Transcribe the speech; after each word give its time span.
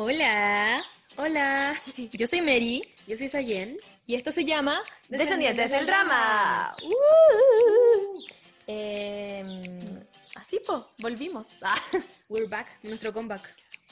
Hola, 0.00 0.84
Hola, 1.16 1.74
yo 2.12 2.24
soy 2.28 2.40
Mary 2.40 2.88
yo 3.08 3.16
soy 3.16 3.28
Sayen. 3.28 3.76
y 4.06 4.14
esto 4.14 4.30
se 4.30 4.44
llama 4.44 4.80
Descendientes 5.08 5.68
del 5.68 5.86
Drama. 5.86 6.76
Uh. 6.84 8.22
Em, 8.68 9.60
así 10.36 10.60
pues, 10.64 10.82
volvimos. 10.98 11.48
Ah, 11.62 11.74
We're 12.28 12.46
back, 12.46 12.68
nuestro 12.84 13.12
comeback. 13.12 13.42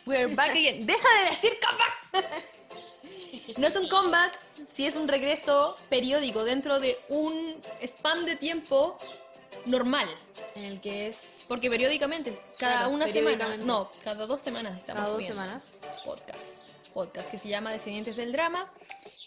we're 0.07 0.33
back 0.33 0.51
again. 0.51 0.87
Deja 0.87 1.09
de 1.19 1.25
decir 1.31 1.51
comeback. 1.61 3.59
No 3.59 3.67
es 3.67 3.75
un 3.75 3.89
comeback, 3.89 4.39
sí 4.73 4.87
es 4.87 4.95
un 4.95 5.09
regreso 5.09 5.75
periódico 5.89 6.45
dentro 6.45 6.79
de 6.79 6.97
un 7.09 7.61
span 7.83 8.25
de 8.27 8.37
tiempo 8.37 8.97
normal. 9.65 10.09
En 10.55 10.63
el 10.65 10.81
que 10.81 11.09
es 11.09 11.45
Porque 11.49 11.69
periódicamente, 11.69 12.33
cada 12.59 12.77
Claro, 12.83 12.91
una 12.91 13.09
semana, 13.09 13.57
no, 13.59 13.91
cada 14.05 14.25
dos 14.27 14.41
semanas 14.41 14.79
estamos 14.79 15.01
cada 15.03 15.09
dos 15.13 15.17
subiendo. 15.25 15.43
semanas. 15.43 15.75
Podcast, 16.07 16.61
podcast 16.95 17.29
que 17.31 17.37
se 17.37 17.49
llama 17.49 17.73
Descendientes 17.73 18.15
del 18.17 18.31
Drama. 18.33 18.65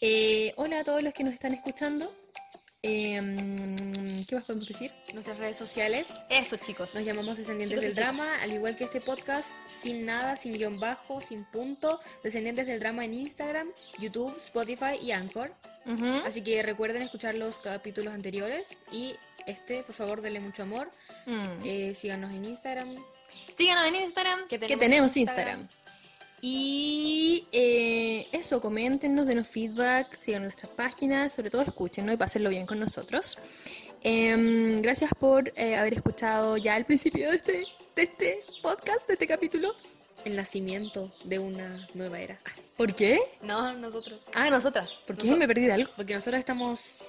Eh, 0.02 0.54
hola 0.56 0.80
a 0.80 0.84
todos 0.86 1.04
los 1.04 1.14
que 1.14 1.26
nos 1.26 1.34
están 1.34 1.54
escuchando. 1.54 2.10
Eh, 2.82 4.24
¿Qué 4.26 4.36
más 4.36 4.46
podemos 4.46 4.66
decir? 4.66 4.90
Nuestras 5.14 5.38
redes 5.38 5.58
sociales 5.58 6.08
Eso, 6.30 6.56
chicos. 6.56 6.96
nos 6.96 7.04
llamamos 7.04 7.38
Descendientes 7.38 7.78
Chicos 7.78 7.94
del 7.96 8.04
Drama, 8.06 8.42
al 8.42 8.54
igual 8.54 8.78
que 8.78 8.86
este 8.86 9.02
podcast, 9.02 9.52
sin 9.82 10.06
nada, 10.06 10.38
sin 10.38 10.54
guion 10.54 10.80
bajo, 10.80 11.20
sin 11.20 11.44
punto. 11.44 12.00
Descendientes 12.24 12.66
del 12.68 12.80
Drama 12.80 13.04
en 13.04 13.16
Instagram, 13.16 13.70
YouTube, 14.00 14.34
Spotify 14.38 14.96
y 15.02 15.12
Anchor. 15.12 15.54
Ujú. 15.86 16.06
Así 16.26 16.42
que 16.42 16.64
recuerden 16.64 17.02
escuchar 17.02 17.36
los 17.36 17.60
capítulos 17.60 18.14
anteriores 18.14 18.68
y 18.94 19.14
este, 19.46 19.84
por 19.84 19.96
favor, 19.96 20.22
denle 20.22 20.40
mucho 20.40 20.64
amor. 20.64 20.90
Mm. 21.26 21.66
Eh, 21.66 21.94
síganos 21.94 22.32
en 22.32 22.46
Instagram. 22.46 22.96
Síganos 23.58 23.86
en 23.88 23.96
Instagram, 23.96 24.48
Que 24.48 24.58
que 24.60 24.68
tenemos 24.78 24.80
tenemos, 24.80 25.18
Instagram. 25.18 25.60
Instagram. 25.62 25.79
Y 26.42 27.46
eh, 27.52 28.28
eso, 28.32 28.62
coméntenos, 28.62 29.26
denos 29.26 29.48
feedback, 29.48 30.14
sigan 30.14 30.44
nuestras 30.44 30.72
páginas, 30.72 31.34
sobre 31.34 31.50
todo 31.50 31.62
escúchenos 31.62 32.14
y 32.14 32.18
pásenlo 32.18 32.50
bien 32.50 32.66
con 32.66 32.80
nosotros. 32.80 33.38
Em, 34.02 34.82
gracias 34.82 35.12
por 35.20 35.52
eh, 35.56 35.76
haber 35.76 35.94
escuchado 35.94 36.56
ya 36.58 36.78
el 36.78 36.86
principio 36.86 37.30
de 37.30 37.36
este, 37.36 37.66
de 37.96 38.04
este 38.04 38.44
podcast, 38.62 39.08
de 39.08 39.14
este 39.14 39.28
capítulo. 39.28 39.76
El 40.26 40.36
nacimiento 40.36 41.12
de 41.24 41.40
una 41.40 41.88
nueva 41.94 42.20
era. 42.20 42.38
¿Por 42.78 42.94
qué? 42.94 43.20
No, 43.42 43.74
nosotros. 43.74 44.20
Ah, 44.34 44.50
nosotras. 44.50 44.92
¿Por 45.06 45.18
qué 45.18 45.34
me 45.36 45.48
perdí 45.48 45.66
de 45.66 45.74
algo? 45.74 45.92
Porque 45.96 46.14
nosotros 46.14 46.40
estamos 46.40 47.06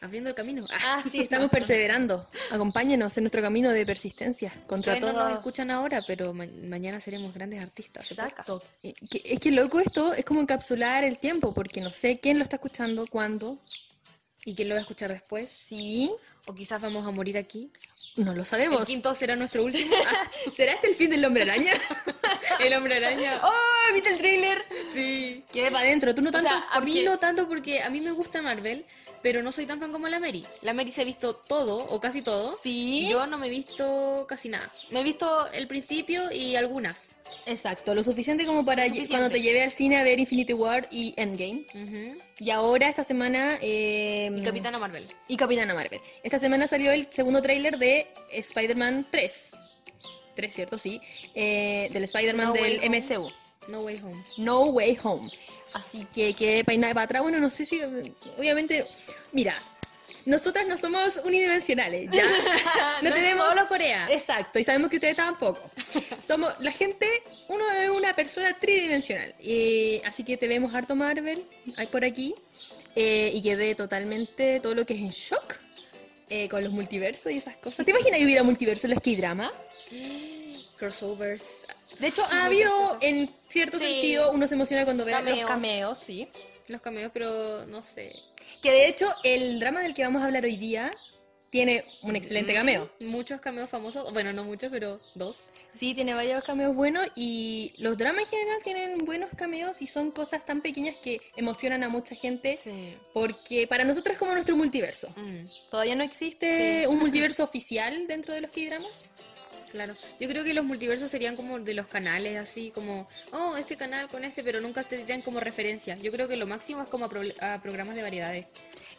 abriendo 0.00 0.30
el 0.30 0.36
camino. 0.36 0.66
Ah, 0.70 1.02
sí, 1.10 1.20
estamos 1.22 1.50
perseverando. 1.50 2.28
Acompáñenos 2.50 3.16
en 3.16 3.24
nuestro 3.24 3.42
camino 3.42 3.70
de 3.70 3.84
persistencia 3.86 4.50
contra 4.66 4.94
Ustedes 4.94 5.12
no 5.12 5.18
todo. 5.18 5.28
nos 5.28 5.38
escuchan 5.38 5.70
ahora, 5.70 6.02
pero 6.06 6.32
ma- 6.34 6.46
mañana 6.64 7.00
seremos 7.00 7.32
grandes 7.34 7.60
artistas. 7.62 8.10
Exacto. 8.10 8.62
Eh, 8.82 8.94
Es 9.24 9.40
que 9.40 9.50
loco 9.50 9.80
esto 9.80 10.12
es 10.14 10.24
como 10.24 10.40
encapsular 10.40 11.04
el 11.04 11.18
tiempo, 11.18 11.52
porque 11.54 11.80
no 11.80 11.92
sé 11.92 12.18
quién 12.20 12.38
lo 12.38 12.44
está 12.44 12.56
escuchando, 12.56 13.06
cuándo. 13.08 13.58
¿Y 14.44 14.54
quién 14.54 14.68
lo 14.68 14.74
va 14.76 14.78
a 14.78 14.82
escuchar 14.82 15.10
después? 15.10 15.48
Sí, 15.50 16.10
O 16.46 16.54
quizás 16.54 16.80
vamos 16.80 17.04
a 17.04 17.10
morir 17.10 17.36
aquí. 17.36 17.72
no 18.14 18.32
lo 18.32 18.44
sabemos. 18.44 18.80
El 18.80 18.86
quinto 18.86 19.12
será 19.12 19.34
nuestro 19.34 19.64
último. 19.64 19.92
Ah, 20.06 20.30
¿Será 20.56 20.72
este 20.74 20.86
el 20.88 20.94
fin 20.94 21.10
del 21.10 21.24
hombre 21.24 21.42
araña? 21.42 21.72
el 22.60 22.72
hombre 22.74 22.96
araña. 22.96 23.40
¡Oh! 23.42 23.92
¿Viste 23.92 24.10
el 24.10 24.18
trailer? 24.18 24.62
Sí. 24.94 25.44
Quedé 25.52 25.70
para 25.72 25.84
adentro. 25.84 26.14
Tú 26.14 26.22
no 26.22 26.28
O 26.28 26.32
tanto. 26.32 26.48
sea, 26.48 26.64
a 26.70 26.80
mí 26.80 27.02
no 27.04 27.18
tanto 27.18 27.48
porque 27.48 27.82
a 27.82 27.90
mí 27.90 28.00
me 28.00 28.12
gusta 28.12 28.40
Marvel, 28.40 28.84
pero 29.26 29.42
no 29.42 29.50
soy 29.50 29.66
tan 29.66 29.80
fan 29.80 29.90
como 29.90 30.06
la 30.06 30.20
Mary. 30.20 30.46
La 30.62 30.72
Mary 30.72 30.92
se 30.92 31.00
ha 31.02 31.04
visto 31.04 31.34
todo, 31.34 31.78
o 31.78 31.98
casi 31.98 32.22
todo. 32.22 32.52
Sí. 32.56 33.08
Yo 33.10 33.26
no 33.26 33.38
me 33.38 33.48
he 33.48 33.50
visto 33.50 34.24
casi 34.28 34.48
nada. 34.48 34.70
Me 34.92 35.00
he 35.00 35.02
visto 35.02 35.50
el 35.50 35.66
principio 35.66 36.30
y 36.30 36.54
algunas. 36.54 37.16
Exacto, 37.44 37.92
lo 37.92 38.04
suficiente 38.04 38.46
como 38.46 38.64
para 38.64 38.84
suficiente. 38.84 39.10
cuando 39.12 39.28
te 39.30 39.42
lleve 39.42 39.64
al 39.64 39.72
cine 39.72 39.96
a 39.98 40.04
ver 40.04 40.20
Infinity 40.20 40.52
War 40.52 40.86
y 40.92 41.12
Endgame. 41.16 41.66
Ujú. 41.74 42.22
Y 42.38 42.50
ahora, 42.50 42.88
esta 42.88 43.02
semana. 43.02 43.58
eh, 43.60 44.30
Y 44.32 44.42
Capitana 44.44 44.78
Marvel. 44.78 45.08
y 45.26 45.36
Capitana 45.36 45.74
Marvel. 45.74 46.00
Esta 46.22 46.38
semana 46.38 46.68
salió 46.68 46.92
el 46.92 47.08
segundo 47.10 47.42
tráiler 47.42 47.78
de 47.78 48.06
Spider-Man 48.30 49.08
3. 49.10 49.56
3, 50.36 50.54
¿cierto? 50.54 50.78
Sí. 50.78 51.00
Eh, 51.34 51.88
del 51.92 52.04
Spider-Man 52.04 52.46
No 52.46 52.52
del. 52.52 52.80
MCU. 52.90 53.28
No 53.66 53.80
Way 53.80 54.00
Home. 54.04 54.24
No 54.38 54.60
Way 54.66 54.98
Home. 55.02 55.28
Así 55.76 56.06
que, 56.12 56.32
que 56.34 56.64
para 56.64 56.78
para 56.94 57.02
atrás, 57.02 57.22
bueno, 57.22 57.38
no 57.38 57.50
sé 57.50 57.64
si. 57.64 57.80
Obviamente. 58.38 58.86
Mira, 59.32 59.54
nosotras 60.24 60.66
no 60.66 60.76
somos 60.76 61.20
unidimensionales, 61.24 62.08
¿ya? 62.10 62.24
No, 63.02 63.12
tenemos. 63.12 63.46
solo 63.46 63.68
Corea. 63.68 64.08
Exacto, 64.10 64.58
y 64.58 64.64
sabemos 64.64 64.90
que 64.90 64.96
ustedes 64.96 65.16
tampoco. 65.16 65.70
Somos 66.26 66.58
la 66.60 66.70
gente, 66.72 67.06
uno 67.48 67.64
es 67.72 67.90
una 67.90 68.14
persona 68.16 68.58
tridimensional. 68.58 69.32
Eh, 69.40 70.00
así 70.04 70.24
que 70.24 70.36
te 70.36 70.48
vemos 70.48 70.74
harto 70.74 70.94
Marvel, 70.96 71.44
hay 71.76 71.86
por 71.88 72.04
aquí. 72.04 72.34
eh, 72.96 73.30
y 73.34 73.42
quedé 73.42 73.74
totalmente 73.74 74.58
todo 74.60 74.74
lo 74.74 74.86
que 74.86 74.94
es 74.94 75.00
en 75.00 75.10
shock 75.10 75.56
eh, 76.30 76.48
con 76.48 76.64
los 76.64 76.72
multiversos 76.72 77.30
y 77.30 77.36
esas 77.36 77.56
cosas. 77.58 77.84
¿Te 77.84 77.90
imaginas 77.92 78.18
que 78.18 78.24
hubiera 78.24 78.42
multiverso 78.42 78.86
en 78.86 78.94
los 78.94 79.02
K-drama? 79.02 79.50
Crossovers. 80.78 81.66
De 81.98 82.08
hecho, 82.08 82.22
ha 82.30 82.44
habido 82.46 82.98
en 83.00 83.28
cierto 83.48 83.78
Sí. 83.78 83.84
sentido, 83.86 84.30
uno 84.32 84.46
se 84.46 84.54
emociona 84.54 84.84
cuando 84.84 85.04
ve 85.04 85.12
Cameos. 85.12 85.38
los 85.40 85.48
cameos, 85.48 85.98
sí. 85.98 86.28
Los 86.68 86.80
cameos, 86.82 87.10
pero 87.14 87.64
no 87.66 87.80
sé. 87.82 88.12
Que 88.60 88.70
de 88.70 88.88
hecho, 88.88 89.08
el 89.22 89.60
drama 89.60 89.80
del 89.80 89.94
que 89.94 90.02
vamos 90.02 90.22
a 90.22 90.26
hablar 90.26 90.44
hoy 90.44 90.56
día 90.56 90.90
tiene 91.50 91.84
un 92.02 92.16
excelente 92.16 92.52
cameo. 92.52 92.90
Muchos 93.00 93.40
cameos 93.40 93.70
famosos. 93.70 94.12
Bueno, 94.12 94.32
no 94.32 94.44
muchos, 94.44 94.68
pero 94.70 94.98
dos. 95.14 95.36
Sí, 95.72 95.94
tiene 95.94 96.12
varios 96.14 96.42
cameos 96.42 96.74
buenos 96.74 97.06
y 97.14 97.72
los 97.78 97.96
dramas 97.96 98.22
en 98.32 98.38
general 98.38 98.62
tienen 98.64 99.04
buenos 99.04 99.30
cameos 99.36 99.80
y 99.82 99.86
son 99.86 100.10
cosas 100.10 100.44
tan 100.44 100.60
pequeñas 100.62 100.96
que 100.96 101.20
emocionan 101.36 101.84
a 101.84 101.88
mucha 101.88 102.14
gente 102.14 102.56
Sí. 102.56 102.96
porque 103.12 103.66
para 103.68 103.84
nosotros 103.84 104.14
es 104.14 104.18
como 104.18 104.32
nuestro 104.32 104.56
multiverso. 104.56 105.08
Mm, 105.16 105.46
Todavía 105.70 105.94
no 105.94 106.02
existe 106.02 106.80
Sí. 106.80 106.86
un 106.86 106.98
multiverso 107.32 107.44
oficial 107.44 108.06
dentro 108.06 108.34
de 108.34 108.40
los 108.40 108.50
K-dramas. 108.50 109.10
Claro. 109.70 109.94
Yo 110.20 110.28
creo 110.28 110.44
que 110.44 110.54
los 110.54 110.64
multiversos 110.64 111.10
serían 111.10 111.36
como 111.36 111.58
de 111.58 111.74
los 111.74 111.86
canales, 111.86 112.36
así 112.36 112.70
como, 112.70 113.08
oh, 113.32 113.56
este 113.56 113.76
canal 113.76 114.08
con 114.08 114.24
este, 114.24 114.42
pero 114.42 114.60
nunca 114.60 114.82
te 114.82 114.96
dirían 114.96 115.22
como 115.22 115.40
referencia. 115.40 115.96
Yo 115.98 116.10
creo 116.12 116.28
que 116.28 116.36
lo 116.36 116.46
máximo 116.46 116.82
es 116.82 116.88
como 116.88 117.06
a, 117.06 117.08
pro- 117.08 117.22
a 117.40 117.60
programas 117.62 117.96
de 117.96 118.02
variedades. 118.02 118.46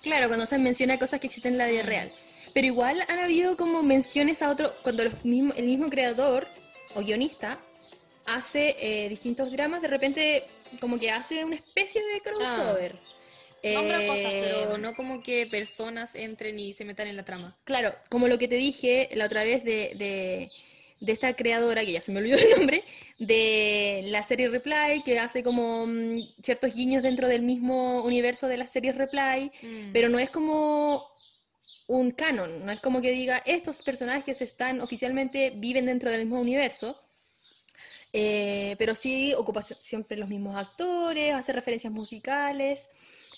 Claro, 0.02 0.28
cuando 0.28 0.46
se 0.46 0.58
menciona 0.58 1.00
cosas 1.00 1.20
que 1.20 1.28
existen 1.28 1.54
en 1.54 1.58
la 1.58 1.68
vida 1.68 1.84
real. 1.84 2.12
Pero 2.54 2.68
igual 2.68 3.04
han 3.08 3.20
habido 3.20 3.58
como 3.58 3.84
menciones 3.84 4.42
a 4.42 4.50
otro, 4.50 4.74
cuando 4.82 5.04
los 5.04 5.26
mismo, 5.26 5.54
el 5.58 5.66
mismo 5.66 5.90
creador 5.90 6.48
o 6.96 7.02
guionista 7.02 7.58
hace 8.26 8.76
eh, 8.80 9.10
distintos 9.10 9.52
dramas, 9.52 9.82
de 9.82 9.88
repente 9.88 10.46
como 10.80 10.98
que 11.00 11.12
hace 11.12 11.44
una 11.46 11.56
especie 11.56 12.02
de 12.02 12.22
crossover. 12.22 12.96
Nombra 13.74 14.02
Eh, 14.04 14.08
cosas, 14.08 14.34
pero 14.40 14.78
no 14.78 14.94
como 14.96 15.22
que 15.24 15.48
personas 15.48 16.16
entren 16.16 16.60
y 16.60 16.74
se 16.74 16.86
metan 16.86 17.08
en 17.08 17.16
la 17.16 17.26
trama. 17.26 17.58
Claro, 17.64 17.94
como 18.10 18.28
lo 18.28 18.38
que 18.38 18.48
te 18.48 18.56
dije 18.56 19.10
la 19.14 19.26
otra 19.26 19.44
vez 19.44 19.64
de, 19.64 19.94
de, 19.96 20.50
de 21.00 21.12
esta 21.12 21.36
creadora, 21.36 21.86
que 21.86 21.92
ya 21.94 22.02
se 22.02 22.12
me 22.12 22.20
olvidó 22.20 22.38
el 22.38 22.50
nombre, 22.58 22.84
de 23.20 24.02
la 24.06 24.24
serie 24.24 24.50
Reply, 24.50 25.02
que 25.04 25.20
hace 25.20 25.44
como 25.44 25.86
mm, 25.88 26.20
ciertos 26.42 26.76
guiños 26.76 27.04
dentro 27.04 27.28
del 27.28 27.42
mismo 27.42 28.04
universo 28.04 28.48
de 28.48 28.58
la 28.58 28.68
serie 28.68 28.92
Reply, 28.92 29.52
Mm. 29.62 29.92
pero 29.94 30.10
no 30.10 30.20
es 30.20 30.30
como 30.30 31.08
un 31.88 32.12
canon, 32.12 32.66
no 32.66 32.72
es 32.72 32.80
como 32.82 33.02
que 33.02 33.12
diga 33.12 33.42
estos 33.46 33.82
personajes 33.82 34.42
están 34.42 34.82
oficialmente, 34.82 35.52
viven 35.56 35.86
dentro 35.86 36.12
del 36.12 36.22
mismo 36.26 36.42
universo. 36.42 37.02
Eh, 38.14 38.76
pero 38.80 38.96
sí 38.96 39.34
ocupa 39.34 39.62
si- 39.62 39.76
siempre 39.82 40.18
los 40.18 40.30
mismos 40.30 40.56
actores, 40.56 41.34
hace 41.34 41.54
referencias 41.54 41.92
musicales. 41.94 42.90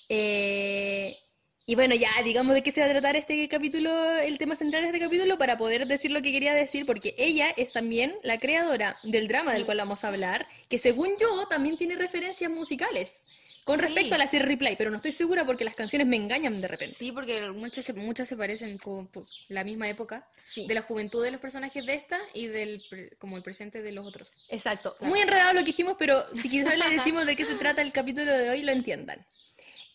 Eh, 0.10 1.18
y 1.66 1.76
bueno, 1.76 1.94
ya 1.94 2.10
digamos 2.24 2.56
de 2.56 2.64
qué 2.64 2.72
se 2.72 2.82
va 2.82 2.88
a 2.88 2.90
tratar 2.90 3.16
este 3.16 3.48
capítulo, 3.48 4.18
el 4.18 4.40
tema 4.40 4.56
central 4.56 4.82
de 4.82 4.88
este 4.88 5.00
capítulo, 5.00 5.38
para 5.38 5.56
poder 5.56 5.86
decir 5.86 6.10
lo 6.10 6.20
que 6.24 6.32
quería 6.32 6.52
decir, 6.54 6.84
porque 6.86 7.14
ella 7.20 7.50
es 7.56 7.74
también 7.74 8.16
la 8.24 8.40
creadora 8.40 8.98
del 9.04 9.28
drama 9.28 9.54
del 9.54 9.66
cual 9.66 9.78
vamos 9.78 10.04
a 10.04 10.08
hablar, 10.08 10.48
que 10.68 10.80
según 10.80 11.10
yo 11.22 11.46
también 11.48 11.78
tiene 11.78 11.96
referencias 11.96 12.50
musicales 12.50 13.24
con 13.66 13.78
Sí. 13.78 13.86
respecto 13.86 14.16
a 14.16 14.18
la 14.18 14.26
serie 14.26 14.48
Replay, 14.48 14.78
pero 14.78 14.90
no 14.90 14.96
estoy 14.96 15.12
segura 15.12 15.46
porque 15.46 15.64
las 15.64 15.76
canciones 15.76 16.08
me 16.08 16.16
engañan 16.16 16.60
de 16.60 16.68
repente. 16.68 16.96
Sí, 16.96 17.12
porque 17.12 17.52
muchas 17.52 17.86
se, 17.86 17.94
muchas 17.94 18.28
se 18.28 18.36
parecen 18.36 18.80
como 18.80 19.06
por 19.08 19.28
la 19.48 19.64
misma 19.64 19.88
época. 19.88 20.28
Sí. 20.44 20.66
De 20.66 20.74
la 20.74 20.82
juventud 20.82 21.24
de 21.24 21.30
los 21.30 21.40
personajes 21.40 21.86
de 21.86 21.94
esta 21.94 22.20
y 22.34 22.48
del 22.48 22.82
como 23.20 23.38
el 23.38 23.44
presente 23.44 23.84
de 23.84 23.92
los 23.92 24.08
otros. 24.08 24.32
Exacto. 24.50 24.96
Claro. 24.98 25.12
Muy 25.12 25.20
enredado 25.20 25.54
lo 25.54 25.60
que 25.60 25.66
dijimos, 25.68 25.98
pero 26.00 26.26
si 26.36 26.50
quizás 26.50 26.76
le 26.80 26.90
decimos 26.98 27.28
de 27.28 27.36
qué 27.36 27.46
se 27.46 27.54
trata 27.54 27.84
el 27.84 27.92
capítulo 27.94 28.36
de 28.36 28.50
hoy, 28.50 28.64
lo 28.64 28.72
entiendan. 28.72 29.24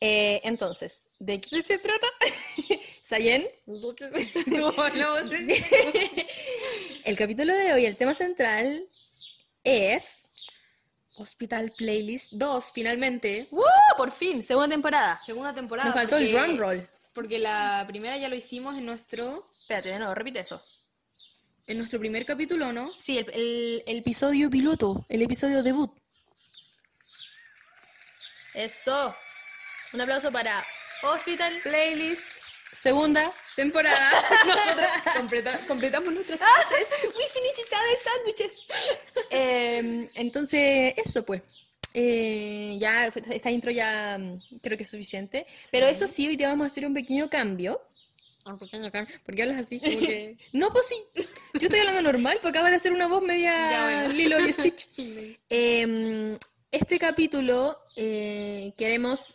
Eh, 0.06 0.40
entonces, 0.44 1.08
¿de 1.18 1.40
qué 1.40 1.62
se 1.62 1.78
trata? 1.78 2.06
Sayen, 3.02 3.46
el 7.04 7.16
capítulo 7.16 7.54
de 7.54 7.72
hoy, 7.72 7.86
el 7.86 7.96
tema 7.96 8.12
central 8.14 8.86
es... 9.62 10.28
Hospital 11.16 11.72
Playlist 11.78 12.32
2, 12.32 12.72
finalmente. 12.74 13.46
¡Woo! 13.52 13.62
Por 13.96 14.10
fin, 14.10 14.42
segunda 14.42 14.74
temporada. 14.74 15.20
Segunda 15.24 15.54
temporada. 15.54 15.86
Nos 15.88 15.94
faltó 15.94 16.16
el 16.16 16.32
drum 16.32 16.58
roll. 16.58 16.88
Porque 17.12 17.38
la 17.38 17.84
primera 17.86 18.16
ya 18.18 18.28
lo 18.28 18.34
hicimos 18.34 18.76
en 18.76 18.84
nuestro 18.84 19.44
Espérate, 19.60 19.90
de 19.90 19.98
nuevo, 20.00 20.12
repite 20.14 20.40
eso. 20.40 20.60
en 21.68 21.78
nuestro 21.78 22.00
primer 22.00 22.26
capítulo, 22.26 22.72
¿no? 22.72 22.90
Sí, 22.98 23.16
el, 23.18 23.30
el- 23.32 23.84
el 23.86 23.98
episodio 23.98 24.50
piloto, 24.50 25.06
el 25.08 25.22
episodio 25.22 25.62
debut. 25.62 25.92
Eso. 28.54 29.14
Un 29.94 30.00
aplauso 30.00 30.30
para 30.32 30.64
Hospital 31.02 31.52
Playlist, 31.62 32.24
Segunda. 32.72 33.30
temporada. 33.54 34.10
Completa- 35.16 35.58
completamos 35.68 36.12
nuestras 36.12 36.40
We 36.40 37.24
finish 37.32 37.58
each 37.60 37.72
other 37.72 37.98
sandwiches. 38.02 38.66
Em, 39.30 40.08
entonces, 40.14 40.94
eso 40.96 41.24
pues. 41.24 41.42
Eh, 41.96 42.76
ya, 42.80 43.06
esta 43.06 43.50
intro 43.52 43.70
ya 43.70 44.18
mm, 44.18 44.58
creo 44.60 44.76
que 44.76 44.82
es 44.82 44.90
suficiente. 44.90 45.46
Pero 45.70 45.86
eso 45.86 46.08
sí, 46.08 46.26
hoy 46.26 46.36
te 46.36 46.44
vamos 46.44 46.64
a 46.64 46.70
hacer 46.70 46.84
un 46.86 46.92
pequeño 46.94 47.30
cambio. 47.30 47.80
Ah, 48.44 48.56
pequeño 48.58 48.90
cambio. 48.90 49.14
¿Por 49.24 49.36
qué 49.36 49.42
hablas 49.42 49.58
así? 49.64 49.78
Como 49.78 50.00
que... 50.00 50.36
No, 50.52 50.70
pues 50.72 50.86
sí. 50.86 50.96
Yo 51.54 51.68
estoy 51.68 51.78
hablando 51.78 52.02
normal, 52.02 52.40
tú 52.42 52.48
acabas 52.48 52.70
de 52.72 52.76
hacer 52.78 52.92
una 52.92 53.06
voz 53.06 53.22
media 53.22 53.52
Ya, 53.70 53.84
bueno. 53.84 54.08
Lilo 54.08 54.40
y 54.40 54.52
Stitch. 54.52 54.88
Em, 55.48 56.36
este 56.72 56.98
capítulo 56.98 57.78
eh, 57.94 58.72
queremos, 58.76 59.28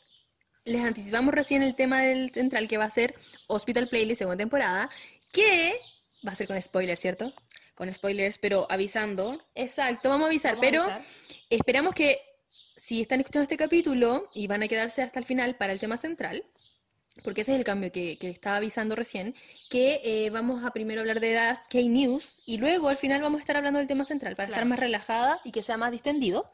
les 0.70 0.84
anticipamos 0.86 1.34
recién 1.34 1.64
el 1.64 1.76
tema 1.76 2.02
del 2.02 2.32
central 2.32 2.68
que 2.68 2.78
va 2.78 2.86
a 2.86 2.90
ser 2.90 3.16
Hospital 3.48 3.88
Playlist 3.88 4.20
segunda 4.20 4.38
temporada, 4.38 4.90
que 5.32 5.76
va 6.26 6.32
a 6.32 6.36
ser 6.36 6.48
con 6.48 6.62
spoiler, 6.62 6.98
¿cierto? 6.98 7.34
Con 7.76 7.92
spoilers, 7.94 8.38
pero 8.38 8.68
avisando. 8.70 9.44
Exacto, 9.56 10.10
vamos 10.10 10.26
a 10.26 10.30
avisar, 10.30 10.56
Vamos 10.56 10.68
a 10.68 10.70
pero 10.70 10.84
avisar. 10.84 11.02
esperamos 11.50 11.96
que 11.96 12.20
si 12.76 13.02
están 13.02 13.20
escuchando 13.20 13.44
este 13.44 13.58
capítulo 13.58 14.28
y 14.34 14.48
van 14.48 14.64
a 14.64 14.68
quedarse 14.68 15.02
hasta 15.02 15.20
el 15.20 15.26
final 15.26 15.56
para 15.56 15.74
el 15.74 15.80
tema 15.80 15.98
central, 15.98 16.46
porque 17.24 17.42
ese 17.42 17.54
es 17.54 17.60
el 17.60 17.64
cambio 17.64 17.92
que, 17.92 18.18
que 18.18 18.30
estaba 18.30 18.58
avisando 18.58 18.96
recién, 18.96 19.36
que 19.70 20.02
eh, 20.04 20.30
vamos 20.30 20.64
a 20.64 20.72
primero 20.72 21.02
hablar 21.02 21.20
de 21.20 21.34
las 21.34 21.68
K-News 21.68 22.42
y 22.46 22.58
luego 22.58 22.90
al 22.90 22.98
final 22.98 23.22
vamos 23.22 23.40
a 23.40 23.42
estar 23.42 23.58
hablando 23.58 23.80
del 23.80 23.88
tema 23.88 24.06
central 24.06 24.36
para 24.36 24.48
estar 24.50 24.66
más 24.66 24.80
relajada 24.80 25.40
y 25.44 25.52
que 25.52 25.62
sea 25.62 25.78
más 25.78 25.92
distendido. 25.92 26.46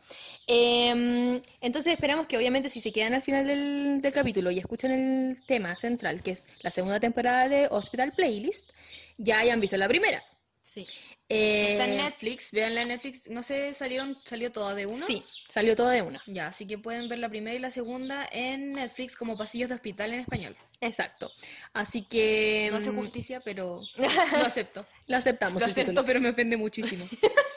Em, 0.47 1.41
entonces 1.61 1.93
esperamos 1.93 2.27
que 2.27 2.37
obviamente 2.37 2.69
si 2.69 2.81
se 2.81 2.91
quedan 2.91 3.13
al 3.13 3.21
final 3.21 3.47
del, 3.47 4.01
del 4.01 4.13
capítulo 4.13 4.51
y 4.51 4.59
escuchan 4.59 4.91
el 4.91 5.41
tema 5.45 5.75
central, 5.75 6.21
que 6.21 6.31
es 6.31 6.45
la 6.61 6.71
segunda 6.71 6.99
temporada 6.99 7.47
de 7.49 7.67
Hospital 7.69 8.13
Playlist, 8.13 8.71
ya 9.17 9.39
hayan 9.39 9.59
visto 9.59 9.77
la 9.77 9.87
primera. 9.87 10.23
Sí. 10.61 10.87
Eh, 11.27 11.71
Está 11.71 11.85
en 11.85 11.97
Netflix, 11.97 12.51
véanla 12.51 12.83
en 12.83 12.89
Netflix. 12.89 13.29
No 13.29 13.41
sé, 13.41 13.73
salieron, 13.73 14.15
salió 14.25 14.51
toda 14.51 14.75
de 14.75 14.85
uno. 14.85 15.05
Sí, 15.05 15.23
salió 15.49 15.75
toda 15.75 15.91
de 15.91 16.03
una. 16.03 16.21
Ya, 16.27 16.47
así 16.47 16.67
que 16.67 16.77
pueden 16.77 17.09
ver 17.09 17.19
la 17.19 17.29
primera 17.29 17.55
y 17.55 17.59
la 17.59 17.71
segunda 17.71 18.27
en 18.31 18.73
Netflix 18.73 19.15
como 19.15 19.35
Pasillos 19.35 19.69
de 19.69 19.75
Hospital 19.75 20.13
en 20.13 20.19
español. 20.19 20.55
Exacto. 20.81 21.31
Así 21.73 22.03
que 22.03 22.69
No 22.71 22.77
hace 22.77 22.91
mm, 22.91 22.95
justicia, 22.95 23.39
pero 23.39 23.81
lo 23.97 24.45
acepto. 24.45 24.85
lo 25.07 25.17
aceptamos. 25.17 25.61
Lo 25.61 25.65
acepto, 25.65 25.91
título. 25.91 26.05
pero 26.05 26.21
me 26.21 26.29
ofende 26.29 26.57
muchísimo. 26.57 27.07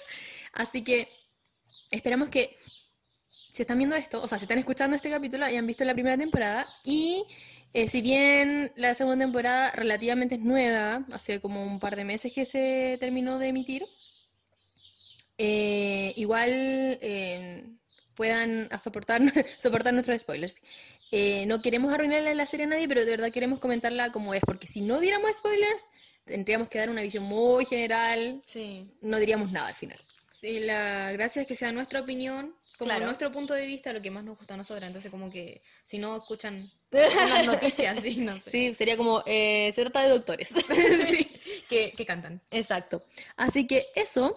Así 0.54 0.82
que 0.82 1.08
esperamos 1.90 2.30
que 2.30 2.56
si 3.52 3.62
están 3.62 3.76
viendo 3.78 3.96
esto, 3.96 4.22
o 4.22 4.28
sea, 4.28 4.38
si 4.38 4.44
están 4.44 4.58
escuchando 4.58 4.96
este 4.96 5.10
capítulo, 5.10 5.44
hayan 5.44 5.66
visto 5.66 5.84
la 5.84 5.92
primera 5.92 6.16
temporada 6.16 6.66
y 6.84 7.24
eh, 7.72 7.86
si 7.88 8.00
bien 8.02 8.72
la 8.76 8.94
segunda 8.94 9.24
temporada 9.24 9.70
relativamente 9.72 10.36
es 10.36 10.40
nueva, 10.40 11.04
hace 11.12 11.40
como 11.40 11.62
un 11.64 11.78
par 11.78 11.96
de 11.96 12.04
meses 12.04 12.32
que 12.32 12.44
se 12.44 12.96
terminó 13.00 13.38
de 13.38 13.48
emitir, 13.48 13.84
eh, 15.36 16.12
igual 16.16 16.50
eh, 17.00 17.64
puedan 18.14 18.68
a 18.70 18.78
soportar, 18.78 19.20
soportar 19.58 19.94
nuestros 19.94 20.20
spoilers. 20.20 20.60
Eh, 21.10 21.46
no 21.46 21.62
queremos 21.62 21.92
arruinarle 21.94 22.34
la 22.34 22.46
serie 22.46 22.66
a 22.66 22.68
nadie, 22.68 22.88
pero 22.88 23.04
de 23.04 23.10
verdad 23.12 23.30
queremos 23.32 23.60
comentarla 23.60 24.10
como 24.12 24.34
es, 24.34 24.42
porque 24.44 24.66
si 24.66 24.80
no 24.82 25.00
diéramos 25.00 25.30
spoilers, 25.36 25.84
tendríamos 26.24 26.68
que 26.68 26.78
dar 26.78 26.90
una 26.90 27.02
visión 27.02 27.24
muy 27.24 27.64
general, 27.64 28.40
Sí. 28.44 28.86
no 29.00 29.18
diríamos 29.18 29.50
nada 29.50 29.68
al 29.68 29.74
final. 29.74 29.98
Y 30.42 30.60
la 30.60 31.10
gracia 31.12 31.42
es 31.42 31.48
que 31.48 31.54
sea 31.54 31.72
nuestra 31.72 32.00
opinión, 32.00 32.54
como 32.76 32.90
Claro. 32.90 33.06
nuestro 33.06 33.30
punto 33.30 33.54
de 33.54 33.66
vista, 33.66 33.92
lo 33.92 34.02
que 34.02 34.10
más 34.10 34.24
nos 34.24 34.36
gusta 34.38 34.54
a 34.54 34.56
nosotras. 34.56 34.86
Entonces, 34.86 35.10
como 35.10 35.30
que 35.30 35.60
si 35.84 35.98
no 35.98 36.16
escuchan 36.16 36.70
unas 36.92 37.46
noticias, 37.46 37.98
sí, 38.02 38.16
no 38.16 38.40
sé. 38.40 38.50
Sí, 38.50 38.74
sería 38.74 38.96
como, 38.96 39.22
eh, 39.26 39.70
se 39.74 39.82
trata 39.82 40.02
de 40.02 40.10
doctores. 40.10 40.52
Sí, 41.08 41.30
que, 41.68 41.92
que 41.92 42.06
cantan. 42.06 42.40
Exacto. 42.50 43.02
Así 43.36 43.66
que 43.66 43.86
eso, 43.94 44.34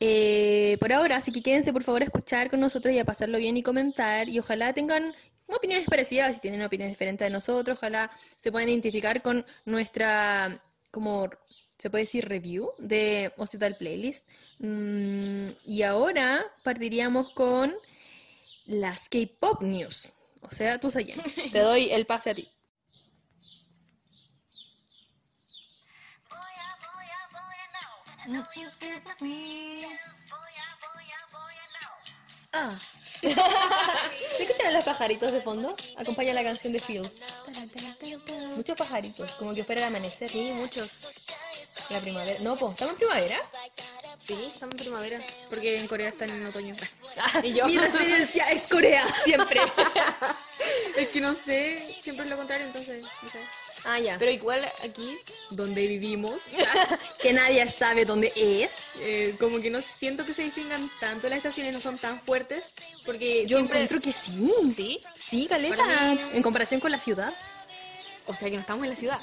eh, 0.00 0.76
por 0.80 0.92
ahora, 0.92 1.16
así 1.16 1.30
que 1.30 1.42
quédense 1.42 1.72
por 1.72 1.82
favor 1.82 2.02
a 2.02 2.06
escuchar 2.06 2.50
con 2.50 2.60
nosotros 2.60 2.94
y 2.94 2.98
a 2.98 3.04
pasarlo 3.04 3.38
bien 3.38 3.56
y 3.56 3.62
comentar. 3.62 4.28
Y 4.28 4.38
ojalá 4.38 4.72
tengan 4.72 5.14
opiniones 5.46 5.86
parecidas, 5.88 6.36
si 6.36 6.40
tienen 6.40 6.62
opiniones 6.62 6.94
diferentes 6.94 7.26
de 7.26 7.30
nosotros, 7.30 7.76
ojalá 7.76 8.10
se 8.38 8.50
puedan 8.50 8.68
identificar 8.68 9.20
con 9.22 9.44
nuestra, 9.64 10.62
como 10.90 11.28
se 11.78 11.90
puede 11.90 12.04
decir, 12.04 12.28
review 12.28 12.70
de 12.78 13.32
Hospital 13.36 13.76
Playlist. 13.76 14.28
Mm, 14.58 15.46
y 15.66 15.82
ahora 15.82 16.46
partiríamos 16.62 17.30
con 17.32 17.74
las 18.66 19.08
K-Pop 19.08 19.62
News. 19.62 20.14
O 20.40 20.50
sea, 20.50 20.78
tú, 20.78 20.90
Sayen, 20.90 21.20
te 21.52 21.60
doy 21.60 21.90
el 21.90 22.06
pase 22.06 22.30
a 22.30 22.34
ti. 22.34 22.48
Ah. 32.52 32.76
¿Se 33.20 34.42
escuchan 34.42 34.72
los 34.72 34.84
pajaritos 34.84 35.32
de 35.32 35.40
fondo? 35.40 35.76
Acompaña 35.96 36.32
la 36.32 36.42
canción 36.42 36.72
de 36.72 36.80
Fields. 36.80 37.20
Muchos 38.56 38.76
pajaritos, 38.76 39.34
como 39.36 39.54
que 39.54 39.62
fuera 39.62 39.82
el 39.82 39.88
amanecer. 39.88 40.28
Sí, 40.28 40.50
muchos. 40.52 41.08
La 41.90 42.00
primavera. 42.00 42.40
No, 42.40 42.56
pues, 42.56 42.72
¿estamos 42.72 42.92
en 42.94 42.98
primavera? 42.98 43.36
Sí, 44.24 44.34
estamos 44.52 44.74
en 44.74 44.78
primavera. 44.80 45.20
Porque 45.48 45.78
en 45.78 45.86
Corea 45.86 46.08
están 46.10 46.30
en 46.30 46.46
otoño. 46.46 46.76
Y 47.42 47.52
yo. 47.54 47.66
Mi 47.66 47.78
referencia 47.78 48.50
es 48.50 48.66
Corea, 48.66 49.04
siempre. 49.24 49.60
es 50.96 51.08
que 51.08 51.20
no 51.20 51.34
sé, 51.34 51.96
siempre 52.02 52.24
es 52.24 52.30
lo 52.30 52.36
contrario, 52.36 52.66
entonces. 52.66 53.04
no 53.22 53.28
sé. 53.30 53.38
ah, 53.84 53.98
ya. 53.98 54.16
Pero 54.18 54.30
igual 54.30 54.64
aquí, 54.84 55.18
donde 55.50 55.86
vivimos, 55.86 56.40
que 57.22 57.32
nadie 57.32 57.66
sabe 57.66 58.04
dónde 58.04 58.32
es. 58.36 58.84
eh, 59.00 59.34
como 59.40 59.60
que 59.60 59.70
no 59.70 59.80
siento 59.82 60.24
que 60.24 60.34
se 60.34 60.42
distingan 60.42 60.88
tanto 61.00 61.28
las 61.28 61.38
estaciones, 61.38 61.72
no 61.72 61.80
son 61.80 61.98
tan 61.98 62.20
fuertes. 62.20 62.64
Porque 63.04 63.46
Yo 63.46 63.56
siempre. 63.58 63.82
encuentro 63.82 64.00
que 64.00 64.12
sí. 64.12 64.52
Sí, 64.74 65.00
Sí, 65.14 65.46
Caleta. 65.48 65.76
Para 65.76 66.00
mí- 66.12 66.20
En 66.34 66.42
comparación 66.42 66.80
con 66.80 66.90
la 66.92 67.00
ciudad. 67.00 67.32
o 68.26 68.34
sea 68.34 68.48
que 68.48 68.54
no 68.56 68.60
estamos 68.60 68.84
en 68.84 68.90
la 68.90 68.96
ciudad. 68.96 69.18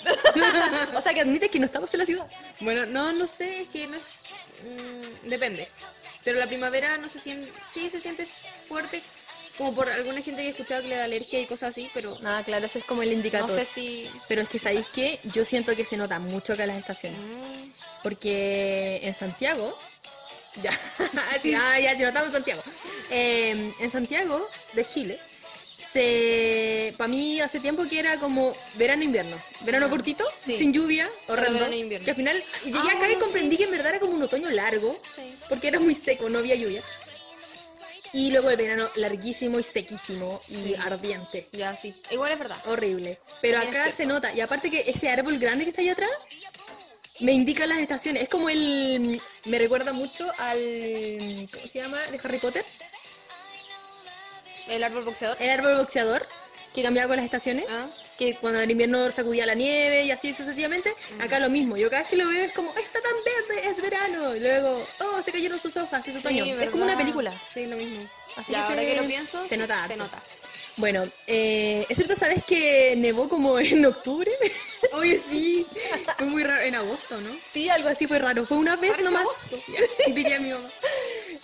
o 0.96 1.02
sea, 1.02 1.14
que 1.14 1.22
admites 1.22 1.50
que 1.52 1.60
no 1.60 1.66
estamos 1.66 1.94
en 1.94 2.00
la 2.00 2.06
ciudad. 2.06 2.28
Bueno, 2.60 2.86
no, 2.88 3.14
no 3.14 3.26
sé, 3.28 3.62
es 3.62 3.70
que 3.70 3.88
no 3.88 3.96
es. 3.96 4.04
Mm, 4.64 5.30
depende. 5.30 5.68
Pero 6.24 6.40
la 6.40 6.48
primavera 6.48 6.98
no 6.98 7.10
se 7.10 7.20
siente. 7.20 7.52
Sí, 7.72 7.90
se 7.90 8.00
siente 8.00 8.26
fuerte. 8.68 9.02
Como 9.58 9.74
por 9.74 9.90
alguna 9.90 10.22
gente 10.22 10.42
que 10.42 10.50
he 10.50 10.52
escuchado 10.52 10.84
que 10.84 10.90
le 10.90 10.98
da 10.98 11.06
alergia 11.06 11.40
y 11.40 11.46
cosas 11.46 11.70
así, 11.70 11.90
pero. 11.94 12.18
Ah, 12.24 12.44
claro, 12.46 12.66
ese 12.66 12.80
es 12.80 12.86
como 12.86 13.02
el 13.02 13.12
indicador. 13.12 13.50
No 13.50 13.56
sé 13.56 13.66
si. 13.66 14.10
Pero 14.28 14.42
es 14.42 14.50
que, 14.50 14.60
¿sabéis 14.60 14.88
qué? 14.94 15.20
Yo 15.24 15.46
siento 15.46 15.76
que 15.76 15.84
se 15.86 15.98
nota 15.98 16.20
mucho 16.20 16.54
acá 16.54 16.64
en 16.64 16.70
las 16.70 16.78
estaciones. 16.78 17.20
Mm, 17.20 17.72
Porque 18.04 19.00
en 19.02 19.16
Santiago, 19.16 19.76
ya, 20.62 20.72
sí, 21.42 21.54
ah, 21.56 21.80
ya, 21.80 21.98
se 21.98 22.04
notamos 22.04 22.32
Santiago. 22.32 22.62
Eh, 23.10 23.74
en 23.80 23.92
Santiago, 23.92 24.48
de 24.74 24.86
Chile, 24.86 25.20
se, 25.78 26.94
para 26.98 27.08
mí 27.08 27.40
hace 27.40 27.60
tiempo 27.60 27.88
que 27.88 28.00
era 28.00 28.18
como 28.20 28.56
verano-invierno. 28.76 29.40
Verano 29.62 29.90
cortito, 29.90 30.26
Sí. 30.44 30.58
sin 30.58 30.74
lluvia, 30.74 31.08
Solo 31.26 31.40
horrendo. 31.42 31.60
verano 31.60 31.74
e 31.76 31.80
invierno. 31.80 32.06
Que 32.06 32.12
al 32.12 32.18
final 32.18 32.44
llegué 32.66 32.78
Ah, 32.80 32.98
acá 32.98 33.10
y 33.10 33.14
sí. 33.14 33.20
comprendí 33.20 33.58
que 33.58 33.64
en 33.66 33.72
verdad 33.72 33.88
era 33.90 34.00
como 34.00 34.14
un 34.14 34.24
otoño 34.24 34.50
largo, 34.50 35.00
Sí. 35.16 35.22
porque 35.50 35.68
era 35.68 35.80
muy 35.80 35.96
seco, 35.96 36.30
no 36.30 36.40
había 36.40 36.56
lluvia. 36.56 36.82
Y 38.14 38.32
luego 38.32 38.50
el 38.50 38.56
verano 38.58 38.90
larguísimo 38.96 39.60
y 39.60 39.64
sequísimo 39.64 40.42
y 40.48 40.74
ardiente. 40.76 41.48
Ya, 41.52 41.76
sí. 41.76 41.94
Igual 42.10 42.32
es 42.32 42.40
verdad. 42.40 42.58
Horrible. 42.66 43.20
Pero 43.42 43.60
También 43.62 43.82
acá 43.82 43.92
se 43.92 44.06
nota. 44.06 44.34
Y 44.34 44.40
aparte 44.42 44.72
que 44.72 44.90
ese 44.90 45.10
árbol 45.10 45.38
grande 45.38 45.66
que 45.66 45.70
está 45.72 45.82
allá 45.82 45.92
atrás 45.92 46.10
me 47.20 47.34
indica 47.34 47.66
las 47.68 47.80
estaciones. 47.80 48.24
Es 48.24 48.30
como 48.30 48.50
el... 48.50 49.22
Me 49.46 49.60
recuerda 49.60 49.92
mucho 49.92 50.26
al... 50.38 51.48
¿Cómo 51.52 51.68
se 51.68 51.80
llama? 51.80 52.00
De 52.08 52.20
Harry 52.24 52.38
Potter. 52.40 52.64
El 54.70 54.84
árbol 54.84 55.04
boxeador. 55.04 55.38
El 55.40 55.50
árbol 55.50 55.78
boxeador 55.78 56.28
que 56.74 56.84
cambiaba 56.84 57.08
con 57.08 57.18
las 57.18 57.26
estaciones. 57.26 57.66
Ah. 57.70 57.88
Que 58.18 58.36
cuando 58.36 58.60
en 58.60 58.72
invierno 58.72 59.12
sacudía 59.12 59.46
la 59.46 59.54
nieve 59.54 60.04
y 60.04 60.12
así 60.12 60.34
sucesivamente. 60.34 60.94
Acá 61.20 61.40
lo 61.40 61.50
mismo. 61.50 61.78
Yo 61.78 61.90
cada 61.90 62.02
vez 62.02 62.10
que 62.10 62.18
lo 62.18 62.28
veo 62.28 62.46
es 62.46 62.52
como, 62.52 62.74
está 62.76 63.00
tan 63.00 63.14
verde, 63.24 63.70
es 63.70 63.82
verano. 63.82 64.36
Y 64.36 64.40
luego, 64.40 64.88
oh, 65.00 65.22
se 65.22 65.32
cayeron 65.32 65.60
sus 65.60 65.78
hojas, 65.78 66.08
es 66.08 66.18
otoño. 66.18 66.44
Sí, 66.44 66.52
es 66.52 66.70
como 66.72 66.84
una 66.84 66.98
película. 66.98 67.32
Sí, 67.48 67.68
lo 67.68 67.76
mismo. 67.78 68.08
Así 68.36 68.52
que 68.52 68.58
ahora 68.58 68.82
se- 68.82 68.88
que 68.88 68.96
lo 68.96 69.08
pienso, 69.08 69.48
se 69.48 69.58
nota 69.58 69.88
Se 69.88 69.98
nota. 69.98 70.22
Bueno, 70.78 71.08
eh, 71.26 71.86
excepto, 71.90 72.16
¿sabes 72.16 72.44
que 72.44 72.96
nevó 72.96 73.28
como 73.28 73.58
en 73.60 73.86
octubre? 73.86 74.32
Oye, 74.94 75.18
sí. 75.18 75.66
Fue 76.18 76.28
muy 76.28 76.44
raro. 76.44 76.62
En 76.62 76.76
agosto, 76.76 77.20
¿no? 77.20 77.30
Sí, 77.52 77.68
algo 77.70 77.90
así 77.90 78.06
fue 78.08 78.20
raro. 78.20 78.46
Fue 78.46 78.58
una 78.58 78.76
vez 78.76 78.92
Parece 78.92 79.04
nomás. 79.10 79.24
agosto. 79.24 79.60
Ya, 79.72 80.14
diría 80.14 80.40
mi 80.40 80.52
mamá. 80.52 80.70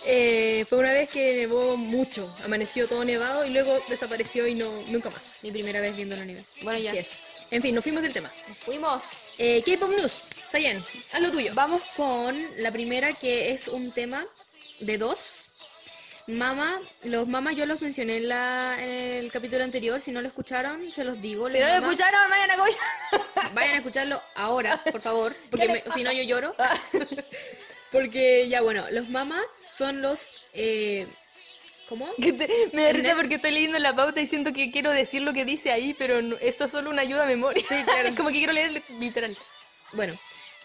Eh, 0.06 0.64
fue 0.68 0.78
una 0.78 0.92
vez 0.92 1.10
que 1.10 1.34
nevó 1.34 1.76
mucho. 1.76 2.32
Amaneció 2.44 2.86
todo 2.86 3.04
nevado 3.04 3.44
y 3.44 3.50
luego 3.50 3.80
desapareció 3.88 4.46
y 4.46 4.54
no 4.54 4.70
nunca 4.86 5.10
más. 5.10 5.34
Mi 5.42 5.50
primera 5.50 5.80
vez 5.80 5.96
viendo 5.96 6.14
la 6.16 6.24
nieve. 6.24 6.44
Bueno, 6.62 6.78
ya. 6.78 6.90
Así 6.90 6.98
es. 7.00 7.10
En 7.50 7.60
fin, 7.60 7.74
nos 7.74 7.82
fuimos 7.84 8.02
del 8.02 8.12
tema. 8.12 8.30
Fuimos. 8.64 9.02
Eh, 9.38 9.62
K-Pop 9.66 9.90
News. 9.90 10.22
Sayen, 10.48 10.82
haz 11.12 11.20
lo 11.20 11.30
tuyo. 11.32 11.52
Vamos 11.54 11.82
con 11.96 12.36
la 12.58 12.70
primera 12.70 13.12
que 13.12 13.50
es 13.50 13.66
un 13.68 13.90
tema 13.90 14.24
de 14.80 14.98
dos. 14.98 15.43
Mama, 16.26 16.80
los 17.04 17.26
mamas 17.28 17.54
yo 17.54 17.66
los 17.66 17.80
mencioné 17.82 18.16
en, 18.16 18.28
la, 18.30 18.76
en 18.80 19.24
el 19.24 19.30
capítulo 19.30 19.62
anterior. 19.62 20.00
Si 20.00 20.10
no 20.10 20.22
lo 20.22 20.28
escucharon, 20.28 20.90
se 20.90 21.04
los 21.04 21.20
digo. 21.20 21.50
Si 21.50 21.58
no 21.58 21.66
lo 21.66 21.74
escucharon, 21.74 22.30
vayan 22.30 22.50
a 22.50 22.54
escuchar. 22.54 23.52
Vayan 23.54 23.74
a 23.74 23.76
escucharlo 23.76 24.22
ahora, 24.34 24.82
por 24.90 25.00
favor, 25.00 25.36
porque 25.50 25.66
¿Qué 25.66 25.72
me- 25.72 25.82
les 25.84 25.94
si 25.94 26.02
no 26.02 26.12
yo 26.12 26.22
lloro. 26.24 26.56
porque 27.92 28.48
ya 28.48 28.62
bueno, 28.62 28.84
los 28.90 29.08
mamas 29.10 29.44
son 29.76 30.02
los 30.02 30.40
eh, 30.54 31.06
¿cómo? 31.88 32.08
Que 32.20 32.32
te- 32.32 32.48
me 32.72 32.82
da 32.84 32.92
risa 32.92 33.14
porque 33.14 33.34
estoy 33.36 33.52
leyendo 33.52 33.78
la 33.78 33.94
pauta 33.94 34.20
y 34.20 34.26
siento 34.26 34.52
que 34.52 34.70
quiero 34.72 34.90
decir 34.90 35.22
lo 35.22 35.32
que 35.32 35.44
dice 35.44 35.70
ahí, 35.70 35.94
pero 35.94 36.22
no- 36.22 36.36
eso 36.40 36.64
es 36.64 36.72
solo 36.72 36.90
una 36.90 37.02
ayuda 37.02 37.24
a 37.24 37.26
memoria. 37.26 37.62
Sí, 37.68 37.76
claro. 37.84 38.10
Como 38.16 38.30
que 38.30 38.38
quiero 38.38 38.52
leer 38.52 38.82
literal. 38.98 39.36
Bueno, 39.92 40.14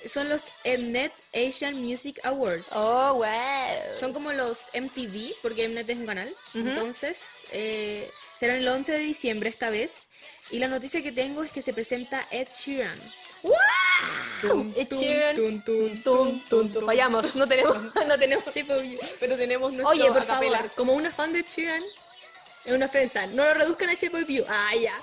son 0.05 0.29
los 0.29 0.43
Mnet 0.65 1.11
Asian 1.33 1.75
Music 1.75 2.19
Awards. 2.23 2.67
Oh, 2.73 3.15
wow. 3.15 3.97
Son 3.99 4.13
como 4.13 4.31
los 4.31 4.59
MTV, 4.73 5.35
porque 5.41 5.67
Mnet 5.67 5.89
es 5.89 5.97
un 5.97 6.05
canal. 6.05 6.35
Entonces, 6.53 7.19
eh, 7.51 8.09
serán 8.37 8.57
el 8.57 8.67
11 8.67 8.91
de 8.93 8.99
diciembre 8.99 9.49
esta 9.49 9.69
vez. 9.69 10.07
Y 10.51 10.59
la 10.59 10.67
noticia 10.67 11.03
que 11.03 11.11
tengo 11.11 11.43
es 11.43 11.51
que 11.51 11.61
se 11.61 11.73
presenta 11.73 12.27
Ed 12.31 12.47
Sheeran. 12.55 12.99
Tum, 14.41 14.73
Ed 14.75 14.87
Sheeran. 14.91 15.63
tum. 15.63 16.73
Fallamos, 16.85 17.35
no 17.35 17.47
tenemos, 17.47 17.77
no 18.07 18.17
tenemos. 18.17 18.45
Pero 19.19 19.37
tenemos 19.37 19.73
nuestro 19.73 19.89
Oye, 19.91 20.11
por 20.11 20.23
favor, 20.23 20.71
como 20.75 20.93
una 20.93 21.11
fan 21.11 21.33
de 21.33 21.43
Sheeran, 21.43 21.83
es 22.65 22.73
una 22.73 22.87
ofensa. 22.87 23.27
No 23.27 23.43
lo 23.43 23.53
reduzcan 23.53 23.89
a 23.89 23.93
Shape 23.93 24.23
of 24.23 24.27
You. 24.27 24.43
Ah, 24.47 24.71
ya. 24.81 24.93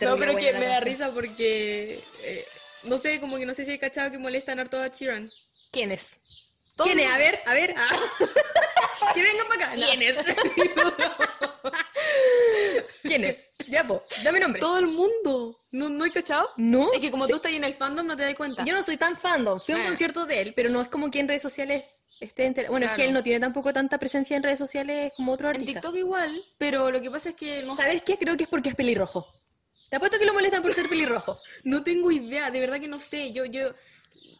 No, 0.00 0.16
pero 0.18 0.36
que 0.36 0.52
me 0.54 0.66
da 0.66 0.80
risa 0.80 1.12
porque... 1.12 2.02
eh, 2.22 2.46
no 2.84 2.98
sé, 2.98 3.20
como 3.20 3.38
que 3.38 3.46
no 3.46 3.54
sé 3.54 3.64
si 3.64 3.72
he 3.72 3.78
cachado 3.78 4.10
que 4.10 4.18
molestan 4.18 4.58
harto 4.60 4.78
a 4.80 4.88
Sheeran. 4.88 5.30
¿Quién 5.70 5.92
es? 5.92 6.20
¿Quién 6.76 6.98
es? 7.00 7.10
A 7.12 7.18
ver, 7.18 7.40
a 7.46 7.54
ver. 7.54 7.74
que 9.14 9.22
vengan 9.22 9.46
para 9.48 9.64
acá. 9.66 9.74
¿Quién 9.74 10.02
es? 10.02 10.16
¿Quién 13.02 13.24
es? 13.24 13.50
Ya, 13.68 13.86
po, 13.86 14.02
dame 14.24 14.40
nombre. 14.40 14.60
Todo 14.60 14.78
el 14.78 14.86
mundo. 14.86 15.58
¿No, 15.70 15.88
no 15.88 16.04
hay 16.04 16.10
cachado? 16.10 16.50
¿No? 16.56 16.92
Es 16.92 17.00
que 17.00 17.10
como 17.10 17.24
Sí. 17.26 17.30
tú 17.30 17.36
estás 17.36 17.50
ahí 17.50 17.56
en 17.56 17.64
el 17.64 17.74
fandom 17.74 18.06
no 18.06 18.16
te 18.16 18.22
das 18.24 18.34
cuenta. 18.34 18.64
Yo 18.64 18.74
no 18.74 18.82
soy 18.82 18.96
tan 18.96 19.16
fandom. 19.16 19.60
Fui 19.60 19.74
a 19.74 19.78
un 19.78 19.82
Ah. 19.82 19.86
concierto 19.88 20.26
de 20.26 20.40
él, 20.40 20.52
pero 20.54 20.70
no 20.70 20.80
es 20.80 20.88
como 20.88 21.10
que 21.10 21.20
en 21.20 21.28
redes 21.28 21.42
sociales 21.42 21.84
esté 22.20 22.46
entera- 22.46 22.68
Bueno, 22.70 22.86
es 22.86 22.92
que 22.92 23.04
él 23.04 23.12
no 23.12 23.22
tiene 23.22 23.40
tampoco 23.40 23.72
tanta 23.72 23.98
presencia 23.98 24.36
en 24.36 24.42
redes 24.42 24.58
sociales 24.58 25.12
como 25.16 25.32
otro 25.32 25.48
En 25.48 25.56
artista. 25.56 25.80
TikTok 25.80 25.96
igual, 25.96 26.44
pero 26.58 26.90
lo 26.90 27.00
que 27.02 27.10
pasa 27.10 27.30
es 27.30 27.34
que 27.34 27.62
no, 27.64 27.76
¿Sabes 27.76 28.02
qué? 28.02 28.16
Creo 28.18 28.36
que 28.36 28.44
es 28.44 28.48
porque 28.48 28.70
es 28.70 28.74
pelirrojo. 28.74 29.26
Te 29.92 29.96
apuesto 29.96 30.18
que 30.18 30.24
lo 30.24 30.32
molestan 30.32 30.62
por 30.62 30.72
ser 30.72 30.88
pelirrojo. 30.88 31.38
no 31.64 31.82
tengo 31.82 32.10
idea, 32.10 32.50
de 32.50 32.60
verdad 32.60 32.80
que 32.80 32.88
no 32.88 32.98
sé. 32.98 33.30
Yo, 33.30 33.44
yo, 33.44 33.74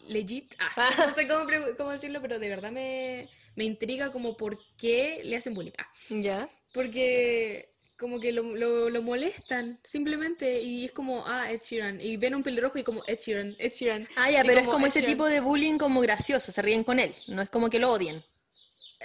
legit, 0.09 0.54
ah, 0.59 0.90
no 0.97 1.14
sé 1.14 1.28
cómo, 1.28 1.44
cómo 1.76 1.90
decirlo, 1.90 2.23
pero 2.23 2.38
de 2.38 2.49
verdad 2.49 2.73
me, 2.73 3.28
me 3.54 3.64
intriga 3.64 4.11
como 4.11 4.35
por 4.35 4.59
qué 4.78 5.21
le 5.25 5.37
hacen 5.37 5.52
bullying. 5.52 5.73
Ah, 5.76 5.90
¿Ya? 6.09 6.49
porque 6.73 7.68
como 7.99 8.18
que 8.18 8.32
lo, 8.32 8.44
lo, 8.56 8.88
lo 8.88 9.02
molestan 9.02 9.78
simplemente 9.85 10.62
y 10.62 10.87
es 10.87 10.92
como, 10.92 11.23
ah, 11.26 11.52
Ed 11.52 11.61
Sheeran. 11.62 12.00
Y 12.00 12.16
ven 12.16 12.35
un 12.35 12.42
pelirrojo 12.42 12.78
y 12.78 12.82
como, 12.82 13.02
Ed 13.06 13.18
Sheeran, 13.21 13.54
Ed 13.59 13.75
Sheeran. 13.75 14.09
Ah, 14.16 14.30
ya, 14.30 14.44
pero 14.44 14.59
es 14.59 14.66
como 14.66 14.87
Ed 14.87 14.88
ese 14.88 15.00
Sheeran. 15.00 15.14
tipo 15.16 15.26
de 15.26 15.40
bullying 15.40 15.76
como 15.76 16.00
gracioso, 16.00 16.50
se 16.50 16.62
ríen 16.62 16.82
con 16.82 16.99
él. 16.99 17.14
No 17.28 17.42
es 17.42 17.50
como 17.50 17.68
que 17.68 17.78
lo 17.78 17.92
odien. 17.92 18.25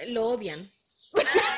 Lo 0.08 0.27
odian. 0.27 0.72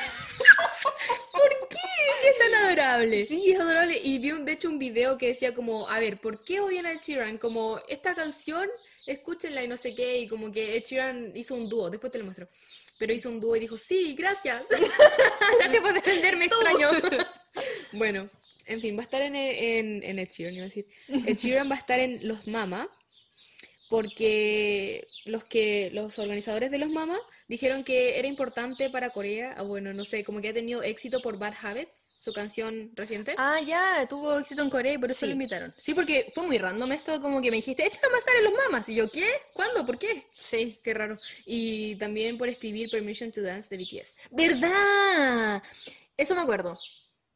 Sí, 2.70 2.80
es 2.80 2.86
adorable. 2.86 3.26
Sí, 3.26 3.52
es 3.52 3.60
adorable. 3.60 4.00
Y 4.02 4.18
vi 4.18 4.32
un, 4.32 4.44
de 4.44 4.52
hecho 4.52 4.68
un 4.68 4.78
video 4.78 5.18
que 5.18 5.28
decía 5.28 5.54
como, 5.54 5.88
a 5.88 5.98
ver, 5.98 6.18
¿por 6.20 6.44
qué 6.44 6.60
odian 6.60 6.86
a 6.86 6.92
Ed 6.92 7.00
Sheeran? 7.00 7.38
Como, 7.38 7.80
esta 7.88 8.14
canción, 8.14 8.68
escúchenla 9.06 9.62
y 9.62 9.68
no 9.68 9.76
sé 9.76 9.94
qué, 9.94 10.18
y 10.18 10.28
como 10.28 10.50
que 10.52 10.76
Ed 10.76 10.84
Sheeran 10.84 11.32
hizo 11.34 11.54
un 11.54 11.68
dúo, 11.68 11.90
después 11.90 12.12
te 12.12 12.18
lo 12.18 12.24
muestro. 12.24 12.48
Pero 12.98 13.12
hizo 13.12 13.30
un 13.30 13.40
dúo 13.40 13.56
y 13.56 13.60
dijo, 13.60 13.76
sí, 13.76 14.14
gracias. 14.14 14.66
Gracias 15.58 15.82
por 15.82 15.94
defenderme, 15.94 16.44
extraño. 16.44 16.90
bueno, 17.92 18.28
en 18.66 18.80
fin, 18.80 18.94
va 18.96 19.00
a 19.00 19.04
estar 19.04 19.22
en, 19.22 19.34
en, 19.34 20.02
en 20.02 20.18
Ed 20.18 20.28
Sheeran, 20.28 20.54
iba 20.54 20.64
a 20.64 20.68
decir. 20.68 20.86
Ed 21.08 21.36
Sheeran 21.36 21.70
va 21.70 21.76
a 21.76 21.78
estar 21.78 21.98
en 21.98 22.26
Los 22.28 22.46
Mama, 22.46 22.88
porque 23.90 25.04
los 25.24 25.42
que 25.44 25.90
los 25.92 26.16
organizadores 26.20 26.70
de 26.70 26.78
Los 26.78 26.90
Mama 26.90 27.18
dijeron 27.48 27.82
que 27.82 28.20
era 28.20 28.28
importante 28.28 28.88
para 28.88 29.10
Corea, 29.10 29.60
bueno, 29.62 29.92
no 29.92 30.04
sé, 30.04 30.22
como 30.22 30.40
que 30.40 30.50
ha 30.50 30.54
tenido 30.54 30.80
éxito 30.84 31.20
por 31.20 31.38
Bad 31.40 31.54
Habits, 31.60 32.14
su 32.20 32.32
canción 32.32 32.92
reciente. 32.94 33.34
Ah, 33.36 33.60
ya, 33.60 34.06
tuvo 34.08 34.38
éxito 34.38 34.62
en 34.62 34.70
Corea 34.70 34.92
y 34.92 34.98
por 34.98 35.10
eso 35.10 35.20
Sí. 35.20 35.26
lo 35.26 35.32
invitaron. 35.32 35.74
Sí, 35.76 35.92
porque 35.92 36.30
fue 36.32 36.46
muy 36.46 36.56
random 36.56 36.92
esto, 36.92 37.20
como 37.20 37.42
que 37.42 37.50
me 37.50 37.56
dijiste, 37.56 37.84
échame 37.84 38.12
más 38.12 38.22
en 38.38 38.44
los 38.44 38.52
mamas. 38.54 38.88
Y 38.88 38.94
yo, 38.94 39.10
¿qué? 39.10 39.26
¿Cuándo? 39.54 39.84
¿Por 39.84 39.98
qué? 39.98 40.24
Sí, 40.36 40.78
qué 40.84 40.94
raro. 40.94 41.18
Y 41.44 41.96
también 41.96 42.38
por 42.38 42.48
escribir 42.48 42.90
Permission 42.90 43.32
to 43.32 43.42
Dance 43.42 43.68
de 43.76 43.82
BTS. 43.82 44.28
¿Verdad? 44.30 45.60
Eso 46.16 46.36
me 46.36 46.42
acuerdo. 46.42 46.78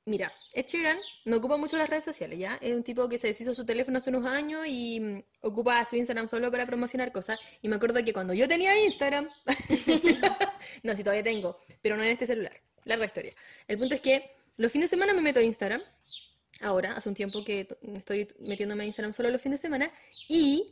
Mira, 0.06 0.34
Ed 0.52 0.66
Sheeran 0.66 0.98
no 1.24 1.38
ocupa 1.38 1.56
mucho 1.56 1.78
las 1.78 1.88
redes 1.88 2.04
sociales, 2.04 2.38
¿ya? 2.38 2.58
Es 2.60 2.74
un 2.74 2.82
tipo 2.82 3.08
que 3.08 3.16
se 3.16 3.28
deshizo 3.28 3.54
su 3.54 3.64
teléfono 3.64 3.98
hace 3.98 4.10
unos 4.10 4.26
años 4.26 4.66
y 4.68 5.00
mm, 5.00 5.22
ocupa 5.40 5.82
su 5.86 5.96
Instagram 5.96 6.28
solo 6.28 6.50
para 6.50 6.66
promocionar 6.66 7.10
cosas. 7.10 7.38
Y 7.62 7.68
me 7.68 7.76
acuerdo 7.76 8.04
que 8.04 8.12
cuando 8.12 8.34
yo 8.34 8.46
tenía 8.46 8.78
Instagram, 8.84 9.26
no, 10.82 10.94
si 10.94 11.02
todavía 11.02 11.22
tengo, 11.22 11.56
pero 11.80 11.96
no 11.96 12.02
en 12.02 12.10
este 12.10 12.26
celular. 12.26 12.60
Larga 12.84 13.06
historia. 13.06 13.32
El 13.66 13.78
punto 13.78 13.94
es 13.94 14.02
que 14.02 14.30
los 14.58 14.70
fines 14.70 14.90
de 14.90 14.96
semana 14.96 15.14
me 15.14 15.22
meto 15.22 15.40
a 15.40 15.42
Instagram. 15.42 15.82
Ahora, 16.60 16.96
hace 16.96 17.08
un 17.08 17.14
tiempo 17.14 17.42
que 17.42 17.66
estoy 17.96 18.28
metiéndome 18.40 18.84
a 18.84 18.86
Instagram 18.86 19.14
solo 19.14 19.30
los 19.30 19.40
fines 19.40 19.62
de 19.62 19.68
semana. 19.68 19.90
Y 20.28 20.66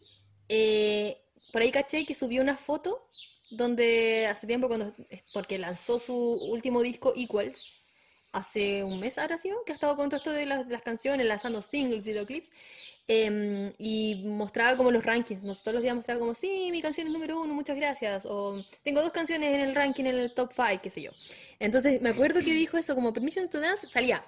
eh, 0.50 1.16
por 1.52 1.62
ahí 1.62 1.72
caché 1.72 2.04
que 2.04 2.14
subió 2.14 2.42
una 2.42 2.58
foto 2.58 3.08
donde 3.50 4.26
hace 4.26 4.46
tiempo, 4.46 4.68
cuando, 4.68 4.94
porque 5.32 5.58
lanzó 5.58 5.98
su 5.98 6.14
último 6.14 6.82
disco 6.82 7.14
Equals, 7.16 7.81
hace 8.32 8.82
un 8.82 8.98
mes 8.98 9.18
ahora 9.18 9.36
sido, 9.36 9.62
que 9.64 9.72
ha 9.72 9.74
estado 9.74 9.96
con 9.96 10.08
todo 10.08 10.16
esto 10.16 10.32
de 10.32 10.46
las, 10.46 10.66
de 10.66 10.72
las 10.72 10.82
canciones, 10.82 11.26
lanzando 11.26 11.62
singles, 11.62 12.02
videoclips, 12.02 12.50
em, 13.06 13.72
y 13.78 14.22
mostraba 14.24 14.76
como 14.76 14.90
los 14.90 15.04
rankings. 15.04 15.42
Nos, 15.42 15.62
todos 15.62 15.74
los 15.74 15.82
días 15.82 15.94
mostraba 15.94 16.18
como, 16.18 16.34
sí, 16.34 16.68
mi 16.72 16.80
canción 16.80 17.06
es 17.06 17.12
número 17.12 17.40
uno, 17.40 17.52
muchas 17.54 17.76
gracias. 17.76 18.26
O 18.26 18.64
tengo 18.82 19.02
dos 19.02 19.12
canciones 19.12 19.54
en 19.54 19.60
el 19.60 19.74
ranking, 19.74 20.04
en 20.04 20.18
el 20.18 20.34
top 20.34 20.52
5, 20.54 20.80
qué 20.82 20.90
sé 20.90 21.02
yo. 21.02 21.10
Entonces 21.58 22.00
me 22.00 22.08
acuerdo 22.08 22.40
que 22.40 22.52
dijo 22.52 22.78
eso 22.78 22.94
como 22.94 23.12
Permission 23.12 23.48
to 23.48 23.60
Dance, 23.60 23.86
salía. 23.92 24.24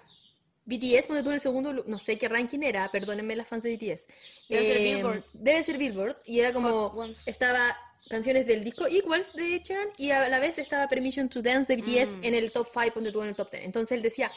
BTS, 0.67 1.09
ponte 1.09 1.23
tú 1.23 1.29
en 1.29 1.35
el 1.35 1.41
segundo, 1.41 1.85
no 1.87 1.99
sé 1.99 2.17
qué 2.17 2.27
ranking 2.29 2.61
era, 2.63 2.91
perdónenme 2.91 3.37
las 3.37 3.47
fans 3.47 3.65
de 3.65 3.77
BTS. 3.77 4.07
Debe 4.49 4.65
ser 4.65 4.77
Em, 4.79 4.95
Billboard. 4.97 5.25
Debe 5.35 5.63
ser 5.63 5.79
Billboard, 5.79 6.17
y 6.25 6.41
era 6.41 6.53
como, 6.53 7.07
estaba 7.27 7.77
canciones 8.09 8.47
del 8.47 8.63
disco 8.65 8.87
Equals 8.87 9.33
de 9.35 9.61
Sharon 9.65 9.89
y 9.97 10.11
a 10.11 10.29
la 10.29 10.39
vez 10.39 10.59
estaba 10.59 10.89
Permission 10.89 11.29
to 11.29 11.43
Dance 11.43 11.75
de 11.75 11.81
BTS 11.83 12.17
Mm. 12.17 12.25
en 12.25 12.35
el 12.35 12.53
top 12.53 12.67
5, 12.73 12.93
donde 12.95 13.13
tuvo 13.13 13.23
en 13.23 13.31
el 13.31 13.37
top 13.37 13.51
10. 13.51 13.65
Entonces 13.65 13.93
él 13.97 14.03
decía, 14.03 14.31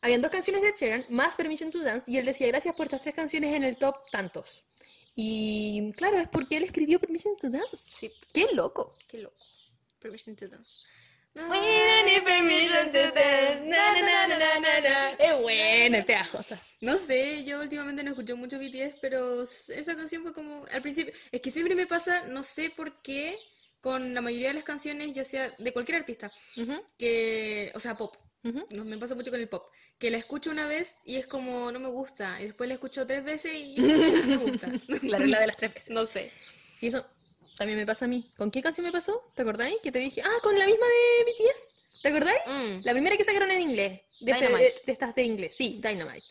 habían 0.00 0.22
dos 0.22 0.30
canciones 0.30 0.62
de 0.62 0.72
Sharon 0.78 1.04
más 1.08 1.36
Permission 1.36 1.70
to 1.70 1.80
Dance 1.82 2.10
y 2.10 2.16
él 2.18 2.24
decía, 2.24 2.46
gracias 2.48 2.74
por 2.76 2.86
estas 2.86 3.02
tres 3.02 3.14
canciones 3.14 3.54
en 3.54 3.64
el 3.64 3.76
top 3.76 3.96
tantos. 4.10 4.62
Y 5.16 5.92
claro, 5.96 6.18
es 6.18 6.28
porque 6.28 6.56
él 6.56 6.64
escribió 6.64 6.98
Permission 7.00 7.36
to 7.36 7.50
Dance. 7.50 7.76
Sí, 7.88 8.10
¡Qué 8.32 8.46
loco! 8.54 8.92
qué 9.08 9.18
loco. 9.18 9.36
Permission 9.98 10.36
to 10.36 10.48
Dance. 10.48 10.80
Es 15.18 15.40
buena, 15.40 15.98
es 15.98 16.04
pegajosa. 16.04 16.60
No 16.80 16.98
sé, 16.98 17.44
yo 17.44 17.60
últimamente 17.60 18.02
no 18.02 18.10
escucho 18.10 18.36
mucho 18.36 18.58
BTS, 18.58 18.96
pero 19.00 19.42
esa 19.42 19.96
canción 19.96 20.22
fue 20.22 20.32
como 20.32 20.64
al 20.72 20.82
principio. 20.82 21.12
Es 21.30 21.40
que 21.40 21.50
siempre 21.50 21.74
me 21.76 21.86
pasa, 21.86 22.26
no 22.26 22.42
sé 22.42 22.70
por 22.70 23.00
qué, 23.02 23.38
con 23.80 24.12
la 24.12 24.20
mayoría 24.22 24.48
de 24.48 24.54
las 24.54 24.64
canciones, 24.64 25.12
ya 25.12 25.24
sea 25.24 25.54
de 25.56 25.72
cualquier 25.72 25.98
artista, 25.98 26.32
que, 26.98 27.70
o 27.74 27.78
sea, 27.78 27.96
pop. 27.96 28.16
No, 28.42 28.84
me 28.84 28.98
pasa 28.98 29.14
mucho 29.14 29.30
con 29.30 29.38
el 29.38 29.48
pop. 29.48 29.66
Que 29.98 30.10
la 30.10 30.16
escucho 30.16 30.50
una 30.50 30.66
vez 30.66 30.96
y 31.04 31.16
es 31.16 31.26
como, 31.26 31.70
no 31.70 31.78
me 31.78 31.88
gusta. 31.88 32.40
Y 32.40 32.46
después 32.46 32.66
la 32.68 32.74
escucho 32.74 33.06
tres 33.06 33.22
veces 33.22 33.52
y 33.54 33.76
me 33.80 34.36
gusta. 34.38 34.72
La 35.02 35.18
regla 35.18 35.40
de 35.40 35.46
las 35.46 35.56
tres 35.58 35.74
veces. 35.74 35.90
No 35.90 36.06
sé. 36.06 36.32
Sí, 36.74 36.86
eso 36.86 37.06
también 37.60 37.78
me 37.78 37.84
pasa 37.84 38.06
a 38.06 38.08
mí. 38.08 38.26
¿Con 38.38 38.50
qué 38.50 38.62
canción 38.62 38.86
me 38.86 38.90
pasó? 38.90 39.22
¿Te 39.34 39.42
acordáis? 39.42 39.76
Que 39.82 39.92
te 39.92 39.98
dije, 39.98 40.22
ah, 40.24 40.38
con 40.42 40.58
la 40.58 40.64
misma 40.64 40.86
de 40.86 41.30
BTS. 41.30 42.00
¿Te 42.02 42.08
acordáis? 42.08 42.38
Mm. 42.46 42.84
La 42.86 42.92
primera 42.92 43.16
que 43.18 43.24
sacaron 43.24 43.50
en 43.50 43.60
inglés. 43.60 44.00
De, 44.18 44.32
este- 44.32 44.46
Dynamite. 44.46 44.64
de- 44.76 44.82
de 44.86 44.92
estas 44.92 45.14
de 45.14 45.22
inglés. 45.24 45.54
Sí, 45.54 45.78
Dynamite. 45.82 46.24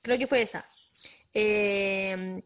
Creo 0.00 0.18
que 0.18 0.26
fue 0.26 0.40
esa. 0.40 0.66
Eh, 1.34 2.42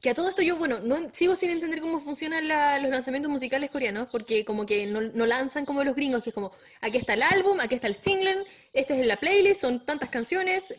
que 0.00 0.10
a 0.10 0.14
todo 0.14 0.28
esto 0.28 0.42
yo, 0.42 0.56
bueno, 0.56 0.80
no 0.80 0.96
sigo 1.12 1.36
sin 1.36 1.50
entender 1.50 1.80
cómo 1.80 2.00
funcionan 2.00 2.48
la- 2.48 2.80
los 2.80 2.90
lanzamientos 2.90 3.30
musicales 3.30 3.70
coreanos, 3.70 4.08
porque 4.10 4.44
como 4.44 4.66
que 4.66 4.84
no, 4.86 5.00
no 5.00 5.26
lanzan 5.26 5.64
como 5.64 5.84
los 5.84 5.94
gringos, 5.94 6.24
que 6.24 6.30
es 6.30 6.34
como, 6.34 6.50
aquí 6.80 6.98
está 6.98 7.14
el 7.14 7.22
álbum, 7.22 7.60
aquí 7.60 7.76
está 7.76 7.86
el 7.86 7.94
single, 7.94 8.44
este 8.72 9.00
es 9.00 9.06
la 9.06 9.16
playlist, 9.16 9.60
son 9.60 9.86
tantas 9.86 10.08
canciones, 10.08 10.74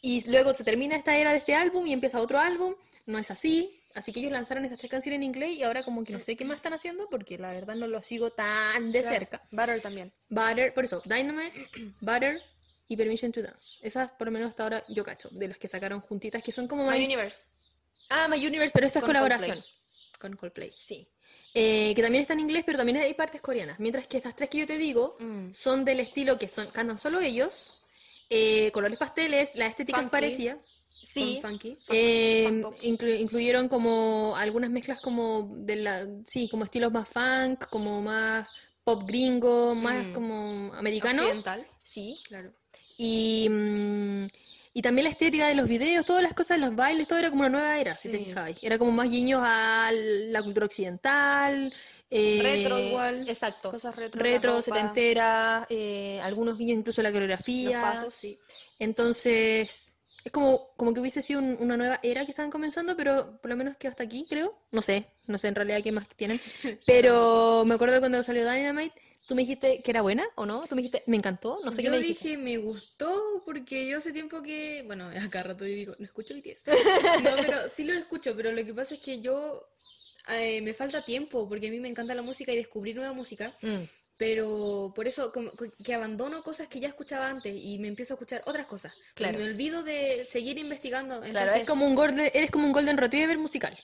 y 0.00 0.26
luego 0.30 0.54
se 0.54 0.64
termina 0.64 0.96
esta 0.96 1.18
era 1.18 1.32
de 1.32 1.38
este 1.38 1.54
álbum 1.54 1.86
y 1.86 1.92
empieza 1.92 2.18
otro 2.22 2.38
álbum. 2.38 2.74
No 3.04 3.18
es 3.18 3.30
así. 3.30 3.78
Así 3.96 4.12
que 4.12 4.20
ellos 4.20 4.30
lanzaron 4.30 4.62
estas 4.64 4.78
tres 4.78 4.90
canciones 4.90 5.16
en 5.16 5.22
inglés 5.24 5.52
y 5.56 5.62
ahora 5.62 5.82
como 5.84 6.04
que 6.04 6.12
no 6.12 6.20
sé 6.20 6.36
qué 6.36 6.44
más 6.44 6.56
están 6.58 6.74
haciendo 6.74 7.08
porque 7.08 7.38
la 7.38 7.50
verdad 7.52 7.74
no 7.74 7.86
lo 7.88 8.02
sigo 8.02 8.30
tan 8.30 8.92
de 8.92 9.02
cerca. 9.02 9.40
Butter 9.50 9.80
también. 9.80 10.12
Butter, 10.28 10.72
por 10.74 10.84
eso, 10.84 11.02
Dynamite, 11.04 11.68
Butter 12.00 12.42
y 12.88 12.96
Permission 12.96 13.32
to 13.32 13.42
Dance. 13.42 13.78
Esas 13.82 14.10
por 14.12 14.26
lo 14.28 14.32
menos 14.32 14.50
hasta 14.50 14.62
ahora 14.64 14.82
yo 14.88 15.02
cacho, 15.02 15.28
de 15.32 15.48
las 15.48 15.58
que 15.58 15.66
sacaron 15.66 16.00
juntitas, 16.02 16.42
que 16.42 16.52
son 16.52 16.68
como 16.68 16.82
My 16.84 16.90
más... 16.90 16.98
Universe. 16.98 17.46
Ah, 18.10 18.28
My 18.28 18.46
Universe, 18.46 18.72
pero 18.74 18.86
esta 18.86 18.98
es 19.00 19.02
Con 19.02 19.08
colaboración. 19.08 19.56
Coldplay. 19.56 20.18
Con 20.20 20.36
Coldplay. 20.36 20.72
Sí. 20.76 21.08
eh, 21.54 21.94
que 21.96 22.02
también 22.02 22.20
está 22.20 22.34
en 22.34 22.40
inglés, 22.40 22.64
pero 22.66 22.76
también 22.76 22.98
hay 22.98 23.14
partes 23.14 23.40
coreanas. 23.40 23.80
Mientras 23.80 24.06
que 24.06 24.18
estas 24.18 24.34
tres 24.36 24.50
que 24.50 24.58
yo 24.58 24.66
te 24.66 24.76
digo 24.76 25.16
Mm. 25.18 25.52
son 25.54 25.86
del 25.86 26.00
estilo 26.00 26.38
que 26.38 26.48
son, 26.48 26.66
cantan 26.66 26.98
solo 26.98 27.18
ellos, 27.20 27.82
eh, 28.28 28.70
colores 28.72 28.98
pasteles, 28.98 29.54
la 29.56 29.66
estética 29.66 30.02
es 30.02 30.10
parecida. 30.10 30.58
Sí. 31.02 31.38
Con 31.40 31.52
funky. 31.52 31.76
Eh, 31.88 32.44
Fun 32.46 32.60
pop. 32.62 32.74
inclu- 32.82 33.18
incluyeron 33.20 33.68
como 33.68 34.34
algunas 34.36 34.70
mezclas 34.70 35.00
como 35.00 35.48
de 35.56 35.76
la, 35.76 36.06
sí, 36.26 36.48
como 36.48 36.64
estilos 36.64 36.92
más 36.92 37.08
funk, 37.08 37.66
como 37.70 38.02
más 38.02 38.48
pop 38.84 39.02
gringo, 39.06 39.74
más 39.74 40.06
Mm. 40.06 40.12
como 40.12 40.74
americano. 40.74 41.22
Occidental. 41.22 41.66
Sí. 41.82 42.18
Claro. 42.28 42.52
Y, 42.98 43.48
mm, 43.50 44.26
y 44.74 44.82
también 44.82 45.04
la 45.04 45.10
estética 45.10 45.48
de 45.48 45.54
los 45.54 45.68
videos, 45.68 46.04
todas 46.04 46.22
las 46.22 46.34
cosas, 46.34 46.58
los 46.58 46.74
bailes, 46.76 47.08
todo 47.08 47.18
era 47.18 47.30
como 47.30 47.40
una 47.40 47.48
nueva 47.50 47.78
era, 47.78 47.94
si 47.94 48.10
te 48.10 48.18
fijabas. 48.18 48.62
Era 48.62 48.78
como 48.78 48.92
más 48.92 49.10
guiños 49.10 49.40
a 49.42 49.90
la 49.92 50.42
cultura 50.42 50.66
occidental. 50.66 51.72
eh, 52.08 52.38
Retro 52.40 52.78
igual. 52.78 53.28
Exacto. 53.28 53.68
Cosas 53.68 53.96
retro. 53.96 54.22
Retro, 54.22 54.50
ropa, 54.52 54.62
setentera, 54.62 55.66
eh, 55.68 56.20
algunos 56.22 56.56
guiños 56.56 56.78
incluso 56.78 57.00
a 57.00 57.02
la 57.04 57.08
Los 57.10 57.14
coreografía. 57.16 57.80
pasos, 57.82 58.14
sí. 58.14 58.38
Entonces, 58.78 59.95
es 60.26 60.32
como, 60.32 60.72
como 60.76 60.92
que 60.92 61.00
hubiese 61.00 61.22
sido 61.22 61.38
un- 61.40 61.56
una 61.60 61.76
nueva 61.76 61.98
era 62.02 62.24
que 62.24 62.32
estaban 62.32 62.50
comenzando, 62.50 62.96
pero 62.96 63.38
por 63.40 63.48
lo 63.50 63.56
menos 63.56 63.76
que 63.76 63.86
hasta 63.88 64.02
aquí, 64.02 64.26
creo. 64.28 64.58
No 64.72 64.82
sé, 64.82 65.06
no 65.26 65.38
sé 65.38 65.48
en 65.48 65.54
realidad 65.54 65.80
qué 65.82 65.92
más 65.92 66.08
tienen. 66.08 66.40
Pero 66.86 67.64
me 67.64 67.74
acuerdo 67.74 68.00
cuando 68.00 68.22
salió 68.22 68.42
Dynamite, 68.50 68.92
tú 69.28 69.34
me 69.36 69.42
dijiste 69.42 69.80
que 69.82 69.90
era 69.92 70.02
buena 70.02 70.26
o 70.34 70.44
no. 70.44 70.62
Tú 70.68 70.74
me 70.74 70.82
dijiste, 70.82 71.02
me 71.06 71.16
encantó, 71.16 71.60
no 71.64 71.70
sé 71.72 71.80
qué 71.80 71.86
yo 71.86 71.92
me 71.92 71.98
dijiste. 71.98 72.28
dije, 72.30 72.38
me 72.38 72.58
gustó 72.58 73.42
porque 73.44 73.86
yo 73.88 73.98
hace 73.98 74.12
tiempo 74.12 74.42
que, 74.42 74.82
bueno, 74.86 75.08
acá 75.32 75.42
rato 75.44 75.64
yo 75.66 75.74
digo, 75.74 75.94
no 75.98 76.04
escucho 76.04 76.34
BTS. 76.34 76.64
No, 77.24 77.30
pero 77.40 77.58
sí 77.72 77.84
lo 77.84 77.94
escucho, 77.94 78.34
pero 78.36 78.50
lo 78.52 78.64
que 78.64 78.74
pasa 78.74 78.94
es 78.94 79.00
que 79.00 79.20
yo 79.20 79.68
eh, 80.28 80.60
me 80.62 80.72
falta 80.74 81.04
tiempo 81.04 81.48
porque 81.48 81.68
a 81.68 81.70
mí 81.70 81.78
me 81.80 81.88
encanta 81.88 82.14
la 82.14 82.22
música 82.22 82.52
y 82.52 82.56
descubrir 82.56 82.96
nueva 82.96 83.12
música, 83.12 83.52
Mm. 83.62 83.84
Pero 84.16 84.92
por 84.94 85.06
eso 85.06 85.32
como 85.32 85.52
que- 85.52 85.94
abandono 85.94 86.42
cosas 86.42 86.68
que 86.68 86.80
ya 86.80 86.88
escuchaba 86.88 87.28
antes 87.28 87.54
y 87.54 87.78
me 87.78 87.88
empiezo 87.88 88.14
a 88.14 88.16
escuchar 88.16 88.42
otras 88.46 88.66
cosas. 88.66 88.92
Claro. 89.14 89.38
Me 89.38 89.44
olvido 89.44 89.82
de 89.82 90.24
seguir 90.24 90.58
investigando. 90.58 91.20
Claro, 91.20 91.26
Entonces, 91.38 91.56
es 91.62 91.66
como 91.66 91.86
un 91.86 91.94
golden, 91.94 92.30
eres 92.32 92.50
como 92.50 92.66
un 92.66 92.72
golden 92.72 92.96
retriever 92.96 93.38
musical. 93.38 93.76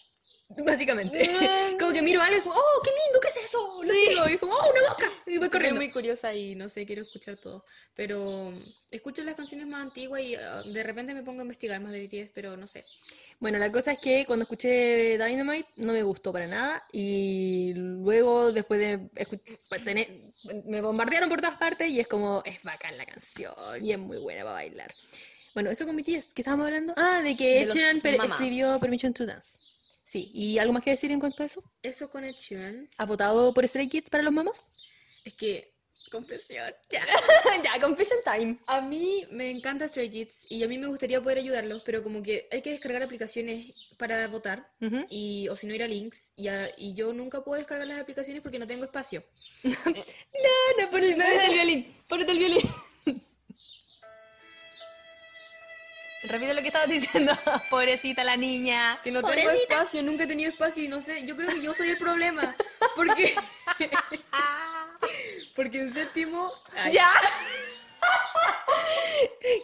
Básicamente. 0.67 1.19
Mm. 1.23 1.79
como 1.79 1.93
que 1.93 2.03
miro 2.03 2.21
algo 2.21 2.37
y 2.37 2.41
como, 2.43 2.55
oh, 2.55 2.83
qué 2.85 2.91
lindo, 2.91 3.21
¿qué 3.21 3.29
es 3.29 3.37
eso? 3.49 3.83
Lo 3.83 3.95
sigo, 3.95 4.29
y 4.29 4.37
como, 4.37 4.53
oh, 4.55 4.71
una 4.71 4.81
mosca. 4.89 5.11
Y 5.27 5.31
voy 5.39 5.41
Soy 5.41 5.49
corriendo. 5.51 5.77
muy 5.81 5.91
curiosa 5.91 6.35
y 6.35 6.55
no 6.55 6.69
sé, 6.69 6.85
quiero 6.85 7.01
escuchar 7.03 7.39
todo. 7.39 7.65
Pero 7.95 8.51
mm, 8.51 8.59
escucho 8.91 9.23
las 9.25 9.35
canciones 9.35 9.67
más 9.67 9.83
antiguas 9.83 10.21
y 10.21 10.35
ah, 10.35 10.63
de 10.63 10.83
repente 10.83 11.15
me 11.15 11.23
pongo 11.23 11.41
a 11.41 11.45
investigar 11.45 11.81
más 11.81 11.93
de 11.93 12.07
BTS, 12.07 12.31
pero 12.35 12.57
no 12.59 12.67
sé. 12.67 12.85
Bueno, 13.43 13.59
la 13.59 13.73
cosa 13.73 13.91
es 13.91 13.99
que 13.99 14.25
cuando 14.25 14.45
escuché 14.45 15.19
Dynamite 15.19 15.69
no 15.77 15.93
me 15.93 16.03
gustó 16.05 16.33
para 16.33 16.47
nada 16.47 16.87
y 16.93 17.73
luego 17.75 18.53
después 18.53 18.79
de 18.79 19.11
tener, 19.85 20.09
me 20.65 20.81
bombardearon 20.81 21.29
por 21.29 21.41
todas 21.41 21.59
partes 21.59 21.89
y 21.89 21.99
es 21.99 22.07
como, 22.07 22.41
es 22.47 22.63
bacán 22.63 22.97
la 22.97 23.05
canción 23.05 23.53
y 23.85 23.91
es 23.91 23.99
muy 23.99 24.19
buena 24.19 24.43
para 24.45 24.55
bailar. 24.55 24.95
Bueno, 25.55 25.71
eso 25.71 25.85
con 25.85 25.97
BTS, 25.97 26.33
¿qué 26.35 26.43
estábamos 26.43 26.67
hablando? 26.67 26.95
Ah, 26.97 27.21
de 27.21 27.37
que 27.37 27.63
Ed 27.63 27.71
Sheeran 27.71 28.01
per- 28.01 28.15
escribió 28.15 28.79
Permission 28.79 29.13
to 29.13 29.27
Dance. 29.27 29.59
Sí, 30.05 30.31
¿y 30.33 30.59
algo 30.59 30.73
más 30.73 30.85
que 30.85 30.91
decir 30.91 31.11
en 31.11 31.19
cuanto 31.19 31.43
a 31.43 31.47
eso? 31.47 31.65
Eso 31.83 32.09
con 32.11 32.23
Ed 32.25 32.37
Sheeran 32.37 32.89
¿Has 32.97 33.09
votado 33.09 33.53
por 33.53 33.67
Stray 33.67 33.89
Kids 33.89 34.09
para 34.09 34.23
los 34.23 34.33
mamás? 34.33 34.71
es 35.25 35.35
que, 35.35 35.72
confesión. 36.11 36.73
ya, 36.91 37.81
confession 37.81 38.19
time. 38.25 38.59
A 38.67 38.81
mí 38.81 39.25
me 39.31 39.51
encanta 39.51 39.89
Stray 39.89 40.11
Kids 40.11 40.47
y 40.51 40.63
a 40.63 40.69
mí 40.69 40.79
me 40.79 40.87
gustaría 40.87 41.21
poder 41.23 41.39
ayudarlos, 41.39 41.83
pero 41.85 42.03
como 42.03 42.23
que 42.23 42.49
hay 42.51 42.61
que 42.63 42.71
descargar 42.71 43.03
aplicaciones 43.03 43.73
para 43.97 44.27
votar 44.29 44.69
y 45.09 45.49
o 45.49 45.57
si 45.57 45.67
no 45.67 45.75
ir 45.75 45.83
a 45.83 45.89
links 45.89 46.33
y, 46.37 46.49
a- 46.49 46.71
y 46.77 46.95
yo 46.95 47.13
nunca 47.13 47.43
puedo 47.45 47.59
descargar 47.59 47.87
las 47.87 48.01
aplicaciones 48.01 48.43
porque 48.43 48.59
no 48.59 48.67
tengo 48.67 48.85
espacio. 48.85 49.25
No, 49.65 50.83
no, 50.85 50.91
ponete 50.91 51.23
el 51.47 51.53
violín. 51.55 51.95
Ponete 52.09 52.33
el 52.33 52.39
violín. 52.39 52.61
Repite 56.25 56.55
lo 56.55 56.61
que 56.63 56.69
estabas 56.69 56.89
diciendo. 56.89 57.33
Pobrecita 57.71 58.23
la 58.23 58.37
niña. 58.37 59.01
Que 59.03 59.11
no 59.11 59.23
tengo 59.23 59.51
espacio, 59.51 60.03
nunca 60.03 60.25
he 60.25 60.27
tenido 60.27 60.51
espacio 60.51 60.85
y 60.85 60.89
no 60.89 61.01
sé, 61.01 61.27
yo 61.27 61.37
creo 61.37 61.49
que 61.51 61.63
yo 61.63 61.75
soy 61.75 61.91
el 61.91 61.99
problema. 61.99 62.55
Porque 62.95 63.35
porque 65.57 65.81
en 65.81 65.93
séptimo 65.93 66.53
ay, 66.77 66.93
Ya. 66.93 67.11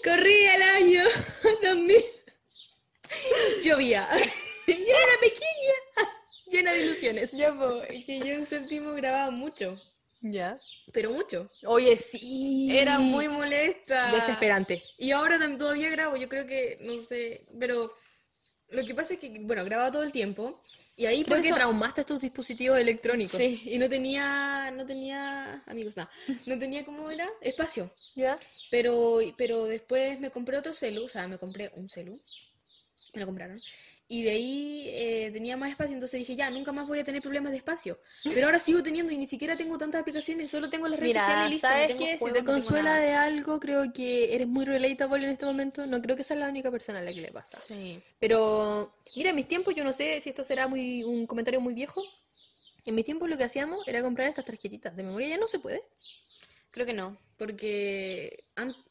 Corría 0.04 0.54
el 0.54 0.62
año 0.62 1.02
2000. 1.62 1.96
Llovía. 3.62 4.08
Y 4.66 4.72
era 4.72 4.98
una 5.04 5.20
pequeña. 5.20 6.10
Llena 6.50 6.72
de 6.72 6.80
ilusiones. 6.82 7.32
ya, 7.32 7.54
po, 7.54 7.82
es 7.82 8.04
que 8.04 8.18
yo 8.18 8.26
en 8.26 8.46
séptimo 8.46 8.92
grababa 8.94 9.30
mucho, 9.30 9.80
Ya. 10.20 10.58
pero 10.92 11.10
mucho. 11.12 11.48
Oye, 11.64 11.96
sí. 11.96 12.68
Era 12.76 12.98
muy 12.98 13.28
molesta. 13.28 14.12
desesperante. 14.12 14.82
Y 14.98 15.12
ahora 15.12 15.38
todavía 15.56 15.90
grabo, 15.90 16.16
yo 16.16 16.28
creo 16.28 16.46
que, 16.46 16.78
no 16.82 16.98
sé, 16.98 17.40
pero 17.58 17.92
lo 18.70 18.84
que 18.84 18.94
pasa 18.94 19.14
es 19.14 19.20
que, 19.20 19.28
bueno, 19.40 19.64
grababa 19.64 19.90
todo 19.90 20.02
el 20.02 20.12
tiempo 20.12 20.60
y 20.96 21.06
ahí 21.06 21.22
Creo 21.22 21.36
por 21.36 21.42
que 21.42 21.48
eso- 21.48 21.56
traumaste 21.56 22.02
tus 22.04 22.20
dispositivos 22.20 22.78
electrónicos. 22.78 23.38
Sí, 23.38 23.62
y 23.64 23.78
no 23.78 23.88
tenía, 23.88 24.70
no 24.72 24.84
tenía, 24.84 25.62
amigos, 25.66 25.96
nada, 25.96 26.10
no 26.46 26.58
tenía, 26.58 26.84
¿cómo 26.84 27.08
era? 27.10 27.28
Espacio. 27.40 27.90
¿Ya? 28.16 28.36
Pero, 28.70 29.20
pero 29.36 29.64
después 29.66 30.18
me 30.18 30.30
compré 30.32 30.58
otro 30.58 30.72
celu, 30.72 31.04
o 31.04 31.08
sea, 31.08 31.28
me 31.28 31.38
compré 31.38 31.70
un 31.76 31.88
celu, 31.88 32.20
me 33.14 33.20
lo 33.20 33.26
compraron. 33.26 33.60
Y 34.10 34.22
de 34.22 34.30
ahí 34.30 34.84
eh, 34.88 35.30
tenía 35.34 35.58
más 35.58 35.68
espacio, 35.68 35.92
entonces 35.92 36.18
dije, 36.20 36.34
ya, 36.34 36.48
nunca 36.48 36.72
más 36.72 36.88
voy 36.88 36.98
a 36.98 37.04
tener 37.04 37.20
problemas 37.20 37.52
de 37.52 37.58
espacio. 37.58 38.00
Pero 38.24 38.46
ahora 38.46 38.58
sigo 38.58 38.82
teniendo 38.82 39.12
y 39.12 39.18
ni 39.18 39.26
siquiera 39.26 39.54
tengo 39.54 39.76
tantas 39.76 40.00
aplicaciones, 40.00 40.50
solo 40.50 40.70
tengo 40.70 40.88
las 40.88 40.98
redes 40.98 41.12
sociales 41.12 41.36
Mira, 41.36 41.48
y 41.48 41.52
listo. 41.52 41.68
no 41.68 41.72
¿sabes 41.74 41.96
qué? 41.96 42.18
Si 42.18 42.32
te 42.32 42.40
no 42.40 42.44
consuela 42.46 42.96
de 43.00 43.12
algo, 43.12 43.60
creo 43.60 43.92
que 43.92 44.34
eres 44.34 44.48
muy 44.48 44.64
relatable 44.64 45.24
en 45.24 45.30
este 45.32 45.44
momento. 45.44 45.86
No 45.86 46.00
creo 46.00 46.16
que 46.16 46.24
sea 46.24 46.36
la 46.36 46.48
única 46.48 46.70
persona 46.70 47.00
a 47.00 47.02
la 47.02 47.12
que 47.12 47.20
le 47.20 47.30
pasa. 47.32 47.58
Sí. 47.58 48.00
Pero, 48.18 48.94
mira, 49.14 49.28
en 49.30 49.36
mis 49.36 49.46
tiempos, 49.46 49.74
yo 49.74 49.84
no 49.84 49.92
sé 49.92 50.18
si 50.22 50.30
esto 50.30 50.42
será 50.42 50.68
muy 50.68 51.04
un 51.04 51.26
comentario 51.26 51.60
muy 51.60 51.74
viejo. 51.74 52.02
En 52.86 52.94
mis 52.94 53.04
tiempos 53.04 53.28
lo 53.28 53.36
que 53.36 53.44
hacíamos 53.44 53.86
era 53.86 54.00
comprar 54.00 54.26
estas 54.28 54.46
tarjetitas 54.46 54.96
de 54.96 55.02
memoria. 55.02 55.28
Ya 55.28 55.36
no 55.36 55.46
se 55.48 55.58
puede. 55.58 55.82
Creo 56.70 56.86
que 56.86 56.94
no, 56.94 57.18
porque, 57.36 58.44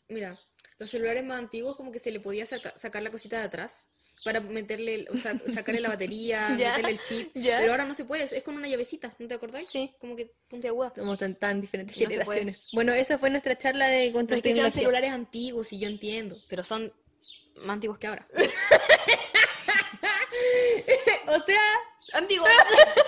mira, 0.10 0.39
los 0.77 0.91
celulares 0.91 1.23
más 1.23 1.39
antiguos 1.39 1.75
como 1.75 1.91
que 1.91 1.97
se 1.97 2.12
le 2.12 2.19
podía 2.19 2.45
saca- 2.45 2.77
sacar 2.77 3.01
la 3.01 3.10
cosita 3.10 3.39
de 3.39 3.45
atrás 3.45 3.88
para 4.23 4.39
meterle, 4.41 5.06
o 5.12 5.17
sea, 5.17 5.38
sacarle 5.53 5.82
la 5.82 5.89
batería, 5.89 6.56
Ya, 6.58 6.69
meterle 6.71 6.91
el 6.91 7.01
chip, 7.01 7.32
ya. 7.36 7.60
pero 7.60 7.71
ahora 7.71 7.86
no 7.86 7.93
se 7.93 8.06
puede, 8.06 8.23
es 8.23 8.43
con 8.43 8.56
una 8.56 8.67
llavecita, 8.67 9.13
¿no 9.19 9.27
te 9.27 9.34
acordáis? 9.36 9.67
Sí. 9.69 9.93
Como 9.99 10.15
que 10.15 10.34
puntiaguda. 10.49 10.93
Somos 10.95 11.17
tan, 11.17 11.36
tan 11.36 11.62
diferentes 11.62 11.99
No 11.99 12.10
generaciones. 12.10 12.67
Bueno, 12.73 12.93
esa 12.93 13.17
fue 13.17 13.30
nuestra 13.30 13.58
charla 13.58 13.88
de 13.88 14.08
No 14.08 14.13
contra 14.13 14.38
es 14.38 14.43
que 14.43 14.53
sean 14.53 14.71
celulares 14.71 15.12
antiguos, 15.12 15.71
y 15.73 15.80
yo 15.80 15.88
entiendo, 15.88 16.38
pero 16.49 16.63
son 16.63 16.93
más 17.58 17.73
antiguos 17.75 17.97
que 17.97 18.08
ahora. 18.08 18.27
O 21.27 21.39
sea, 21.43 21.60
¡Antiguos! 22.13 22.49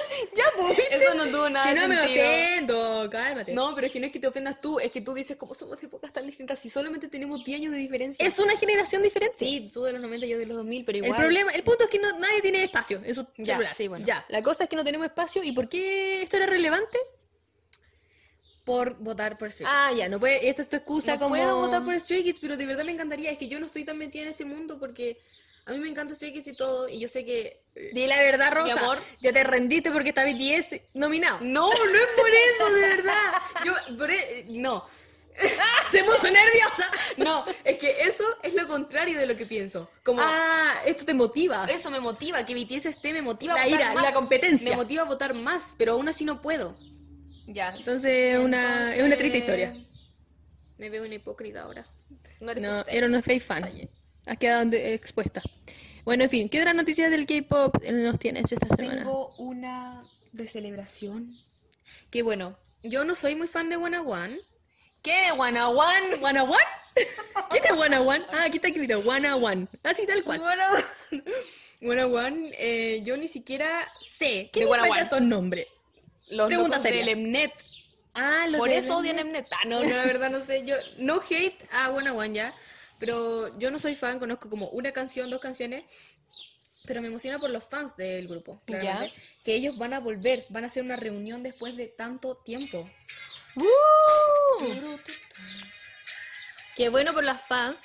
pues. 0.67 0.79
Eso 0.91 1.13
no 1.13 1.25
tuvo 1.27 1.49
nada 1.49 1.67
Si 1.69 1.75
no 1.79 1.87
me 1.87 1.95
sentido. 1.97 2.25
ofendo, 2.25 3.09
cálmate. 3.09 3.53
No, 3.53 3.73
pero 3.75 3.87
es 3.87 3.93
que 3.93 3.99
no 3.99 4.05
es 4.07 4.11
que 4.11 4.19
te 4.19 4.27
ofendas 4.27 4.59
tú, 4.61 4.79
es 4.79 4.91
que 4.91 5.01
tú 5.01 5.13
dices 5.13 5.37
como 5.37 5.53
somos 5.53 5.79
de 5.79 5.87
épocas 5.87 6.11
tan 6.11 6.25
distintas, 6.25 6.59
si 6.59 6.69
solamente 6.69 7.07
tenemos 7.07 7.43
10 7.43 7.59
años 7.59 7.71
de 7.71 7.77
diferencia. 7.77 8.25
Es 8.25 8.39
una 8.39 8.55
generación 8.57 9.01
diferente. 9.01 9.35
Sí, 9.37 9.69
tú 9.73 9.83
de 9.83 9.93
los 9.93 10.01
90, 10.01 10.25
yo 10.25 10.37
de 10.37 10.45
los 10.45 10.57
2000, 10.57 10.85
pero 10.85 10.97
igual. 10.99 11.11
El 11.11 11.17
problema, 11.17 11.51
el 11.51 11.63
punto 11.63 11.83
es 11.85 11.89
que 11.89 11.99
no, 11.99 12.17
nadie 12.19 12.41
tiene 12.41 12.63
espacio 12.63 13.01
en 13.03 13.15
su 13.15 13.25
Ya, 13.37 13.55
celular. 13.55 13.73
sí, 13.73 13.87
bueno. 13.87 14.05
Ya, 14.05 14.25
la 14.29 14.41
cosa 14.43 14.63
es 14.65 14.69
que 14.69 14.75
no 14.75 14.83
tenemos 14.83 15.07
espacio. 15.07 15.43
¿Y 15.43 15.51
por 15.51 15.67
qué 15.69 16.21
esto 16.23 16.37
era 16.37 16.45
relevante? 16.45 16.97
Por 18.65 18.95
votar 18.99 19.37
por 19.37 19.51
Stray 19.51 19.67
Ah, 19.69 19.91
ya, 19.97 20.07
no 20.09 20.19
puede, 20.19 20.47
esta 20.47 20.61
es 20.61 20.69
tu 20.69 20.75
excusa 20.75 21.13
No 21.15 21.19
como... 21.21 21.35
puedo 21.35 21.57
votar 21.57 21.83
por 21.83 21.99
Stray 21.99 22.23
Kids, 22.23 22.39
pero 22.39 22.55
de 22.55 22.65
verdad 22.67 22.83
me 22.85 22.91
encantaría. 22.91 23.31
Es 23.31 23.37
que 23.37 23.47
yo 23.47 23.59
no 23.59 23.65
estoy 23.65 23.83
tan 23.83 23.97
metida 23.97 24.23
en 24.23 24.29
ese 24.29 24.45
mundo 24.45 24.77
porque 24.79 25.17
a 25.69 25.73
mí 25.73 25.79
me 25.79 25.89
encanta 25.89 26.13
Stray 26.15 26.33
Kids 26.33 26.47
y 26.47 26.53
todo. 26.53 26.89
Y 26.89 26.99
yo 26.99 27.07
sé 27.07 27.23
que. 27.23 27.61
Di 27.93 28.05
la 28.07 28.17
verdad, 28.17 28.51
Rosa. 28.53 28.79
Amor. 28.79 28.99
Ya 29.21 29.31
te 29.31 29.43
rendiste 29.43 29.91
porque 29.91 30.09
está 30.09 30.25
BTS 30.25 30.81
nominado. 30.95 31.39
No, 31.41 31.69
no 31.69 31.95
es 31.95 32.07
por 32.15 32.29
eso, 32.29 32.73
de 32.73 32.81
verdad. 32.81 33.31
Yo, 33.65 33.97
por 33.97 34.11
e- 34.11 34.45
No, 34.49 34.85
Se 35.91 36.03
puso 36.03 36.23
nerviosa. 36.23 36.91
no, 37.17 37.45
es 37.63 37.77
que 37.77 38.01
eso 38.01 38.25
es 38.43 38.53
lo 38.55 38.67
contrario 38.67 39.17
de 39.17 39.25
lo 39.25 39.37
que 39.37 39.45
pienso. 39.45 39.89
Como. 40.03 40.21
Ah, 40.21 40.73
esto 40.85 41.05
te 41.05 41.13
motiva. 41.13 41.65
Eso 41.71 41.89
me 41.89 41.99
motiva, 42.01 42.45
que 42.45 42.53
BTS 42.53 42.87
esté, 42.87 43.13
me 43.13 43.21
motiva 43.21 43.53
La 43.53 43.61
a 43.61 43.65
votar 43.65 43.79
ira, 43.79 43.93
más. 43.93 44.03
la 44.03 44.11
competencia. 44.13 44.71
Me 44.71 44.75
motiva 44.75 45.03
a 45.03 45.05
votar 45.05 45.33
más, 45.33 45.75
pero 45.77 45.93
aún 45.93 46.09
así 46.09 46.25
no 46.25 46.41
puedo. 46.41 46.75
Ya, 47.47 47.73
entonces, 47.75 48.37
una, 48.37 48.93
es 48.95 49.01
una 49.01 49.15
triste 49.15 49.37
historia. 49.39 49.73
Me 50.77 50.89
veo 50.89 51.03
una 51.05 51.15
hipócrita 51.15 51.61
ahora. 51.63 51.83
No 52.41 52.51
eres 52.51 52.63
No, 52.63 52.79
usted. 52.79 52.93
era 52.93 53.07
una 53.07 53.21
fake 53.21 53.41
fan. 53.43 53.89
Has 54.29 54.37
quedado 54.37 54.71
expuesta. 54.73 55.41
Bueno, 56.05 56.23
en 56.23 56.29
fin, 56.29 56.49
¿qué 56.49 56.59
otras 56.59 56.75
noticias 56.75 57.09
del 57.09 57.25
K-pop 57.25 57.83
nos 57.91 58.19
tienes 58.19 58.51
esta 58.51 58.67
semana? 58.75 58.97
Tengo 59.01 59.33
una 59.37 60.03
de 60.31 60.45
celebración. 60.45 61.35
Que 62.11 62.21
bueno, 62.21 62.55
yo 62.83 63.05
no 63.05 63.15
soy 63.15 63.35
muy 63.35 63.47
fan 63.47 63.69
de 63.69 63.77
Wanna 63.77 64.03
One. 64.03 64.39
¿Quién 65.01 65.25
es 65.25 65.31
One 65.31 65.59
One? 65.63 66.15
¿One 66.21 66.41
One? 66.41 66.55
¿Quién 67.49 67.63
es 67.65 67.71
One 67.71 67.97
One? 67.97 68.25
Ah, 68.31 68.43
aquí 68.45 68.57
está 68.57 68.67
escrito 68.67 68.99
One 68.99 69.33
One. 69.33 69.67
Así 69.83 70.05
tal 70.05 70.23
cual. 70.23 70.41
One 71.81 72.03
One, 72.03 72.51
eh, 72.59 73.01
yo 73.03 73.17
ni 73.17 73.27
siquiera 73.27 73.91
sé 73.99 74.49
¿Quién 74.53 74.67
inventa 74.67 75.01
estos 75.01 75.21
nombres? 75.21 75.65
Los 76.29 76.47
Pregunta 76.47 76.79
seria. 76.79 77.03
del 77.03 77.17
Mnet. 77.17 77.51
Ah, 78.13 78.45
los 78.47 78.59
Por 78.59 78.69
de 78.69 78.77
eso 78.77 78.97
odian 78.97 79.27
Mnet. 79.27 79.47
Ah, 79.51 79.65
no, 79.65 79.81
no, 79.83 79.89
la 79.89 80.05
verdad 80.05 80.29
no 80.29 80.39
sé. 80.39 80.63
Yo 80.65 80.75
no 80.97 81.19
hate 81.19 81.65
a 81.71 81.89
One 81.89 82.11
One 82.11 82.35
ya, 82.35 82.53
pero 82.99 83.57
yo 83.57 83.71
no 83.71 83.79
soy 83.79 83.95
fan, 83.95 84.19
conozco 84.19 84.49
como 84.49 84.69
una 84.69 84.91
canción, 84.91 85.29
dos 85.29 85.41
canciones. 85.41 85.85
Pero 86.85 87.01
me 87.01 87.07
emociona 87.07 87.39
por 87.39 87.49
los 87.49 87.63
fans 87.63 87.95
del 87.97 88.27
grupo, 88.27 88.61
claramente. 88.65 89.15
Que 89.43 89.55
ellos 89.55 89.77
van 89.77 89.93
a 89.93 89.99
volver, 89.99 90.45
van 90.49 90.63
a 90.63 90.67
hacer 90.67 90.83
una 90.83 90.95
reunión 90.95 91.43
después 91.43 91.75
de 91.75 91.87
tanto 91.87 92.37
tiempo. 92.37 92.89
¡Uh! 93.55 94.97
Qué 96.75 96.89
bueno 96.89 97.13
por 97.13 97.23
las 97.23 97.45
fans. 97.45 97.79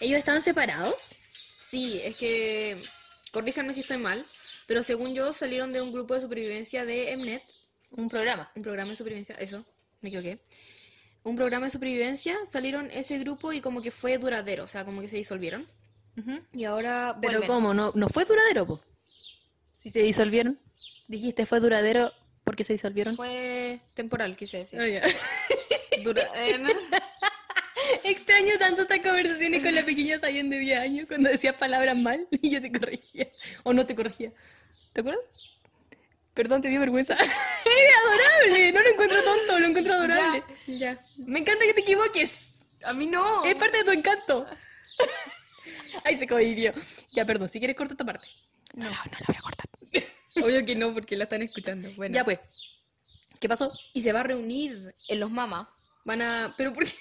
¿Ellos 0.00 0.18
estaban 0.18 0.42
separados? 0.42 0.94
Sí, 1.32 2.00
es 2.02 2.16
que, 2.16 2.80
corríjanme 3.32 3.74
si 3.74 3.80
estoy 3.80 3.98
mal, 3.98 4.24
pero 4.66 4.82
según 4.82 5.14
yo 5.14 5.32
salieron 5.32 5.72
de 5.72 5.82
un 5.82 5.92
grupo 5.92 6.14
de 6.14 6.20
supervivencia 6.20 6.84
de 6.84 7.14
Mnet, 7.16 7.42
Un 7.90 8.08
programa. 8.08 8.50
un 8.54 8.62
programa 8.62 8.90
de 8.90 8.96
supervivencia, 8.96 9.34
eso, 9.36 9.64
me 10.00 10.08
equivoqué. 10.08 10.40
Un 11.28 11.36
programa 11.36 11.66
de 11.66 11.70
supervivencia, 11.72 12.36
salieron 12.46 12.90
ese 12.90 13.18
grupo 13.18 13.52
y 13.52 13.60
como 13.60 13.82
que 13.82 13.90
fue 13.90 14.18
duradero, 14.18 14.64
o 14.64 14.66
sea, 14.66 14.84
como 14.84 15.00
que 15.00 15.08
se 15.08 15.16
disolvieron. 15.16 15.66
Y 16.52 16.64
ahora 16.64 17.16
Pero 17.20 17.34
vuelven. 17.34 17.48
¿cómo? 17.48 17.74
¿No, 17.74 17.92
no 17.94 18.08
fue 18.08 18.24
duradero, 18.24 18.66
po? 18.66 18.80
Si 19.76 19.90
se 19.90 20.00
disolvieron. 20.02 20.58
Dijiste 21.06 21.46
fue 21.46 21.60
duradero 21.60 22.12
porque 22.42 22.64
se 22.64 22.72
disolvieron. 22.72 23.14
Fue 23.14 23.78
temporal, 23.94 24.36
quise 24.36 24.58
decir. 24.58 24.80
Ah, 24.80 24.88
ya. 24.88 25.02
Dura- 26.02 26.22
eh, 26.34 26.58
no. 26.58 26.68
Extraño 28.04 28.58
tanto 28.58 28.82
estas 28.82 28.98
conversaciones 29.00 29.62
con 29.62 29.74
la 29.74 29.82
pequeña 29.84 30.18
Sayen 30.18 30.50
de 30.50 30.58
10 30.58 30.78
años 30.80 31.06
cuando 31.08 31.30
decías 31.30 31.54
palabras 31.54 31.96
mal 31.96 32.26
y 32.30 32.50
yo 32.50 32.60
te 32.60 32.72
corregía. 32.72 33.28
O 33.62 33.72
no 33.72 33.86
te 33.86 33.94
corregía. 33.94 34.32
¿Te 34.92 35.00
acuerdas? 35.02 35.22
Perdón, 36.38 36.62
te 36.62 36.68
dio 36.68 36.78
vergüenza. 36.78 37.14
¡Es 37.18 37.26
adorable! 38.46 38.70
No 38.70 38.80
lo 38.80 38.88
encuentro 38.90 39.24
tonto, 39.24 39.58
lo 39.58 39.66
encuentro 39.66 39.94
adorable. 39.94 40.44
Ya, 40.68 40.76
ya. 40.76 41.00
Me 41.16 41.40
encanta 41.40 41.66
que 41.66 41.74
te 41.74 41.80
equivoques. 41.80 42.50
A 42.84 42.92
mí 42.92 43.08
no. 43.08 43.44
Es 43.44 43.56
parte 43.56 43.78
de 43.78 43.82
tu 43.82 43.90
encanto. 43.90 44.46
Ay, 46.04 46.16
se 46.16 46.28
cohibió. 46.28 46.72
Ya, 47.10 47.26
perdón, 47.26 47.48
si 47.48 47.58
quieres 47.58 47.74
corta 47.74 47.94
esta 47.94 48.04
parte. 48.04 48.28
No, 48.74 48.84
no 48.84 48.90
la 48.92 49.24
voy 49.26 49.36
a 49.36 49.40
cortar. 49.40 49.66
Obvio 50.44 50.64
que 50.64 50.76
no, 50.76 50.94
porque 50.94 51.16
la 51.16 51.24
están 51.24 51.42
escuchando. 51.42 51.90
Bueno. 51.96 52.14
Ya 52.14 52.24
pues. 52.24 52.38
¿Qué 53.40 53.48
pasó? 53.48 53.72
Y 53.92 54.00
se 54.02 54.12
va 54.12 54.20
a 54.20 54.22
reunir 54.22 54.94
en 55.08 55.18
los 55.18 55.32
mamas. 55.32 55.68
Van 56.04 56.22
a. 56.22 56.54
¿Pero 56.56 56.72
por 56.72 56.84
qué? 56.84 56.92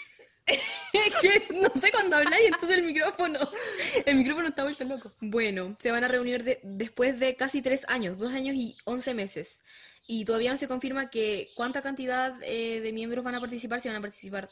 No 1.61 1.69
sé 1.79 1.91
cuándo 1.91 2.15
habláis, 2.17 2.45
entonces 2.45 2.77
el 2.77 2.83
micrófono. 2.85 3.39
El 4.05 4.15
micrófono 4.15 4.47
está 4.47 4.63
vuelto 4.63 4.83
loco. 4.85 5.11
Bueno, 5.19 5.75
se 5.79 5.91
van 5.91 6.03
a 6.03 6.07
reunir 6.07 6.43
de- 6.43 6.59
después 6.63 7.19
de 7.19 7.35
casi 7.35 7.61
tres 7.61 7.85
años, 7.89 8.17
dos 8.17 8.33
años 8.33 8.55
y 8.55 8.75
once 8.85 9.13
meses. 9.13 9.59
Y 10.07 10.23
todavía 10.25 10.51
no 10.51 10.57
se 10.57 10.67
confirma 10.67 11.09
que 11.09 11.51
cuánta 11.55 11.81
cantidad 11.81 12.33
eh, 12.43 12.79
de 12.81 12.93
miembros 12.93 13.25
van 13.25 13.35
a 13.35 13.39
participar, 13.41 13.81
si 13.81 13.89
van 13.89 13.97
a 13.97 14.01
participar. 14.01 14.49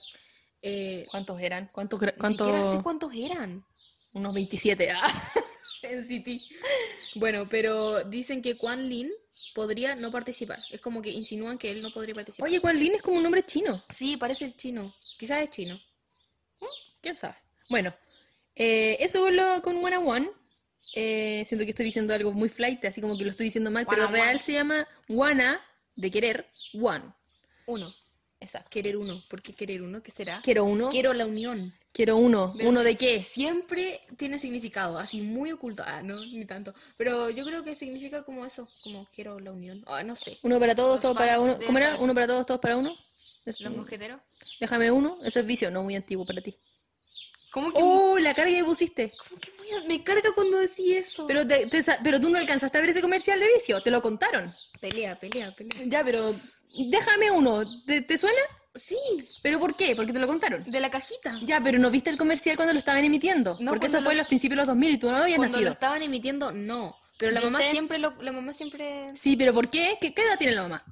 Eh, 0.61 1.05
¿Cuántos 1.09 1.39
eran? 1.41 1.69
¿Cuántos? 1.71 1.99
cuántos? 2.17 2.75
sé 2.75 2.83
cuántos 2.83 3.13
eran. 3.13 3.65
Unos 4.13 4.33
27. 4.33 4.91
Ah. 4.91 5.31
en 5.83 6.05
City. 6.05 6.45
Bueno, 7.15 7.47
pero 7.49 8.03
dicen 8.03 8.41
que 8.41 8.57
Quan 8.57 8.89
Lin 8.89 9.11
podría 9.53 9.95
no 9.95 10.11
participar. 10.11 10.59
Es 10.71 10.81
como 10.81 11.01
que 11.01 11.09
insinúan 11.11 11.57
que 11.57 11.71
él 11.71 11.81
no 11.81 11.91
podría 11.91 12.15
participar. 12.15 12.49
Oye, 12.49 12.59
Quan 12.59 12.77
Lin 12.77 12.95
es 12.95 13.01
como 13.01 13.17
un 13.17 13.23
nombre 13.23 13.45
chino. 13.45 13.83
Sí, 13.89 14.17
parece 14.17 14.45
el 14.45 14.55
chino. 14.57 14.93
Quizás 15.17 15.41
es 15.41 15.49
chino. 15.51 15.79
¿Quién 17.05 17.13
sabe? 17.15 17.35
Bueno, 17.69 17.93
eh, 18.55 18.97
eso 18.99 19.29
lo 19.29 19.61
con 19.61 19.77
One 19.77 19.97
on 19.97 20.07
One. 20.07 20.31
Eh, 20.95 21.43
siento 21.45 21.65
que 21.65 21.69
estoy 21.69 21.85
diciendo 21.85 22.15
algo 22.15 22.31
muy 22.31 22.49
flight, 22.49 22.83
así 22.85 22.99
como 22.99 23.15
que 23.15 23.23
lo 23.25 23.29
estoy 23.29 23.43
diciendo 23.45 23.69
mal, 23.69 23.85
One 23.87 23.95
pero 23.95 24.07
real 24.07 24.29
one. 24.37 24.39
se 24.39 24.53
llama 24.53 24.87
Wanna, 25.07 25.61
de 25.95 26.09
querer, 26.09 26.49
One. 26.73 27.03
Uno. 27.67 27.93
Exacto. 28.39 28.71
Querer 28.71 28.97
uno. 28.97 29.21
¿Por 29.29 29.43
qué 29.43 29.53
querer 29.53 29.83
uno? 29.83 30.01
¿Qué 30.01 30.09
será? 30.09 30.41
Quiero 30.43 30.65
uno. 30.65 30.89
Quiero 30.89 31.13
la 31.13 31.27
unión. 31.27 31.75
Quiero 31.91 32.17
uno. 32.17 32.55
¿Uno 32.63 32.83
de 32.83 32.95
qué? 32.95 33.21
Siempre 33.21 34.01
tiene 34.17 34.39
significado, 34.39 34.97
así 34.97 35.21
muy 35.21 35.51
oculto. 35.51 35.83
Ah, 35.85 36.01
no, 36.01 36.19
ni 36.25 36.43
tanto. 36.45 36.73
Pero 36.97 37.29
yo 37.29 37.45
creo 37.45 37.63
que 37.63 37.75
significa 37.75 38.23
como 38.23 38.43
eso, 38.47 38.67
como 38.83 39.05
quiero 39.13 39.39
la 39.39 39.51
unión. 39.51 39.83
Ah, 39.85 40.01
no 40.01 40.15
sé. 40.15 40.39
Uno 40.41 40.59
para 40.59 40.73
todos, 40.73 40.95
Los 40.95 41.01
todo 41.03 41.13
para 41.13 41.39
uno. 41.39 41.55
¿Cómo 41.67 41.77
era? 41.77 41.97
Uno 41.97 42.15
para 42.15 42.25
todos, 42.25 42.47
todos 42.47 42.59
para 42.59 42.77
uno. 42.77 42.97
Es- 43.45 43.61
¿Los 43.61 43.75
mosqueteros? 43.75 44.19
Déjame 44.59 44.89
uno. 44.89 45.19
Eso 45.23 45.39
es 45.39 45.45
vicio, 45.45 45.69
no 45.69 45.83
muy 45.83 45.95
antiguo 45.95 46.25
para 46.25 46.41
ti. 46.41 46.55
¿Cómo 47.55 47.71
que, 47.71 47.79
¡Oh, 47.81 48.19
la 48.19 48.33
carga 48.33 48.51
que 48.51 48.65
pusiste! 48.65 49.13
cómo 49.29 49.39
que 49.39 49.49
muy- 49.79 49.87
me 49.87 50.03
carga 50.03 50.29
cuando 50.35 50.57
decís 50.59 50.97
eso? 50.97 51.25
Pero, 51.25 51.47
te- 51.47 51.69
pero 52.03 52.19
tú 52.19 52.29
no 52.29 52.37
alcanzaste 52.37 52.77
a 52.77 52.81
ver 52.81 52.89
ese 52.89 52.99
comercial 53.01 53.39
de 53.39 53.47
vicio, 53.53 53.81
te 53.81 53.91
lo 53.91 54.01
contaron. 54.01 54.53
pelea, 54.81 55.17
pelea, 55.17 55.55
pelea. 55.55 55.81
Ya, 55.85 56.03
pero 56.03 56.35
déjame 56.77 57.31
uno. 57.31 57.63
¿Te, 57.85 58.01
te 58.01 58.17
suena? 58.17 58.41
Sí, 58.75 58.97
¿Pero 59.41 59.57
por 59.57 59.73
qué? 59.77 59.95
Porque 59.95 60.11
te 60.11 60.19
lo 60.19 60.27
contaron. 60.27 60.69
de 60.69 60.79
la 60.81 60.89
cajita. 60.89 61.39
Ya, 61.43 61.61
pero 61.61 61.79
no 61.79 61.89
viste 61.89 62.09
el 62.09 62.17
comercial 62.17 62.57
cuando 62.57 62.73
lo 62.73 62.79
estaban 62.79 63.05
emitiendo. 63.05 63.55
No, 63.61 63.71
porque 63.71 63.85
eso 63.87 63.99
fue 63.99 64.07
lo- 64.07 64.11
en 64.11 64.17
los 64.17 64.27
principios 64.27 64.57
de 64.57 64.61
los 64.63 64.67
2000 64.67 64.91
y 64.91 64.97
tú 64.97 65.09
no 65.09 65.15
habías 65.15 65.37
Cuando 65.37 65.53
lo 65.53 65.61
nacido. 65.61 65.71
estaban 65.71 66.01
emitiendo, 66.01 66.51
no. 66.51 66.93
Pero 67.17 67.31
la 67.31 67.39
mamá 67.39 67.61
siempre 67.71 67.99
lo, 67.99 68.21
la 68.21 68.33
mamá 68.33 68.51
siempre 68.51 69.05
Sí, 69.15 69.37
pero 69.37 69.53
¿por 69.53 69.69
qué? 69.69 69.97
¿Qué, 70.01 70.13
qué 70.13 70.23
edad 70.23 70.37
tiene 70.37 70.55
la 70.55 70.63
mamá? 70.63 70.83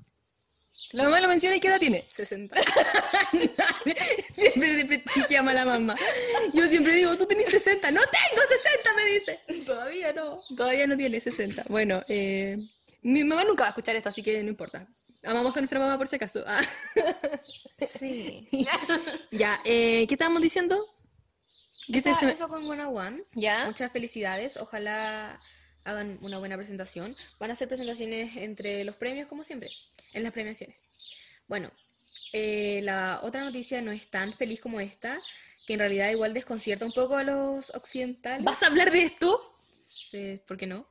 La 0.94 1.04
mamá 1.04 1.20
lo 1.20 1.28
menciona 1.28 1.56
y 1.56 1.60
¿qué 1.60 1.68
edad 1.68 1.80
tiene? 1.80 2.06
60. 2.14 2.56
siempre 4.34 4.76
desprestigiamos 4.76 5.52
a 5.52 5.56
la 5.56 5.66
mamá. 5.66 5.96
Yo 6.54 6.68
siempre 6.68 6.94
digo, 6.96 7.16
tú 7.18 7.26
tenés 7.26 7.50
60. 7.50 7.92
No 7.92 8.02
tengo 8.02 8.42
60, 8.48 8.94
me 8.96 9.06
dice. 9.06 9.66
Todavía 9.66 10.14
no. 10.14 10.40
Todavía 10.56 10.88
no 10.88 10.96
tiene 10.96 11.20
60. 11.20 11.66
Bueno, 11.70 12.02
eh, 12.08 12.58
mi 13.02 13.24
mamá 13.24 13.44
nunca 13.44 13.64
va 13.64 13.68
a 13.68 13.72
escuchar 13.72 13.96
esto, 13.96 14.10
así 14.10 14.22
que 14.22 14.42
no 14.44 14.50
importa. 14.50 14.88
Amamos 15.24 15.56
a 15.56 15.60
nuestra 15.62 15.80
mamá 15.80 15.98
por 15.98 16.08
si 16.08 16.16
acaso. 16.18 16.44
Ah. 16.46 16.62
Sí. 17.88 18.48
ya, 19.32 19.60
eh, 19.66 20.06
¿qué 20.08 20.14
estábamos 20.14 20.42
diciendo? 20.42 20.86
¿Qué 21.92 22.00
Esa- 22.00 22.14
se- 22.16 22.30
eso 22.32 22.48
con 22.48 22.70
One 22.70 22.86
One. 22.86 23.18
¿Ya? 23.34 23.66
Muchas 23.66 23.92
felicidades. 23.92 24.58
Ojalá 24.58 25.38
hagan 25.84 26.18
una 26.22 26.40
buena 26.40 26.56
presentación. 26.58 27.16
Van 27.40 27.50
a 27.50 27.54
hacer 27.54 27.68
presentaciones 27.68 28.36
entre 28.38 28.84
los 28.84 28.96
premios, 28.96 29.28
como 29.28 29.44
siempre, 29.44 29.70
en 30.14 30.24
las 30.24 30.32
premiaciones. 30.32 30.90
Bueno, 31.48 31.72
eh, 32.32 32.82
la 32.84 33.20
otra 33.24 33.44
noticia 33.44 33.82
no 33.82 33.92
es 33.92 34.08
tan 34.08 34.34
feliz 34.34 34.60
como 34.60 34.80
esta, 34.80 35.20
que 35.66 35.74
en 35.74 35.80
realidad 35.80 36.10
igual 36.10 36.34
desconcierta 36.34 36.86
un 36.86 36.94
poco 36.94 37.16
a 37.16 37.24
los 37.24 37.70
occidentales. 37.76 38.44
¿Vas 38.44 38.64
a 38.64 38.68
hablar 38.68 38.92
de 38.92 39.04
esto? 39.04 39.56
Sí, 40.10 40.40
¿Por 40.48 40.58
qué 40.58 40.68
no? 40.68 40.86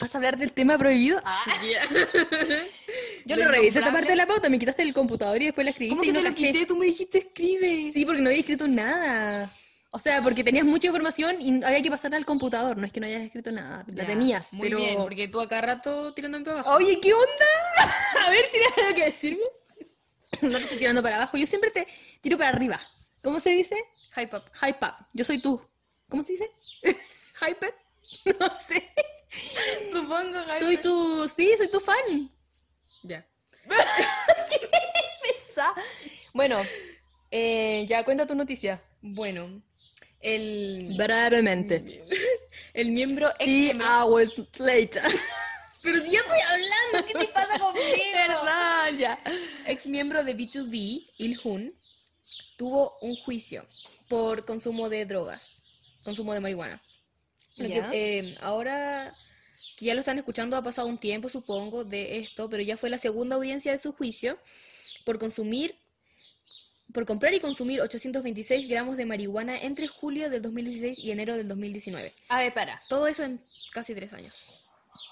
¿Vas 0.00 0.12
a 0.14 0.18
hablar 0.18 0.36
del 0.36 0.52
tema 0.52 0.76
prohibido? 0.76 1.20
Ah. 1.24 1.44
Yo 3.24 3.36
Lo 3.36 3.44
no 3.44 3.50
revisé 3.50 3.78
esta 3.78 3.92
parte 3.92 4.10
de 4.10 4.16
la 4.16 4.26
pauta, 4.26 4.48
me 4.48 4.58
quitaste 4.58 4.82
el 4.82 4.92
computador 4.92 5.40
y 5.40 5.46
después 5.46 5.64
la 5.64 5.70
escribiste 5.70 5.96
¿Cómo 5.96 6.04
y 6.04 6.06
que 6.08 6.12
no 6.12 6.18
te 6.18 6.24
lo 6.24 6.34
caché. 6.34 6.52
quité? 6.52 6.66
Tú 6.66 6.76
me 6.76 6.86
dijiste 6.86 7.18
escribe. 7.18 7.92
Sí, 7.92 8.04
porque 8.04 8.20
no 8.20 8.28
había 8.28 8.40
escrito 8.40 8.66
nada. 8.66 9.50
O 9.96 9.98
sea, 10.00 10.20
porque 10.22 10.42
tenías 10.42 10.66
mucha 10.66 10.88
información 10.88 11.36
y 11.40 11.62
había 11.62 11.80
que 11.80 11.88
pasarla 11.88 12.16
al 12.16 12.26
computador. 12.26 12.76
No 12.76 12.84
es 12.84 12.92
que 12.92 12.98
no 12.98 13.06
hayas 13.06 13.22
escrito 13.22 13.52
nada, 13.52 13.84
la 13.86 14.02
Ya, 14.02 14.06
tenías, 14.08 14.52
Muy 14.54 14.66
pero... 14.66 14.78
bien, 14.78 14.96
porque 14.96 15.28
tú 15.28 15.40
acá 15.40 15.60
rato 15.60 16.12
tirándome 16.12 16.44
para 16.44 16.58
abajo. 16.58 16.76
Oye, 16.78 16.98
¿qué 17.00 17.14
onda? 17.14 17.46
A 18.26 18.28
ver, 18.28 18.44
¿tienes 18.50 18.70
algo 18.76 18.96
que 18.96 19.04
decirme? 19.04 19.44
No 20.42 20.50
te 20.50 20.64
estoy 20.64 20.78
tirando 20.78 21.00
para 21.00 21.14
abajo, 21.18 21.36
yo 21.36 21.46
siempre 21.46 21.70
te 21.70 21.86
tiro 22.20 22.36
para 22.36 22.50
arriba. 22.50 22.80
¿Cómo 23.22 23.38
se 23.38 23.50
dice? 23.50 23.76
Hype 24.16 24.36
up. 24.36 24.42
Hype 24.60 24.84
up. 24.84 24.94
Yo 25.12 25.24
soy 25.24 25.38
tú. 25.38 25.64
¿Cómo 26.08 26.24
se 26.24 26.32
dice? 26.32 26.50
¿Hyper? 27.40 27.72
No 28.40 28.50
sé. 28.58 28.92
Supongo, 29.92 30.40
hype 30.40 30.58
Soy 30.58 30.76
tu... 30.78 31.28
Sí, 31.28 31.54
soy 31.56 31.68
tu 31.68 31.78
fan. 31.78 32.32
Ya. 33.04 33.24
Bueno, 36.32 36.60
eh, 37.30 37.86
ya 37.88 38.04
cuenta 38.04 38.26
tu 38.26 38.34
noticia. 38.34 38.82
Bueno, 39.00 39.62
el, 40.24 40.94
Brevemente. 40.96 42.04
el 42.74 42.90
miembro 42.90 43.30
ex 43.38 43.78
hours 43.78 44.42
later. 44.58 45.02
Pero 45.82 45.98
si 46.02 46.12
yo 46.12 46.18
estoy 46.18 46.38
hablando, 46.40 47.06
¿qué 47.06 47.26
te 47.26 47.32
pasa 47.32 47.58
conmigo? 47.58 47.84
Verdad, 48.14 48.92
ya. 48.98 49.18
Ex 49.66 49.86
miembro 49.86 50.24
de 50.24 50.34
B2B, 50.34 51.06
Il-hun, 51.18 51.74
tuvo 52.56 52.96
un 53.02 53.16
juicio 53.16 53.66
por 54.08 54.46
consumo 54.46 54.88
de 54.88 55.04
drogas, 55.04 55.62
consumo 56.02 56.32
de 56.32 56.40
marihuana. 56.40 56.82
Que, 57.56 57.84
eh, 57.92 58.34
ahora 58.40 59.12
que 59.76 59.84
ya 59.84 59.94
lo 59.94 60.00
están 60.00 60.16
escuchando, 60.16 60.56
ha 60.56 60.62
pasado 60.62 60.88
un 60.88 60.98
tiempo, 60.98 61.28
supongo, 61.28 61.84
de 61.84 62.18
esto, 62.18 62.48
pero 62.48 62.62
ya 62.62 62.78
fue 62.78 62.88
la 62.88 62.98
segunda 62.98 63.36
audiencia 63.36 63.72
de 63.72 63.78
su 63.78 63.92
juicio 63.92 64.38
por 65.04 65.18
consumir, 65.18 65.76
por 66.94 67.04
comprar 67.04 67.34
y 67.34 67.40
consumir 67.40 67.80
826 67.80 68.68
gramos 68.68 68.96
de 68.96 69.04
marihuana 69.04 69.58
entre 69.60 69.88
julio 69.88 70.30
del 70.30 70.40
2016 70.42 71.00
y 71.00 71.10
enero 71.10 71.36
del 71.36 71.48
2019. 71.48 72.14
A 72.28 72.38
ver, 72.38 72.54
para. 72.54 72.80
Todo 72.88 73.08
eso 73.08 73.24
en 73.24 73.40
casi 73.72 73.94
tres 73.96 74.12
años. 74.12 74.60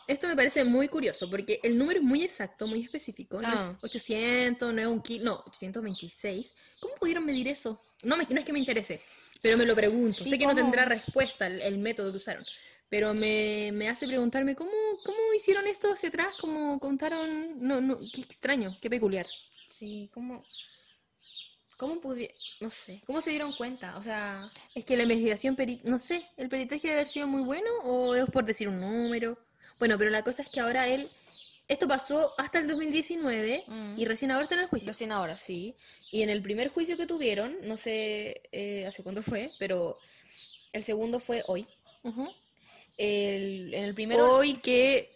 esto 0.06 0.28
me 0.28 0.36
parece 0.36 0.62
muy 0.64 0.86
curioso 0.88 1.28
porque 1.28 1.58
el 1.64 1.76
número 1.76 1.98
es 1.98 2.04
muy 2.04 2.22
exacto, 2.22 2.66
muy 2.68 2.82
específico. 2.82 3.40
No 3.42 3.48
Ah. 3.48 3.74
es 3.76 3.82
800, 3.84 4.72
no 4.72 4.80
es 4.80 4.86
un 4.86 5.00
kilo, 5.02 5.24
no, 5.24 5.42
826. 5.46 6.54
¿Cómo 6.80 6.94
pudieron 6.94 7.24
medir 7.26 7.48
eso? 7.48 7.80
No, 8.04 8.16
me- 8.16 8.26
no 8.30 8.38
es 8.38 8.44
que 8.44 8.52
me 8.52 8.58
interese, 8.60 9.00
pero 9.40 9.56
me 9.58 9.64
lo 9.66 9.74
pregunto. 9.74 10.22
Sí, 10.22 10.30
sé 10.30 10.38
que 10.38 10.44
no 10.44 10.50
¿cómo? 10.52 10.62
tendrá 10.62 10.84
respuesta 10.84 11.46
el, 11.48 11.60
el 11.62 11.78
método 11.78 12.10
que 12.12 12.18
usaron, 12.18 12.44
pero 12.88 13.12
me, 13.14 13.70
me 13.72 13.88
hace 13.88 14.06
preguntarme 14.06 14.54
cómo, 14.54 14.70
cómo 15.04 15.18
hicieron 15.34 15.66
esto 15.66 15.92
hacia 15.92 16.10
atrás, 16.10 16.34
cómo 16.40 16.78
contaron. 16.78 17.56
No, 17.66 17.80
no, 17.80 17.98
qué 18.12 18.20
extraño, 18.20 18.76
qué 18.80 18.88
peculiar. 18.90 19.26
Sí, 19.68 20.08
¿cómo, 20.12 20.44
cómo 21.82 22.00
pudieron, 22.00 22.36
no 22.60 22.70
sé, 22.70 23.02
cómo 23.06 23.20
se 23.20 23.30
dieron 23.30 23.52
cuenta? 23.54 23.96
O 23.96 24.02
sea, 24.02 24.48
Es 24.74 24.84
que 24.84 24.96
la 24.96 25.02
investigación, 25.02 25.56
peri- 25.56 25.80
no 25.82 25.98
sé, 25.98 26.24
el 26.36 26.48
peritaje 26.48 26.82
debe 26.86 27.00
haber 27.00 27.08
sido 27.08 27.26
muy 27.26 27.42
bueno 27.42 27.68
o 27.82 28.14
es 28.14 28.24
por 28.30 28.44
decir 28.44 28.68
un 28.68 28.80
número. 28.80 29.36
Bueno, 29.80 29.98
pero 29.98 30.10
la 30.10 30.22
cosa 30.22 30.42
es 30.42 30.48
que 30.48 30.60
ahora 30.60 30.86
él, 30.86 31.10
esto 31.66 31.88
pasó 31.88 32.34
hasta 32.38 32.60
el 32.60 32.68
2019 32.68 33.64
Mm. 33.66 33.94
y 33.98 34.04
recién 34.04 34.30
ahora 34.30 34.44
está 34.44 34.54
en 34.54 34.60
el 34.62 34.66
juicio. 34.68 34.92
recién 34.92 35.10
ahora, 35.10 35.36
sí. 35.36 35.74
Y 36.12 36.22
en 36.22 36.30
el 36.30 36.40
primer 36.40 36.68
juicio 36.68 36.96
que 36.96 37.06
tuvieron, 37.06 37.56
no 37.62 37.76
sé 37.76 38.42
eh, 38.52 38.86
hace 38.86 39.02
cuánto 39.02 39.20
fue, 39.22 39.50
pero 39.58 39.98
el 40.72 40.84
segundo 40.84 41.18
fue 41.18 41.42
hoy. 41.48 41.66
El, 42.96 43.74
en 43.74 43.84
el 43.84 43.94
primero, 43.94 44.30
Hoy 44.36 44.54
que 44.54 45.10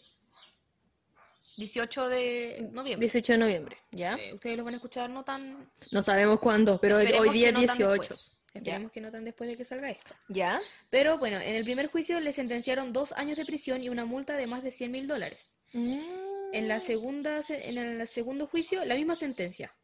18 1.57 2.09
de 2.09 2.69
noviembre. 2.73 3.05
18 3.07 3.33
de 3.33 3.39
noviembre, 3.39 3.77
¿ya? 3.91 4.15
Eh, 4.17 4.35
ustedes 4.35 4.57
lo 4.57 4.65
van 4.65 4.75
a 4.75 4.77
escuchar 4.77 5.09
no 5.11 5.25
tan... 5.25 5.71
No 5.91 6.03
sabemos 6.03 6.39
cuándo, 6.41 6.79
pero 6.81 6.97
hoy, 6.97 7.05
esperemos 7.05 7.29
hoy 7.29 7.39
día 7.39 7.53
no 7.53 7.61
es 7.61 7.67
tan 7.67 7.77
18. 7.79 7.99
después. 8.01 8.33
Esperemos 8.55 8.91
que 8.91 9.01
no 9.03 9.13
tan 9.13 9.25
después 9.25 9.51
de 9.51 9.57
que 9.57 9.65
salga 9.67 9.91
esto. 9.91 10.15
¿Ya? 10.29 10.61
Pero 10.89 11.19
bueno, 11.19 11.39
en 11.39 11.57
el 11.57 11.65
primer 11.65 11.89
juicio 11.89 12.21
le 12.21 12.33
sentenciaron 12.33 12.93
dos 12.93 13.13
años 13.13 13.37
de 13.37 13.45
prisión 13.45 13.83
y 13.83 13.91
una 13.91 14.07
multa 14.07 14.35
de 14.37 14.47
más 14.47 14.63
de 14.63 14.71
100 14.71 14.91
mil 14.93 15.07
dólares. 15.07 15.49
En 15.75 16.69
la 16.69 16.81
segunda, 16.81 17.43
se- 17.43 17.69
en 17.69 17.77
el 17.77 18.07
segundo 18.09 18.47
juicio, 18.47 18.83
la 18.87 18.95
misma 18.95 19.15
sentencia. 19.15 19.75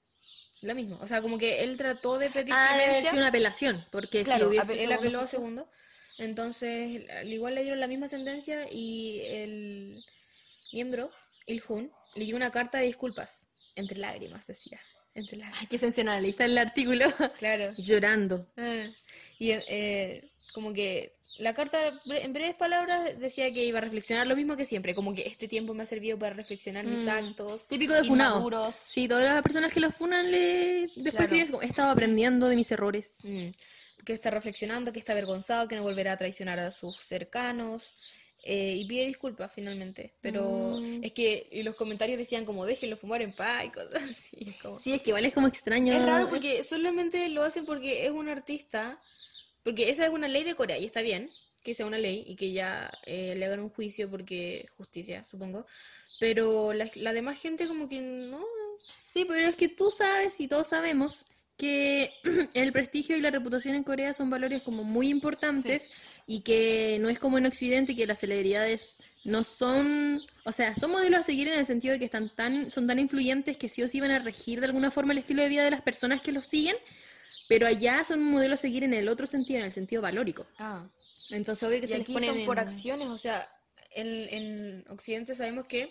La 0.63 0.73
misma. 0.75 0.97
O 1.03 1.07
sea, 1.07 1.21
como 1.21 1.37
que 1.37 1.65
él 1.65 1.77
trató 1.77 2.19
de 2.19 2.31
pedir 2.31 2.55
Ah, 2.57 2.71
clemencia. 2.75 3.13
una 3.13 3.29
apelación, 3.29 3.85
porque 3.91 4.23
Claro, 4.25 4.45
si 4.45 4.49
hubiese 4.51 4.73
ape- 4.73 4.83
él 4.85 4.93
apeló 4.93 5.21
a 5.21 5.27
segundo. 5.27 5.69
Entonces, 6.19 7.11
al 7.11 7.31
igual 7.31 7.55
le 7.57 7.63
dieron 7.63 7.81
la 7.81 7.89
misma 7.89 8.09
sentencia 8.09 8.67
y 8.71 9.21
el 9.27 10.05
miembro, 10.73 11.11
Il-hun, 11.47 11.91
leyó 12.15 12.37
una 12.37 12.51
carta 12.51 12.79
de 12.79 12.87
disculpas. 12.87 13.49
Entre 13.75 13.99
lágrimas, 13.99 14.47
decía. 14.47 14.79
Entre 15.15 15.37
lágrimas. 15.37 15.61
Ay, 15.61 15.67
qué 15.69 15.79
sensacionalista 15.79 16.45
el 16.45 16.57
artículo. 16.59 17.07
Claro. 17.39 17.73
Llorando. 17.79 18.47
Ah, 18.57 18.87
Y 19.39 19.51
eh, 19.51 20.31
como 20.53 20.73
que 20.73 21.17
la 21.39 21.55
carta, 21.55 22.01
en 22.07 22.33
breves 22.33 22.55
palabras, 22.55 23.19
decía 23.19 23.53
que 23.53 23.65
iba 23.65 23.79
a 23.79 23.83
reflexionar 23.83 24.27
lo 24.27 24.37
mismo 24.37 24.57
que 24.57 24.65
siempre, 24.67 24.95
como 24.95 25.15
que 25.15 25.27
este 25.27 25.49
tiempo 25.49 25.73
me 25.75 25.83
ha 25.83 25.87
servido 25.87 26.19
para 26.19 26.35
reflexionar 26.35 26.85
mis 26.87 27.01
Mm, 27.01 27.09
actos 27.09 27.69
Típico 27.69 27.95
de 27.95 28.05
funado. 28.05 28.71
Sí, 28.73 29.09
todas 29.09 29.25
las 29.25 29.43
personas 29.43 29.73
que 29.73 29.81
lo 29.81 29.91
funan 29.91 30.31
le... 30.31 30.89
después 30.97 31.29
Claro. 31.29 31.47
como, 31.51 31.63
he 31.63 31.67
estado 31.67 31.91
aprendiendo 31.91 32.49
de 32.49 32.57
mis 32.57 32.71
errores. 32.71 33.17
Mm, 33.23 33.47
que 34.05 34.13
está 34.13 34.31
reflexionando, 34.31 34.93
que 34.93 34.99
está 34.99 35.13
avergonzado, 35.13 35.69
que 35.69 35.77
no 35.77 35.83
volverá 35.83 36.13
a 36.13 36.17
traicionar 36.17 36.59
a 36.59 36.71
sus 36.71 36.97
cercanos. 37.01 37.95
Eh, 38.43 38.75
y 38.77 38.85
pide 38.87 39.07
disculpas 39.07 39.53
finalmente. 39.53 40.15
Pero 40.21 40.79
Mm. 40.81 41.05
es 41.05 41.13
que 41.13 41.49
y 41.53 41.63
los 41.63 41.77
comentarios 41.77 42.19
decían 42.19 42.45
como 42.45 42.67
déjenlo 42.67 42.97
fumar 42.97 43.23
en 43.23 43.33
paz 43.33 43.65
y 43.67 43.71
cosas 43.71 43.93
así. 44.11 44.55
como- 44.63 44.79
Sí, 44.79 44.93
es 44.93 45.03
que 45.03 45.11
igual 45.11 45.25
es 45.27 45.33
como 45.33 45.47
extraño. 45.49 45.93
Es 45.95 46.05
raro 46.05 46.29
porque 46.29 46.65
solamente 46.65 47.29
lo 47.29 47.43
hacen 47.43 47.65
porque 47.65 48.05
es 48.05 48.11
un 48.11 48.29
artista, 48.29 48.99
porque 49.63 49.91
esa 49.91 50.05
es 50.07 50.11
una 50.11 50.29
ley 50.29 50.45
de 50.45 50.55
Corea 50.55 50.79
y 50.79 50.85
está 50.87 51.03
bien 51.03 51.31
que 51.63 51.75
sea 51.77 51.87
una 51.87 51.99
ley 51.99 52.25
y 52.27 52.35
que 52.35 52.51
ya 52.53 52.91
eh, 53.07 53.37
le 53.37 53.45
hagan 53.47 53.61
un 53.61 53.69
juicio 53.71 54.11
porque 54.11 54.67
justicia, 54.77 55.25
supongo. 55.31 55.65
Pero 56.19 56.73
la, 56.73 56.89
la 56.97 57.13
demás 57.13 57.41
gente 57.41 57.69
como 57.69 57.89
que 57.89 58.01
no. 58.01 58.45
Sí, 59.05 59.25
pero 59.25 59.47
es 59.47 59.55
que 59.55 59.69
tú 59.69 59.91
sabes 59.97 60.41
y 60.41 60.49
todos 60.49 60.67
sabemos 60.69 61.25
que 61.63 62.13
el 62.55 62.73
prestigio 62.73 63.17
y 63.17 63.21
la 63.21 63.31
reputación 63.31 63.77
en 63.77 63.85
Corea 63.85 64.13
son 64.13 64.29
valores 64.31 64.63
como 64.63 64.83
muy 64.83 65.09
importantes 65.09 65.93
y 66.27 66.41
que 66.41 66.99
no 67.01 67.09
es 67.09 67.21
como 67.21 67.39
en 67.39 67.47
Occidente 67.47 67.95
que 67.95 68.05
las 68.05 68.19
celebridades 68.19 68.99
no 69.23 69.45
son, 69.45 70.21
o 70.45 70.51
sea, 70.51 70.75
son 70.75 70.91
modelos 70.91 71.21
a 71.21 71.23
seguir 71.23 71.47
en 71.47 71.57
el 71.61 71.65
sentido 71.65 71.93
de 71.93 72.01
que 72.01 72.07
están 72.07 72.35
tan, 72.35 72.69
son 72.69 72.89
tan 72.89 72.99
influyentes 72.99 73.57
que 73.57 73.69
sí 73.69 73.81
o 73.81 73.87
sí 73.87 74.01
van 74.01 74.11
a 74.11 74.19
regir 74.19 74.59
de 74.59 74.67
alguna 74.67 74.91
forma 74.91 75.13
el 75.13 75.19
estilo 75.19 75.41
de 75.41 75.49
vida 75.51 75.63
de 75.63 75.71
las 75.71 75.83
personas 75.83 76.21
que 76.21 76.33
los 76.33 76.47
siguen, 76.47 76.75
pero 77.49 77.69
allá 77.69 78.03
son 78.03 78.21
modelos 78.25 78.59
a 78.59 78.63
seguir 78.63 78.83
en 78.83 78.93
el 78.95 79.09
otro 79.09 79.29
sentido, 79.29 79.61
en 79.61 79.67
el 79.67 79.73
sentido 79.73 80.03
valórico. 80.03 80.49
Ah. 80.59 80.85
Entonces, 81.31 81.63
obvio 81.63 81.79
que 81.79 81.85
Y 81.85 81.89
se 81.91 81.95
les 81.99 82.03
aquí 82.03 82.13
ponen 82.13 82.31
son 82.35 82.45
por 82.45 82.59
en- 82.59 82.67
acciones, 82.67 83.07
o 83.07 83.19
sea, 83.19 83.49
en, 83.95 84.09
en 84.09 84.85
Occidente 84.89 85.37
sabemos 85.37 85.67
que 85.67 85.89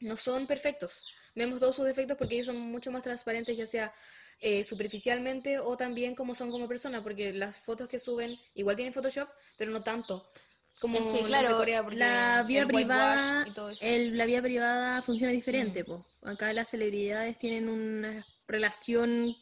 no 0.00 0.16
son 0.16 0.48
perfectos. 0.48 1.06
Vemos 1.36 1.60
todos 1.60 1.76
sus 1.76 1.84
defectos 1.86 2.16
porque 2.16 2.34
ellos 2.34 2.46
son 2.46 2.58
mucho 2.58 2.90
más 2.90 3.04
transparentes, 3.04 3.56
ya 3.56 3.68
sea 3.68 3.94
eh, 4.40 4.64
superficialmente 4.64 5.58
o 5.58 5.76
también 5.76 6.14
como 6.14 6.34
son 6.34 6.50
como 6.50 6.68
personas, 6.68 7.02
porque 7.02 7.32
las 7.32 7.56
fotos 7.56 7.88
que 7.88 7.98
suben 7.98 8.38
igual 8.54 8.76
tienen 8.76 8.92
Photoshop, 8.92 9.28
pero 9.56 9.70
no 9.70 9.82
tanto. 9.82 10.30
Como 10.80 10.98
Es 10.98 11.04
que, 11.06 11.22
de 11.24 11.54
Corea, 11.54 11.82
la 11.92 12.42
vida 12.46 12.66
privada, 12.66 13.46
y 13.48 13.50
todo 13.52 13.70
eso. 13.70 13.82
el- 13.84 14.16
la 14.18 14.26
vida 14.26 14.42
privada 14.42 15.00
funciona 15.00 15.32
diferente, 15.32 15.82
Mm. 15.82 15.86
po. 15.86 16.06
Acá 16.22 16.52
las 16.52 16.68
celebridades 16.68 17.38
tienen 17.38 17.68
una 17.70 18.26
relación 18.46 19.34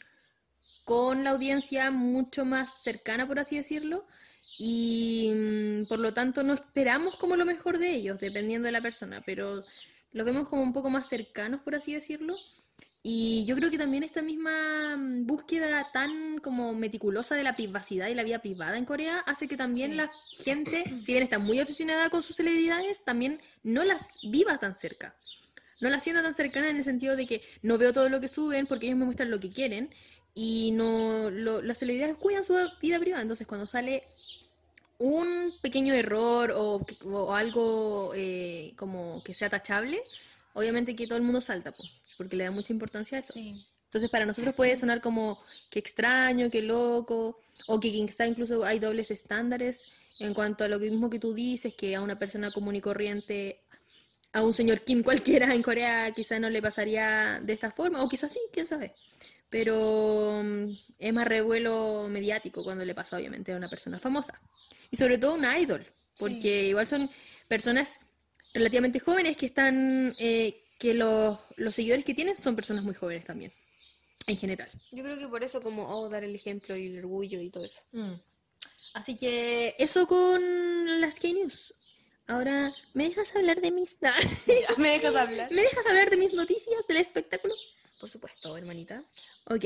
con 0.84 1.24
la 1.24 1.30
audiencia 1.30 1.90
mucho 1.90 2.44
más 2.44 2.82
cercana, 2.82 3.26
por 3.26 3.38
así 3.38 3.56
decirlo, 3.56 4.06
y 4.58 5.32
mm, 5.34 5.86
por 5.88 5.98
lo 5.98 6.14
tanto 6.14 6.42
no 6.44 6.52
esperamos 6.54 7.16
como 7.16 7.36
lo 7.36 7.44
mejor 7.44 7.78
de 7.78 7.90
ellos, 7.90 8.20
dependiendo 8.20 8.66
de 8.66 8.72
la 8.72 8.80
persona, 8.80 9.22
pero 9.26 9.62
los 10.12 10.24
vemos 10.26 10.46
como 10.48 10.62
un 10.62 10.72
poco 10.72 10.90
más 10.90 11.08
cercanos, 11.08 11.62
por 11.62 11.74
así 11.74 11.94
decirlo. 11.94 12.36
Y 13.06 13.44
yo 13.44 13.54
creo 13.54 13.70
que 13.70 13.76
también 13.76 14.02
esta 14.02 14.22
misma 14.22 14.96
mm, 14.96 15.26
búsqueda 15.26 15.90
tan 15.92 16.38
como 16.38 16.72
meticulosa 16.74 17.34
de 17.34 17.42
la 17.42 17.54
privacidad 17.54 18.08
y 18.08 18.14
la 18.14 18.24
vida 18.24 18.38
privada 18.40 18.78
en 18.78 18.86
Corea 18.86 19.18
hace 19.26 19.46
que 19.46 19.58
también 19.58 19.90
Sí. 19.90 19.96
la 19.98 20.10
gente, 20.42 20.84
si 21.04 21.12
bien 21.12 21.22
está 21.22 21.38
muy 21.38 21.60
obsesionada 21.60 22.08
con 22.08 22.22
sus 22.22 22.36
celebridades, 22.36 23.04
también 23.04 23.42
no 23.62 23.84
las 23.84 24.18
viva 24.22 24.56
tan 24.56 24.74
cerca. 24.74 25.14
No 25.82 25.90
las 25.90 26.02
sienta 26.02 26.22
tan 26.22 26.32
cercana 26.32 26.70
en 26.70 26.76
el 26.78 26.84
sentido 26.84 27.14
de 27.14 27.26
que 27.26 27.42
no 27.60 27.76
veo 27.76 27.92
todo 27.92 28.08
lo 28.08 28.22
que 28.22 28.28
suben 28.28 28.66
porque 28.66 28.86
ellos 28.86 28.98
me 28.98 29.04
muestran 29.04 29.30
lo 29.30 29.38
que 29.38 29.50
quieren 29.50 29.90
y 30.34 30.70
no 30.72 31.28
lo- 31.30 31.60
las 31.60 31.76
celebridades 31.78 32.16
cuidan 32.16 32.42
su 32.42 32.54
vida 32.80 32.98
privada. 32.98 33.20
Entonces 33.20 33.46
cuando 33.46 33.66
sale 33.66 34.04
un 34.96 35.52
pequeño 35.60 35.92
error 35.92 36.52
o, 36.56 36.80
o 37.04 37.34
algo 37.34 38.12
eh, 38.16 38.72
como 38.76 39.22
que 39.22 39.34
sea 39.34 39.50
tachable, 39.50 40.00
obviamente 40.54 40.96
que 40.96 41.06
todo 41.06 41.18
el 41.18 41.24
mundo 41.24 41.40
salta, 41.40 41.70
po, 41.70 41.84
porque 42.16 42.36
le 42.36 42.44
da 42.44 42.50
mucha 42.50 42.72
importancia 42.72 43.18
a 43.18 43.20
eso. 43.20 43.34
Sí. 43.34 43.66
Entonces 43.86 44.10
para 44.10 44.26
nosotros 44.26 44.54
puede 44.54 44.76
sonar 44.76 45.00
como 45.00 45.38
que 45.70 45.78
extraño, 45.78 46.50
que 46.50 46.62
loco, 46.62 47.38
o 47.68 47.78
que 47.78 47.92
quizá 47.92 48.26
incluso 48.26 48.64
hay 48.64 48.80
dobles 48.80 49.12
estándares 49.12 49.86
en 50.18 50.34
cuanto 50.34 50.64
a 50.64 50.68
lo 50.68 50.80
mismo 50.80 51.10
que 51.10 51.20
tú 51.20 51.32
dices, 51.32 51.74
que 51.74 51.94
a 51.94 52.00
una 52.00 52.18
persona 52.18 52.50
común 52.50 52.74
y 52.74 52.80
corriente, 52.80 53.60
a 54.32 54.42
un 54.42 54.52
señor 54.52 54.80
Kim 54.80 55.02
cualquiera 55.04 55.54
en 55.54 55.62
Corea 55.62 56.10
quizá 56.10 56.38
no 56.40 56.50
le 56.50 56.60
pasaría 56.60 57.40
de 57.40 57.52
esta 57.52 57.70
forma, 57.70 58.02
o 58.02 58.08
quizás 58.08 58.32
sí, 58.32 58.40
quién 58.52 58.66
sabe. 58.66 58.92
Pero 59.48 60.42
mm, 60.42 60.70
es 60.98 61.12
más 61.12 61.28
revuelo 61.28 62.08
mediático 62.10 62.64
cuando 62.64 62.84
le 62.84 62.94
pasa 62.94 63.16
obviamente 63.16 63.52
a 63.52 63.56
una 63.56 63.68
persona 63.68 63.98
famosa. 63.98 64.40
Y 64.90 64.96
sobre 64.96 65.18
todo 65.18 65.34
un 65.34 65.44
idol, 65.44 65.86
porque 66.18 66.66
igual 66.66 66.88
son 66.88 67.08
personas 67.46 68.00
relativamente 68.54 69.00
jóvenes 69.00 69.36
que 69.36 69.46
están, 69.46 70.14
eh, 70.18 70.64
que 70.78 70.94
los, 70.94 71.38
los 71.56 71.74
seguidores 71.74 72.04
que 72.04 72.14
tienen 72.14 72.36
son 72.36 72.56
personas 72.56 72.84
muy 72.84 72.94
jóvenes 72.94 73.24
también, 73.24 73.52
en 74.26 74.36
general. 74.36 74.70
Yo 74.92 75.04
creo 75.04 75.18
que 75.18 75.28
por 75.28 75.42
eso 75.44 75.60
como, 75.60 75.86
oh, 75.88 76.08
dar 76.08 76.24
el 76.24 76.34
ejemplo 76.34 76.76
y 76.76 76.86
el 76.86 77.00
orgullo 77.00 77.40
y 77.40 77.50
todo 77.50 77.64
eso. 77.64 77.82
Así 78.94 79.16
que 79.16 79.74
eso 79.78 80.06
con 80.06 81.00
las 81.00 81.18
K-News. 81.18 81.74
Ahora, 82.26 82.72
¿me 82.94 83.08
dejas 83.08 83.34
hablar 83.36 83.60
de 83.60 83.70
mis... 83.70 83.98
Ya, 84.00 84.76
¿Me 84.78 84.90
dejas 84.90 85.14
hablar? 85.14 85.50
¿Me 85.50 85.62
dejas 85.62 85.86
hablar 85.86 86.08
de 86.08 86.16
mis 86.16 86.32
noticias 86.32 86.86
del 86.86 86.98
espectáculo? 86.98 87.54
Por 88.00 88.08
supuesto, 88.08 88.56
hermanita. 88.56 89.04
Ok. 89.46 89.64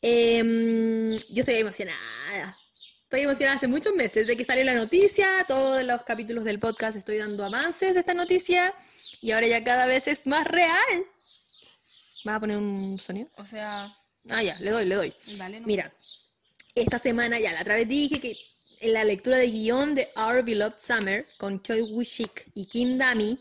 Em, 0.00 1.16
yo 1.28 1.40
estoy 1.40 1.56
emocionada. 1.56 2.56
Estoy 3.10 3.22
emocionada 3.22 3.56
hace 3.56 3.66
muchos 3.66 3.92
meses 3.92 4.28
de 4.28 4.36
que 4.36 4.44
salió 4.44 4.62
la 4.62 4.72
noticia. 4.72 5.26
Todos 5.48 5.82
los 5.82 6.04
capítulos 6.04 6.44
del 6.44 6.60
podcast 6.60 6.96
estoy 6.96 7.18
dando 7.18 7.44
avances 7.44 7.92
de 7.92 7.98
esta 7.98 8.14
noticia. 8.14 8.72
Y 9.20 9.32
ahora 9.32 9.48
ya 9.48 9.64
cada 9.64 9.86
vez 9.86 10.06
es 10.06 10.28
más 10.28 10.46
real. 10.46 11.04
¿Vas 12.24 12.36
a 12.36 12.38
poner 12.38 12.56
un 12.56 13.00
sonido? 13.00 13.28
O 13.36 13.42
sea, 13.42 13.92
Ah, 14.28 14.44
ya, 14.44 14.56
le 14.60 14.70
doy, 14.70 14.84
le 14.86 14.94
doy. 14.94 15.12
dale, 15.36 15.58
¿no? 15.58 15.66
Mira, 15.66 15.92
esta 16.76 17.00
semana 17.00 17.40
ya 17.40 17.50
la 17.50 17.62
otra 17.62 17.74
vez 17.74 17.88
dije 17.88 18.20
que 18.20 18.36
en 18.78 18.92
la 18.92 19.02
lectura 19.02 19.38
de 19.38 19.50
guion 19.50 19.96
de 19.96 20.08
Our 20.14 20.44
Beloved 20.44 20.78
Summer 20.78 21.26
con 21.36 21.60
Choi 21.64 21.80
Woo-shik 21.80 22.52
y 22.54 22.66
Kim 22.66 22.96
Dami, 22.96 23.36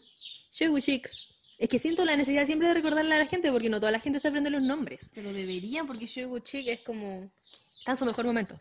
Choi 0.50 0.70
Woo-shik, 0.70 1.08
es 1.60 1.70
que 1.70 1.78
siento 1.78 2.04
la 2.06 2.16
necesidad 2.16 2.48
siempre 2.48 2.70
de 2.70 2.74
recordarle 2.74 3.14
a 3.14 3.20
la 3.20 3.28
gente 3.28 3.52
porque 3.52 3.70
no 3.70 3.80
toda 3.80 3.92
la 3.92 4.00
gente 4.00 4.20
se 4.20 4.30
aprende 4.30 4.50
los 4.50 4.64
nombres. 4.64 5.12
Pero 5.14 5.32
deberían, 5.32 5.86
porque 5.86 6.08
Shoigu 6.08 6.40
Chick 6.40 6.70
es 6.70 6.82
como... 6.82 7.30
Está 7.78 7.92
en 7.92 7.98
su 7.98 8.06
mejor 8.06 8.26
momento. 8.26 8.60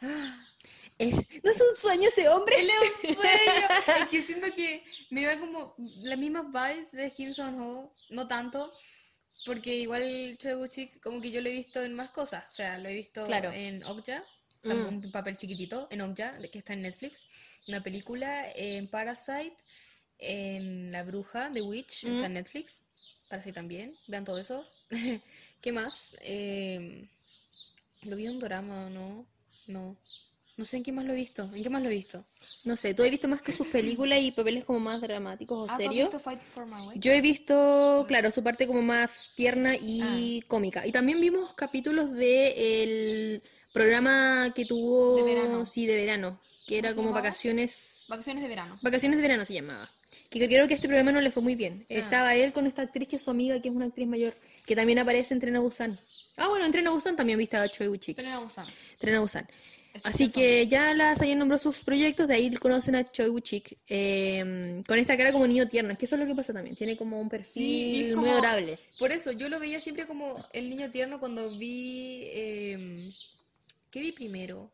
¿No 0.98 1.50
es 1.50 1.60
un 1.60 1.76
sueño 1.76 2.08
ese 2.08 2.28
hombre? 2.28 2.56
Él 2.60 2.70
es 2.70 3.10
un 3.10 3.14
sueño. 3.22 3.68
es 4.00 4.08
que 4.08 4.22
siento 4.22 4.52
que 4.54 4.82
me 5.10 5.24
da 5.24 5.38
como 5.38 5.74
las 6.00 6.18
mismas 6.18 6.46
vibes 6.48 6.92
de 6.92 7.10
Kim 7.12 7.32
Son-ho, 7.32 7.92
no 8.10 8.26
tanto, 8.26 8.72
porque 9.46 9.74
igual 9.76 10.36
Choi 10.38 10.88
como 11.02 11.20
que 11.20 11.30
yo 11.30 11.40
lo 11.40 11.48
he 11.48 11.52
visto 11.52 11.82
en 11.82 11.94
más 11.94 12.10
cosas, 12.10 12.44
o 12.48 12.52
sea, 12.52 12.78
lo 12.78 12.88
he 12.88 12.94
visto 12.94 13.26
Claro. 13.26 13.52
en 13.52 13.82
Okja, 13.84 14.24
Mm. 14.64 14.68
también 14.68 14.88
un 15.04 15.12
papel 15.12 15.36
chiquitito 15.36 15.86
en 15.92 16.00
Okja, 16.00 16.34
que 16.50 16.58
está 16.58 16.72
en 16.72 16.82
Netflix, 16.82 17.26
una 17.68 17.80
película 17.80 18.50
en 18.56 18.88
Parasite, 18.88 19.56
en 20.18 20.90
La 20.90 21.04
Bruja, 21.04 21.48
The 21.52 21.62
Witch, 21.62 22.04
Mm. 22.06 22.14
está 22.14 22.26
en 22.26 22.32
Netflix, 22.32 22.82
Parasite 23.28 23.52
también, 23.52 23.96
vean 24.08 24.24
todo 24.24 24.38
eso. 24.38 24.66
¿Qué 25.60 25.70
más? 25.70 26.16
Eh, 26.22 27.06
¿lo 28.02 28.16
vi 28.16 28.26
en 28.26 28.32
un 28.32 28.40
drama 28.40 28.90
no? 28.90 29.24
No. 29.68 29.96
No 30.58 30.64
sé 30.64 30.76
en 30.78 30.82
qué 30.82 30.92
más 30.92 31.04
lo 31.06 31.12
he 31.12 31.16
visto. 31.16 31.48
¿En 31.54 31.62
qué 31.62 31.70
más 31.70 31.82
lo 31.82 31.88
he 31.88 31.92
visto? 31.92 32.24
No 32.64 32.76
sé, 32.76 32.92
tú 32.92 33.02
has 33.04 33.10
visto 33.10 33.28
más 33.28 33.40
que 33.40 33.52
sus 33.52 33.66
películas 33.68 34.18
y 34.20 34.32
papeles 34.32 34.64
como 34.64 34.80
más 34.80 35.00
dramáticos 35.00 35.56
o 35.56 35.62
Ah, 35.62 35.66
¿tú 35.66 35.72
has 35.72 35.78
serios. 35.78 36.08
visto 36.08 36.18
Fight 36.18 36.40
for 36.54 36.66
My 36.66 36.80
Way? 36.88 36.98
Yo 36.98 37.12
he 37.12 37.20
visto, 37.20 38.04
claro, 38.08 38.30
su 38.32 38.42
parte 38.42 38.66
como 38.66 38.82
más 38.82 39.30
tierna 39.36 39.74
y 39.80 40.42
cómica. 40.48 40.84
Y 40.86 40.90
también 40.92 41.20
vimos 41.20 41.54
capítulos 41.54 42.12
de 42.12 42.82
el 42.82 43.42
programa 43.72 44.52
que 44.54 44.64
tuvo, 44.64 45.14
De 45.16 45.22
verano. 45.34 45.64
sí, 45.64 45.86
de 45.86 45.94
verano, 45.94 46.40
que 46.66 46.78
era 46.78 46.90
como 46.90 47.08
llamaba? 47.10 47.22
vacaciones, 47.22 48.04
Vacaciones 48.08 48.42
de 48.42 48.48
verano. 48.48 48.74
vacaciones 48.82 49.16
de 49.18 49.22
verano 49.22 49.44
se 49.44 49.54
llamaba. 49.54 49.88
Que 50.30 50.44
creo 50.48 50.66
que 50.66 50.74
a 50.74 50.76
este 50.76 50.88
programa 50.88 51.12
no 51.12 51.20
le 51.20 51.30
fue 51.30 51.42
muy 51.42 51.54
bien. 51.54 51.84
Ah. 51.88 51.94
Estaba 51.94 52.34
él 52.34 52.52
con 52.52 52.66
esta 52.66 52.82
actriz 52.82 53.06
que 53.06 53.16
es 53.16 53.22
su 53.22 53.30
amiga, 53.30 53.60
que 53.62 53.68
es 53.68 53.74
una 53.74 53.84
actriz 53.84 54.08
mayor, 54.08 54.34
que 54.66 54.74
también 54.74 54.98
aparece 54.98 55.34
en 55.34 55.40
Tren 55.40 55.54
a 55.56 55.60
Busan. 55.60 56.00
Ah, 56.36 56.48
bueno, 56.48 56.64
en 56.64 56.72
Tren 56.72 56.86
a 56.86 56.90
Busan 56.90 57.14
también 57.14 57.38
viste 57.38 57.56
a 57.56 57.68
Choi 57.68 57.86
Woo-sik. 57.88 58.16
Selena 58.16 58.38
Busan. 58.40 58.66
Tren 58.98 59.14
a 59.14 59.20
Busan. 59.20 59.46
Así 60.04 60.30
que 60.30 60.66
ya 60.66 60.94
la 60.94 61.16
Sayan 61.16 61.38
nombró 61.38 61.58
sus 61.58 61.82
proyectos, 61.82 62.28
de 62.28 62.34
ahí 62.34 62.54
conocen 62.54 62.94
a 62.94 63.10
Choi 63.10 63.28
Woo-sik, 63.28 63.78
eh, 63.88 64.80
con 64.86 64.98
esta 64.98 65.16
cara 65.16 65.32
como 65.32 65.46
niño 65.46 65.68
tierno. 65.68 65.92
Es 65.92 65.98
que 65.98 66.04
eso 66.04 66.14
es 66.14 66.20
lo 66.20 66.26
que 66.26 66.34
pasa 66.34 66.52
también, 66.52 66.76
tiene 66.76 66.96
como 66.96 67.20
un 67.20 67.28
perfil 67.28 68.08
Sí, 68.08 68.12
muy 68.14 68.28
adorable. 68.28 68.78
Por 68.98 69.12
eso, 69.12 69.32
yo 69.32 69.48
lo 69.48 69.58
veía 69.58 69.80
siempre 69.80 70.06
como 70.06 70.44
el 70.52 70.70
niño 70.70 70.90
tierno 70.90 71.18
cuando 71.18 71.58
vi... 71.58 72.22
eh, 72.32 73.10
¿Qué 73.90 74.00
vi 74.00 74.12
primero? 74.12 74.70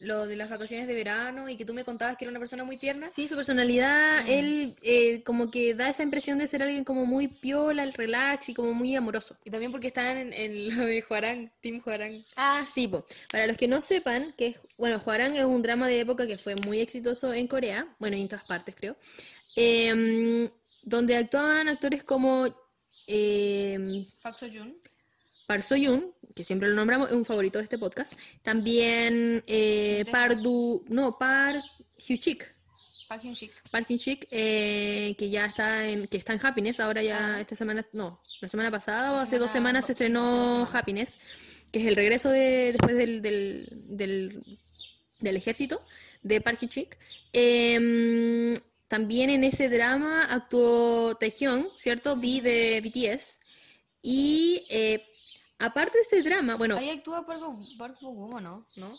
Lo 0.00 0.28
de 0.28 0.36
las 0.36 0.48
vacaciones 0.48 0.86
de 0.86 0.94
verano 0.94 1.48
y 1.48 1.56
que 1.56 1.64
tú 1.64 1.74
me 1.74 1.82
contabas 1.82 2.16
que 2.16 2.24
era 2.24 2.30
una 2.30 2.38
persona 2.38 2.62
muy 2.62 2.76
tierna. 2.76 3.08
Sí, 3.12 3.26
su 3.26 3.34
personalidad, 3.34 4.24
Mm. 4.24 4.28
él 4.28 4.76
eh, 4.82 5.22
como 5.24 5.50
que 5.50 5.74
da 5.74 5.88
esa 5.88 6.04
impresión 6.04 6.38
de 6.38 6.46
ser 6.46 6.62
alguien 6.62 6.84
como 6.84 7.04
muy 7.04 7.26
piola, 7.26 7.82
el 7.82 7.92
relax 7.92 8.48
y 8.48 8.54
como 8.54 8.72
muy 8.74 8.94
amoroso. 8.94 9.36
Y 9.44 9.50
también 9.50 9.72
porque 9.72 9.88
estaban 9.88 10.16
en, 10.16 10.32
en 10.32 10.68
lo 10.78 10.86
de 10.86 11.02
Juarán, 11.02 11.50
Team 11.60 11.80
Juarán. 11.80 12.24
Ah, 12.36 12.64
sí, 12.72 12.86
po. 12.86 13.04
Para 13.32 13.48
los 13.48 13.56
que 13.56 13.66
no 13.66 13.80
sepan, 13.80 14.34
que 14.38 14.46
es, 14.48 14.60
bueno, 14.76 15.00
Hwarang 15.04 15.34
es 15.34 15.44
un 15.44 15.62
drama 15.62 15.88
de 15.88 15.98
época 16.00 16.28
que 16.28 16.38
fue 16.38 16.54
muy 16.54 16.78
exitoso 16.78 17.34
en 17.34 17.48
Corea, 17.48 17.88
bueno, 17.98 18.16
y 18.16 18.20
en 18.20 18.28
todas 18.28 18.46
partes 18.46 18.76
creo, 18.76 18.96
em, 19.56 20.48
donde 20.84 21.16
actuaban 21.16 21.68
actores 21.68 22.04
como 22.04 22.46
em, 23.08 24.06
Park 24.22 24.36
Seo-joon. 24.36 24.74
Park 25.48 25.62
Seo-yoon, 25.62 26.14
que 26.36 26.44
siempre 26.44 26.68
lo 26.68 26.74
nombramos, 26.74 27.08
es 27.08 27.14
un 27.16 27.24
favorito 27.24 27.56
de 27.58 27.64
este 27.64 27.78
podcast. 27.78 28.12
También 28.42 29.42
eh, 29.46 30.02
Sí, 30.04 30.12
Park 30.12 30.38
Du, 30.40 30.84
no, 30.88 31.16
Park 31.18 31.62
Hyuk-sik. 32.06 32.44
Park 33.08 33.22
Hyun-sik. 33.22 33.52
Park 33.70 33.86
Hyun-sik, 33.88 34.28
eh, 34.30 35.14
que 35.18 35.30
ya 35.30 35.46
está 35.46 35.88
en, 35.88 36.06
que 36.06 36.18
está 36.18 36.34
en 36.34 36.44
Happiness, 36.44 36.78
ahora 36.80 37.02
ya 37.02 37.16
Ajá. 37.18 37.40
esta 37.40 37.56
semana, 37.56 37.82
no, 37.94 38.20
la 38.42 38.48
semana 38.48 38.70
pasada 38.70 39.12
o 39.14 39.16
hace 39.16 39.38
dos 39.38 39.50
semana- 39.50 39.80
semanas 39.80 39.86
se 39.86 39.92
dos 39.94 40.00
estrenó 40.02 40.66
semanas. 40.66 40.74
Happiness, 40.74 41.18
que 41.72 41.80
es 41.80 41.86
el 41.86 41.96
regreso 41.96 42.28
de, 42.28 42.72
después 42.72 42.94
del, 42.94 43.22
del, 43.22 43.68
del, 43.88 44.44
del 45.20 45.36
ejército 45.36 45.80
de 46.22 46.42
Park 46.42 46.58
Hyun-sik. 46.60 46.98
Em, 47.32 48.54
también 48.88 49.30
en 49.30 49.44
ese 49.44 49.70
drama 49.70 50.24
actuó 50.24 51.14
Taehyung, 51.16 51.66
¿cierto? 51.76 52.14
V 52.16 52.42
de 52.42 52.80
BTS. 52.82 53.38
Y 54.02 54.66
eh, 54.70 55.04
aparte 55.58 55.98
de 55.98 56.02
ese 56.02 56.22
drama, 56.28 56.56
bueno, 56.56 56.76
Ahí 56.76 56.90
actúa 56.90 57.26
Park 57.26 57.40
Bo- 57.40 57.60
Park 57.78 57.96
Bo-gum, 58.00 58.34
¿o 58.34 58.40
no? 58.40 58.66
¿No? 58.76 58.96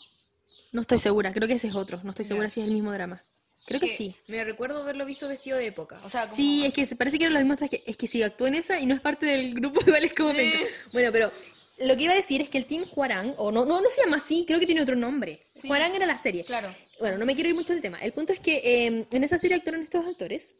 no 0.72 0.80
estoy 0.80 0.98
segura, 0.98 1.32
creo 1.32 1.46
que 1.48 1.54
ese 1.54 1.68
es 1.68 1.74
otro, 1.74 2.00
no 2.04 2.10
estoy 2.10 2.24
segura 2.24 2.48
si 2.50 2.60
es 2.60 2.66
el 2.66 2.72
mismo 2.72 2.92
drama. 2.92 3.22
Creo 3.66 3.78
que 3.78 3.86
Que 3.88 3.92
sí. 3.94 4.14
Me 4.26 4.42
recuerdo 4.42 4.82
haberlo 4.82 5.04
visto 5.04 5.28
vestido 5.28 5.58
de 5.58 5.66
época. 5.66 6.00
O 6.02 6.08
sea, 6.08 6.22
como... 6.22 6.34
Sí, 6.34 6.64
es 6.64 6.72
que 6.72 6.86
parece 6.96 7.18
que 7.18 7.24
eran 7.24 7.34
los 7.34 7.42
mismos 7.42 7.58
trajes. 7.58 7.82
Es 7.86 7.96
que 7.96 8.06
sí, 8.06 8.22
actuó 8.22 8.46
en 8.46 8.54
esa 8.54 8.80
y 8.80 8.86
no 8.86 8.94
es 8.94 9.00
parte 9.00 9.26
del 9.26 9.54
grupo, 9.54 9.80
igual 9.86 10.02
es 10.04 10.14
como. 10.14 10.30
Eh. 10.30 10.66
Bueno, 10.92 11.10
pero 11.12 11.30
lo 11.78 11.96
que 11.96 12.04
iba 12.04 12.12
a 12.14 12.16
decir 12.16 12.40
es 12.40 12.48
que 12.48 12.56
el 12.58 12.64
Team 12.66 12.86
Juarán, 12.86 13.34
o 13.36 13.52
no, 13.52 13.64
no, 13.66 13.80
no 13.80 13.90
se 13.90 14.00
llama 14.02 14.16
así, 14.16 14.44
creo 14.46 14.58
que 14.58 14.66
tiene 14.66 14.80
otro 14.82 14.96
nombre. 14.96 15.40
Sí. 15.54 15.68
Juarán 15.68 15.94
era 15.94 16.06
la 16.06 16.16
serie. 16.16 16.44
Claro. 16.44 16.74
Bueno, 16.98 17.18
no 17.18 17.26
me 17.26 17.34
quiero 17.34 17.50
ir 17.50 17.54
mucho 17.54 17.72
del 17.74 17.82
tema. 17.82 17.98
El 17.98 18.12
punto 18.12 18.32
es 18.32 18.40
que 18.40 18.56
eh, 18.86 19.06
en 19.12 19.24
esa 19.24 19.38
serie 19.38 19.56
actuaron 19.56 19.82
estos 19.82 20.06
actores. 20.06 20.54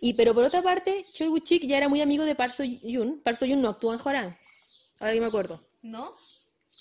Y, 0.00 0.12
pero 0.14 0.34
por 0.34 0.44
otra 0.44 0.62
parte, 0.62 1.06
Choi 1.12 1.28
Woo-chik 1.28 1.66
ya 1.66 1.78
era 1.78 1.88
muy 1.88 2.00
amigo 2.02 2.24
de 2.24 2.34
Park 2.34 2.52
Seo-yoon. 2.52 3.20
Park 3.22 3.38
Seo-yoon 3.38 3.60
no 3.62 3.68
actúa 3.70 3.94
en 3.94 3.98
Juarán. 4.00 4.36
Ahora 5.02 5.14
que 5.14 5.20
me 5.20 5.26
acuerdo. 5.26 5.60
¿No? 5.82 6.16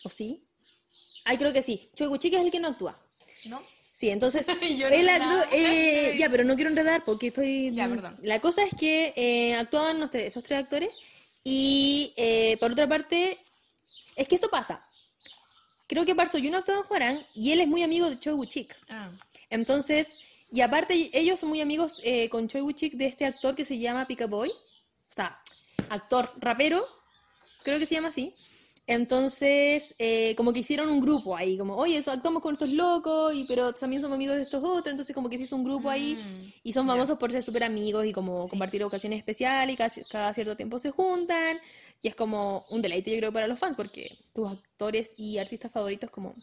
¿O 0.04 0.10
sí? 0.10 0.44
Ay, 1.26 1.38
creo 1.38 1.52
que 1.52 1.64
sí. 1.64 1.90
Choi 1.96 2.08
Woo-chik 2.08 2.34
es 2.36 2.42
el 2.42 2.52
que 2.52 2.60
no 2.60 2.68
actúa. 2.70 3.00
¿No? 3.46 3.62
Sí, 3.94 4.10
entonces 4.10 4.46
Yo 4.78 4.90
no 4.90 4.96
él 4.96 5.10
eh, 5.52 6.16
ya, 6.20 6.30
pero 6.30 6.44
no 6.44 6.54
quiero 6.56 6.70
enredar 6.70 7.04
porque 7.04 7.28
estoy. 7.28 7.72
Ya, 7.74 7.90
perdón. 7.90 8.18
La 8.22 8.40
cosa 8.40 8.64
es 8.64 8.74
que 8.80 9.12
eh, 9.16 9.56
actuaban 9.56 10.00
los 10.00 10.12
tres- 10.12 10.28
esos 10.28 10.44
tres 10.44 10.60
actores 10.60 10.94
y 11.44 12.14
eh, 12.16 12.58
por 12.60 12.72
otra 12.72 12.88
parte 12.88 13.40
es 14.16 14.28
que 14.28 14.36
eso 14.36 14.50
pasa. 14.50 14.86
Creo 15.88 16.06
que 16.06 16.14
Park 16.16 16.30
Seo-yoon 16.32 16.56
actuó 16.56 16.76
en 16.76 16.84
Hwarang 16.88 17.26
y 17.34 17.52
él 17.52 17.60
es 17.62 17.68
muy 17.68 17.82
amigo 17.84 18.08
de 18.08 18.20
Choi 18.20 18.34
Woo-chik. 18.34 18.76
Ah. 18.90 19.10
Entonces, 19.50 20.20
y 20.52 20.62
aparte 20.62 21.10
ellos 21.12 21.40
son 21.40 21.50
muy 21.50 21.60
amigos 21.62 22.00
eh, 22.04 22.30
con 22.30 22.48
Choi 22.48 22.62
Woo-chik 22.62 22.94
de 22.94 23.08
este 23.08 23.26
actor 23.26 23.56
que 23.56 23.66
se 23.66 23.80
llama 23.80 24.06
Pika 24.08 24.28
Boy, 24.28 24.50
o 24.50 25.14
sea, 25.14 25.42
actor 25.90 26.32
rapero, 26.40 26.88
creo 27.64 27.80
que 27.80 27.86
se 27.86 27.96
llama 27.96 28.10
así. 28.10 28.34
Entonces, 28.88 29.94
eh, 30.00 30.34
como 30.36 30.52
que 30.52 30.60
hicieron 30.60 30.90
un 30.90 31.00
grupo 31.00 31.38
ahí, 31.38 31.58
como, 31.58 31.76
oye, 31.76 32.04
actuamos 32.06 32.42
con 32.42 32.54
estos 32.54 32.70
locos, 32.70 33.34
y, 33.34 33.46
pero 33.46 33.74
también 33.74 34.02
somos 34.02 34.16
amigos 34.16 34.36
de 34.36 34.42
estos 34.42 34.62
otros, 34.64 34.88
entonces 34.88 35.14
como 35.16 35.30
que 35.30 35.38
se 35.38 35.44
hizo 35.44 35.56
un 35.56 35.64
grupo 35.64 35.90
ahí, 35.90 36.16
Mm, 36.16 36.52
y 36.64 36.74
son 36.74 36.88
famosos 36.88 37.18
por 37.18 37.32
ser 37.32 37.44
súper 37.44 37.64
amigos 37.64 38.06
y 38.06 38.12
como 38.12 38.44
Sí. 38.44 38.50
compartir 38.50 38.84
ocasiones 38.84 39.20
especiales, 39.20 39.76
y 39.76 39.78
cada, 39.78 39.92
cada 40.10 40.34
cierto 40.34 40.58
tiempo 40.58 40.80
se 40.80 40.90
juntan, 40.92 41.60
y 42.02 42.08
es 42.08 42.16
como 42.16 42.66
un 42.72 42.82
deleite 42.82 43.12
yo 43.12 43.18
creo 43.18 43.32
para 43.32 43.48
los 43.48 43.60
fans, 43.60 43.76
porque 43.78 44.18
tus 44.34 44.50
actores 44.52 45.14
y 45.16 45.38
artistas 45.38 45.72
favoritos 45.72 46.10
como 46.10 46.34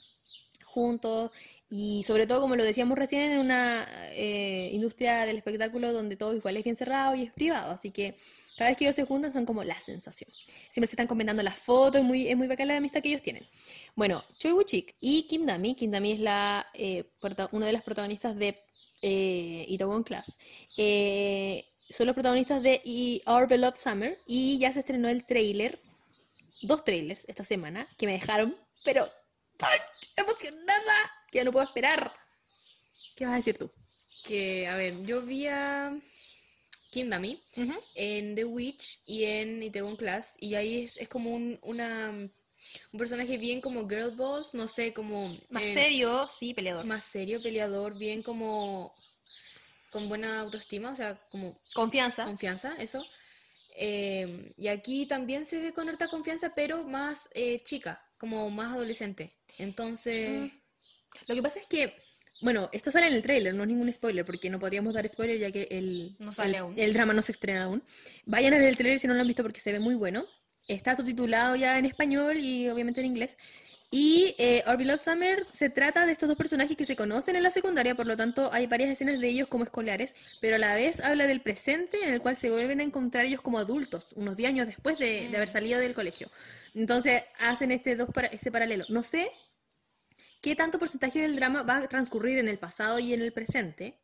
juntos, 0.65 1.31
y 1.69 2.03
sobre 2.05 2.27
todo, 2.27 2.41
como 2.41 2.57
lo 2.57 2.65
decíamos 2.65 2.97
recién, 2.97 3.33
en 3.33 3.39
una 3.41 3.87
eh, 4.13 4.71
industria 4.73 5.27
del 5.27 5.37
espectáculo 5.37 5.93
donde 5.93 6.17
todo 6.17 6.35
igual 6.35 6.57
es 6.57 6.65
bien 6.65 6.77
cerrado 6.77 7.15
y 7.17 7.25
es 7.25 7.33
privado, 7.33 7.73
así 7.73 7.91
que 7.91 8.17
cada 8.59 8.71
vez 8.71 8.77
que 8.77 8.85
ellos 8.85 8.97
se 8.97 9.05
juntan 9.05 9.31
son 9.31 9.47
como 9.47 9.63
la 9.63 9.77
sensación. 9.77 10.29
Siempre 10.69 10.89
se 10.89 10.95
están 10.95 11.07
comentando 11.07 11.45
las 11.45 11.55
fotos, 11.55 12.01
es 12.01 12.05
muy, 12.05 12.27
es 12.27 12.37
muy 12.37 12.49
la 12.49 12.77
amistad 12.77 13.01
que 13.01 13.11
ellos 13.11 13.23
tienen. 13.23 13.49
Bueno, 13.95 14.25
Choi 14.37 14.51
Woo-chik 14.51 14.97
y 15.01 15.29
Kim 15.29 15.43
Dami, 15.43 15.77
Kim 15.77 15.93
Dami 15.93 16.11
es 16.11 16.19
la, 16.19 16.67
eh, 16.75 17.09
una 17.53 17.67
de 17.67 17.73
las 17.73 17.83
protagonistas 17.85 18.35
de 18.35 18.61
eh, 19.01 19.65
Itaewon 19.69 20.03
Class, 20.03 20.37
eh, 20.77 21.67
son 21.89 22.09
los 22.09 22.15
protagonistas 22.15 22.61
de 22.61 22.83
Our 23.27 23.47
Beloved 23.47 23.77
Summer 23.77 24.19
y 24.27 24.59
ya 24.59 24.73
se 24.73 24.81
estrenó 24.81 25.09
el 25.09 25.25
tráiler, 25.25 25.79
dos 26.63 26.85
trailers 26.85 27.25
esta 27.29 27.45
semana 27.45 27.89
que 27.97 28.07
me 28.07 28.13
dejaron, 28.13 28.57
pero 28.85 29.09
tan 29.57 29.79
emocionada 30.17 31.13
que 31.31 31.39
ya 31.39 31.45
no 31.45 31.53
puedo 31.53 31.65
esperar. 31.65 32.13
¿Qué 33.15 33.25
vas 33.25 33.35
a 33.35 33.37
decir 33.37 33.57
tú? 33.57 33.71
Que, 34.25 34.67
a 34.67 34.75
ver, 34.75 35.01
yo 35.07 35.23
vi 35.23 35.47
a 35.47 35.97
Kim 36.91 37.11
Dami 37.11 37.43
en 37.95 38.35
The 38.35 38.45
Witch 38.45 39.01
y 39.05 39.25
en 39.25 39.63
Itaewon 39.63 39.97
Class 39.97 40.37
y 40.41 40.55
ahí 40.55 40.85
es, 40.85 40.97
es 40.97 41.09
como 41.09 41.31
un, 41.31 41.59
una, 41.63 42.11
un 42.11 42.99
personaje 42.99 43.37
bien 43.39 43.61
como 43.61 43.89
girl 43.89 44.13
boss, 44.17 44.55
no 44.55 44.67
sé, 44.67 44.93
como 44.95 45.37
Más 45.51 45.63
eh, 45.65 45.75
serio, 45.75 46.29
sí, 46.39 46.55
peleador. 46.55 46.85
más 46.87 47.05
serio, 47.05 47.43
peleador, 47.43 47.99
bien 47.99 48.23
como 48.23 48.93
con 49.91 50.09
buena 50.09 50.41
autoestima, 50.41 50.93
o 50.93 50.95
sea, 50.97 51.19
como 51.31 51.61
Confianza. 51.75 52.25
confianza, 52.25 52.75
eso. 52.79 53.05
Eh, 53.77 54.53
y 54.57 54.69
aquí 54.69 55.07
también 55.07 55.47
se 55.47 55.61
ve 55.61 55.73
con 55.73 55.89
harta 55.89 56.09
confianza, 56.09 56.55
pero 56.55 56.85
más 56.85 57.29
eh, 57.35 57.61
chica, 57.63 58.05
como 58.19 58.51
más 58.51 58.75
adolescente. 58.75 59.35
Entonces, 59.59 60.53
Mm. 60.53 60.59
Lo 61.27 61.35
que 61.35 61.43
pasa 61.43 61.59
es 61.59 61.67
que, 61.67 61.97
bueno, 62.41 62.69
esto 62.73 62.91
sale 62.91 63.09
en 63.09 63.15
el 63.15 63.23
tráiler, 63.23 63.55
no 63.55 63.63
es 63.65 63.69
ningún 63.69 63.93
spoiler, 63.93 64.25
porque 64.25 64.51
no 64.51 64.59
podríamos 64.59 64.95
dar 64.95 65.07
spoiler 65.09 65.39
ya 65.39 65.51
que 65.51 65.69
el, 65.71 66.17
No 66.19 66.33
sale 66.33 66.51
el, 66.51 66.57
aún. 66.57 66.75
el 66.77 66.93
drama 66.93 67.13
no 67.13 67.23
se 67.23 67.33
estrena 67.33 67.65
aún. 67.65 67.83
Vayan 68.27 68.55
a 68.55 68.59
ver 68.59 68.69
el 68.69 68.77
tráiler 68.77 68.99
si 68.99 69.07
no 69.07 69.15
lo 69.15 69.21
han 69.21 69.27
visto 69.27 69.43
porque 69.43 69.61
se 69.61 69.73
ve 69.73 69.81
muy 69.81 69.95
bueno. 69.95 70.25
Está 70.69 70.95
subtitulado 70.95 71.57
ya 71.57 71.79
en 71.79 71.87
español 71.87 72.39
y 72.39 72.69
obviamente 72.69 73.01
en 73.01 73.07
inglés. 73.07 73.39
Y 73.91 74.35
eh, 74.37 74.63
Our 74.67 74.77
Beloved 74.77 75.01
Summer 75.01 75.47
se 75.51 75.71
trata 75.71 76.05
de 76.05 76.13
estos 76.13 76.29
dos 76.29 76.37
personajes 76.37 76.77
que 76.77 76.85
se 76.85 76.95
conocen 76.95 77.37
en 77.37 77.43
la 77.43 77.51
secundaria, 77.51 77.95
por 77.95 78.07
lo 78.07 78.19
tanto 78.19 78.51
hay 78.53 78.67
varias 78.67 78.91
escenas 78.91 79.19
de 79.19 79.27
ellos 79.29 79.49
como 79.49 79.65
escolares, 79.65 80.15
pero 80.43 80.57
a 80.57 80.59
la 80.59 80.75
vez 80.75 81.01
habla 81.01 81.27
del 81.27 81.41
presente 81.41 81.97
en 82.05 82.13
el 82.13 82.21
cual 82.21 82.37
se 82.37 82.51
vuelven 82.51 82.81
a 82.81 82.83
encontrar 82.83 83.25
ellos 83.25 83.41
como 83.41 83.59
adultos, 83.59 84.13
unos 84.15 84.37
10 84.37 84.51
años 84.51 84.67
después 84.67 84.99
de, 84.99 85.29
de 85.31 85.37
haber 85.37 85.49
salido 85.49 85.81
del 85.81 85.95
colegio. 85.95 86.29
Entonces 86.75 87.23
hacen 87.41 87.71
este 87.71 87.97
dos 87.97 88.11
para, 88.13 88.29
ese 88.29 88.53
paralelo. 88.53 88.85
No 88.91 89.03
sé 89.03 89.31
qué 90.41 90.55
tanto 90.57 90.79
porcentaje 90.79 91.21
del 91.21 91.37
drama 91.37 91.63
va 91.63 91.79
a 91.79 91.89
transcurrir 91.89 92.39
en 92.39 92.49
el 92.49 92.59
pasado 92.59 92.99
y 92.99 93.13
en 93.15 93.23
el 93.23 93.33
presente. 93.33 93.99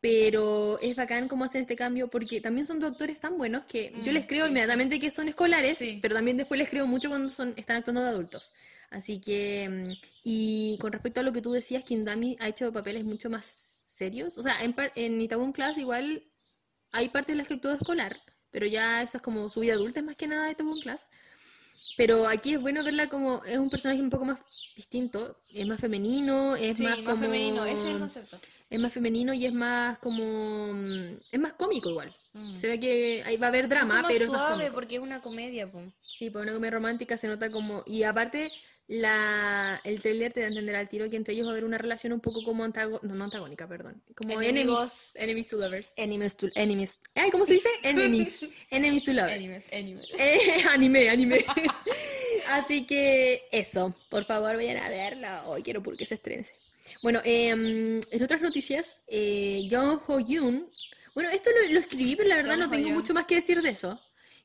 Pero 0.00 0.78
es 0.80 0.96
bacán 0.96 1.28
cómo 1.28 1.44
hacen 1.44 1.62
este 1.62 1.76
cambio 1.76 2.08
porque 2.08 2.40
también 2.42 2.66
son 2.66 2.78
doctores 2.78 3.18
tan 3.20 3.38
buenos 3.38 3.64
que 3.64 3.90
yo 4.04 4.12
Mm, 4.12 4.14
les 4.14 4.26
creo 4.26 4.44
sí, 4.44 4.50
inmediatamente 4.50 5.00
que 5.00 5.10
son 5.10 5.28
escolares, 5.28 5.78
Sí. 5.78 5.98
pero 6.02 6.14
también 6.14 6.36
después 6.36 6.58
les 6.58 6.68
creo 6.68 6.86
mucho 6.86 7.08
cuando 7.08 7.30
son, 7.30 7.54
están 7.56 7.76
actuando 7.76 8.02
de 8.02 8.08
adultos. 8.10 8.52
Así 8.90 9.18
que, 9.18 9.66
mm, 9.68 9.92
y 10.22 10.76
con 10.78 10.92
respecto 10.92 11.20
a 11.20 11.22
lo 11.22 11.32
que 11.32 11.40
tú 11.40 11.52
decías, 11.52 11.84
Kindami 11.84 12.36
ha 12.38 12.48
hecho 12.48 12.70
papeles 12.70 13.02
mucho 13.04 13.30
más 13.30 13.44
serios. 13.86 14.36
O 14.36 14.42
sea, 14.42 14.62
en, 14.62 14.74
en 14.94 15.20
Itaewon 15.22 15.52
Class 15.52 15.78
igual 15.78 16.22
hay 16.92 17.08
partes 17.08 17.32
en 17.32 17.38
las 17.38 17.48
que 17.48 17.56
de 17.56 17.74
escolar, 17.74 18.20
pero 18.50 18.66
ya 18.66 19.02
esa 19.02 19.18
es 19.18 19.22
como 19.22 19.48
su 19.48 19.60
vida 19.60 19.72
adulta 19.72 20.00
es 20.00 20.06
más 20.06 20.16
que 20.16 20.26
nada 20.26 20.44
de 20.46 20.52
Itaewon 20.52 20.80
Class. 20.80 21.08
Pero 21.96 22.26
aquí 22.28 22.54
es 22.54 22.60
bueno 22.60 22.82
verla 22.82 23.08
como 23.08 23.42
es 23.44 23.56
un 23.58 23.70
personaje 23.70 24.00
un 24.00 24.10
poco 24.10 24.24
más 24.24 24.40
distinto, 24.74 25.38
es 25.52 25.66
más 25.66 25.80
femenino, 25.80 26.56
es 26.56 26.78
Sí, 26.78 26.84
más 26.84 26.98
más 26.98 27.08
como 27.10 27.22
femenino, 27.22 27.64
ese 27.64 27.80
es 27.88 27.94
el 27.94 27.98
concepto. 28.00 28.38
es 28.70 28.80
más 28.80 28.92
femenino 28.92 29.32
y 29.32 29.46
es 29.46 29.52
más 29.52 29.98
como 30.00 30.72
mm, 30.72 31.16
es 31.30 31.40
más 31.40 31.52
cómico 31.52 31.88
igual. 31.90 32.12
Mm. 32.32 32.56
Se 32.56 32.66
ve 32.68 32.80
que 32.80 33.22
ahí 33.24 33.36
va 33.36 33.46
a 33.46 33.48
haber 33.50 33.68
drama, 33.68 33.94
Mucho 33.96 34.02
más 34.02 34.12
pero 34.12 34.24
es 34.24 34.30
más 34.30 34.40
suave 34.40 34.54
cómico. 34.56 34.74
porque 34.74 34.94
es 34.96 35.00
una 35.02 35.20
comedia, 35.20 35.70
po. 35.70 35.82
Sí, 36.00 36.30
por 36.30 36.42
una 36.42 36.52
comedia 36.52 36.72
romántica 36.72 37.16
se 37.16 37.28
nota 37.28 37.48
como 37.50 37.82
y 37.86 38.02
aparte 38.02 38.50
la 38.86 39.80
el 39.84 40.00
tráiler 40.00 40.32
te 40.32 40.40
da 40.40 40.46
a 40.46 40.48
entender 40.50 40.76
al 40.76 40.88
tiro 40.88 41.08
que 41.08 41.16
entre 41.16 41.32
ellos 41.34 41.46
va 41.46 41.50
a 41.50 41.52
haber 41.52 41.64
una 41.64 41.78
relación 41.78 42.12
un 42.12 42.20
poco 42.20 42.44
como 42.44 42.64
antago- 42.64 43.00
no, 43.02 43.14
no 43.14 43.24
antagónica, 43.24 43.66
perdón, 43.66 44.02
como 44.14 44.32
enemies 44.32 44.50
Enemigos, 44.50 45.10
enemies 45.14 45.48
to 45.48 45.56
lovers. 45.56 45.92
enemies 45.96 46.36
to 46.36 46.46
enemies. 46.54 47.00
Ay, 47.14 47.30
¿cómo 47.30 47.44
se 47.46 47.54
dice? 47.54 47.68
Enemies. 47.82 48.40
enemies 48.70 49.04
to 49.04 49.12
lovers. 49.12 49.42
Enemies, 49.44 49.66
enemies. 49.70 50.08
Eh, 50.18 50.38
anime, 50.70 51.08
anime. 51.08 51.44
Así 52.48 52.84
que 52.84 53.48
eso, 53.50 53.94
por 54.10 54.24
favor 54.24 54.56
vayan 54.56 54.76
a 54.78 54.88
verla. 54.88 55.44
Hoy 55.46 55.62
quiero 55.62 55.82
porque 55.82 56.04
se 56.04 56.14
estrene. 56.14 56.44
Bueno, 57.02 57.20
em, 57.24 58.00
en 58.10 58.22
otras 58.22 58.42
noticias, 58.42 59.00
eh, 59.06 59.66
Jung 59.70 59.98
Ho 60.06 60.20
Yoon. 60.20 60.68
Bueno, 61.14 61.30
esto 61.30 61.48
lo, 61.50 61.72
lo 61.72 61.80
escribí, 61.80 62.16
pero 62.16 62.28
la 62.28 62.36
verdad 62.36 62.56
no 62.58 62.68
tengo 62.68 62.84
Ho-yoon. 62.84 62.94
mucho 62.98 63.14
más 63.14 63.24
que 63.24 63.36
decir 63.36 63.62
de 63.62 63.70
eso. 63.70 63.98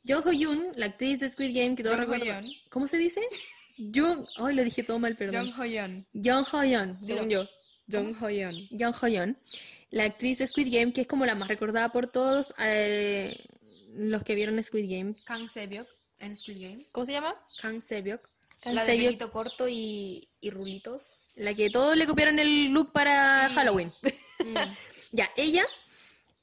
Jung 0.08 0.26
Ho 0.26 0.32
Yoon, 0.32 0.68
la 0.76 0.86
actriz 0.86 1.20
de 1.20 1.28
Squid 1.30 1.54
Game 1.54 1.76
que 1.76 1.84
todos 1.84 1.98
recuerdan. 1.98 2.46
¿Cómo 2.70 2.88
se 2.88 2.98
dice? 2.98 3.22
Jung. 3.94 4.26
Ay, 4.38 4.56
lo 4.56 4.64
dije 4.64 4.84
todo 4.84 5.00
mal, 5.00 5.16
perdón. 5.16 5.46
Jung 5.52 5.60
Ho-yeon. 5.60 6.08
Jung 6.14 6.46
Ho 6.52 6.64
Yoon. 6.64 6.98
Según 7.04 7.30
yo. 7.30 7.48
Jung 7.92 8.14
Ho-yeon. 8.22 8.68
Jung 8.78 8.94
Ho 9.02 9.08
Yoon, 9.08 9.38
la 9.90 10.04
actriz 10.04 10.38
de 10.40 10.48
Squid 10.48 10.68
Game, 10.72 10.94
que 10.94 11.02
es 11.02 11.08
como 11.08 11.26
la 11.26 11.34
más 11.36 11.48
recordada 11.48 11.92
por 11.92 12.08
todos 12.08 12.54
eh, 12.60 13.36
los 13.96 14.24
que 14.24 14.36
vieron 14.36 14.62
Squid 14.62 14.90
Game. 14.90 15.16
Kang 15.26 15.50
Sebyok 15.50 15.88
en 16.20 16.36
Squid 16.36 16.62
Game. 16.62 16.86
¿Cómo 16.92 17.06
se 17.06 17.14
llama? 17.14 17.36
Kang 17.62 17.82
Sebyok. 17.82 18.30
Kang 18.62 18.76
la 18.76 18.84
de 18.84 18.92
Sebyok. 18.92 19.06
pelito 19.08 19.32
corto 19.32 19.68
y, 19.68 20.28
y 20.42 20.50
rulitos. 20.52 21.26
La 21.36 21.54
que 21.54 21.70
todos 21.70 21.96
le 21.98 22.06
copiaron 22.06 22.38
el 22.40 22.68
look 22.72 22.92
para 22.92 23.50
Sí. 23.50 23.56
Halloween. 23.56 23.92
Mm. 24.44 24.56
ya, 25.14 25.30
ella 25.36 25.66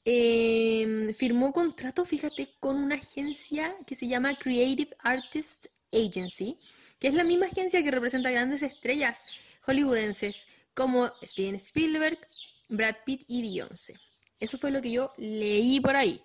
eh, 0.03 1.13
firmó 1.17 1.51
contrato, 1.53 2.03
fíjate, 2.05 2.55
con 2.59 2.75
una 2.77 2.95
agencia 2.95 3.75
que 3.85 3.95
se 3.95 4.07
llama 4.07 4.35
Creative 4.35 4.95
Artist 4.99 5.67
Agency, 5.93 6.57
que 6.99 7.07
es 7.07 7.13
la 7.13 7.23
misma 7.23 7.47
agencia 7.47 7.83
que 7.83 7.91
representa 7.91 8.31
grandes 8.31 8.63
estrellas 8.63 9.23
hollywoodenses 9.61 10.47
como 10.73 11.11
Steven 11.23 11.55
Spielberg, 11.55 12.19
Brad 12.69 12.95
Pitt 13.05 13.23
y 13.27 13.41
Beyoncé. 13.41 13.95
Eso 14.39 14.57
fue 14.57 14.71
lo 14.71 14.81
que 14.81 14.91
yo 14.91 15.13
leí 15.17 15.79
por 15.79 15.95
ahí. 15.95 16.21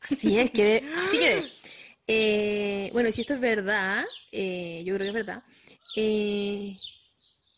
Así 0.00 0.38
es, 0.38 0.50
quedé, 0.50 0.82
así 0.96 1.18
quedé. 1.18 1.50
Eh, 2.06 2.90
bueno, 2.92 3.12
si 3.12 3.20
esto 3.20 3.34
es 3.34 3.40
verdad, 3.40 4.04
eh, 4.32 4.82
yo 4.84 4.96
creo 4.96 5.04
que 5.04 5.18
es 5.18 5.26
verdad, 5.26 5.42
eh, 5.94 6.76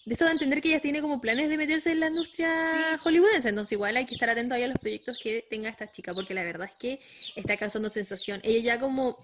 de 0.05 0.15
esto 0.15 0.25
da 0.25 0.31
a 0.31 0.33
entender 0.33 0.61
que 0.61 0.69
ella 0.69 0.81
tiene 0.81 1.01
como 1.01 1.21
planes 1.21 1.49
de 1.49 1.57
meterse 1.57 1.93
en 1.93 2.01
la 2.01 2.09
industria 2.09 2.99
hollywoodense, 2.99 3.49
entonces 3.49 3.73
igual 3.73 3.97
hay 3.97 4.05
que 4.05 4.15
estar 4.15 4.29
atento 4.29 4.55
ahí 4.55 4.65
a 4.65 4.69
los 4.69 4.79
proyectos 4.79 5.19
que 5.19 5.47
tenga 5.49 5.71
esta 5.71 5.91
chica, 5.91 6.13
porque 6.13 6.35
la 6.35 6.43
verdad 6.43 6.69
es 6.69 6.75
que 6.75 7.01
está 7.37 7.57
causando 7.57 7.89
sensación. 7.89 8.41
Ella 8.43 8.75
ya 8.75 8.81
como, 8.81 9.17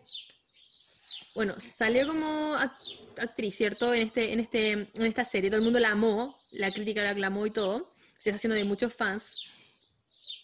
bueno, 1.38 1.54
salió 1.58 2.04
como 2.08 2.54
act- 2.56 3.16
actriz, 3.20 3.54
¿cierto? 3.54 3.94
En 3.94 4.02
este, 4.02 4.32
en 4.32 4.40
este, 4.40 4.72
en 4.72 5.06
esta 5.06 5.22
serie, 5.22 5.50
todo 5.50 5.58
el 5.58 5.62
mundo 5.64 5.78
la 5.78 5.90
amó, 5.90 6.36
la 6.50 6.72
crítica 6.72 7.00
la 7.00 7.10
aclamó 7.10 7.46
y 7.46 7.52
todo, 7.52 7.94
se 8.16 8.30
está 8.30 8.36
haciendo 8.38 8.56
de 8.56 8.64
muchos 8.64 8.92
fans. 8.94 9.36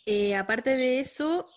Eh, 0.07 0.37
aparte 0.37 0.71
de 0.77 1.01
eso, 1.01 1.49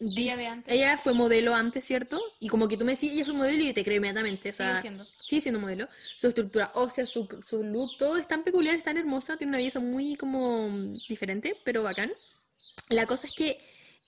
Ella 0.00 0.10
dis- 0.34 0.36
de 0.36 0.46
antes. 0.48 0.74
ella 0.74 0.98
fue 0.98 1.14
modelo 1.14 1.54
antes, 1.54 1.84
¿cierto? 1.84 2.20
Y 2.40 2.48
como 2.48 2.66
que 2.66 2.76
tú 2.76 2.84
me 2.84 2.94
decís, 2.94 3.12
ella 3.12 3.24
fue 3.24 3.34
modelo 3.34 3.62
y 3.62 3.66
yo 3.68 3.74
te 3.74 3.84
creo 3.84 3.98
inmediatamente. 3.98 4.50
O 4.50 4.52
sea, 4.52 4.70
Sigue 4.70 4.80
siendo. 4.82 5.04
sigue 5.22 5.40
siendo 5.40 5.60
modelo. 5.60 5.88
Su 6.16 6.26
estructura 6.26 6.72
ósea, 6.74 7.06
su, 7.06 7.28
su 7.40 7.62
look, 7.62 7.96
todo 7.98 8.16
es 8.16 8.26
tan 8.26 8.42
peculiar, 8.42 8.74
es 8.74 8.82
tan 8.82 8.96
hermosa, 8.96 9.36
tiene 9.36 9.50
una 9.50 9.58
belleza 9.58 9.78
muy 9.78 10.16
como 10.16 10.68
diferente, 11.08 11.56
pero 11.64 11.84
bacán. 11.84 12.12
La 12.88 13.06
cosa 13.06 13.28
es 13.28 13.32
que 13.32 13.58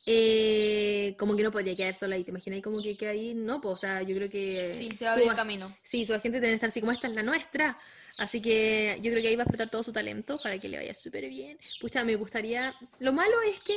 eh, 0.07 1.15
como 1.19 1.35
que 1.37 1.43
no 1.43 1.51
podría 1.51 1.75
quedar 1.75 1.95
sola 1.95 2.17
ahí, 2.17 2.25
¿te 2.25 2.31
imaginas? 2.31 2.59
Y 2.59 2.63
como 2.63 2.83
que 2.83 2.97
queda 2.97 3.11
ahí, 3.11 3.35
no, 3.35 3.61
pues, 3.61 3.73
o 3.75 3.77
sea, 3.77 4.03
yo 4.03 4.15
creo 4.17 4.29
que 4.29 4.75
Sí, 4.75 4.91
se 4.97 5.05
va 5.05 5.13
a 5.13 5.15
su 5.15 5.21
abrir 5.21 5.33
ag- 5.33 5.37
camino. 5.37 5.77
Sí, 5.83 6.05
su 6.05 6.13
agente 6.15 6.41
debe 6.41 6.55
estar 6.55 6.69
así 6.69 6.81
como 6.81 6.93
esta 6.93 7.07
es 7.09 7.15
la 7.15 7.23
nuestra. 7.23 7.79
Así 8.17 8.41
que 8.41 8.97
yo 9.03 9.11
creo 9.11 9.23
que 9.23 9.29
ahí 9.29 9.37
va 9.37 9.43
a 9.43 9.45
explotar 9.45 9.71
todo 9.71 9.83
su 9.83 9.93
talento. 9.93 10.35
Ojalá 10.37 10.59
que 10.59 10.69
le 10.69 10.77
vaya 10.77 10.95
súper 10.95 11.29
bien. 11.29 11.59
Pucha, 11.81 12.05
me 12.05 12.15
gustaría. 12.17 12.75
Lo 13.01 13.13
malo 13.13 13.35
es 13.43 13.61
que 13.61 13.77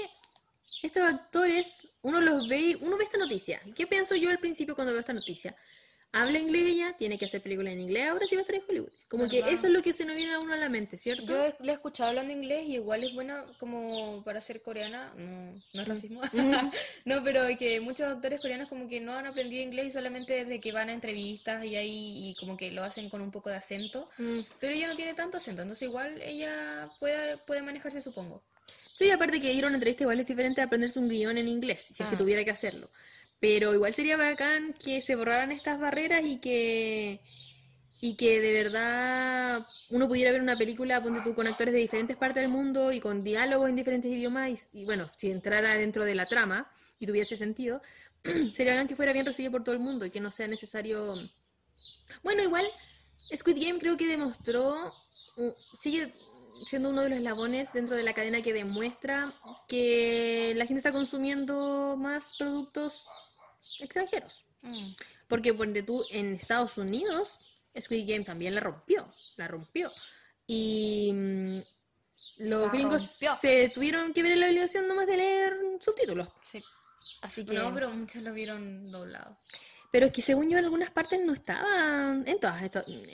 estos 0.83 1.01
actores, 1.03 1.87
uno 2.03 2.21
los 2.21 2.47
ve, 2.47 2.77
uno 2.81 2.97
ve 2.97 3.03
esta 3.05 3.17
noticia. 3.17 3.59
¿Qué 3.75 3.87
pienso 3.87 4.15
yo 4.15 4.29
al 4.29 4.39
principio 4.39 4.75
cuando 4.75 4.93
veo 4.93 4.99
esta 4.99 5.13
noticia? 5.13 5.55
Habla 6.13 6.39
inglés 6.39 6.63
ella, 6.67 6.95
tiene 6.97 7.17
que 7.17 7.25
hacer 7.25 7.41
películas 7.41 7.73
en 7.73 7.81
inglés, 7.81 8.07
ahora 8.09 8.25
sí 8.25 8.35
va 8.35 8.39
a 8.39 8.43
estar 8.43 8.55
en 8.55 8.63
Hollywood. 8.67 8.89
Como 9.09 9.27
que 9.27 9.39
eso 9.39 9.67
es 9.67 9.73
lo 9.73 9.81
que 9.83 9.93
se 9.93 10.03
nos 10.05 10.15
viene 10.15 10.33
a 10.33 10.39
uno 10.39 10.53
a 10.53 10.57
la 10.57 10.69
mente, 10.69 10.97
¿cierto? 10.97 11.25
Yo 11.25 11.53
la 11.59 11.71
he 11.71 11.75
escuchado 11.75 12.09
hablando 12.09 12.33
inglés 12.33 12.65
y 12.67 12.75
igual 12.75 13.03
es 13.03 13.13
buena 13.13 13.45
como 13.59 14.23
para 14.23 14.41
ser 14.41 14.61
coreana. 14.61 15.13
No, 15.15 15.51
no 15.73 15.81
es 15.81 15.87
racismo. 15.87 16.21
no, 17.05 17.23
pero 17.23 17.41
que 17.59 17.79
muchos 17.81 18.07
actores 18.07 18.39
coreanos 18.41 18.67
como 18.67 18.87
que 18.87 18.99
no 18.99 19.13
han 19.13 19.25
aprendido 19.27 19.61
inglés 19.61 19.87
y 19.87 19.91
solamente 19.91 20.33
desde 20.33 20.59
que 20.59 20.71
van 20.71 20.89
a 20.89 20.93
entrevistas 20.93 21.63
y 21.65 21.75
ahí 21.75 22.29
y 22.29 22.35
como 22.35 22.57
que 22.57 22.71
lo 22.71 22.83
hacen 22.83 23.09
con 23.09 23.21
un 23.21 23.29
poco 23.31 23.49
de 23.49 23.57
acento. 23.57 24.09
Mm. 24.17 24.39
Pero 24.59 24.73
ella 24.73 24.87
no 24.87 24.95
tiene 24.95 25.13
tanto 25.13 25.37
acento, 25.37 25.61
entonces 25.61 25.87
igual 25.87 26.19
ella 26.21 26.89
puede, 26.99 27.37
puede 27.37 27.61
manejarse, 27.61 28.01
supongo. 28.01 28.43
Sí, 28.91 29.11
aparte 29.11 29.39
que 29.39 29.53
ir 29.53 29.63
a 29.63 29.67
una 29.67 29.75
entrevista 29.75 30.03
igual 30.03 30.19
es 30.19 30.25
diferente 30.25 30.59
a 30.61 30.63
aprenderse 30.63 30.97
un 30.99 31.07
guion 31.07 31.37
en 31.37 31.47
inglés, 31.47 31.81
si 31.81 32.01
es 32.01 32.09
que 32.09 32.15
Ah. 32.15 32.17
tuviera 32.17 32.43
que 32.43 32.49
hacerlo. 32.51 32.89
Pero 33.39 33.73
igual 33.73 33.93
sería 33.93 34.17
bacán 34.17 34.73
que 34.73 35.01
se 35.01 35.15
borraran 35.15 35.51
estas 35.51 35.79
barreras 35.79 36.25
y 36.25 36.37
que, 36.37 37.21
y 38.01 38.15
que 38.15 38.39
de 38.41 38.53
verdad 38.53 39.65
uno 39.89 40.07
pudiera 40.07 40.31
ver 40.31 40.41
una 40.41 40.57
película, 40.57 41.01
con 41.01 41.47
actores 41.47 41.73
de 41.73 41.79
diferentes 41.79 42.17
partes 42.17 42.41
del 42.41 42.51
mundo 42.51 42.91
y 42.91 42.99
con 42.99 43.23
diálogos 43.23 43.69
en 43.69 43.75
diferentes 43.75 44.11
idiomas 44.11 44.69
y, 44.73 44.85
bueno, 44.85 45.07
si 45.15 45.29
entrara 45.29 45.77
dentro 45.77 46.03
de 46.03 46.15
la 46.15 46.25
trama 46.25 46.71
y 46.99 47.05
tuviese 47.05 47.37
sentido, 47.37 47.81
sería 48.53 48.73
bacán 48.73 48.87
que 48.87 48.95
fuera 48.95 49.13
bien 49.13 49.25
recibido 49.25 49.51
por 49.51 49.63
todo 49.63 49.73
el 49.73 49.81
mundo 49.81 50.05
y 50.05 50.11
que 50.11 50.19
no 50.19 50.31
sea 50.31 50.47
necesario... 50.47 51.15
Bueno, 52.23 52.41
igual 52.41 52.65
Squid 53.35 53.61
Game 53.61 53.79
creo 53.79 53.97
que 53.97 54.07
demostró, 54.07 54.93
sigue 55.75 56.11
siendo 56.65 56.89
uno 56.89 57.03
de 57.03 57.09
los 57.09 57.17
eslabones 57.19 57.71
dentro 57.73 57.95
de 57.95 58.03
la 58.03 58.13
cadena 58.13 58.41
que 58.41 58.53
demuestra 58.53 59.33
que 59.67 60.53
la 60.55 60.65
gente 60.65 60.79
está 60.79 60.91
consumiendo 60.91 61.95
más 61.97 62.35
productos 62.37 63.05
extranjeros. 63.79 64.45
Mm. 64.61 64.91
Porque 65.27 65.53
ponte 65.53 65.83
tú, 65.83 66.05
en 66.11 66.33
Estados 66.33 66.77
Unidos, 66.77 67.39
Squid 67.79 68.07
Game 68.09 68.23
también 68.25 68.55
la 68.55 68.61
rompió, 68.61 69.07
la 69.35 69.47
rompió. 69.47 69.91
Y 70.45 71.11
mm, 71.13 71.57
los 72.37 72.65
La 72.65 72.69
gringos 72.71 73.01
rompió. 73.21 73.35
se 73.39 73.69
tuvieron 73.69 74.13
que 74.13 74.23
ver 74.23 74.31
en 74.33 74.39
la 74.39 74.47
obligación 74.47 74.87
nomás 74.87 75.07
de 75.07 75.17
leer 75.17 75.57
subtítulos. 75.81 76.27
Sí. 76.43 76.63
Así 77.21 77.43
que... 77.45 77.53
No, 77.53 77.73
pero 77.73 77.89
muchos 77.91 78.21
lo 78.23 78.33
vieron 78.33 78.89
doblado. 78.91 79.37
Pero 79.91 80.07
es 80.07 80.11
que 80.11 80.21
según 80.21 80.49
yo 80.49 80.57
en 80.57 80.65
algunas 80.65 80.91
partes 80.91 81.19
no 81.23 81.33
estaba 81.33 82.11
en 82.25 82.39
todas. 82.39 82.61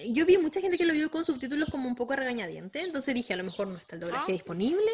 Yo 0.09 0.26
vi 0.26 0.38
mucha 0.38 0.59
gente 0.59 0.78
que 0.78 0.86
lo 0.86 0.93
vio 0.93 1.09
con 1.11 1.24
subtítulos 1.24 1.70
como 1.70 1.88
un 1.88 1.95
poco 1.95 2.14
a 2.14 2.16
regañadiente, 2.16 2.82
entonces 2.82 3.14
dije 3.14 3.34
a 3.34 3.38
lo 3.38 3.43
mejor 3.43 3.68
no 3.68 3.78
está 3.78 3.95
el 3.95 4.01
doblaje 4.01 4.32
Ah. 4.32 4.34
disponible. 4.34 4.91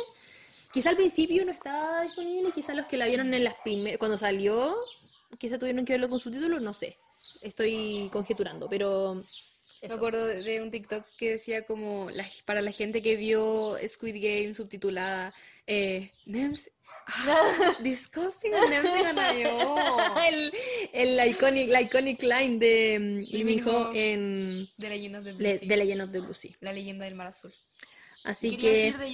Quizá 0.71 0.89
al 0.89 0.97
principio 0.97 1.43
no 1.45 1.51
estaba 1.51 2.01
disponible, 2.03 2.51
quizá 2.51 2.73
los 2.75 2.85
que 2.85 2.97
la 2.97 3.07
vieron 3.07 3.33
en 3.33 3.43
las 3.43 3.55
primeras, 3.63 3.97
cuando 3.97 4.17
salió, 4.17 4.77
quizá 5.37 5.57
tuvieron 5.59 5.85
que 5.85 5.93
verlo 5.93 6.09
con 6.09 6.19
subtítulos, 6.19 6.61
no 6.61 6.73
sé. 6.73 6.97
Estoy 7.41 8.09
conjeturando, 8.11 8.67
pero 8.69 9.15
Me 9.15 9.87
eso. 9.87 9.95
acuerdo 9.95 10.25
de, 10.25 10.41
de 10.43 10.61
un 10.61 10.71
TikTok 10.71 11.05
que 11.17 11.31
decía 11.31 11.65
como 11.65 12.09
la- 12.11 12.27
para 12.45 12.61
la 12.61 12.71
gente 12.71 13.01
que 13.01 13.15
vio 13.15 13.77
Squid 13.87 14.15
Game 14.15 14.53
subtitulada, 14.53 15.33
eh, 15.67 16.11
Nems, 16.25 16.69
ah, 17.07 17.75
disgusting 17.83 18.51
el, 20.27 20.53
el 20.93 21.29
iconic, 21.29 21.69
la 21.69 21.81
iconic 21.81 22.21
line 22.23 22.57
de 22.57 22.99
mm, 22.99 23.45
Min 23.45 23.67
Ho 23.67 23.91
en 23.93 24.69
De 24.77 24.89
Leyendas 24.89 25.23
de 25.23 25.33
Le- 25.33 25.37
Blue 25.37 25.57
Sea, 25.59 25.67
The 25.67 25.77
Legend 25.77 26.01
of 26.01 26.11
the 26.11 26.19
Blue 26.19 26.33
Sea. 26.33 26.51
la 26.61 26.73
leyenda 26.73 27.05
del 27.05 27.15
mar 27.15 27.27
azul. 27.27 27.53
Así 28.25 28.51
Quería 28.51 28.69
que 28.71 28.77
decir 28.77 28.97
de 28.97 29.11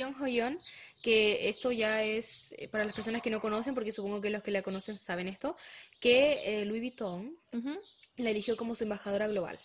que 1.06 1.50
esto 1.50 1.72
ya 1.72 2.02
es, 2.02 2.52
eh, 2.58 2.68
para 2.68 2.84
las 2.84 2.96
personas 2.96 3.22
que 3.22 3.30
no 3.30 3.40
conocen, 3.40 3.76
porque 3.76 3.92
supongo 3.92 4.20
que 4.22 4.32
los 4.32 4.42
que 4.42 4.50
la 4.50 4.64
conocen 4.64 4.98
saben 4.98 5.28
esto, 5.28 5.56
que 6.00 6.42
eh, 6.44 6.66
Louis 6.66 6.82
Vuitton 6.82 7.38
la 8.18 8.32
eligió 8.32 8.58
como 8.58 8.74
su 8.74 8.86
embajadora 8.86 9.28
global 9.28 9.60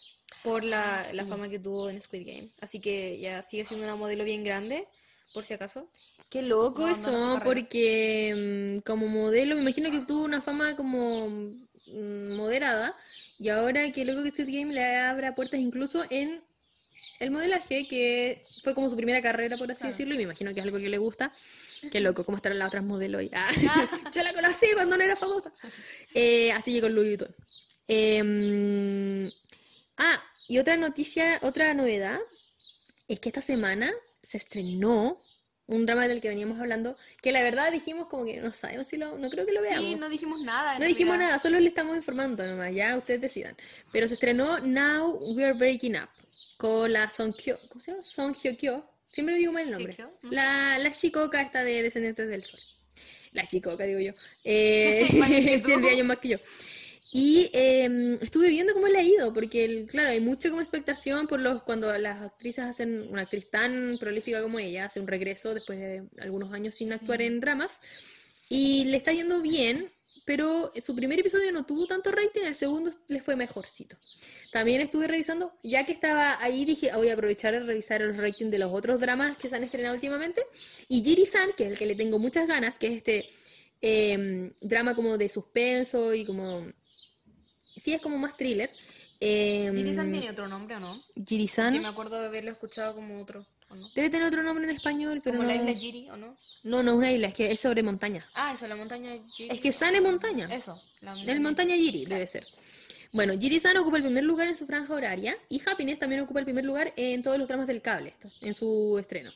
por 0.45 0.65
la, 0.65 1.01
Ah, 1.01 1.13
la 1.15 1.25
fama 1.25 1.49
que 1.49 1.59
tuvo 1.59 1.89
en 1.89 1.99
Squid 1.99 2.27
Game. 2.27 2.51
Así 2.61 2.79
que 2.79 3.19
ya 3.19 3.41
sigue 3.41 3.65
siendo 3.65 3.87
una 3.87 3.97
modelo 3.97 4.23
bien 4.25 4.45
grande, 4.45 4.87
por 5.33 5.43
si 5.45 5.55
acaso. 5.55 5.89
Qué 6.29 6.43
loco 6.43 6.83
No, 6.83 6.89
eso, 6.89 7.11
no 7.11 7.41
porque 7.43 8.77
mm, 8.77 8.83
como 8.85 9.09
modelo, 9.09 9.55
me 9.55 9.63
imagino 9.63 9.91
que 9.91 10.05
tuvo 10.05 10.25
una 10.25 10.43
fama 10.43 10.77
como 10.77 11.31
mm, 11.31 12.37
moderada, 12.37 12.95
y 13.39 13.49
ahora 13.49 13.91
qué 13.93 14.05
loco 14.05 14.23
que 14.23 14.31
Squid 14.31 14.59
Game 14.61 14.75
le 14.75 14.99
abra 14.99 15.35
puertas 15.35 15.59
incluso 15.59 16.05
en 16.11 16.43
el 17.21 17.31
modelaje, 17.31 17.87
que 17.87 18.43
fue 18.63 18.75
como 18.75 18.89
su 18.91 18.97
primera 18.97 19.21
carrera, 19.21 19.57
por 19.57 19.71
así 19.71 19.81
Claro. 19.81 19.93
decirlo, 19.93 20.15
y 20.15 20.19
me 20.19 20.23
imagino 20.25 20.53
que 20.55 20.61
es 20.61 20.65
algo 20.65 20.79
que 20.79 20.89
le 20.89 20.99
gusta. 20.99 21.33
Qué 21.91 22.01
loco, 22.01 22.25
cómo 22.25 22.37
estarán 22.37 22.59
las 22.59 22.69
otras 22.69 22.85
modelos. 22.85 23.23
y- 23.23 23.31
Ah, 23.33 23.49
yo 24.15 24.23
la 24.23 24.33
conocí 24.33 24.67
cuando 24.75 24.97
no 24.97 25.03
era 25.05 25.17
famosa. 25.17 25.53
Eh, 26.15 26.53
así 26.53 26.73
llegó 26.73 26.89
Louis 26.89 27.09
Vuitton. 27.19 27.35
Em, 27.89 29.31
ah, 29.99 30.23
y 30.49 30.59
otra 30.59 30.77
noticia, 30.77 31.39
otra 31.43 31.75
novedad, 31.75 32.19
es 33.09 33.21
que 33.21 33.29
esta 33.29 33.41
semana 33.43 33.93
se 34.23 34.37
estrenó 34.39 35.21
un 35.67 35.87
drama 35.87 36.09
del 36.09 36.21
que 36.21 36.29
veníamos 36.29 36.59
hablando, 36.59 36.97
que 37.23 37.31
la 37.31 37.43
verdad 37.43 37.71
dijimos 37.71 38.09
como 38.09 38.25
que 38.25 38.41
no 38.41 38.53
sabemos 38.53 38.89
si 38.89 38.97
lo, 38.97 39.17
no 39.19 39.31
creo 39.31 39.47
que 39.47 39.53
lo 39.53 39.63
veamos. 39.63 39.81
Sí, 39.89 39.95
no 39.95 40.09
dijimos 40.09 40.41
nada. 40.41 40.79
No 40.79 40.85
dijimos 40.85 41.17
nada, 41.17 41.39
solo 41.39 41.61
le 41.61 41.69
estamos 41.69 41.97
informando 41.97 42.45
nomás, 42.47 42.75
ya 42.75 42.97
ustedes 42.97 43.21
decidan. 43.21 43.57
Pero 43.93 44.09
se 44.09 44.15
estrenó 44.15 44.59
Now 44.61 45.17
We're 45.35 45.53
Breaking 45.53 45.97
Up 45.97 46.09
con 46.61 46.93
la 46.93 47.09
Song 47.09 47.33
Kyo, 47.35 47.59
¿cómo 47.71 47.81
se 47.81 47.91
llama? 47.93 48.03
Song 48.03 48.35
Hyo 48.37 48.55
Kyo. 48.57 48.85
Siempre 49.07 49.35
digo 49.37 49.51
mal 49.51 49.65
el 49.65 49.71
nombre. 49.71 49.95
Hyo-kyo. 49.95 50.31
La, 50.31 50.79
la 50.79 50.91
chicoca 50.91 51.41
esta 51.41 51.65
de 51.65 51.83
Descendientes 51.83 52.29
del 52.29 52.45
Sol. 52.45 52.61
La 53.33 53.45
chicoca, 53.47 53.85
digo 53.85 53.99
yo. 53.99 54.13
Eh, 54.45 55.07
tiene 55.65 55.81
10 55.83 55.93
años 55.95 56.07
más 56.07 56.19
que 56.19 56.29
yo. 56.29 56.39
Y 57.13 57.51
eh, 57.55 58.19
estuve 58.21 58.49
viendo 58.51 58.73
cómo 58.75 58.87
le 58.89 58.99
ha 58.99 59.03
ido, 59.03 59.33
porque 59.33 59.65
el- 59.65 59.87
claro, 59.87 60.11
hay 60.11 60.21
mucha 60.21 60.51
como 60.51 60.61
expectación 60.61 61.27
por 61.27 61.41
los 61.41 61.63
cuando 61.63 61.97
las 61.99 62.21
actrices 62.23 62.65
hacen, 62.65 63.09
una 63.11 63.23
actriz 63.23 63.51
tan 63.51 63.97
prolífica 63.99 64.43
como 64.43 64.59
ella, 64.61 64.85
hace 64.85 65.01
un 65.01 65.09
regreso 65.09 65.55
después 65.55 65.79
de 65.81 66.03
algunos 66.21 66.53
años 66.53 66.75
sin 66.75 66.93
actuar 66.93 67.23
en 67.23 67.41
dramas, 67.41 67.81
y 68.49 68.85
le 68.85 68.97
está 68.99 69.13
yendo 69.13 69.41
bien, 69.43 69.89
pero 70.31 70.71
su 70.81 70.95
primer 70.95 71.19
episodio 71.19 71.51
no 71.51 71.67
tuvo 71.67 71.89
tanto 71.89 72.13
rating, 72.13 72.43
el 72.45 72.55
segundo 72.55 72.93
le 73.09 73.21
fue 73.21 73.35
mejorcito. 73.35 73.97
También 74.53 74.81
estuve 74.81 75.09
revisando, 75.09 75.59
ya 75.65 75.85
que 75.85 75.91
estaba 75.91 76.41
ahí, 76.41 76.65
dije, 76.65 76.93
"Ah, 76.93 76.99
voy 76.99 77.09
a 77.09 77.15
aprovechar 77.15 77.53
de 77.53 77.59
revisar 77.59 78.01
el 78.01 78.17
rating 78.17 78.49
de 78.49 78.61
los 78.61 78.73
otros 78.73 79.01
dramas 79.01 79.37
que 79.37 79.49
se 79.49 79.57
han 79.57 79.65
estrenado 79.65 79.93
últimamente. 79.93 80.41
Y 80.87 81.03
Jiri-san, 81.03 81.51
que 81.57 81.65
es 81.65 81.73
el 81.73 81.79
que 81.79 81.87
le 81.87 81.97
tengo 81.97 82.21
muchas 82.21 82.47
ganas, 82.47 82.79
que 82.79 82.87
es 82.87 82.97
este 82.99 83.29
em, 83.81 84.53
drama 84.61 84.95
como 84.95 85.19
de 85.19 85.29
suspenso 85.29 86.15
y 86.15 86.25
como... 86.25 86.65
Sí, 87.63 87.93
es 87.93 88.01
como 88.01 88.17
más 88.17 88.37
thriller. 88.37 88.71
Em, 89.19 89.75
¿Jiri-san 89.75 90.13
tiene 90.13 90.31
otro 90.31 90.47
nombre 90.47 90.77
o 90.77 90.79
no? 90.79 91.03
Jiri-san 91.27 91.75
Que 91.75 91.81
me 91.81 91.89
acuerdo 91.89 92.21
de 92.21 92.27
haberlo 92.27 92.53
escuchado 92.53 92.95
como 92.95 93.21
otro, 93.21 93.45
¿o 93.71 93.77
no? 93.77 93.89
debe 93.95 94.11
tener 94.11 94.27
otro 94.27 94.43
nombre 94.43 94.65
en 94.65 94.71
español, 94.71 95.21
pero 95.25 95.39
Como 95.39 95.49
no... 95.49 95.55
la 95.55 95.63
isla 95.63 95.81
Jiri, 95.81 96.11
¿o 96.11 96.17
no? 96.17 96.37
No, 96.65 96.83
no 96.83 96.93
es 96.93 96.97
una 96.99 97.13
isla, 97.13 97.29
es 97.29 97.35
que 97.35 97.51
es 97.51 97.61
sobre 97.61 97.83
montaña. 97.83 98.27
Ah, 98.35 98.53
eso, 98.53 98.67
la 98.67 98.77
montaña 98.77 99.13
Jiri. 99.33 99.55
Es 99.55 99.61
que 99.61 99.73
San 99.73 99.95
es 99.95 100.03
montaña. 100.03 100.49
Eso, 100.53 100.83
la 101.01 101.15
El 101.15 101.41
montaña 101.41 101.75
Jiri 101.77 102.05
debe 102.05 102.27
ser. 102.27 102.47
Bueno, 103.13 103.35
Jiri-san 103.37 103.77
ocupa 103.77 103.97
el 103.97 104.05
primer 104.05 104.23
lugar 104.23 104.47
en 104.47 104.55
su 104.55 104.67
franja 104.67 104.95
horaria 104.95 105.37
y 105.49 105.61
Happiness 105.67 105.99
también 105.99 106.21
ocupa 106.21 106.39
el 106.39 106.45
primer 106.45 106.65
lugar 106.65 106.93
en 106.97 107.23
todos 107.23 107.39
los 107.39 107.49
dramas 107.49 107.67
del 107.67 107.83
cable, 107.83 108.11
esto, 108.11 108.31
en 108.41 108.55
su 108.55 108.99
estreno, 109.01 109.33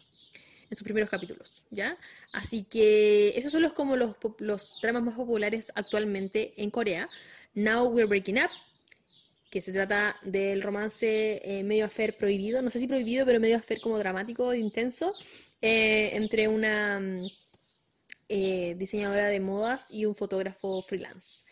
en 0.70 0.76
sus 0.76 0.84
primeros 0.84 1.10
capítulos, 1.10 1.64
¿ya? 1.70 1.98
Así 2.32 2.62
que 2.62 3.36
esos 3.36 3.50
son 3.50 3.62
los 3.62 3.72
como 3.72 3.96
los, 3.96 4.14
los 4.38 4.78
dramas 4.80 5.02
más 5.02 5.14
populares 5.16 5.72
actualmente 5.74 6.54
en 6.56 6.70
Corea. 6.70 7.08
Now 7.54 7.86
We're 7.88 8.06
Breaking 8.06 8.38
Up, 8.38 8.50
que 9.54 9.60
se 9.60 9.70
trata 9.70 10.16
del 10.22 10.62
romance 10.62 11.40
eh, 11.44 11.62
medio 11.62 11.84
affair 11.84 12.16
prohibido, 12.16 12.60
no 12.60 12.70
sé 12.70 12.80
si 12.80 12.88
prohibido, 12.88 13.24
pero 13.24 13.38
medio 13.38 13.56
affair 13.56 13.80
como 13.80 13.96
dramático, 13.96 14.52
intenso, 14.52 15.14
eh, 15.60 16.10
entre 16.14 16.48
una 16.48 16.98
mm, 16.98 17.28
eh, 18.30 18.74
diseñadora 18.76 19.28
de 19.28 19.38
modas 19.38 19.86
y 19.90 20.06
un 20.06 20.16
fotógrafo 20.16 20.82
freelance. 20.82 21.44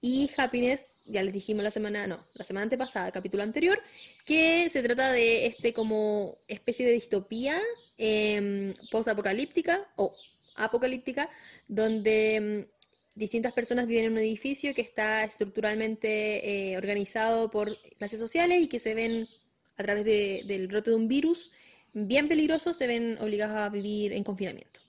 Y 0.00 0.30
Happiness, 0.36 1.02
ya 1.06 1.24
les 1.24 1.34
dijimos 1.34 1.64
la 1.64 1.72
semana, 1.72 2.06
no, 2.06 2.22
la 2.34 2.44
semana 2.44 2.62
antepasada, 2.62 3.10
capítulo 3.10 3.42
anterior, 3.42 3.82
que 4.24 4.70
se 4.70 4.80
trata 4.84 5.10
de 5.10 5.46
este 5.46 5.72
como 5.72 6.36
especie 6.46 6.86
de 6.86 6.92
distopía 6.92 7.60
eh, 7.98 8.72
post-apocalíptica 8.92 9.90
o 9.96 10.14
apocalíptica, 10.54 11.28
donde 11.66 12.68
mm, 12.70 12.79
distintas 13.14 13.52
personas 13.52 13.86
viven 13.86 14.06
en 14.06 14.12
un 14.12 14.18
edificio 14.18 14.72
que 14.74 14.82
está 14.82 15.24
estructuralmente 15.24 16.70
eh, 16.72 16.76
organizado 16.76 17.50
por 17.50 17.76
clases 17.98 18.18
sociales 18.20 18.62
y 18.62 18.66
que 18.68 18.78
se 18.78 18.94
ven 18.94 19.28
a 19.76 19.82
través 19.82 20.04
de- 20.04 20.42
del 20.46 20.66
brote 20.68 20.90
de 20.90 20.96
un 20.96 21.08
virus 21.08 21.50
bien 21.94 22.28
peligroso, 22.28 22.72
se 22.72 22.86
ven 22.86 23.18
obligados 23.20 23.56
a 23.56 23.68
vivir 23.68 24.12
en 24.12 24.22
confinamiento. 24.24 24.80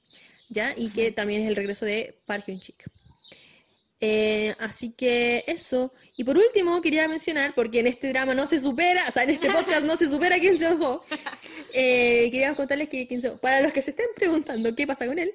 ¿Ya? 0.49 0.73
Y 0.77 0.89
que 0.89 1.11
también 1.11 1.41
es 1.41 1.47
el 1.47 1.55
regreso 1.55 1.85
de 1.85 2.15
Park 2.25 2.43
Hyun-sik. 2.47 2.83
Eh, 4.03 4.53
así 4.59 4.91
que 4.91 5.43
eso. 5.47 5.93
Y 6.17 6.23
por 6.23 6.37
último, 6.37 6.81
quería 6.81 7.07
mencionar, 7.07 7.53
porque 7.53 7.79
en 7.79 7.87
este 7.87 8.09
drama 8.09 8.33
no 8.33 8.47
se 8.47 8.59
supera, 8.59 9.05
o 9.07 9.11
sea, 9.11 9.23
en 9.23 9.29
este 9.29 9.49
podcast 9.51 9.83
no 9.85 9.95
se 9.95 10.09
supera 10.09 10.39
Kim 10.39 10.57
Seon-ho, 10.57 11.03
eh, 11.73 12.29
quería 12.31 12.55
contarles 12.55 12.89
que 12.89 13.07
Kim 13.07 13.19
Seon- 13.21 13.39
para 13.39 13.61
los 13.61 13.71
que 13.71 13.81
se 13.81 13.91
estén 13.91 14.07
preguntando 14.15 14.75
qué 14.75 14.87
pasa 14.87 15.05
con 15.05 15.19
él, 15.19 15.31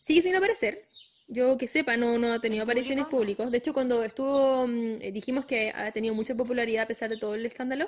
sigue 0.00 0.22
sin 0.22 0.34
aparecer. 0.34 0.84
Yo 1.30 1.58
que 1.58 1.66
sepa, 1.68 1.96
no, 1.98 2.16
no 2.18 2.32
ha 2.32 2.40
tenido 2.40 2.62
apariciones 2.64 3.06
públicas. 3.06 3.50
De 3.50 3.58
hecho, 3.58 3.74
cuando 3.74 4.02
estuvo, 4.02 4.66
mm, 4.66 4.96
eh, 5.02 5.12
dijimos 5.12 5.44
que 5.44 5.70
ha 5.74 5.92
tenido 5.92 6.14
mucha 6.14 6.34
popularidad 6.34 6.84
a 6.84 6.88
pesar 6.88 7.10
de 7.10 7.18
todo 7.18 7.34
el 7.34 7.44
escándalo, 7.44 7.86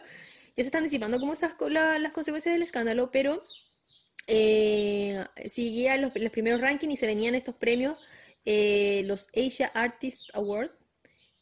ya 0.57 0.57
se 0.57 0.63
están 0.65 0.85
disipando 0.85 1.19
como 1.19 1.33
esas, 1.33 1.55
la- 1.71 1.99
las 1.99 2.13
consecuencias 2.13 2.55
del 2.55 2.63
escándalo, 2.63 3.11
pero 3.11 3.43
eh, 4.29 5.25
seguía 5.49 5.97
los, 5.99 6.13
los 6.17 6.31
primeros 6.33 6.61
rankings 6.61 6.95
y 6.95 6.97
se 6.97 7.07
venían 7.07 7.35
estos 7.35 7.55
premios, 7.57 7.99
eh, 8.45 9.03
los 9.07 9.29
Asia 9.37 9.69
Artist 9.75 10.31
Award 10.35 10.71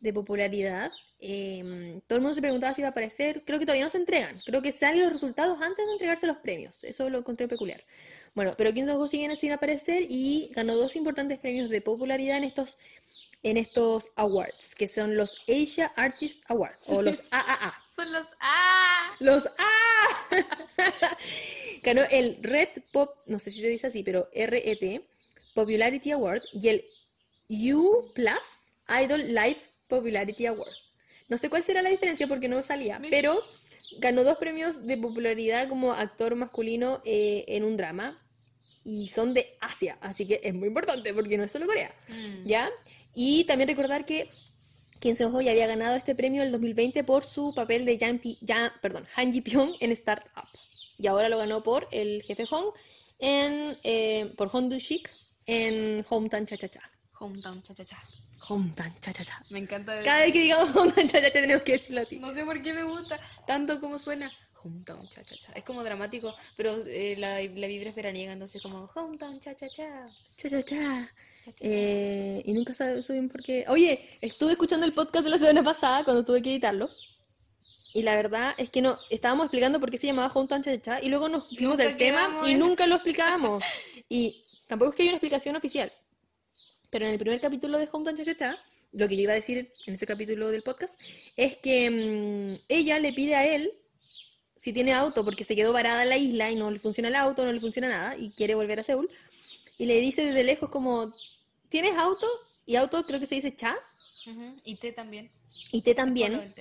de 0.01 0.13
popularidad. 0.13 0.91
Eh, 1.21 2.01
todo 2.07 2.17
el 2.19 2.23
mundo 2.23 2.35
se 2.35 2.41
preguntaba 2.41 2.75
si 2.75 2.81
iba 2.83 2.89
a 2.89 2.93
aparecer. 2.93 3.43
Creo 3.45 3.59
que 3.59 3.67
todavía 3.67 3.85
no 3.85 3.91
se 3.91 3.99
entregan. 3.99 4.41
Creo 4.47 4.63
que 4.63 4.73
salen 4.73 5.03
los 5.03 5.13
resultados 5.13 5.61
antes 5.61 5.85
de 5.87 5.93
entregarse 5.93 6.27
los 6.27 6.37
premios. 6.39 6.85
Eso 6.85 7.11
lo 7.11 7.19
encontré 7.19 7.49
peculiar. 7.49 7.85
Bueno, 8.35 8.55
pero 8.57 8.73
Kim 8.73 8.87
Jong-un 8.87 9.09
sigue 9.09 9.35
sin 9.37 9.53
aparecer 9.53 10.05
y 10.09 10.51
ganó 10.55 10.75
dos 10.77 10.97
importantes 10.97 11.39
premios 11.39 11.69
de 11.71 11.81
popularidad 11.81 12.37
en 12.37 12.45
estos, 12.45 12.79
en 13.43 13.57
estos 13.57 14.09
awards, 14.17 14.75
que 14.75 14.89
son 14.89 15.17
los 15.17 15.43
Asia 15.49 15.93
Artist 15.97 16.45
Awards 16.49 16.79
o 16.87 17.03
los 17.03 17.23
AAA. 17.31 17.75
Son 17.95 18.13
los 18.13 18.27
¡Ah! 18.41 19.11
Los 19.19 19.47
A. 19.47 19.51
Ganó 21.83 22.03
el 22.11 22.39
Red 22.43 22.69
Pop, 22.93 23.17
no 23.27 23.39
sé 23.39 23.51
si 23.51 23.61
se 23.61 23.69
dice 23.69 23.89
así, 23.89 24.03
pero 24.03 24.29
RET 24.33 25.03
Popularity 25.55 26.13
Award 26.13 26.43
y 26.53 26.69
el 26.69 26.85
U 27.49 28.13
Plus 28.15 28.73
Idol 29.03 29.35
Life 29.35 29.69
Popularity 29.89 30.47
Award. 30.47 30.73
No 31.29 31.37
sé 31.37 31.51
cuál 31.51 31.63
será 31.63 31.83
la 31.83 31.91
diferencia 31.91 32.27
porque 32.27 32.49
no 32.49 32.63
salía, 32.63 32.99
Mira. 32.99 33.11
pero 33.11 33.43
ganó 33.99 34.25
dos 34.25 34.37
premios 34.39 34.85
de 34.87 34.97
popularidad 34.99 35.69
como 35.69 35.93
actor 35.93 36.35
masculino 36.37 37.01
eh, 37.05 37.45
en 37.49 37.65
un 37.65 37.77
drama 37.77 38.21
y 38.85 39.09
son 39.09 39.35
de 39.35 39.57
Asia, 39.61 39.99
así 40.01 40.27
que 40.27 40.41
es 40.43 40.55
muy 40.55 40.69
importante 40.69 41.13
porque 41.15 41.37
no 41.37 41.45
es 41.45 41.53
solo 41.53 41.67
Corea. 41.67 41.95
Mm. 42.09 42.47
¿Ya? 42.47 42.71
Y 43.15 43.45
también 43.45 43.69
recordar 43.69 44.05
que 44.05 44.29
Kim 45.01 45.15
Seon-ho 45.15 45.41
ya 45.41 45.53
había 45.53 45.67
ganado 45.67 45.97
este 45.97 46.15
premio 46.15 46.41
en 46.43 46.47
el 46.47 46.53
2020 46.53 47.05
por 47.05 47.23
su 47.25 47.55
papel 47.55 47.85
de 47.85 47.97
Pi- 48.23 48.39
perdón, 48.83 49.07
Han 49.17 49.33
Ji-pyong 49.33 49.77
en 49.81 49.93
Startup. 49.93 50.45
Y 50.99 51.07
ahora 51.07 51.29
lo 51.29 51.39
ganó 51.39 51.63
por 51.63 51.87
el 51.93 52.23
jefe 52.23 52.47
Hong 52.47 52.73
en, 53.21 53.77
eh, 53.85 54.33
por 54.37 54.49
Hong 54.49 54.69
Du-sik 54.69 55.09
en 55.47 56.05
Hometown 56.09 56.47
Cha-Cha-Cha. 56.47 56.83
Hometown, 57.21 57.63
cha 57.63 57.75
cha 57.75 57.85
cha. 57.85 57.99
Hometown 58.47 58.93
Cha-Cha-Cha. 59.01 59.41
Me 59.51 59.59
encanta. 59.59 59.95
de- 59.95 60.05
Cada 60.05 60.21
vez 60.21 60.33
que 60.33 60.41
digamos 60.41 60.75
Hometown 60.77 61.09
Cha-Cha-Cha 61.09 61.33
tenemos 61.33 61.63
que 61.63 61.73
decirlo 61.73 62.01
así. 62.03 62.19
No 62.19 62.33
sé 62.35 62.45
por 62.45 62.61
qué 62.63 62.73
me 62.73 62.83
gusta 62.85 63.19
tanto 63.47 63.81
como 63.81 63.99
suena. 63.99 64.31
Hometown, 64.61 65.09
cha 65.09 65.23
cha 65.23 65.37
cha. 65.37 65.53
Es 65.53 65.63
como 65.63 65.85
dramático, 65.85 66.35
pero 66.57 66.77
eh, 66.87 67.15
la, 67.17 67.41
la 67.41 67.67
vibra 67.69 67.91
es 67.91 67.95
veraniega, 67.95 68.33
entonces 68.33 68.61
como 68.61 68.91
hometown, 68.93 69.39
cha 69.39 69.55
cha 69.55 69.69
cha. 69.69 70.05
Cha, 70.37 70.49
cha, 70.51 70.63
cha. 70.65 71.13
Eh, 71.61 72.43
y 72.45 72.53
nunca 72.53 72.75
sabes 72.75 73.09
bien 73.09 73.29
por 73.29 73.41
qué. 73.43 73.65
Oye, 73.69 74.19
estuve 74.21 74.53
escuchando 74.53 74.85
el 74.85 74.93
podcast 74.95 75.25
de 75.25 75.31
la 75.31 75.39
semana 75.39 75.63
pasada 75.63 76.03
cuando 76.05 76.25
tuve 76.25 76.43
que 76.43 76.51
editarlo. 76.51 76.91
Y 77.95 78.03
la 78.03 78.17
verdad 78.17 78.53
es 78.59 78.69
que 78.71 78.83
no, 78.83 78.99
estábamos 79.11 79.45
explicando 79.47 79.79
por 79.81 79.91
qué 79.93 79.97
se 79.97 80.09
llamaba 80.09 80.31
Hometown 80.35 80.63
Cha 80.63 80.73
Cha 80.77 80.83
Cha 80.99 81.03
y 81.03 81.09
luego 81.09 81.29
nos 81.29 81.49
fuimos 81.57 81.77
del 81.79 81.97
tema 81.97 82.41
y 82.47 82.51
en- 82.51 82.59
nunca 82.59 82.87
lo 82.89 82.97
explicábamos. 82.97 83.63
Y 84.09 84.45
tampoco 84.67 84.91
es 84.91 84.97
que 84.97 85.03
haya 85.05 85.13
una 85.13 85.17
explicación 85.19 85.55
oficial. 85.57 85.93
Pero 86.91 87.07
en 87.07 87.13
el 87.13 87.19
primer 87.19 87.41
capítulo 87.41 87.79
de 87.79 87.89
Hometown 87.91 88.17
Cha 88.17 88.25
Cha 88.25 88.37
Cha, 88.37 88.59
lo 88.93 89.07
que 89.09 89.17
yo 89.17 89.23
iba 89.23 89.33
a 89.33 89.37
decir 89.37 89.73
en 89.87 89.95
ese 89.95 90.07
capítulo 90.07 90.51
del 90.51 90.63
podcast 90.63 91.01
es 91.37 91.57
que 91.57 91.91
mm, 91.91 92.65
ella 92.69 92.99
le 92.99 93.13
pide 93.13 93.35
a 93.35 93.47
él 93.47 93.71
si 94.57 94.73
tiene 94.73 94.93
auto 94.93 95.25
porque 95.25 95.45
se 95.45 95.55
quedó 95.55 95.73
varada 95.73 96.03
en 96.03 96.09
la 96.09 96.17
isla 96.17 96.51
y 96.51 96.57
no 96.57 96.71
le 96.71 96.79
funciona 96.79 97.09
el 97.09 97.15
auto, 97.15 97.45
no 97.45 97.53
le 97.53 97.61
funciona 97.61 97.89
nada 97.89 98.17
y 98.17 98.31
quiere 98.31 98.55
volver 98.55 98.81
a 98.81 98.83
Seúl. 98.83 99.09
Y 99.77 99.87
le 99.87 100.01
dice 100.01 100.25
desde 100.25 100.43
lejos 100.43 100.69
como, 100.71 101.13
¿tienes 101.69 101.95
auto? 101.97 102.27
Y 102.67 102.75
auto 102.77 103.05
creo 103.05 103.21
que 103.21 103.27
se 103.27 103.37
dice 103.37 103.55
cha 103.55 103.77
Ujú, 104.27 104.57
Y 104.65 104.77
té 104.77 104.93
también. 104.93 105.31
y 105.71 105.81
té 105.83 105.95
también. 105.95 106.53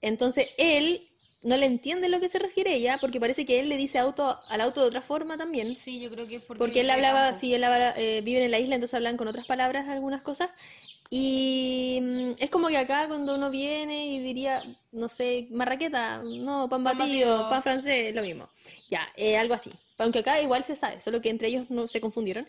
Entonces 0.00 0.48
él 0.58 1.08
no 1.44 1.56
le 1.56 1.66
entiende 1.66 2.08
lo 2.08 2.20
que 2.20 2.28
se 2.28 2.38
refiere 2.38 2.74
ella, 2.74 2.98
porque 3.00 3.20
parece 3.20 3.44
que 3.44 3.60
él 3.60 3.68
le 3.68 3.76
dice 3.76 3.98
auto 3.98 4.38
al 4.48 4.60
auto 4.62 4.80
de 4.80 4.88
otra 4.88 5.02
forma 5.02 5.36
también. 5.36 5.76
Sí, 5.76 6.00
yo 6.00 6.10
creo 6.10 6.26
que 6.26 6.36
es 6.36 6.42
porque... 6.42 6.58
Porque 6.58 6.80
él 6.80 6.90
hablaba, 6.90 7.32
sí, 7.34 7.52
él 7.52 7.62
habla, 7.62 7.94
eh, 7.96 8.22
vive 8.22 8.44
en 8.44 8.50
la 8.50 8.58
isla, 8.58 8.74
entonces 8.74 8.94
hablan 8.94 9.16
con 9.18 9.28
otras 9.28 9.46
palabras 9.46 9.86
algunas 9.88 10.22
cosas. 10.22 10.50
Y 11.10 12.00
mm, 12.02 12.30
es 12.38 12.48
como 12.50 12.68
que 12.68 12.78
acá 12.78 13.06
cuando 13.08 13.34
uno 13.34 13.50
viene 13.50 14.06
y 14.06 14.20
diría, 14.20 14.62
no 14.90 15.06
sé, 15.06 15.46
marraqueta, 15.50 16.22
no, 16.24 16.68
pan 16.68 16.82
Pan 16.82 16.98
batido, 16.98 17.30
batido. 17.30 17.50
pan 17.50 17.62
francés, 17.62 18.14
lo 18.14 18.22
mismo. 18.22 18.48
Ya, 18.88 19.06
eh, 19.14 19.36
algo 19.36 19.54
así. 19.54 19.70
Aunque 19.98 20.20
acá 20.20 20.40
igual 20.40 20.64
se 20.64 20.74
sabe, 20.74 20.98
solo 20.98 21.20
que 21.20 21.28
entre 21.28 21.48
ellos 21.48 21.66
no 21.68 21.86
se 21.86 22.00
confundieron. 22.00 22.46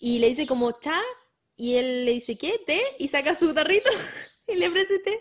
Y 0.00 0.18
le 0.18 0.28
dice 0.30 0.46
como 0.46 0.72
cha, 0.72 1.00
y 1.56 1.76
él 1.76 2.04
le 2.06 2.12
dice, 2.12 2.36
¿qué? 2.36 2.60
¿Té? 2.66 2.82
Y 2.98 3.08
saca 3.08 3.34
su 3.34 3.54
tarrito 3.54 3.90
y 4.52 4.56
le 4.56 4.68
ofrece 4.68 4.98
té. 5.00 5.20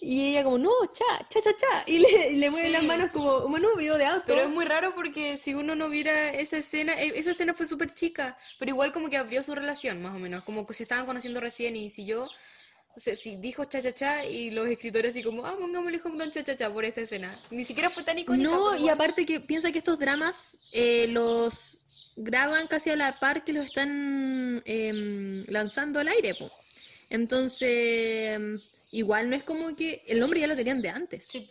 Y 0.00 0.30
ella 0.30 0.44
como, 0.44 0.58
no, 0.58 0.70
cha, 0.92 1.26
cha, 1.28 1.40
cha, 1.40 1.56
cha. 1.56 1.84
Y 1.86 1.98
le, 1.98 2.30
y 2.32 2.36
le 2.36 2.50
mueve 2.50 2.68
Sí. 2.68 2.72
las 2.72 2.82
manos 2.84 3.10
como 3.10 3.36
un 3.38 3.62
video 3.78 3.96
de 3.96 4.04
auto. 4.06 4.24
Pero 4.26 4.42
es 4.42 4.48
muy 4.48 4.64
raro 4.64 4.94
porque 4.94 5.36
si 5.36 5.54
uno 5.54 5.74
no 5.74 5.88
viera 5.88 6.30
esa 6.32 6.58
escena, 6.58 6.94
eh, 7.00 7.12
esa 7.16 7.30
escena 7.32 7.54
fue 7.54 7.66
súper 7.66 7.90
chica, 7.94 8.36
pero 8.58 8.70
igual 8.70 8.92
como 8.92 9.08
que 9.10 9.16
abrió 9.16 9.42
su 9.42 9.54
relación, 9.54 10.00
más 10.02 10.14
o 10.14 10.18
menos, 10.18 10.44
como 10.44 10.66
que 10.66 10.74
se 10.74 10.82
estaban 10.84 11.06
conociendo 11.06 11.40
recién 11.40 11.76
y 11.76 11.88
si 11.90 12.04
yo, 12.06 12.28
o 12.96 13.00
sea, 13.00 13.14
si 13.14 13.36
dijo 13.36 13.64
cha 13.66 13.80
cha 13.80 13.92
cha 13.92 14.24
y 14.24 14.50
los 14.50 14.66
escritores 14.68 15.10
así 15.12 15.22
como, 15.22 15.46
ah, 15.46 15.56
pongámosle 15.58 16.00
Hometown 16.04 16.30
cha 16.30 16.42
cha 16.42 16.56
cha 16.56 16.70
por 16.70 16.84
esta 16.84 17.02
escena. 17.02 17.34
Ni 17.50 17.64
siquiera 17.64 17.88
fue 17.90 18.02
tan 18.02 18.18
icónica. 18.18 18.50
No, 18.50 18.76
y 18.76 18.88
aparte 18.88 19.24
que 19.24 19.40
piensa 19.40 19.70
que 19.70 19.78
estos 19.78 19.98
dramas 19.98 20.58
eh, 20.72 21.06
los 21.08 21.78
graban 22.16 22.66
casi 22.66 22.90
a 22.90 22.96
la 22.96 23.18
par 23.18 23.44
que 23.44 23.52
los 23.52 23.64
están 23.64 24.62
em, 24.66 25.44
lanzando 25.48 26.00
al 26.00 26.08
aire, 26.08 26.34
po. 26.34 26.50
Entonces, 27.10 28.40
igual 28.92 29.28
no 29.28 29.36
es 29.36 29.42
como 29.42 29.74
que 29.74 30.02
el 30.06 30.18
nombre 30.20 30.40
ya 30.40 30.46
lo 30.46 30.56
tenían 30.56 30.80
de 30.80 30.88
antes, 30.88 31.24
Sí, 31.24 31.48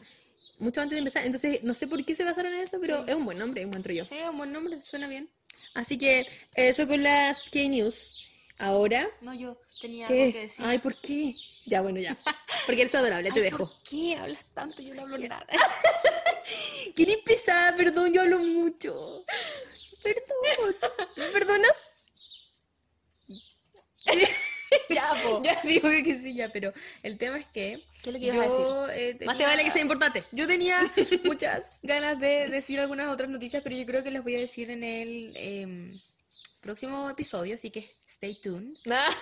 mucho 0.57 0.81
antes 0.81 0.95
de 0.95 0.99
empezar. 0.99 1.25
Entonces, 1.25 1.61
no 1.63 1.73
sé 1.73 1.87
por 1.87 2.03
qué 2.03 2.15
se 2.15 2.23
basaron 2.23 2.53
en 2.53 2.61
eso, 2.61 2.79
pero 2.81 2.97
Sí. 2.97 3.03
es 3.09 3.15
un 3.15 3.25
buen 3.25 3.37
nombre, 3.37 3.61
encuentro 3.61 3.93
yo. 3.93 4.05
sí, 4.05 4.15
es 4.17 4.27
un 4.27 4.37
buen 4.37 4.51
nombre, 4.51 4.79
suena 4.83 5.07
bien. 5.07 5.29
Así 5.73 5.97
que 5.97 6.25
eso 6.55 6.87
con 6.87 7.03
las 7.03 7.49
K-News. 7.49 8.15
Ahora, 8.57 9.09
No, 9.21 9.33
yo 9.33 9.57
tenía 9.81 10.07
¿qué? 10.07 10.21
algo 10.21 10.33
que 10.33 10.41
decir. 10.41 10.65
Ay, 10.65 10.79
¿por 10.79 10.95
qué? 10.95 11.33
Ya, 11.65 11.81
bueno, 11.81 11.99
ya. 11.99 12.17
Porque 12.65 12.81
eres 12.81 12.95
adorable, 12.95 13.31
te 13.31 13.39
Ay, 13.39 13.43
dejo. 13.45 13.67
¿Por 13.67 13.83
qué 13.89 14.15
hablas 14.15 14.45
tanto? 14.53 14.81
Yo 14.81 14.93
no 14.95 15.03
hablo 15.03 15.17
nada. 15.17 15.45
Qué 16.95 17.21
pesada, 17.25 17.75
perdón, 17.75 18.11
yo 18.13 18.21
hablo 18.21 18.39
mucho. 18.39 19.23
Perdón. 20.03 20.75
¿Me 21.15 21.25
perdonas? 21.27 21.75
ya, 24.89 25.09
po. 25.23 25.41
ya, 25.43 25.61
sí, 25.61 25.79
obvio 25.83 26.03
que 26.03 26.19
sí, 26.19 26.33
ya, 26.33 26.49
pero 26.51 26.73
el 27.03 27.17
tema 27.17 27.37
es 27.39 27.45
que 27.47 27.83
¿Qué 28.01 28.09
es 28.09 28.13
lo 28.13 28.19
que 28.19 28.25
ibas 28.27 28.47
a 28.47 28.49
yo 28.49 28.89
eh, 28.89 29.11
Más 29.11 29.17
te 29.17 29.25
tenía- 29.25 29.47
vale 29.47 29.63
que 29.63 29.71
sea 29.71 29.81
importante. 29.81 30.23
Yo 30.31 30.47
tenía 30.47 30.91
muchas 31.25 31.79
ganas 31.83 32.19
de 32.19 32.47
decir 32.49 32.79
algunas 32.79 33.09
otras 33.09 33.29
noticias, 33.29 33.61
pero 33.63 33.75
yo 33.75 33.85
creo 33.85 34.03
que 34.03 34.11
las 34.11 34.23
voy 34.23 34.35
a 34.35 34.39
decir 34.39 34.69
en 34.71 34.83
el 34.83 35.33
em, 35.35 35.99
próximo 36.61 37.09
episodio, 37.09 37.55
así 37.55 37.69
que 37.71 37.95
stay 38.07 38.35
tuned. 38.35 38.75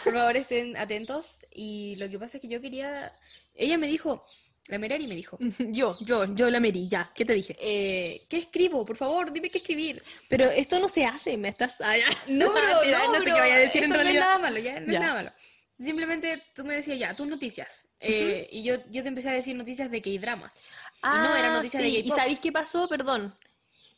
Por 0.04 0.14
favor, 0.14 0.38
estén 0.38 0.78
atentos. 0.78 1.38
Y 1.54 1.95
lo 1.98 2.10
que 2.10 2.20
pasa 2.20 2.38
es 2.38 2.41
que 2.41 2.48
yo 2.48 2.62
quería... 2.62 3.12
Ella 3.56 3.78
me 3.78 3.88
dijo, 3.88 4.22
la 4.70 4.78
Merari 4.80 5.07
me 5.07 5.15
dijo, 5.15 5.38
yo, 5.59 5.97
yo, 6.01 6.26
yo 6.34 6.49
la 6.49 6.59
Mary, 6.59 6.88
ya. 6.88 7.11
¿Qué 7.15 7.24
te 7.26 7.34
dije? 7.34 7.55
eh, 7.59 8.26
¿qué 8.30 8.38
escribo? 8.38 8.86
Por 8.86 8.95
favor, 8.97 9.32
dime 9.32 9.49
qué 9.49 9.59
escribir. 9.59 10.01
Pero 10.28 10.45
esto 10.49 10.80
no 10.80 10.88
se 10.88 11.05
hace, 11.05 11.38
me 11.38 11.49
estás. 11.49 11.82
Ah, 11.82 11.97
ya. 11.97 12.05
No, 12.28 12.51
Mentira, 12.53 12.99
no, 13.05 13.13
no 13.13 13.20
sé 13.20 13.26
qué 13.26 13.32
vaya 13.32 13.55
a 13.55 13.59
decir 13.59 13.84
en 13.84 13.91
esto 13.91 13.95
no 13.95 14.01
es 14.01 14.05
realidad. 14.05 14.24
nada 14.26 14.39
malo, 14.39 14.59
ya, 14.59 14.80
no 14.80 14.88
Ya. 14.88 14.93
es 14.93 14.99
nada 14.99 15.13
malo. 15.13 15.32
Simplemente 15.80 16.43
tú 16.55 16.65
me 16.65 16.74
decías, 16.74 16.97
ya, 16.97 17.15
tus 17.15 17.28
noticias. 17.28 17.88
Eh, 17.99 18.47
y 18.51 18.63
yo, 18.63 18.76
yo 18.89 19.03
te 19.03 19.09
empecé 19.09 19.30
a 19.30 19.34
decir 19.34 19.55
noticias 19.55 19.91
de 19.91 20.01
K-dramas. 20.01 20.55
y 21.03 21.07
no, 21.07 21.36
eran 21.36 21.53
noticias 21.53 21.84
Ah, 21.84 21.86
sí, 21.86 21.93
de 21.93 21.99
¿Y 21.99 22.09
sabéis 22.09 22.39
qué 22.39 22.51
pasó? 22.51 22.88
Perdón. 22.89 23.38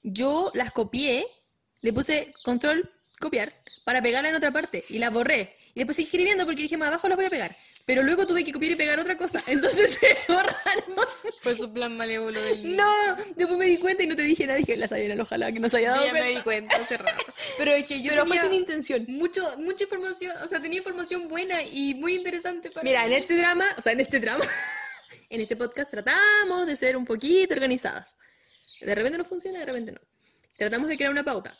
Yo 0.03 0.51
las 0.53 0.71
copié, 0.71 1.25
le 1.81 1.93
puse 1.93 2.31
control, 2.43 2.91
copiar, 3.19 3.53
para 3.85 4.01
pegarla 4.01 4.29
en 4.29 4.35
otra 4.35 4.51
parte, 4.51 4.83
y 4.89 4.97
las 4.99 5.11
borré. 5.11 5.55
Y 5.73 5.79
después 5.79 5.95
seguí 5.95 6.07
escribiendo 6.07 6.45
porque 6.45 6.61
dije, 6.63 6.75
más 6.77 6.89
abajo 6.89 7.07
las 7.07 7.15
voy 7.17 7.25
a 7.25 7.29
pegar. 7.29 7.55
Pero 7.89 8.03
luego 8.03 8.27
tuve 8.27 8.43
que 8.43 8.53
copiar 8.53 8.73
y 8.73 8.75
pegar 8.75 8.99
otra 8.99 9.17
cosa, 9.17 9.43
entonces 9.47 9.97
se 9.99 10.15
borraron. 10.27 11.07
Fue 11.39 11.55
su 11.55 11.73
plan 11.73 11.97
malévolo 11.97 12.39
del... 12.39 12.75
No, 12.75 12.87
después 13.35 13.57
me 13.57 13.65
di 13.65 13.77
cuenta 13.77 14.03
y 14.03 14.05
no 14.05 14.15
te 14.15 14.21
dije 14.21 14.45
nada, 14.45 14.59
dije, 14.59 14.77
la 14.77 14.87
sabían, 14.87 15.19
ojalá 15.19 15.51
que 15.51 15.59
no 15.59 15.67
se 15.67 15.77
haya 15.77 15.87
Yo 15.87 15.93
dado 15.95 16.05
ya 16.05 16.13
me 16.13 16.29
di 16.29 16.41
cuenta 16.41 16.75
hace 16.75 16.97
rato. 16.97 17.33
Pero 17.57 17.73
es 17.73 17.87
que 17.87 18.03
yo 18.03 18.11
Pero 18.11 18.27
fue 18.27 18.37
tenía 18.37 18.51
sin 18.51 18.59
intención. 18.59 19.05
mucho, 19.07 19.41
mucha 19.57 19.85
información, 19.85 20.37
o 20.37 20.45
sea, 20.45 20.61
tenía 20.61 20.77
información 20.77 21.27
buena 21.27 21.63
y 21.63 21.95
muy 21.95 22.13
interesante 22.13 22.69
para 22.69 22.83
Mira, 22.83 23.07
en 23.07 23.13
este 23.13 23.35
drama, 23.35 23.65
o 23.75 23.81
sea, 23.81 23.93
en 23.93 24.01
este 24.01 24.19
drama, 24.19 24.45
en 25.31 25.41
este 25.41 25.55
podcast 25.55 25.89
tratamos 25.89 26.67
de 26.67 26.75
ser 26.75 26.95
un 26.95 27.05
poquito 27.05 27.55
organizadas. 27.55 28.17
De 28.81 28.93
repente 28.93 29.17
no 29.17 29.25
funciona, 29.25 29.57
de 29.61 29.65
repente 29.65 29.93
no. 29.93 30.01
Tratamos 30.55 30.89
de 30.89 30.95
crear 30.95 31.11
una 31.11 31.23
pauta. 31.23 31.57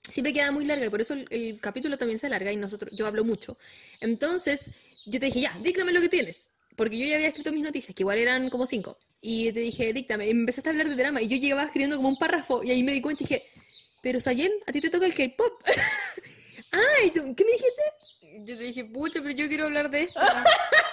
Siempre 0.00 0.32
queda 0.32 0.50
muy 0.50 0.64
larga 0.64 0.86
y 0.86 0.88
por 0.88 1.02
eso 1.02 1.14
el, 1.14 1.28
el 1.30 1.60
capítulo 1.60 1.96
también 1.96 2.18
se 2.18 2.26
alarga 2.26 2.50
y 2.50 2.56
nosotros, 2.56 2.92
yo 2.96 3.06
hablo 3.06 3.22
mucho. 3.22 3.56
Entonces, 4.00 4.72
yo 5.08 5.18
te 5.20 5.26
dije, 5.26 5.40
ya, 5.40 5.56
díctame 5.62 5.92
lo 5.92 6.00
que 6.00 6.08
tienes. 6.08 6.48
Porque 6.76 6.96
yo 6.98 7.06
ya 7.06 7.16
había 7.16 7.28
escrito 7.28 7.50
mis 7.52 7.62
noticias, 7.62 7.94
que 7.94 8.02
igual 8.04 8.18
eran 8.18 8.50
como 8.50 8.64
cinco. 8.66 8.96
Y 9.20 9.50
te 9.52 9.60
dije, 9.60 9.92
díctame. 9.92 10.28
Y 10.28 10.34
me 10.34 10.40
empezaste 10.40 10.68
a 10.70 10.72
hablar 10.72 10.88
de 10.88 10.94
drama 10.94 11.20
y 11.20 11.26
yo 11.26 11.36
llegaba 11.36 11.64
escribiendo 11.64 11.96
como 11.96 12.08
un 12.08 12.16
párrafo 12.16 12.62
y 12.62 12.70
ahí 12.70 12.82
me 12.84 12.92
di 12.92 13.00
cuenta 13.00 13.24
y 13.24 13.26
dije, 13.26 13.44
pero 14.00 14.20
Sayen, 14.20 14.52
a 14.66 14.70
ti 14.72 14.80
te 14.80 14.90
toca 14.90 15.06
el 15.06 15.14
K-pop. 15.14 15.60
Ay, 16.70 17.10
¿tú- 17.10 17.34
¿qué 17.34 17.44
me 17.44 17.50
dijiste? 17.52 17.82
Yo 18.44 18.56
te 18.56 18.62
dije, 18.62 18.84
pucha, 18.84 19.20
pero 19.20 19.34
yo 19.34 19.48
quiero 19.48 19.64
hablar 19.64 19.90
de 19.90 20.02
esto. 20.02 20.20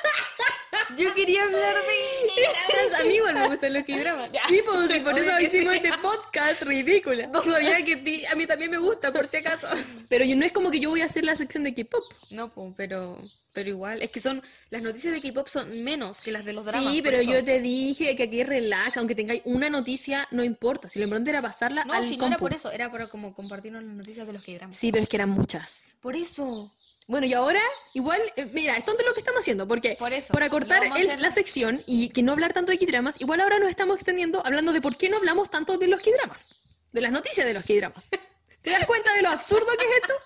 yo 0.97 1.13
quería 1.13 1.43
hablar 1.43 1.75
de. 1.75 2.95
A 3.01 3.03
mí 3.05 3.15
igual 3.15 3.36
me 3.36 3.47
gustan 3.47 3.73
los 3.73 3.83
K-dramas. 3.83 4.29
Sí, 4.47 4.59
pues, 4.65 4.95
y 4.95 4.99
por 5.01 5.17
eso 5.19 5.39
hicimos 5.39 5.75
este 5.75 5.91
podcast 6.01 6.61
ridícula. 6.63 7.27
No 7.27 7.41
sabía 7.43 7.83
que 7.83 7.97
ti- 7.97 8.25
a 8.25 8.36
mí 8.36 8.45
también 8.45 8.71
me 8.71 8.77
gusta, 8.77 9.11
por 9.11 9.27
si 9.27 9.38
acaso. 9.38 9.67
Pero 10.09 10.23
yo, 10.25 10.36
no 10.36 10.45
es 10.45 10.51
como 10.51 10.71
que 10.71 10.79
yo 10.79 10.89
voy 10.89 11.01
a 11.01 11.05
hacer 11.05 11.23
la 11.25 11.36
sección 11.36 11.63
de 11.63 11.73
K-pop. 11.73 12.03
No, 12.29 12.49
po, 12.51 12.73
pero, 12.77 13.17
pero 13.53 13.69
igual. 13.69 14.01
Es 14.01 14.09
que 14.11 14.19
son. 14.19 14.41
Las 14.69 14.81
noticias 14.81 15.13
de 15.13 15.21
K-pop 15.21 15.47
son 15.47 15.83
menos 15.83 16.21
que 16.21 16.31
las 16.31 16.45
de 16.45 16.53
los 16.53 16.65
dramas. 16.65 16.91
Sí, 16.91 17.01
por 17.01 17.11
pero 17.11 17.21
eso. 17.23 17.31
yo 17.31 17.43
te 17.43 17.59
dije 17.59 18.15
que 18.15 18.23
aquí 18.23 18.43
relax, 18.43 18.97
aunque 18.97 19.15
tengáis 19.15 19.41
una 19.45 19.69
noticia, 19.69 20.27
no 20.31 20.43
importa. 20.43 20.88
Si 20.89 20.99
lo 20.99 21.05
importante 21.05 21.31
era 21.31 21.41
pasarla 21.41 21.83
No, 21.86 21.93
al 21.93 22.03
si 22.03 22.17
no 22.17 22.27
era 22.27 22.36
compu. 22.38 22.45
por 22.45 22.53
eso, 22.53 22.71
era 22.71 22.91
para 22.91 23.07
como 23.07 23.33
compartirnos 23.33 23.83
las 23.83 23.93
noticias 23.95 24.27
de 24.27 24.33
los 24.33 24.43
K-dramas. 24.43 24.75
Sí, 24.77 24.91
pero 24.91 25.03
es 25.03 25.09
que 25.09 25.17
eran 25.17 25.29
muchas. 25.29 25.86
Por 26.01 26.15
eso. 26.15 26.71
Bueno, 27.08 27.28
y 27.28 27.34
ahora, 27.34 27.62
igual, 27.93 28.20
eh, 28.36 28.45
mira, 28.51 28.76
es 28.78 28.86
tonto 28.86 29.03
lo 29.03 29.14
que 29.14 29.20
estamos 29.20 29.41
haciendo, 29.41 29.68
porque 29.68 29.95
Por 29.99 30.12
eso, 30.12 30.34
acortar 30.41 30.78
lo 30.80 30.89
vamos 30.89 30.97
a 30.97 31.01
el- 31.01 31.08
hacer- 31.10 31.22
la 31.22 31.32
sección 31.32 31.84
y 31.86 32.10
que 32.10 32.24
no 32.24 32.32
hablar 32.32 32.51
tanto 32.53 32.72
de 32.72 32.80
K-dramas, 32.80 33.22
igual 33.22 33.41
ahora 33.41 33.60
nos 33.60 33.70
estamos 33.70 33.95
extendiendo 33.97 34.41
hablando 34.45 34.74
de 34.74 34.82
por 34.82 34.97
qué 34.97 35.08
no 35.10 35.18
hablamos 35.18 35.49
tanto 35.49 35.78
de 35.78 35.88
los 35.88 36.01
K-dramas, 36.01 36.56
de 36.93 37.01
las 37.01 37.12
noticias 37.12 37.45
de 37.45 37.53
los 37.53 37.64
K-dramas. 37.64 38.03
¿Te 38.62 38.72
das 38.72 38.86
cuenta 38.88 39.14
de 39.14 39.22
lo 39.22 39.30
absurdo 39.30 39.68
que 39.78 39.86
es 39.86 39.91
esto? 40.01 40.14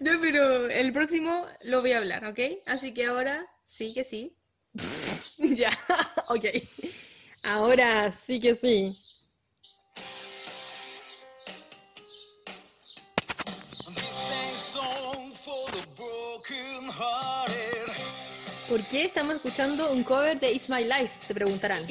No, 0.00 0.20
pero 0.20 0.68
el 0.68 0.92
próximo 0.92 1.46
lo 1.62 1.82
voy 1.82 1.92
a 1.92 1.98
hablar, 1.98 2.24
¿ok? 2.24 2.40
Así 2.66 2.92
que 2.92 3.06
ahora 3.06 3.46
sí 3.64 3.92
que 3.94 4.02
sí. 4.02 4.36
ya, 5.38 5.70
ok. 6.28 6.46
Ahora 7.44 8.10
sí 8.10 8.40
que 8.40 8.56
sí. 8.56 8.98
¿Por 18.72 18.82
qué 18.84 19.04
estamos 19.04 19.34
escuchando 19.34 19.92
un 19.92 20.02
cover 20.02 20.40
de 20.40 20.50
It's 20.50 20.70
My 20.70 20.82
Life? 20.82 21.10
Se 21.20 21.34
preguntarán. 21.34 21.86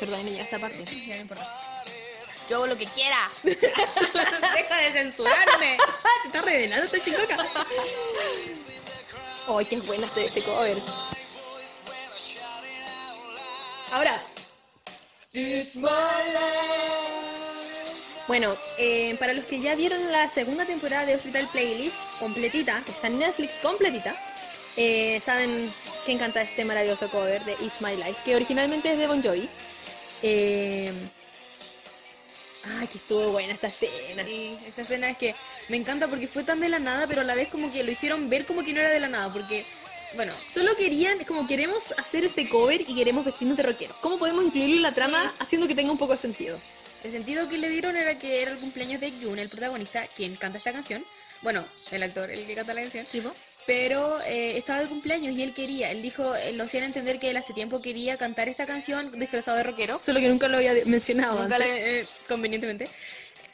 Perdón, 0.00 0.24
no 0.24 0.30
llega 0.30 0.44
esa 0.44 0.58
parte. 0.58 0.82
Ya 1.06 1.16
no 1.16 1.20
importa. 1.20 1.46
Yo 2.48 2.56
hago 2.56 2.66
lo 2.68 2.78
que 2.78 2.86
quiera. 2.86 3.30
Deja 3.42 4.76
de 4.78 4.90
censurarme. 4.90 5.76
Se 6.22 6.28
está 6.28 6.40
revelando 6.40 6.86
esta 6.86 6.98
chicoca. 6.98 7.46
Ay, 9.48 9.64
qué 9.66 9.80
buena 9.80 10.06
este, 10.06 10.24
este 10.24 10.42
cover. 10.44 10.78
Ahora. 13.92 14.18
It's 15.34 15.76
my 15.76 15.90
Bueno, 18.28 18.56
eh, 18.78 19.14
para 19.18 19.34
los 19.34 19.44
que 19.44 19.60
ya 19.60 19.74
vieron 19.74 20.10
la 20.10 20.26
segunda 20.30 20.64
temporada 20.64 21.04
de 21.04 21.16
Hospital 21.16 21.50
Playlist 21.52 21.98
completita, 22.18 22.80
que 22.86 22.92
está 22.92 23.08
en 23.08 23.18
Netflix 23.18 23.56
completita, 23.56 24.16
eh, 24.76 25.20
saben 25.24 25.72
quién 26.04 26.18
canta 26.18 26.42
este 26.42 26.64
maravilloso 26.64 27.08
cover 27.08 27.44
de 27.44 27.52
It's 27.52 27.80
My 27.80 27.96
Life, 27.96 28.22
que 28.24 28.36
originalmente 28.36 28.92
es 28.92 28.98
de 28.98 29.06
Bon 29.06 29.22
Jovi. 29.22 29.48
Eh, 30.22 30.92
Ay, 32.64 32.86
que 32.86 32.98
estuvo 32.98 33.32
buena 33.32 33.52
esta 33.52 33.66
escena. 33.66 34.24
Sí, 34.24 34.56
esta 34.66 34.82
escena 34.82 35.10
es 35.10 35.18
que 35.18 35.34
me 35.68 35.76
encanta 35.76 36.06
porque 36.08 36.28
fue 36.28 36.44
tan 36.44 36.60
de 36.60 36.68
la 36.68 36.78
nada, 36.78 37.06
pero 37.08 37.22
a 37.22 37.24
la 37.24 37.34
vez 37.34 37.48
como 37.48 37.72
que 37.72 37.82
lo 37.82 37.90
hicieron 37.90 38.30
ver 38.30 38.46
como 38.46 38.62
que 38.62 38.72
no 38.72 38.80
era 38.80 38.90
de 38.90 39.00
la 39.00 39.08
nada, 39.08 39.32
porque, 39.32 39.66
bueno, 40.14 40.32
Solo 40.48 40.76
querían, 40.76 41.18
como 41.24 41.46
queremos 41.48 41.92
hacer 41.98 42.24
este 42.24 42.48
cover 42.48 42.82
y 42.82 42.94
queremos 42.94 43.24
vestirnos 43.24 43.56
de 43.56 43.64
rockeros. 43.64 43.96
¿Cómo 43.96 44.18
podemos 44.18 44.44
incluirlo 44.44 44.76
en 44.76 44.82
la 44.82 44.94
trama 44.94 45.34
haciendo 45.40 45.66
que 45.66 45.74
tenga 45.74 45.90
un 45.90 45.98
poco 45.98 46.12
de 46.12 46.18
sentido? 46.18 46.58
el 47.02 47.10
sentido 47.10 47.48
que 47.48 47.58
le 47.58 47.68
dieron 47.68 47.96
era 47.96 48.16
que 48.16 48.42
era 48.42 48.52
el 48.52 48.60
cumpleaños 48.60 49.00
de 49.00 49.12
Jun, 49.20 49.38
el 49.38 49.48
protagonista, 49.48 50.06
quien 50.06 50.36
canta 50.36 50.58
esta 50.58 50.72
canción. 50.72 51.04
Bueno, 51.40 51.64
el 51.90 52.02
actor, 52.04 52.30
el 52.30 52.46
que 52.46 52.54
canta 52.54 52.74
la 52.74 52.82
canción. 52.82 53.04
¿Tipo? 53.06 53.34
Pero 53.66 54.20
eh, 54.22 54.56
estaba 54.58 54.80
de 54.80 54.86
cumpleaños 54.86 55.34
y 55.36 55.42
él 55.42 55.54
quería, 55.54 55.90
él 55.90 56.02
dijo, 56.02 56.34
eh, 56.34 56.52
lo 56.54 56.64
hacían 56.64 56.84
entender 56.84 57.18
que 57.18 57.30
él 57.30 57.36
hace 57.36 57.52
tiempo 57.52 57.80
quería 57.80 58.16
cantar 58.16 58.48
esta 58.48 58.66
canción 58.66 59.18
disfrazado 59.18 59.56
de 59.56 59.62
rockero. 59.62 59.98
Solo 59.98 60.20
que 60.20 60.28
nunca 60.28 60.48
lo 60.48 60.56
había 60.58 60.74
mencionado 60.86 61.40
Nunca 61.42 61.56
antes. 61.56 61.70
le- 61.70 62.00
eh, 62.00 62.08
convenientemente. 62.28 62.88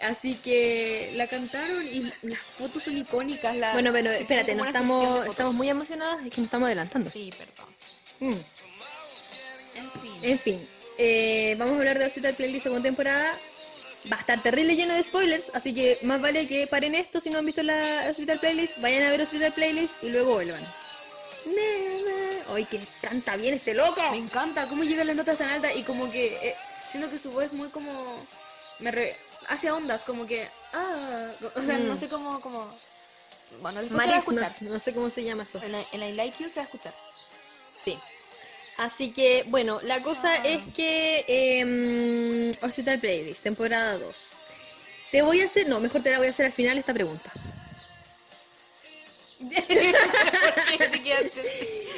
Así 0.01 0.35
que 0.35 1.11
la 1.15 1.27
cantaron 1.27 1.85
y 1.85 2.13
las 2.23 2.39
fotos 2.39 2.85
son 2.85 2.97
icónicas. 2.97 3.57
La, 3.57 3.73
Bueno, 3.73 3.93
pero 3.93 4.11
espérate, 4.13 4.55
no 4.55 4.65
estamos, 4.65 5.27
estamos 5.27 5.55
muy 5.55 5.69
emocionadas, 5.69 6.25
es 6.25 6.31
que 6.31 6.41
nos 6.41 6.47
estamos 6.47 6.67
adelantando. 6.67 7.11
Sí, 7.11 7.33
perdón. 7.37 7.75
Mm. 8.21 8.41
En 9.77 9.91
fin. 10.01 10.13
En 10.23 10.39
fin, 10.39 10.69
eh, 10.99 11.57
vamos 11.59 11.75
a 11.75 11.79
hablar 11.79 11.99
de 11.99 12.07
Hospital 12.07 12.35
Playlist 12.35 12.63
segunda 12.65 12.85
temporada. 12.89 13.33
Va 14.11 14.17
a 14.17 14.21
estar 14.21 14.41
terrible 14.43 14.77
lleno 14.77 14.95
de 14.95 15.03
spoilers, 15.03 15.47
así 15.55 15.75
que 15.75 15.99
más 16.03 16.21
vale 16.21 16.47
que 16.47 16.67
paren 16.67 16.95
esto 16.95 17.21
si 17.21 17.31
no 17.31 17.39
han 17.39 17.47
visto 17.47 17.63
la 17.63 18.07
Hospital 18.11 18.39
Playlist, 18.39 18.79
vayan 18.81 19.03
a 19.05 19.11
ver 19.11 19.21
Hospital 19.23 19.53
Playlist 19.53 19.95
y 20.03 20.09
luego 20.09 20.35
vuelvan. 20.35 20.65
¡Ay, 22.51 22.65
que 22.65 22.81
canta 23.03 23.37
bien 23.37 23.55
este 23.55 23.75
loco! 23.75 24.03
Me 24.11 24.17
encanta 24.19 24.67
cómo 24.69 24.85
llegan 24.85 25.07
las 25.07 25.17
notas 25.17 25.37
tan 25.39 25.51
altas 25.51 25.77
y 25.77 25.83
como 25.83 26.11
que 26.11 26.27
eh, 26.49 26.55
siento 26.91 27.11
que 27.11 27.19
su 27.19 27.31
voz 27.31 27.45
es 27.45 27.53
muy 27.53 27.69
como 27.71 28.27
me 28.79 28.91
re- 28.91 29.17
hace 29.49 29.71
ondas 29.71 30.05
como 30.05 30.27
que 30.27 30.49
ah 30.73 31.31
o 31.55 31.63
sea 31.63 31.79
no 31.79 31.95
Mm. 31.95 31.99
sé 31.99 32.09
cómo 32.09 32.41
como 32.41 32.75
bueno 33.61 33.81
después 33.81 34.03
se 34.03 34.09
va 34.09 34.15
a 34.15 34.19
escuchar 34.19 34.53
no 34.63 34.79
sé 34.81 34.95
cómo 34.95 35.11
se 35.11 35.25
llama 35.25 35.43
eso. 35.43 35.61
en 35.63 35.73
la, 35.73 35.83
en 35.93 36.01
la 36.01 36.09
I 36.09 36.15
Like 36.15 36.43
You 36.45 36.49
se 36.51 36.57
va 36.57 36.63
a 36.63 36.65
escuchar 36.67 36.95
Sí. 37.75 37.99
Así 38.79 39.11
que, 39.11 39.45
bueno, 39.49 39.81
la 39.83 40.03
cosa 40.03 40.33
Ah. 40.33 40.47
es 40.47 40.61
que 40.73 41.25
em, 41.29 42.53
Hospital 42.63 42.99
Playlist, 43.01 43.43
temporada 43.43 43.99
2. 43.99 44.17
Te 45.11 45.23
voy 45.23 45.41
a 45.41 45.45
hacer, 45.45 45.69
no, 45.69 45.81
mejor 45.81 46.03
te 46.03 46.11
la 46.11 46.19
voy 46.19 46.29
a 46.29 46.31
hacer 46.31 46.47
al 46.47 46.53
final 46.53 46.79
esta 46.79 46.95
pregunta. 46.95 47.31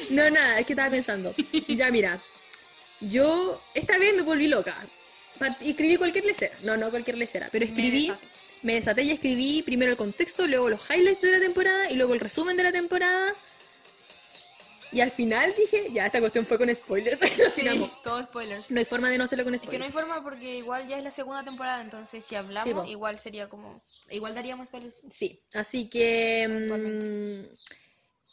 No, 0.09 0.29
nada, 0.29 0.59
es 0.59 0.65
que 0.65 0.73
estaba 0.73 0.91
pensando. 0.91 1.33
Ya, 1.67 1.89
mira, 1.89 2.21
yo 2.99 3.61
esta 3.73 3.97
vez 3.97 4.13
me 4.13 4.21
volví 4.23 4.47
loca. 4.47 4.75
Escribí 5.61 5.97
cualquier 5.97 6.25
lecera. 6.25 6.55
No, 6.63 6.77
no 6.77 6.89
cualquier 6.89 7.17
lecera, 7.17 7.49
pero 7.51 7.65
escribí, 7.65 8.07
desaté. 8.07 8.27
me 8.61 8.73
desaté 8.73 9.03
y 9.03 9.11
escribí 9.11 9.61
primero 9.63 9.91
el 9.91 9.97
contexto, 9.97 10.45
luego 10.47 10.69
los 10.69 10.89
highlights 10.89 11.21
de 11.21 11.31
la 11.31 11.39
temporada 11.39 11.89
y 11.89 11.95
luego 11.95 12.13
el 12.13 12.19
resumen 12.19 12.57
de 12.57 12.63
la 12.63 12.71
temporada. 12.71 13.33
Y 14.91 14.99
al 14.99 15.11
final 15.11 15.53
dije, 15.57 15.87
ya, 15.93 16.05
esta 16.05 16.19
cuestión 16.19 16.45
fue 16.45 16.57
con 16.57 16.73
spoilers. 16.73 17.19
Sí, 17.55 17.65
todo 18.03 18.21
spoilers 18.23 18.69
No 18.71 18.79
hay 18.79 18.85
forma 18.85 19.09
de 19.09 19.17
no 19.17 19.23
hacerlo 19.25 19.43
con 19.45 19.55
es 19.55 19.61
que 19.61 19.77
no 19.77 19.83
hay 19.83 19.89
spoilers. 19.89 20.09
forma 20.13 20.23
porque 20.23 20.57
igual 20.57 20.87
ya 20.87 20.97
es 20.97 21.03
la 21.03 21.11
segunda 21.11 21.43
temporada 21.43 21.81
entonces 21.81 22.23
si 22.25 22.35
hablamos 22.35 22.85
Sí, 22.85 22.91
igual 22.91 23.19
sería 23.19 23.47
como 23.49 23.83
igual 24.09 24.33
daríamos 24.35 24.67
spoilers 24.67 25.01
Sí, 25.11 25.41
así 25.53 25.89
que 25.89 26.47
mm, 26.47 27.53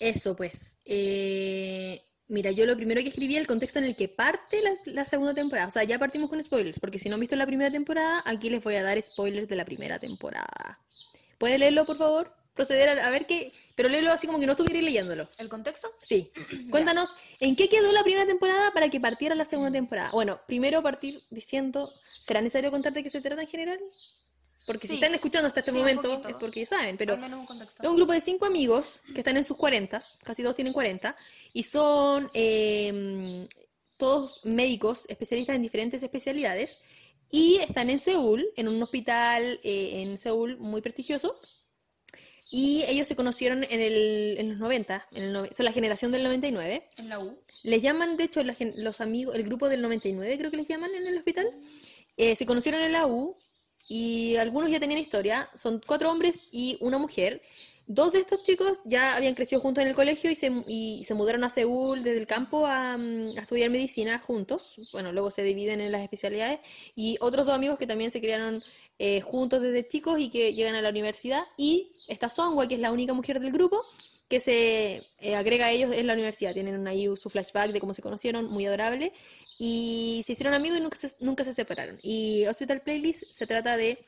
eso 0.00 0.36
pues. 0.36 0.76
Eh, 0.84 2.02
mira, 2.28 2.50
yo 2.50 2.66
lo 2.66 2.76
primero 2.76 3.00
que 3.02 3.08
escribí 3.08 3.36
el 3.36 3.46
contexto 3.46 3.78
en 3.78 3.86
el 3.86 3.96
que 3.96 4.08
parte 4.08 4.60
la, 4.62 4.70
la 4.86 5.04
segunda 5.04 5.34
temporada. 5.34 5.68
O 5.68 5.70
sea, 5.70 5.84
ya 5.84 5.98
partimos 5.98 6.28
con 6.28 6.42
spoilers, 6.42 6.78
porque 6.80 6.98
si 6.98 7.08
no 7.08 7.14
han 7.14 7.20
visto 7.20 7.36
la 7.36 7.46
primera 7.46 7.70
temporada, 7.70 8.22
aquí 8.26 8.50
les 8.50 8.62
voy 8.62 8.76
a 8.76 8.82
dar 8.82 9.00
spoilers 9.02 9.48
de 9.48 9.56
la 9.56 9.64
primera 9.64 9.98
temporada. 9.98 10.80
¿Puedes 11.38 11.58
leerlo, 11.58 11.84
por 11.84 11.96
favor? 11.96 12.34
Proceder 12.58 12.88
a, 12.88 13.06
a 13.06 13.10
ver 13.10 13.24
qué... 13.24 13.52
Pero 13.76 13.88
léelo 13.88 14.10
así 14.10 14.26
como 14.26 14.40
que 14.40 14.46
no 14.46 14.52
estuviera 14.52 14.80
leyéndolo. 14.82 15.28
el 15.38 15.48
contexto 15.48 15.94
Sí. 16.00 16.32
Cuéntanos, 16.70 17.14
¿en 17.38 17.54
qué 17.54 17.68
quedó 17.68 17.92
la 17.92 18.02
primera 18.02 18.26
temporada 18.26 18.72
para 18.72 18.88
que 18.88 18.98
partiera 18.98 19.36
la 19.36 19.44
segunda 19.44 19.70
temporada? 19.70 20.10
Bueno, 20.10 20.40
primero 20.48 20.82
partir 20.82 21.22
diciendo, 21.30 21.94
¿será 22.20 22.40
necesario 22.40 22.72
contarte 22.72 23.04
qué 23.04 23.10
se 23.10 23.20
trata 23.20 23.42
en 23.42 23.46
general? 23.46 23.78
Porque 24.66 24.88
si 24.88 24.94
están 24.94 25.14
escuchando 25.14 25.46
hasta 25.46 25.60
este 25.60 25.70
Sí, 25.70 25.78
momento 25.78 26.20
es 26.28 26.34
porque 26.34 26.66
saben, 26.66 26.96
pero 26.96 27.14
al 27.14 27.20
menos 27.20 27.38
un 27.38 27.46
contexto 27.46 27.80
es 27.80 27.88
un 27.88 27.94
grupo 27.94 28.12
de 28.12 28.20
cinco 28.20 28.44
amigos 28.44 29.02
que 29.14 29.20
están 29.20 29.36
en 29.36 29.44
sus 29.44 29.56
cuarentas, 29.56 30.18
casi 30.24 30.42
todos 30.42 30.56
tienen 30.56 30.72
40, 30.74 31.14
y 31.52 31.62
son 31.62 32.28
eh, 32.34 33.46
todos 33.96 34.40
médicos 34.44 35.04
especialistas 35.08 35.54
en 35.54 35.62
diferentes 35.62 36.02
especialidades, 36.02 36.80
y 37.30 37.58
están 37.58 37.88
en 37.88 38.00
Seúl, 38.00 38.48
en 38.56 38.66
un 38.68 38.82
hospital 38.82 39.60
eh, 39.62 40.02
en 40.02 40.18
Seúl 40.18 40.58
muy 40.58 40.80
prestigioso, 40.80 41.38
y 42.50 42.82
ellos 42.88 43.06
se 43.06 43.14
conocieron 43.16 43.64
en, 43.64 43.80
el, 43.80 44.36
en 44.38 44.50
los 44.50 44.58
90, 44.58 45.06
en 45.12 45.22
el 45.24 45.34
nove- 45.34 45.52
son 45.52 45.64
la 45.66 45.72
generación 45.72 46.10
del 46.12 46.22
99. 46.24 46.88
en 46.96 47.08
la 47.08 47.18
U 47.20 47.38
Les 47.62 47.82
llaman, 47.82 48.16
de 48.16 48.24
hecho, 48.24 48.42
la 48.42 48.56
los 48.76 49.00
amigos, 49.00 49.34
el 49.34 49.42
grupo 49.44 49.68
del 49.68 49.82
99 49.82 50.38
creo 50.38 50.50
que 50.50 50.56
les 50.56 50.68
llaman 50.68 50.94
en 50.94 51.06
el 51.06 51.16
hospital. 51.18 51.50
Eh, 52.16 52.34
se 52.36 52.46
conocieron 52.46 52.80
en 52.82 52.92
la 52.92 53.06
U 53.06 53.36
y 53.88 54.36
algunos 54.36 54.70
ya 54.70 54.80
tenían 54.80 55.00
historia. 55.00 55.48
Son 55.54 55.80
cuatro 55.86 56.10
hombres 56.10 56.46
y 56.50 56.78
una 56.80 56.98
mujer. 56.98 57.42
Dos 57.86 58.12
de 58.12 58.20
estos 58.20 58.42
chicos 58.42 58.80
ya 58.84 59.16
habían 59.16 59.34
crecido 59.34 59.62
juntos 59.62 59.80
en 59.82 59.88
el 59.88 59.94
colegio 59.94 60.30
y 60.30 60.34
se, 60.34 60.52
y 60.66 61.04
se 61.04 61.14
mudaron 61.14 61.42
a 61.44 61.48
Seúl 61.48 62.02
desde 62.02 62.18
el 62.18 62.26
campo 62.26 62.66
a, 62.66 62.98
mm, 62.98 63.38
a 63.38 63.40
estudiar 63.40 63.70
medicina 63.70 64.18
juntos. 64.18 64.74
Bueno, 64.92 65.10
luego 65.12 65.30
se 65.30 65.42
dividen 65.42 65.80
en 65.80 65.90
las 65.92 66.02
especialidades. 66.02 66.60
Y 66.94 67.16
otros 67.20 67.46
dos 67.46 67.54
amigos 67.54 67.78
que 67.78 67.86
también 67.86 68.10
se 68.10 68.20
criaron 68.20 68.62
eh, 68.98 69.20
juntos 69.20 69.62
desde 69.62 69.86
chicos 69.86 70.18
y 70.20 70.28
que 70.28 70.54
llegan 70.54 70.74
a 70.74 70.82
la 70.82 70.90
universidad. 70.90 71.44
Y 71.56 71.92
esta 72.08 72.28
Songwa, 72.28 72.66
que 72.66 72.74
es 72.74 72.80
la 72.80 72.92
única 72.92 73.14
mujer 73.14 73.40
del 73.40 73.52
grupo, 73.52 73.84
que 74.28 74.40
se 74.40 75.06
eh, 75.20 75.34
agrega 75.34 75.66
a 75.66 75.70
ellos 75.70 75.92
en 75.92 76.06
la 76.06 76.12
universidad. 76.12 76.52
Tienen 76.52 76.86
ahí 76.86 77.08
su 77.16 77.30
flashback 77.30 77.72
de 77.72 77.80
cómo 77.80 77.94
se 77.94 78.02
conocieron, 78.02 78.46
muy 78.50 78.66
adorable. 78.66 79.12
Y 79.58 80.22
se 80.24 80.32
hicieron 80.32 80.54
amigos 80.54 80.78
y 80.78 80.80
nunca 80.82 80.96
se, 80.96 81.10
nunca 81.20 81.44
se 81.44 81.52
separaron. 81.52 81.98
Y 82.02 82.46
Hospital 82.46 82.82
Playlist 82.82 83.24
se 83.30 83.46
trata 83.46 83.76
de 83.76 84.06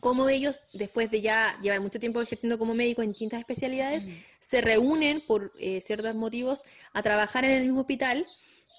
cómo 0.00 0.28
ellos, 0.28 0.64
después 0.72 1.12
de 1.12 1.20
ya 1.20 1.56
llevar 1.62 1.80
mucho 1.80 2.00
tiempo 2.00 2.20
ejerciendo 2.20 2.58
como 2.58 2.74
médicos 2.74 3.04
en 3.04 3.10
distintas 3.10 3.38
especialidades, 3.38 4.08
se 4.40 4.60
reúnen 4.60 5.20
por 5.24 5.52
eh, 5.60 5.80
ciertos 5.80 6.12
motivos 6.16 6.64
a 6.92 7.02
trabajar 7.02 7.44
en 7.44 7.52
el 7.52 7.62
mismo 7.62 7.82
hospital. 7.82 8.26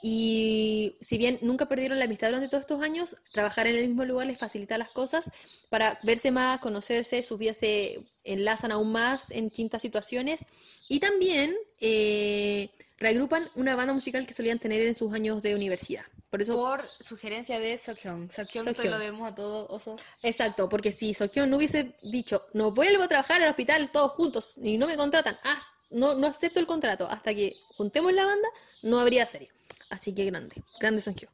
Y 0.05 0.97
si 0.99 1.17
bien 1.17 1.39
nunca 1.41 1.69
perdieron 1.69 1.97
la 1.97 2.03
amistad 2.05 2.27
durante 2.27 2.49
todos 2.49 2.61
estos 2.63 2.81
años, 2.83 3.15
trabajar 3.31 3.67
en 3.67 3.77
el 3.77 3.87
mismo 3.87 4.03
lugar 4.03 4.27
les 4.27 4.37
facilita 4.37 4.77
las 4.77 4.89
cosas 4.89 5.31
para 5.69 5.97
verse 6.03 6.29
más, 6.29 6.59
conocerse, 6.59 7.21
sus 7.21 7.39
vidas 7.39 7.55
se 7.55 7.99
enlazan 8.25 8.73
aún 8.73 8.91
más 8.91 9.31
en 9.31 9.47
distintas 9.47 9.81
situaciones. 9.81 10.43
Y 10.89 10.99
también 10.99 11.55
eh, 11.79 12.69
reagrupan 12.97 13.49
una 13.55 13.77
banda 13.77 13.93
musical 13.93 14.27
que 14.27 14.33
solían 14.33 14.59
tener 14.59 14.81
en 14.81 14.93
sus 14.93 15.13
años 15.13 15.41
de 15.41 15.55
universidad. 15.55 16.03
Por 16.29 16.41
eso 16.41 16.53
por 16.55 16.83
sugerencia 16.99 17.59
de 17.59 17.77
Sokyung 17.77 18.27
te 18.27 18.43
Sokyung. 18.43 18.89
lo 18.89 18.99
debemos 18.99 19.31
a 19.31 19.35
todo 19.35 19.67
oso 19.67 19.95
Exacto, 20.21 20.67
porque 20.67 20.91
si 20.91 21.13
Sokyun 21.13 21.49
no 21.49 21.57
hubiese 21.57 21.95
dicho, 22.11 22.45
no 22.53 22.71
vuelvo 22.71 23.03
a 23.03 23.07
trabajar 23.07 23.41
al 23.41 23.49
hospital 23.51 23.89
todos 23.91 24.11
juntos 24.13 24.55
y 24.61 24.77
no 24.77 24.87
me 24.87 24.97
contratan, 24.97 25.37
haz- 25.43 25.71
no, 25.91 26.15
no 26.15 26.25
acepto 26.27 26.59
el 26.59 26.65
contrato 26.65 27.07
hasta 27.07 27.33
que 27.35 27.53
juntemos 27.77 28.11
la 28.13 28.25
banda, 28.25 28.47
no 28.81 28.99
habría 28.99 29.25
serie. 29.27 29.49
Así 29.89 30.13
que 30.13 30.25
grande, 30.25 30.55
grande 30.79 31.01
Songhyun. 31.01 31.29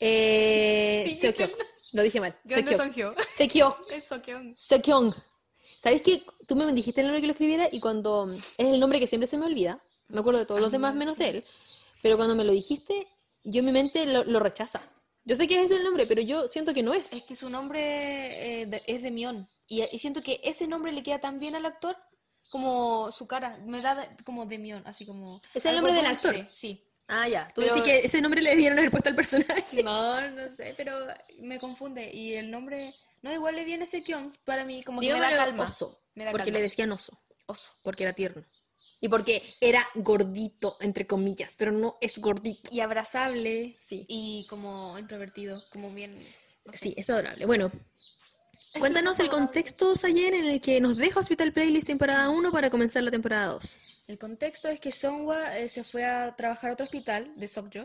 Eh, 0.00 1.16
Seokyeok, 1.20 1.50
lo 1.92 2.02
dije 2.02 2.20
mal. 2.20 2.36
grande. 2.44 2.76
Songhyun 2.76 3.14
Seokyeok. 3.36 3.80
es 3.92 4.04
Sokyung 4.04 4.56
Seokyeong. 4.56 5.14
¿Sabes 5.82 6.02
qué? 6.02 6.22
Tú 6.46 6.56
me 6.56 6.70
dijiste 6.72 7.00
el 7.00 7.06
nombre 7.06 7.20
que 7.20 7.26
lo 7.26 7.32
escribiera 7.32 7.68
y 7.70 7.80
cuando 7.80 8.32
es 8.34 8.42
el 8.58 8.80
nombre 8.80 8.98
que 9.00 9.06
siempre 9.06 9.26
se 9.26 9.38
me 9.38 9.46
olvida, 9.46 9.80
me 10.08 10.20
acuerdo 10.20 10.40
de 10.40 10.46
todos 10.46 10.60
los 10.60 10.68
Ah, 10.70 10.72
demás 10.72 10.94
menos 10.94 11.16
sí. 11.16 11.22
de 11.22 11.28
él, 11.30 11.44
pero 12.02 12.16
cuando 12.16 12.34
me 12.34 12.44
lo 12.44 12.52
dijiste, 12.52 13.06
yo 13.44 13.60
en 13.60 13.66
mi 13.66 13.72
mente 13.72 14.04
lo, 14.06 14.24
lo 14.24 14.40
rechaza. 14.40 14.82
Yo 15.24 15.36
sé 15.36 15.46
que 15.46 15.62
es 15.62 15.70
el 15.70 15.84
nombre, 15.84 16.06
pero 16.06 16.20
yo 16.22 16.48
siento 16.48 16.74
que 16.74 16.82
no 16.82 16.92
es. 16.92 17.12
Es 17.12 17.22
que 17.22 17.34
su 17.34 17.48
nombre 17.48 18.62
eh, 18.62 18.66
de- 18.66 18.82
es 18.86 19.02
de 19.02 19.10
Mion. 19.10 19.48
Y, 19.68 19.82
y 19.82 19.98
siento 19.98 20.22
que 20.22 20.40
ese 20.42 20.66
nombre 20.66 20.92
le 20.92 21.02
queda 21.02 21.20
tan 21.20 21.38
bien 21.38 21.54
al 21.54 21.64
actor 21.66 21.96
como 22.50 23.10
su 23.12 23.26
cara. 23.26 23.58
Me 23.64 23.80
da 23.80 24.16
como 24.24 24.46
de 24.46 24.58
Mion, 24.58 24.82
así 24.86 25.06
como. 25.06 25.40
¿Es 25.54 25.64
el 25.66 25.76
nombre 25.76 25.92
del 25.92 26.06
actor? 26.06 26.34
Sí. 26.50 26.82
Ah, 27.12 27.28
ya. 27.28 27.50
Tú 27.54 27.60
Pero- 27.62 27.74
decís 27.74 27.82
que 27.92 27.98
ese 28.06 28.20
nombre 28.22 28.40
le 28.40 28.50
debieron 28.50 28.78
haber 28.78 28.90
puesto 28.90 29.08
al 29.10 29.16
personaje. 29.16 29.82
No, 29.84 30.30
no 30.30 30.48
sé, 30.48 30.74
pero 30.76 30.94
me 31.40 31.58
confunde. 31.58 32.10
Y 32.12 32.34
el 32.34 32.50
nombre. 32.50 32.94
No, 33.22 33.32
igual 33.32 33.56
le 33.56 33.64
viene 33.64 33.84
ese 33.84 34.02
Kyung 34.02 34.32
para 34.44 34.64
mí, 34.64 34.82
como 34.82 35.00
que 35.00 35.12
me 35.12 35.20
da 35.20 35.30
calma. 35.30 35.64
oso. 35.64 36.02
Me 36.14 36.24
da 36.24 36.30
porque 36.30 36.46
calma. 36.46 36.58
le 36.58 36.62
decían 36.64 36.90
oso. 36.92 37.18
Oso. 37.46 37.70
Porque 37.82 38.04
era 38.04 38.12
tierno. 38.12 38.44
Y 39.00 39.08
porque 39.08 39.42
era 39.60 39.84
gordito, 39.94 40.76
entre 40.80 41.06
comillas, 41.06 41.54
pero 41.58 41.72
no 41.72 41.96
es 42.00 42.18
gordito. 42.18 42.70
Y 42.72 42.80
abrazable. 42.80 43.76
Sí. 43.82 44.04
Y 44.08 44.46
como 44.48 44.98
introvertido, 44.98 45.62
como 45.70 45.90
bien. 45.92 46.18
no 46.64 46.72
sé. 46.72 46.78
Sí, 46.78 46.94
es 46.96 47.08
adorable. 47.10 47.44
Bueno, 47.46 47.70
cuéntanos 48.78 49.18
el 49.20 49.28
contexto, 49.28 49.96
Sayen, 49.96 50.34
en 50.34 50.44
el 50.46 50.60
que 50.60 50.80
nos 50.80 50.96
deja 50.96 51.20
Hospital 51.20 51.52
Playlist 51.52 51.86
temporada 51.86 52.30
1 52.30 52.52
para 52.52 52.70
comenzar 52.70 53.02
la 53.02 53.10
temporada 53.10 53.46
2. 53.46 53.76
El 54.08 54.18
contexto 54.18 54.68
es 54.68 54.80
que 54.80 54.92
Songwa 54.92 55.58
eh, 55.58 55.68
se 55.68 55.82
fue 55.84 56.04
a 56.04 56.34
trabajar 56.36 56.70
a 56.70 56.72
otro 56.74 56.84
hospital 56.84 57.30
de 57.36 57.48
Sokjo 57.48 57.84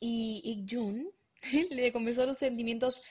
y 0.00 0.42
Ik-jun 0.44 1.08
le 1.70 1.92
comenzó 1.92 2.26
los 2.26 2.38
sentimientos 2.38 3.02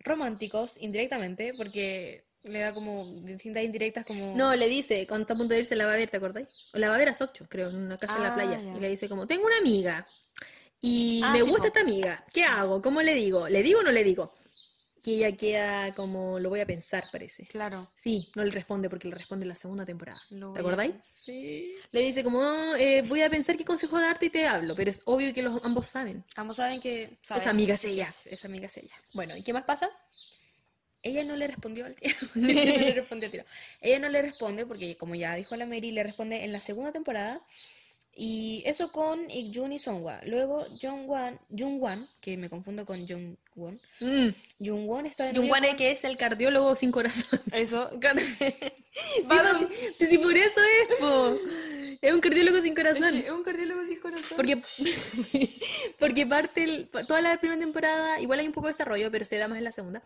románticos 0.00 0.74
indirectamente 0.80 1.52
porque 1.56 2.24
le 2.44 2.60
da 2.60 2.72
como 2.72 3.12
distintas 3.22 3.64
indirectas 3.64 4.04
como 4.06 4.36
No, 4.36 4.54
le 4.54 4.68
dice, 4.68 5.06
cuando 5.06 5.22
está 5.22 5.34
a 5.34 5.36
punto 5.36 5.54
de 5.54 5.60
irse, 5.60 5.74
la 5.74 5.86
va 5.86 5.94
a 5.94 5.96
ver, 5.96 6.08
¿te 6.10 6.18
acordáis? 6.18 6.46
O 6.74 6.78
la 6.78 6.88
va 6.88 6.94
a 6.94 6.98
ver 6.98 7.08
a 7.08 7.14
Socho, 7.14 7.46
creo, 7.48 7.70
en 7.70 7.76
una 7.76 7.96
casa 7.96 8.16
en 8.16 8.22
la 8.22 8.32
Ah, 8.32 8.34
playa. 8.36 8.60
ya. 8.62 8.76
Y 8.76 8.80
le 8.80 8.88
dice 8.88 9.08
como, 9.08 9.26
tengo 9.26 9.46
una 9.46 9.58
amiga. 9.58 10.06
Y 10.80 11.22
Ah, 11.24 11.32
me 11.32 11.40
sí, 11.40 11.44
gusta 11.44 11.62
po. 11.62 11.66
esta 11.68 11.80
amiga. 11.80 12.24
¿Qué 12.32 12.44
hago? 12.44 12.80
¿Cómo 12.80 13.02
le 13.02 13.14
digo? 13.14 13.48
¿Le 13.48 13.62
digo 13.64 13.80
o 13.80 13.82
no 13.82 13.90
le 13.90 14.04
digo? 14.04 14.30
Que 15.06 15.12
ella 15.12 15.36
queda 15.36 15.92
como, 15.92 16.40
lo 16.40 16.48
voy 16.48 16.58
a 16.58 16.66
pensar, 16.66 17.04
parece. 17.12 17.44
Claro. 17.46 17.88
Sí, 17.94 18.28
no 18.34 18.42
le 18.42 18.50
responde 18.50 18.90
porque 18.90 19.06
le 19.06 19.14
responde 19.14 19.44
en 19.44 19.50
la 19.50 19.54
segunda 19.54 19.84
temporada. 19.84 20.20
Lo 20.30 20.52
¿Te 20.52 20.58
a-? 20.58 20.92
Sí. 21.00 21.76
Le 21.92 22.00
dice 22.00 22.24
como, 22.24 22.40
"Oh, 22.40 22.74
eh, 22.74 23.02
voy 23.02 23.22
a 23.22 23.30
pensar 23.30 23.56
qué 23.56 23.64
consejo 23.64 24.00
darte 24.00 24.26
y 24.26 24.30
te 24.30 24.48
hablo, 24.48 24.74
pero 24.74 24.90
es 24.90 25.02
obvio 25.04 25.32
que 25.32 25.42
los 25.42 25.64
ambos 25.64 25.86
saben. 25.86 26.24
Ambos 26.34 26.56
saben 26.56 26.80
que... 26.80 27.18
saben 27.22 27.48
amiga 27.48 27.74
es 27.74 27.84
ella. 27.84 28.12
Es, 28.24 28.32
es 28.32 28.44
amiga 28.44 28.66
es 28.66 28.76
ella. 28.78 28.94
Bueno, 29.14 29.36
¿y 29.36 29.44
qué 29.44 29.52
más 29.52 29.62
pasa? 29.62 29.88
Ella 31.04 31.22
no 31.22 31.36
le 31.36 31.46
respondió 31.46 31.86
al 31.86 31.94
tiro. 31.94 32.16
No 32.34 32.48
le 32.48 32.92
respondió 32.92 33.26
al 33.26 33.30
tiro. 33.30 33.44
Ella 33.80 34.00
no 34.00 34.08
le 34.08 34.22
responde 34.22 34.66
porque, 34.66 34.96
como 34.96 35.14
ya 35.14 35.36
dijo 35.36 35.54
la 35.54 35.66
Mary, 35.66 35.92
le 35.92 36.02
responde 36.02 36.42
en 36.42 36.50
la 36.50 36.58
segunda 36.58 36.90
temporada. 36.90 37.46
Y 38.18 38.62
eso 38.64 38.90
con 38.90 39.30
Ik-jun 39.30 39.72
y 39.72 39.78
Songwa. 39.78 40.20
Luego, 40.24 40.64
Jung-wan, 40.80 41.38
Jung-wan, 41.50 42.08
que 42.22 42.38
me 42.38 42.48
confundo 42.48 42.86
con 42.86 43.06
Jung-won. 43.06 43.78
Mm. 44.00 44.28
Jung-won 44.58 45.04
está 45.04 45.30
Jung 45.34 45.50
Wane, 45.50 45.68
con- 45.68 45.76
que 45.76 45.90
es 45.90 46.02
el 46.04 46.16
cardiólogo 46.16 46.74
sin 46.74 46.90
corazón. 46.92 47.40
Eso. 47.52 47.90
Sí, 48.96 49.22
si, 49.98 50.06
si 50.06 50.16
por 50.18 50.34
eso 50.34 50.58
es, 50.60 50.96
po. 50.98 51.36
Es 52.00 52.12
un 52.14 52.20
cardiólogo 52.20 52.62
sin 52.62 52.74
corazón. 52.74 53.14
Es 53.16 53.30
un 53.30 53.42
cardiólogo 53.42 53.86
sin 53.86 54.00
corazón. 54.00 54.36
Porque, 54.36 54.62
porque 55.98 56.26
parte 56.26 56.64
el- 56.64 56.88
toda 57.06 57.20
la 57.20 57.38
primera 57.38 57.60
temporada, 57.60 58.20
igual 58.20 58.40
hay 58.40 58.46
un 58.46 58.52
poco 58.52 58.68
de 58.68 58.72
desarrollo, 58.72 59.10
pero 59.10 59.26
se 59.26 59.36
da 59.36 59.48
más 59.48 59.58
en 59.58 59.64
la 59.64 59.72
segunda, 59.72 60.02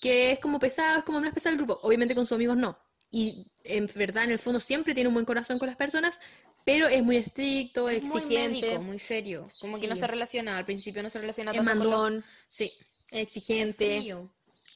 que 0.00 0.30
es 0.32 0.38
como 0.38 0.60
pesado, 0.60 0.98
es 0.98 1.04
como 1.04 1.20
más 1.20 1.32
pesado 1.32 1.54
el 1.54 1.58
grupo. 1.58 1.80
Obviamente 1.82 2.14
con 2.14 2.26
sus 2.26 2.36
amigos 2.36 2.56
no. 2.56 2.78
Y 3.10 3.46
en 3.64 3.86
verdad, 3.94 4.24
en 4.24 4.32
el 4.32 4.38
fondo, 4.38 4.60
siempre 4.60 4.94
tiene 4.94 5.08
un 5.08 5.14
buen 5.14 5.24
corazón 5.26 5.58
con 5.58 5.66
las 5.68 5.76
personas, 5.76 6.20
pero 6.64 6.86
es 6.88 7.02
muy 7.02 7.16
estricto, 7.16 7.88
es 7.88 8.02
muy 8.04 8.18
exigente, 8.18 8.60
médico, 8.66 8.82
muy 8.82 8.98
serio. 8.98 9.48
Como 9.60 9.80
que 9.80 9.88
no 9.88 9.96
se 9.96 10.06
relaciona, 10.06 10.58
al 10.58 10.64
principio 10.66 11.02
no 11.02 11.08
se 11.08 11.18
relaciona 11.18 11.52
es 11.52 11.56
tanto 11.56 11.72
con 11.72 11.82
lo- 11.84 11.90
mandón, 11.90 12.24
Sí. 12.48 12.70
exigente. 13.10 14.14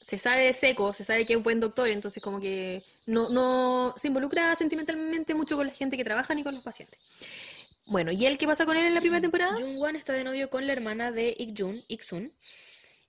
Se 0.05 0.19
sabe 0.19 0.47
de 0.47 0.53
seco, 0.53 0.93
se 0.93 1.05
sabe 1.05 1.25
que 1.27 1.35
es 1.35 1.37
un 1.37 1.43
buen 1.43 1.61
doctor, 1.61 1.89
entonces 1.89 2.23
como 2.23 2.41
que 2.41 2.83
no, 3.07 3.29
no 3.29 3.95
se 3.99 4.09
involucra 4.09 4.57
sentimentalmente 4.57 5.35
mucho 5.35 5.57
con 5.57 5.67
la 5.67 5.73
gente 5.73 5.97
que 5.97 6.03
trabaja 6.05 6.35
ni 6.35 6.43
con 6.43 6.55
los 6.55 6.65
pacientes. 6.65 6.99
Bueno, 7.87 8.11
¿y 8.11 8.25
él 8.27 8.39
qué 8.39 8.47
pasa 8.47 8.65
con 8.65 8.77
él 8.77 8.87
en 8.87 8.95
la 8.95 9.01
primera 9.01 9.21
temporada? 9.21 9.55
Jung-wan 9.57 9.95
está 9.95 10.13
de 10.15 10.25
novio 10.25 10.49
con 10.51 10.67
la 10.67 10.73
hermana 10.73 11.13
de 11.13 11.35
Ik-jun, 11.39 11.85
Ik-sun, 11.89 12.33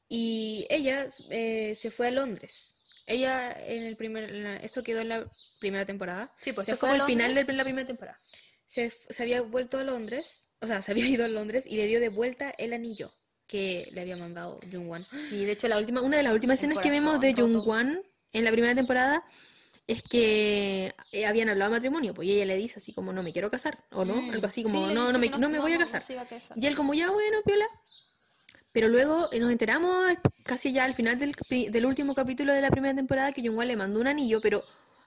y 0.10 0.68
ella 0.70 1.08
eh, 1.30 1.74
se 1.76 1.90
fue 1.90 2.08
a 2.08 2.12
Londres. 2.12 2.73
Ella 3.06 3.52
en 3.68 3.84
el 3.84 3.96
primer, 3.98 4.24
en 4.30 4.44
la- 4.44 4.56
esto 4.58 4.84
quedó 4.84 5.02
en 5.02 5.10
la 5.10 5.30
primera 5.60 5.86
temporada. 5.86 6.34
Sí, 6.38 6.54
pues 6.54 6.66
se 6.68 6.76
fue 6.76 6.96
el 6.96 7.02
final 7.04 7.34
de 7.36 7.44
la 7.54 7.64
primera 7.64 7.86
temporada. 7.88 8.18
se, 8.66 8.90
se 8.90 9.22
había 9.24 9.42
vuelto 9.42 9.78
a 9.78 9.84
Londres, 9.84 10.46
o 10.62 10.68
sea, 10.68 10.82
se 10.82 10.92
había 10.92 11.06
ido 11.20 11.26
a 11.26 11.28
Londres 11.28 11.66
y 11.68 11.76
le 11.78 11.88
dio 11.88 12.00
de 12.00 12.10
vuelta 12.10 12.50
el 12.58 12.74
anillo 12.74 13.14
que 13.48 13.88
le 13.92 14.02
había 14.02 14.16
mandado 14.18 14.60
Jung-wan. 14.72 15.04
Sí, 15.04 15.46
de 15.46 15.52
hecho, 15.52 15.68
la 15.68 15.78
última, 15.78 16.02
una 16.02 16.18
de 16.18 16.24
las 16.24 16.34
últimas 16.34 16.56
escenas 16.58 16.80
que 16.80 16.90
vemos 16.90 17.20
de. 17.20 17.34
Jung-wan 17.34 18.02
en 18.32 18.44
la 18.46 18.52
primera 18.52 18.74
temporada 18.74 19.24
es 19.86 20.02
que 20.02 20.96
eh, 21.12 21.26
habían 21.26 21.50
hablado 21.50 21.72
de 21.72 21.78
matrimonio, 21.78 22.14
pues 22.14 22.28
y 22.30 22.32
ella 22.36 22.46
le 22.46 22.56
dice 22.56 22.80
así 22.80 22.94
como, 22.94 23.12
no 23.12 23.22
me 23.22 23.34
quiero 23.34 23.52
casar, 23.52 23.84
o 23.92 24.06
no, 24.06 24.16
Mm. 24.16 24.30
algo 24.32 24.48
así 24.48 24.62
Sí, 24.62 24.72
como, 24.72 24.90
he 24.90 24.94
no, 24.94 25.12
no 25.12 25.20
me, 25.20 25.30
no 25.30 25.50
me 25.50 25.60
voy 25.60 25.74
a 25.74 25.78
casar. 25.78 26.02
a 26.02 26.26
casar. 26.26 26.58
Y 26.58 26.66
él 26.66 26.76
como, 26.76 26.94
ya, 26.94 27.12
bueno, 27.12 27.42
piola. 27.46 27.68
Pero 28.74 28.90
luego 28.90 29.30
eh, 29.32 29.40
nos 29.40 29.52
enteramos 29.52 29.96
casi 30.44 30.74
ya 30.74 30.84
al 30.84 30.94
final 30.94 31.18
del, 31.18 31.34
del 31.72 31.86
último 31.86 32.14
capítulo 32.14 32.52
de 32.52 32.60
la 32.60 32.72
primera 32.72 32.94
temporada 32.94 33.32
que 33.32 33.42
Jung-wan 33.42 33.68
le 33.68 33.78
mandó 33.78 34.02
un 34.02 34.08
anillo, 34.08 34.42
pero 34.42 34.64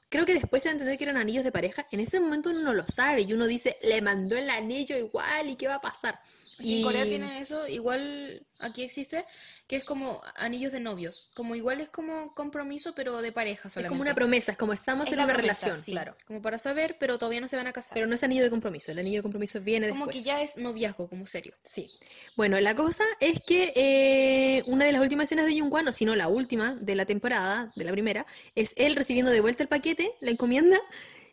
creo 0.08 0.24
que 0.24 0.34
después 0.34 0.64
a 0.64 0.70
entender 0.70 0.96
que 0.96 1.04
eran 1.04 1.16
anillos 1.16 1.44
de 1.44 1.52
pareja. 1.52 1.84
En 1.90 2.00
ese 2.00 2.20
momento 2.20 2.50
uno 2.50 2.60
no 2.60 2.72
lo 2.72 2.86
sabe 2.86 3.22
y 3.22 3.32
uno 3.32 3.46
dice, 3.46 3.76
le 3.82 4.00
mandó 4.00 4.36
el 4.36 4.48
anillo 4.48 4.96
igual 4.96 5.50
y 5.50 5.56
qué 5.56 5.66
va 5.66 5.74
a 5.74 5.80
pasar. 5.80 6.18
Aquí 6.59 6.78
En 6.78 6.82
Corea 6.82 7.04
tienen 7.04 7.32
eso, 7.32 7.68
igual 7.68 8.46
aquí 8.61 8.82
existe, 8.82 9.24
que 9.66 9.76
es 9.76 9.84
como 9.84 10.22
anillos 10.36 10.72
de 10.72 10.80
novios. 10.80 11.30
Como 11.34 11.54
igual 11.54 11.80
es 11.80 11.90
como 11.90 12.34
compromiso, 12.34 12.94
pero 12.94 13.20
de 13.20 13.32
pareja 13.32 13.68
Es 13.68 13.86
como 13.86 14.00
una 14.00 14.14
promesa, 14.14 14.52
es 14.52 14.59
como 14.59 14.72
estamos 14.72 15.07
Es 15.07 15.12
en 15.12 15.20
una 15.20 15.32
promesa, 15.32 15.66
relación, 15.66 15.84
sí, 15.84 15.92
claro. 15.92 16.16
Como 16.26 16.40
para 16.40 16.59
saber, 16.59 16.96
pero 16.98 17.18
todavía 17.18 17.40
no 17.40 17.48
se 17.48 17.57
van 17.57 17.66
a 17.66 17.72
casar. 17.72 17.94
Pero 17.94 18.07
no 18.07 18.14
es 18.14 18.24
anillo 18.24 18.42
de 18.42 18.50
compromiso, 18.50 18.90
el 18.92 18.98
anillo 18.98 19.18
de 19.18 19.22
compromiso 19.22 19.61
viene 19.61 19.88
como 19.88 20.07
después. 20.07 20.24
que 20.24 20.30
ya 20.30 20.42
es 20.42 20.57
noviazgo, 20.57 21.09
como 21.09 21.26
serio. 21.26 21.54
Sí. 21.62 21.90
Bueno, 22.36 22.59
la 22.61 22.74
cosa 22.74 23.04
es 23.20 23.40
que 23.46 23.72
eh, 23.76 24.62
una 24.66 24.86
de 24.86 24.92
las 24.92 25.02
últimas 25.02 25.24
escenas 25.24 25.46
de 25.46 25.59
Jungwon, 25.61 25.88
o 25.88 25.92
si 25.92 26.04
no 26.04 26.16
la 26.16 26.28
última 26.28 26.76
de 26.80 26.94
la 26.94 27.04
temporada, 27.04 27.70
de 27.76 27.84
la 27.84 27.92
primera, 27.92 28.26
es 28.54 28.72
él 28.76 28.96
recibiendo 28.96 29.30
de 29.30 29.40
vuelta 29.40 29.62
el 29.62 29.68
paquete, 29.68 30.12
la 30.20 30.30
encomienda, 30.30 30.78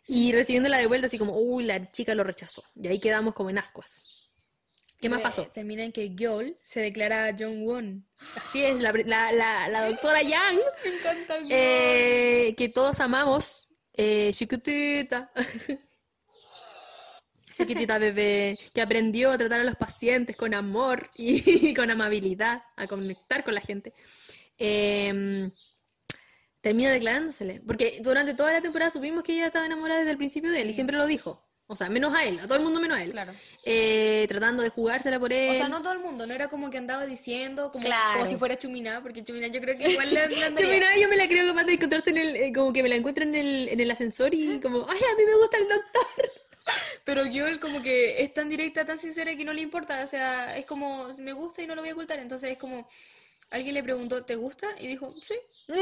y 0.06 0.32
recibiéndola 0.32 0.78
de 0.78 0.86
vuelta 0.86 1.06
así 1.06 1.18
como, 1.18 1.38
uy, 1.38 1.64
la 1.64 1.90
chica 1.90 2.14
lo 2.14 2.24
rechazó. 2.24 2.62
Y 2.74 2.88
ahí 2.88 2.98
quedamos 2.98 3.34
como 3.34 3.50
en 3.50 3.58
ascuas. 3.58 4.23
¿Qué 5.04 5.10
más 5.10 5.20
pasó? 5.20 5.46
Termina 5.48 5.84
en 5.84 5.92
que 5.92 6.08
Gyol 6.14 6.56
se 6.62 6.80
declara 6.80 7.26
a 7.26 7.36
Jong-won. 7.36 8.08
Así 8.36 8.64
es, 8.64 8.80
la, 8.80 8.90
la, 8.90 9.32
la, 9.32 9.68
la 9.68 9.86
doctora 9.86 10.22
Yang, 10.22 10.58
Me 10.82 10.96
encanta 10.96 11.34
eh, 11.50 12.54
que 12.56 12.70
todos 12.70 13.00
amamos, 13.00 13.68
eh, 13.92 14.30
chiquitita. 14.32 15.30
Chiquitita 17.54 17.98
bebé, 17.98 18.58
que 18.72 18.80
aprendió 18.80 19.30
a 19.30 19.36
tratar 19.36 19.60
a 19.60 19.64
los 19.64 19.76
pacientes 19.76 20.36
con 20.36 20.54
amor 20.54 21.10
y 21.16 21.74
con 21.76 21.90
amabilidad, 21.90 22.62
a 22.74 22.86
conectar 22.86 23.44
con 23.44 23.54
la 23.54 23.60
gente. 23.60 23.92
Em, 24.56 25.52
termina 26.62 26.90
declarándosele, 26.90 27.60
porque 27.66 28.00
durante 28.02 28.32
toda 28.32 28.54
la 28.54 28.62
temporada 28.62 28.90
supimos 28.90 29.22
que 29.22 29.34
ella 29.34 29.48
estaba 29.48 29.66
enamorada 29.66 30.00
desde 30.00 30.12
el 30.12 30.16
principio 30.16 30.50
de 30.50 30.62
él 30.62 30.70
y 30.70 30.74
siempre 30.74 30.96
lo 30.96 31.04
dijo. 31.04 31.43
O 31.66 31.74
sea, 31.74 31.88
menos 31.88 32.14
a 32.14 32.24
él, 32.26 32.38
a 32.40 32.46
todo 32.46 32.56
el 32.58 32.62
mundo 32.64 32.78
menos 32.78 32.98
a 32.98 33.02
él. 33.02 33.10
Claro. 33.12 33.32
Eh, 33.62 34.26
tratando 34.28 34.62
de 34.62 34.68
jugársela 34.68 35.18
por 35.18 35.32
él. 35.32 35.52
O 35.52 35.54
sea, 35.54 35.68
no 35.70 35.80
todo 35.80 35.94
el 35.94 35.98
mundo, 35.98 36.26
no 36.26 36.34
era 36.34 36.48
como 36.48 36.68
que 36.70 36.76
andaba 36.76 37.06
diciendo 37.06 37.72
como, 37.72 37.84
Claro. 37.84 38.18
como 38.18 38.30
si 38.30 38.36
fuera 38.36 38.58
Chumina, 38.58 39.00
porque 39.02 39.24
Chumina 39.24 39.46
yo 39.48 39.60
creo 39.62 39.78
que 39.78 39.90
igual 39.90 40.12
le, 40.12 40.28
le 40.28 40.36
Yo, 40.36 40.46
andaría. 40.46 40.70
mira, 40.70 40.88
yo 41.00 41.08
me 41.08 41.16
la 41.16 41.26
creo 41.26 41.46
capaz 41.48 41.64
de 41.64 41.72
encontrarse 41.72 42.10
en 42.10 42.18
el, 42.18 42.36
eh, 42.36 42.52
como 42.54 42.70
que 42.72 42.82
me 42.82 42.90
la 42.90 42.96
encuentro 42.96 43.24
en 43.24 43.34
el, 43.34 43.68
en 43.70 43.80
el 43.80 43.90
ascensor 43.90 44.34
y 44.34 44.60
como, 44.60 44.86
ay, 44.88 44.98
a 44.98 45.16
mí 45.16 45.22
me 45.26 45.36
gusta 45.36 45.56
el 45.56 45.68
doctor. 45.68 46.32
Pero 47.04 47.24
Gyol 47.24 47.58
como 47.60 47.80
que 47.82 48.22
es 48.22 48.32
tan 48.34 48.48
directa, 48.50 48.84
tan 48.84 48.98
sincera 48.98 49.34
que 49.34 49.44
no 49.44 49.52
le 49.54 49.62
importa, 49.62 50.02
o 50.02 50.06
sea, 50.06 50.56
es 50.58 50.66
como, 50.66 51.08
me 51.18 51.32
gusta 51.32 51.62
y 51.62 51.66
no 51.66 51.74
lo 51.74 51.80
voy 51.82 51.90
a 51.90 51.94
ocultar, 51.94 52.18
entonces 52.18 52.52
es 52.52 52.58
como, 52.58 52.86
alguien 53.50 53.74
le 53.74 53.82
preguntó, 53.82 54.22
¿te 54.24 54.36
gusta? 54.36 54.68
Y 54.80 54.86
dijo, 54.86 55.10
sí. 55.26 55.34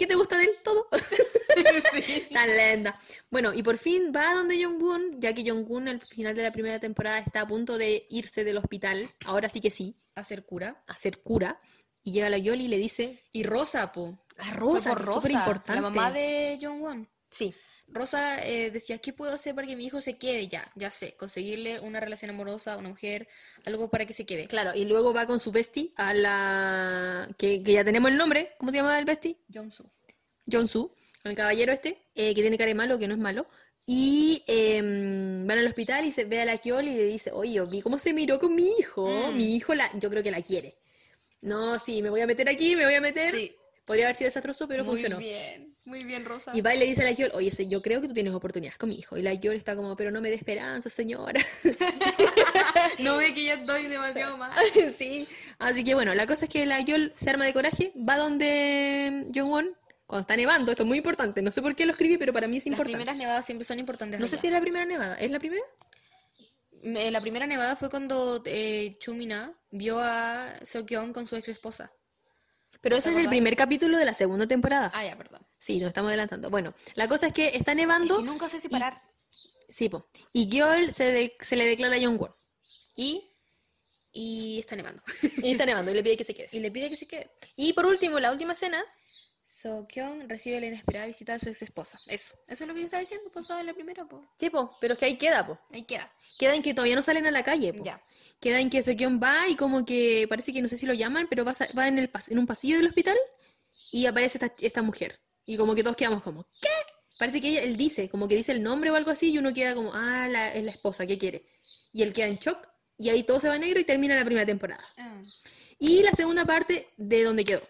¿Qué 0.00 0.06
te 0.06 0.14
gusta 0.14 0.38
de 0.38 0.44
él? 0.44 0.50
Todo. 0.64 0.88
Tan 2.32 2.48
lenda. 2.56 2.98
Bueno, 3.30 3.52
y 3.52 3.62
por 3.62 3.76
fin 3.76 4.10
va 4.16 4.32
donde 4.32 4.64
Jong-un, 4.64 5.20
ya 5.20 5.34
que 5.34 5.44
Jong-un 5.48 5.88
al 5.88 6.00
final 6.00 6.34
de 6.34 6.42
la 6.42 6.52
primera 6.52 6.80
temporada 6.80 7.18
está 7.18 7.42
a 7.42 7.46
punto 7.46 7.76
de 7.76 8.06
irse 8.08 8.42
del 8.42 8.56
hospital, 8.56 9.10
ahora 9.26 9.50
sí 9.50 9.60
que 9.60 9.70
sí, 9.70 9.94
A 10.14 10.24
ser 10.24 10.46
cura. 10.46 10.82
a 10.86 10.94
ser 10.94 11.18
cura, 11.22 11.60
y 12.02 12.12
llega 12.12 12.30
la 12.30 12.38
Yoli 12.38 12.64
y 12.64 12.68
le 12.68 12.78
dice, 12.78 13.18
Y 13.30 13.42
Rosa, 13.42 13.92
po. 13.92 14.18
la 14.36 14.44
Fue 14.44 14.54
Rosa, 14.54 14.94
Rosa, 14.94 15.14
súper 15.20 15.32
importante. 15.32 15.74
la 15.74 15.90
mamá 15.90 16.10
de 16.10 16.58
Jong-won. 16.62 17.06
Sí, 17.30 17.54
Rosa 17.92 18.46
eh, 18.46 18.70
decía, 18.70 18.98
¿qué 18.98 19.12
puedo 19.12 19.32
hacer 19.32 19.54
para 19.54 19.66
que 19.66 19.76
mi 19.76 19.86
hijo 19.86 20.00
se 20.00 20.16
quede? 20.16 20.48
Ya, 20.48 20.70
ya 20.76 20.90
sé, 20.90 21.14
conseguirle 21.16 21.80
una 21.80 22.00
relación 22.00 22.30
amorosa 22.30 22.76
una 22.76 22.88
mujer, 22.88 23.28
algo 23.66 23.90
para 23.90 24.06
que 24.06 24.12
se 24.12 24.24
quede. 24.24 24.46
claro, 24.46 24.72
y 24.74 24.84
luego 24.84 25.12
va 25.12 25.26
con 25.26 25.40
su 25.40 25.52
bestie 25.52 25.90
a 25.96 26.14
la... 26.14 27.28
que, 27.36 27.62
que 27.62 27.72
ya 27.72 27.84
tenemos 27.84 28.10
el 28.10 28.16
nombre, 28.16 28.54
¿cómo 28.58 28.70
se 28.70 28.78
llama 28.78 28.98
el 28.98 29.04
bestie? 29.04 29.36
Jong-soo. 29.52 29.90
Jong-soo, 30.50 30.92
el 31.24 31.34
caballero 31.34 31.72
este, 31.72 32.06
eh, 32.14 32.34
que 32.34 32.40
tiene 32.40 32.56
cara 32.56 32.68
de 32.68 32.74
malo, 32.74 32.98
que 32.98 33.08
no 33.08 33.14
es 33.14 33.20
malo. 33.20 33.46
Y 33.86 34.44
em, 34.46 35.46
van 35.46 35.58
al 35.58 35.66
hospital 35.66 36.04
y 36.04 36.12
se 36.12 36.24
ve 36.24 36.40
a 36.40 36.44
la 36.44 36.58
Kyoli 36.58 36.92
y 36.92 36.94
le 36.94 37.04
dice, 37.04 37.32
oye, 37.32 37.54
yo 37.54 37.66
vi 37.66 37.82
cómo 37.82 37.98
se 37.98 38.12
miró 38.12 38.38
con 38.38 38.54
mi 38.54 38.64
hijo. 38.78 39.08
Mm. 39.08 39.36
Mi 39.36 39.56
hijo, 39.56 39.74
la, 39.74 39.90
yo 39.98 40.08
creo 40.10 40.22
que 40.22 40.30
la 40.30 40.42
quiere. 40.42 40.78
No, 41.40 41.78
sí, 41.78 42.02
me 42.02 42.10
voy 42.10 42.20
a 42.20 42.26
meter 42.26 42.48
aquí, 42.48 42.76
me 42.76 42.84
voy 42.84 42.94
a 42.94 43.00
meter. 43.00 43.32
Sí. 43.32 43.52
Podría 43.84 44.06
haber 44.06 44.16
sido 44.16 44.28
desastroso, 44.28 44.68
pero 44.68 44.84
Muy 44.84 44.92
funcionó. 44.92 45.18
bien, 45.18 45.69
muy 45.90 46.02
bien, 46.04 46.24
Rosa. 46.24 46.52
Y 46.54 46.60
va 46.62 46.74
y 46.74 46.78
le 46.78 46.86
dice 46.86 47.02
a 47.02 47.04
la 47.04 47.12
Kyoli, 47.14 47.32
oye, 47.34 47.66
yo 47.66 47.82
creo 47.82 48.00
que 48.00 48.08
tú 48.08 48.14
tienes 48.14 48.32
oportunidades 48.32 48.78
con 48.78 48.88
mi 48.88 48.96
hijo. 48.98 49.18
Y 49.18 49.22
la 49.22 49.36
Kyoli 49.36 49.58
está 49.58 49.76
como, 49.76 49.94
pero 49.96 50.10
no 50.10 50.20
me 50.22 50.28
dé 50.30 50.36
esperanza, 50.36 50.88
señora. 50.88 51.40
No 53.00 53.16
ve 53.16 53.32
que 53.32 53.44
ya 53.44 53.54
estoy 53.54 53.86
demasiado 53.86 54.36
mal. 54.36 54.52
sí. 54.96 55.26
Así 55.58 55.84
que 55.84 55.94
bueno, 55.94 56.14
la 56.14 56.26
cosa 56.26 56.44
es 56.46 56.50
que 56.50 56.66
la 56.66 56.80
Yol 56.80 57.12
se 57.18 57.30
arma 57.30 57.44
de 57.44 57.52
coraje, 57.52 57.92
va 57.96 58.16
donde 58.16 59.26
Jong-won 59.34 59.74
cuando 60.06 60.20
está 60.20 60.36
nevando. 60.36 60.70
Esto 60.72 60.82
es 60.82 60.88
muy 60.88 60.98
importante. 60.98 61.40
No 61.42 61.50
sé 61.50 61.62
por 61.62 61.74
qué 61.74 61.86
lo 61.86 61.92
escribí, 61.92 62.18
pero 62.18 62.32
para 62.32 62.46
mí 62.46 62.56
es 62.58 62.62
Las 62.64 62.72
importante. 62.72 62.96
primeras 62.96 63.16
nevadas 63.16 63.46
siempre 63.46 63.64
son 63.64 63.78
importantes. 63.78 64.20
No 64.20 64.26
sé 64.28 64.36
si 64.36 64.46
es 64.48 64.52
la 64.52 64.60
primera 64.60 64.84
nevada. 64.84 65.16
¿Es 65.16 65.30
la 65.30 65.38
primera? 65.38 65.62
Me- 66.82 67.10
La 67.10 67.20
primera 67.20 67.46
nevada 67.46 67.76
fue 67.76 67.90
cuando 67.90 68.42
eh, 68.46 68.92
Chumina 68.98 69.52
vio 69.70 69.98
a 70.00 70.54
Seokyeon 70.62 71.12
con 71.12 71.26
su 71.26 71.36
ex 71.36 71.48
esposa. 71.48 71.90
Pero 72.80 72.96
¿Te 72.96 73.00
ese 73.00 73.10
es 73.10 73.16
el 73.16 73.28
primer 73.28 73.56
capítulo 73.56 73.98
de 73.98 74.04
la 74.04 74.14
segunda 74.14 74.46
temporada. 74.46 74.90
Ah, 74.94 75.04
ya, 75.04 75.16
perdón. 75.16 75.46
Sí, 75.60 75.78
nos 75.78 75.88
estamos 75.88 76.08
adelantando. 76.08 76.48
Bueno, 76.50 76.72
la 76.94 77.06
cosa 77.06 77.26
es 77.28 77.32
que 77.34 77.48
está 77.54 77.74
nevando. 77.74 78.16
Que 78.16 78.22
nunca 78.24 78.48
sé 78.48 78.58
separar. 78.60 79.02
Sí, 79.68 79.88
po. 79.90 80.08
Y 80.32 80.48
Gyol 80.48 80.90
se, 80.90 81.04
de- 81.04 81.36
se 81.40 81.54
le 81.54 81.66
declara 81.66 81.96
a 81.96 82.00
Jongwon. 82.00 82.34
Y, 82.96 83.30
Y 84.12 84.58
está 84.58 84.74
nevando. 84.74 85.02
y 85.42 85.52
está 85.52 85.66
nevando 85.66 85.90
y 85.92 85.94
le 85.94 86.02
pide 86.02 86.16
que 86.16 86.24
se 86.24 86.34
quede. 86.34 86.48
y 86.52 86.60
le 86.60 86.70
pide 86.72 86.88
que 86.88 86.96
se 86.96 87.06
quede. 87.06 87.30
Y 87.56 87.72
por 87.74 87.84
último, 87.86 88.18
la 88.18 88.32
última 88.32 88.54
escena. 88.54 88.82
Seokyeon 89.44 90.28
recibe 90.28 90.60
la 90.60 90.66
inesperada 90.68 91.06
visita 91.06 91.32
de 91.34 91.40
su 91.40 91.48
ex 91.48 91.60
esposa. 91.62 92.00
Eso. 92.06 92.34
Eso 92.48 92.64
es 92.64 92.68
lo 92.68 92.72
que 92.74 92.80
yo 92.80 92.86
estaba 92.86 93.00
diciendo. 93.00 93.30
Pasó 93.30 93.58
en 93.58 93.66
la 93.66 93.74
primera, 93.74 94.04
po. 94.08 94.24
Sí, 94.38 94.48
po, 94.48 94.76
pero 94.80 94.94
es 94.94 94.98
que 94.98 95.04
ahí 95.06 95.18
queda, 95.18 95.46
po. 95.46 95.58
Ahí 95.72 95.82
queda. 95.82 96.10
Queda 96.38 96.54
en 96.54 96.62
que 96.62 96.72
todavía 96.72 96.94
no 96.96 97.02
salen 97.02 97.26
a 97.26 97.30
la 97.30 97.42
calle, 97.44 97.72
po. 97.74 97.84
Ya. 97.84 98.00
Queda 98.40 98.60
en 98.60 98.70
que 98.70 98.82
Seokyeon 98.82 99.20
va 99.22 99.48
y 99.48 99.56
como 99.56 99.84
que 99.84 100.26
parece 100.28 100.52
que 100.52 100.62
no 100.62 100.68
sé 100.68 100.76
si 100.78 100.86
lo 100.86 100.94
llaman, 100.94 101.26
pero 101.28 101.44
va, 101.44 101.54
va 101.76 101.88
en, 101.88 101.98
el 101.98 102.10
pas- 102.10 102.30
en 102.30 102.38
un 102.38 102.46
pasillo 102.46 102.76
del 102.78 102.86
hospital 102.86 103.18
y 103.92 104.06
aparece 104.06 104.38
esta, 104.38 104.54
esta 104.64 104.82
mujer. 104.82 105.20
Y 105.46 105.56
como 105.56 105.74
que 105.74 105.82
todos 105.82 105.96
quedamos 105.96 106.22
como, 106.22 106.46
¿qué? 106.60 106.68
Parece 107.18 107.40
que 107.40 107.58
él 107.58 107.76
dice, 107.76 108.08
como 108.08 108.26
que 108.28 108.36
dice 108.36 108.52
el 108.52 108.62
nombre 108.62 108.90
o 108.90 108.96
algo 108.96 109.10
así, 109.10 109.30
y 109.30 109.38
uno 109.38 109.52
queda 109.52 109.74
como, 109.74 109.92
ah, 109.92 110.28
la, 110.28 110.54
es 110.54 110.64
la 110.64 110.70
esposa, 110.70 111.06
¿qué 111.06 111.18
quiere? 111.18 111.44
Y 111.92 112.02
él 112.02 112.12
queda 112.12 112.26
en 112.26 112.38
shock, 112.38 112.66
y 112.98 113.08
ahí 113.08 113.22
todo 113.22 113.40
se 113.40 113.48
va 113.48 113.58
negro 113.58 113.80
y 113.80 113.84
termina 113.84 114.14
la 114.14 114.24
primera 114.24 114.46
temporada. 114.46 114.84
Ah. 114.96 115.20
Y 115.78 116.02
la 116.02 116.12
segunda 116.12 116.44
parte 116.44 116.88
de 116.96 117.24
donde 117.24 117.44
quedó. 117.44 117.62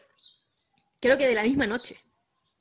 Creo 1.00 1.16
que 1.16 1.26
de 1.26 1.34
la 1.34 1.44
misma 1.44 1.66
noche. 1.66 1.96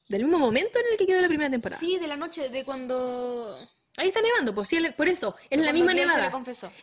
Del 0.08 0.24
mismo 0.24 0.40
momento 0.40 0.80
en 0.80 0.86
el 0.92 0.98
que 0.98 1.06
quedó 1.06 1.22
la 1.22 1.28
primera 1.28 1.50
temporada. 1.50 1.80
Sí, 1.80 1.98
de 1.98 2.08
la 2.08 2.16
noche, 2.16 2.50
de 2.50 2.64
cuando... 2.64 3.60
Ahí 3.98 4.08
está 4.08 4.22
nevando, 4.22 4.54
pues 4.54 4.70
sí, 4.70 4.78
por 4.96 5.10
eso. 5.10 5.36
Es 5.50 5.60
la 5.60 5.74
misma 5.74 5.94
nevada. 5.94 6.32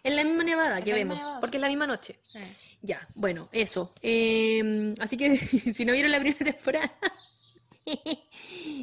Es 0.03 0.15
la 0.15 0.25
misma 0.25 0.45
nevada 0.45 0.83
que 0.83 0.93
vemos, 0.93 1.17
nevada, 1.17 1.41
porque 1.41 1.57
es 1.57 1.61
la 1.61 1.69
misma 1.69 1.87
noche. 1.87 2.19
Eh. 2.35 2.55
Ya, 2.83 3.09
bueno, 3.15 3.49
eso. 3.53 3.95
Eh, 4.03 4.93
así 5.01 5.17
que 5.17 5.37
si 5.39 5.85
no 5.85 5.93
vieron 5.93 6.11
la 6.11 6.21
primera 6.21 6.45
temporada, 6.45 6.91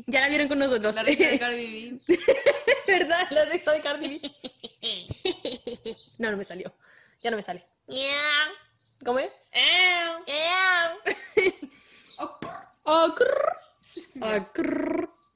ya 0.07 0.21
la 0.21 0.29
vieron 0.29 0.47
con 0.47 0.59
nosotros. 0.59 0.95
La 0.95 1.03
risa 1.03 1.27
de 1.27 1.39
Cardi 1.39 1.99
B. 2.07 2.17
¿Verdad? 2.87 3.27
La 3.31 3.45
risa 3.45 3.71
de 3.71 3.81
Cardi 3.81 4.19
B. 4.19 4.31
no, 6.19 6.31
no 6.31 6.37
me 6.37 6.43
salió. 6.43 6.73
Ya 7.21 7.31
no 7.31 7.37
me 7.37 7.43
sale. 7.43 7.63
¿Cómo 9.03 9.19
es? 9.19 9.29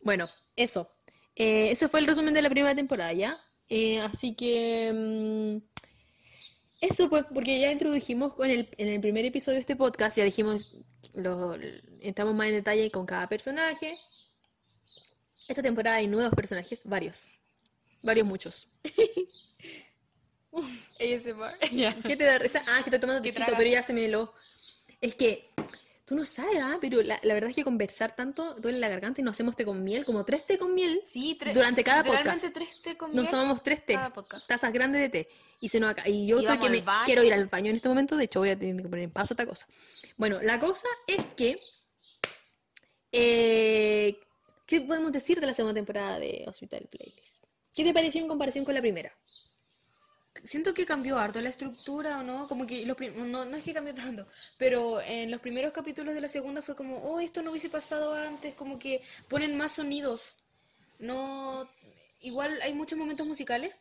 Bueno, 0.02 0.30
eso. 0.56 0.90
Eh, 1.36 1.72
ese 1.72 1.88
fue 1.88 2.00
el 2.00 2.08
resumen 2.08 2.34
de 2.34 2.42
la 2.42 2.50
primera 2.50 2.74
temporada, 2.74 3.14
¿ya? 3.14 3.38
Eh, 3.70 4.00
así 4.00 4.36
que... 4.36 4.92
mm, 4.94 5.77
eso 6.82 7.10
pues, 7.10 7.26
porque 7.34 7.60
ya 7.60 7.72
introdujimos 7.72 8.34
con 8.34 8.50
el, 8.50 8.68
en 8.78 8.88
el 8.88 9.02
primer 9.02 9.26
episodio 9.26 9.56
de 9.56 9.62
este 9.62 9.76
podcast, 9.76 10.18
ya 10.18 10.24
dijimos, 10.24 10.76
lo, 11.16 11.56
entramos 12.02 12.36
más 12.36 12.48
en 12.48 12.54
detalle 12.54 12.92
con 12.92 13.06
cada 13.06 13.28
personaje. 13.28 13.98
Esta 15.48 15.64
temporada 15.64 15.98
hay 15.98 16.08
nuevos 16.08 16.34
personajes, 16.34 16.84
varios. 16.86 17.30
Varios 18.04 18.28
muchos. 18.28 18.68
ASMR. 20.52 21.58
¿Qué 22.08 22.16
te 22.16 22.24
da 22.24 22.38
risa? 22.38 22.64
Ah, 22.68 22.78
que 22.84 22.90
estoy 22.90 23.00
tomando 23.00 23.22
¿Qué 23.22 23.32
tecito, 23.32 23.54
pero 23.58 23.70
ya 23.70 23.82
se 23.82 23.94
me 23.94 24.08
lo... 24.08 24.34
Es 25.02 25.16
que 25.16 25.52
tú 26.08 26.16
no 26.16 26.26
sabes, 26.26 26.58
¿ah? 26.62 26.78
Pero 26.80 27.02
la, 27.04 27.20
la 27.22 27.34
verdad 27.34 27.50
es 27.50 27.56
que 27.56 27.66
conversar 27.66 28.16
tanto 28.16 28.56
duele 28.56 28.80
la 28.80 28.88
garganta 28.88 29.20
y 29.20 29.24
nos 29.26 29.34
hacemos 29.34 29.56
té 29.58 29.66
con 29.66 29.84
miel, 29.84 30.06
como 30.06 30.24
tres 30.24 30.46
té 30.46 30.58
con 30.58 30.74
miel. 30.74 31.02
Sí, 31.06 31.36
tres- 31.38 31.54
Durante 31.54 31.84
cada 31.84 32.02
podcast. 32.04 32.46
tres 32.54 32.82
té 32.82 32.96
con 32.96 33.10
Nos 33.10 33.24
miel 33.24 33.30
tomamos 33.30 33.62
tres 33.62 33.86
tés, 33.86 34.00
tazas 34.48 34.72
grandes 34.72 35.02
de 35.02 35.10
té. 35.10 35.30
Y 35.60 35.68
se 35.70 35.80
nos. 35.80 35.94
Y 36.06 36.26
yo 36.28 36.38
Y 36.40 36.46
estoy 36.46 36.60
que 36.60 36.70
me 36.70 36.82
baño. 36.82 37.06
quiero 37.06 37.24
ir 37.24 37.34
al 37.34 37.46
baño 37.48 37.72
en 37.72 37.76
este 37.76 37.90
momento. 37.90 38.16
De 38.16 38.24
hecho, 38.24 38.40
voy 38.40 38.50
a 38.52 38.58
tener 38.58 38.78
que 38.82 38.88
poner 38.90 39.04
en 39.06 39.12
paso 39.12 39.34
esta 39.34 39.46
cosa. 39.46 39.68
Bueno, 40.16 40.40
la 40.42 40.60
cosa 40.60 40.88
es 41.08 41.26
que. 41.36 41.60
eh, 43.12 44.20
¿Qué 44.66 44.82
podemos 44.82 45.12
decir 45.12 45.40
de 45.40 45.48
la 45.48 45.54
segunda 45.54 45.74
temporada 45.74 46.20
de 46.20 46.44
Hospital 46.48 46.88
Playlist? 46.92 47.44
¿Qué 47.74 47.84
te 47.84 47.94
pareció 47.94 48.22
en 48.22 48.28
comparación 48.28 48.66
con 48.66 48.74
la 48.76 48.82
primera? 48.82 49.12
Siento 50.44 50.74
que 50.74 50.86
cambió 50.86 51.18
harto 51.18 51.40
la 51.42 51.50
estructura, 51.50 52.20
¿o 52.20 52.24
no? 52.24 52.48
Como 52.48 52.66
que 52.66 52.86
los 52.86 52.98
no, 53.16 53.46
no 53.46 53.58
es 53.58 53.64
que 53.64 53.74
cambió 53.74 53.94
tanto, 53.94 54.28
pero 54.58 55.02
en 55.02 55.30
los 55.32 55.40
primeros 55.42 55.72
capítulos 55.72 56.14
de 56.14 56.22
la 56.22 56.28
segunda 56.30 56.62
fue 56.62 56.76
como, 56.76 56.98
oh, 57.04 57.20
esto 57.20 57.42
no 57.42 57.52
hubiese 57.52 57.70
pasado 57.70 58.14
antes, 58.14 58.56
como 58.56 58.78
que 58.80 59.02
ponen 59.28 59.56
más 59.58 59.74
sonidos. 59.74 60.36
No, 61.00 61.70
igual 62.22 62.60
hay 62.64 62.74
muchos 62.74 62.98
momentos 62.98 63.28
musicales, 63.28 63.72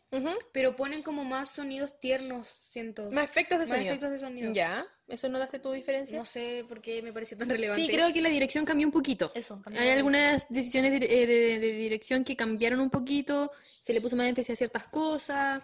pero 0.53 0.77
ponen 0.77 1.03
como 1.03 1.25
más 1.25 1.49
sonidos 1.51 1.99
tiernos, 2.01 2.47
siento. 2.47 3.11
Más 3.11 3.25
efectos 3.31 3.59
de 3.59 3.65
Más 3.65 3.69
sonido. 3.71 3.89
efectos 3.89 4.11
de 4.11 4.19
sonido. 4.19 4.53
Ya, 4.53 4.87
¿eso 5.09 5.29
no 5.29 5.39
hace 5.39 5.59
tu 5.59 5.73
diferencia? 5.73 6.19
No 6.19 6.25
sé 6.27 6.65
por 6.69 6.81
qué 6.83 7.01
me 7.03 7.13
pareció 7.13 7.37
tan 7.39 7.49
relevante. 7.49 7.87
Sí, 7.87 7.91
creo 7.91 8.13
que 8.13 8.21
la 8.21 8.29
dirección 8.29 8.65
cambió 8.67 8.87
un 8.87 8.93
poquito. 8.93 9.33
Eso, 9.35 9.61
cambió 9.63 9.81
Hay 9.81 9.89
algunas 9.91 10.47
decisiones 10.51 10.93
de, 10.93 10.99
de- 11.01 11.27
de- 11.27 11.59
de 11.59 11.73
dirección 11.73 12.23
que 12.25 12.37
cambiaron 12.37 12.81
un 12.81 12.91
poquito, 12.91 13.51
se 13.81 13.95
le 13.95 14.01
puso 14.03 14.17
más 14.17 14.27
énfasis 14.27 14.51
a 14.51 14.57
ciertas 14.57 14.87
cosas. 14.89 15.63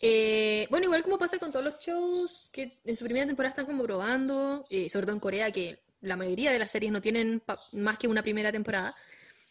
Eh, 0.00 0.66
bueno, 0.70 0.84
igual 0.84 1.02
como 1.02 1.18
pasa 1.18 1.38
con 1.38 1.50
todos 1.50 1.64
los 1.64 1.78
shows, 1.78 2.48
que 2.52 2.78
en 2.84 2.96
su 2.96 3.04
primera 3.04 3.26
temporada 3.26 3.50
están 3.50 3.66
como 3.66 3.84
probando, 3.84 4.64
eh, 4.70 4.90
sobre 4.90 5.06
todo 5.06 5.14
en 5.14 5.20
Corea, 5.20 5.50
que 5.50 5.80
la 6.02 6.16
mayoría 6.16 6.52
de 6.52 6.58
las 6.58 6.70
series 6.70 6.92
no 6.92 7.00
tienen 7.00 7.42
más 7.72 7.98
que 7.98 8.08
una 8.08 8.22
primera 8.22 8.52
temporada. 8.52 8.94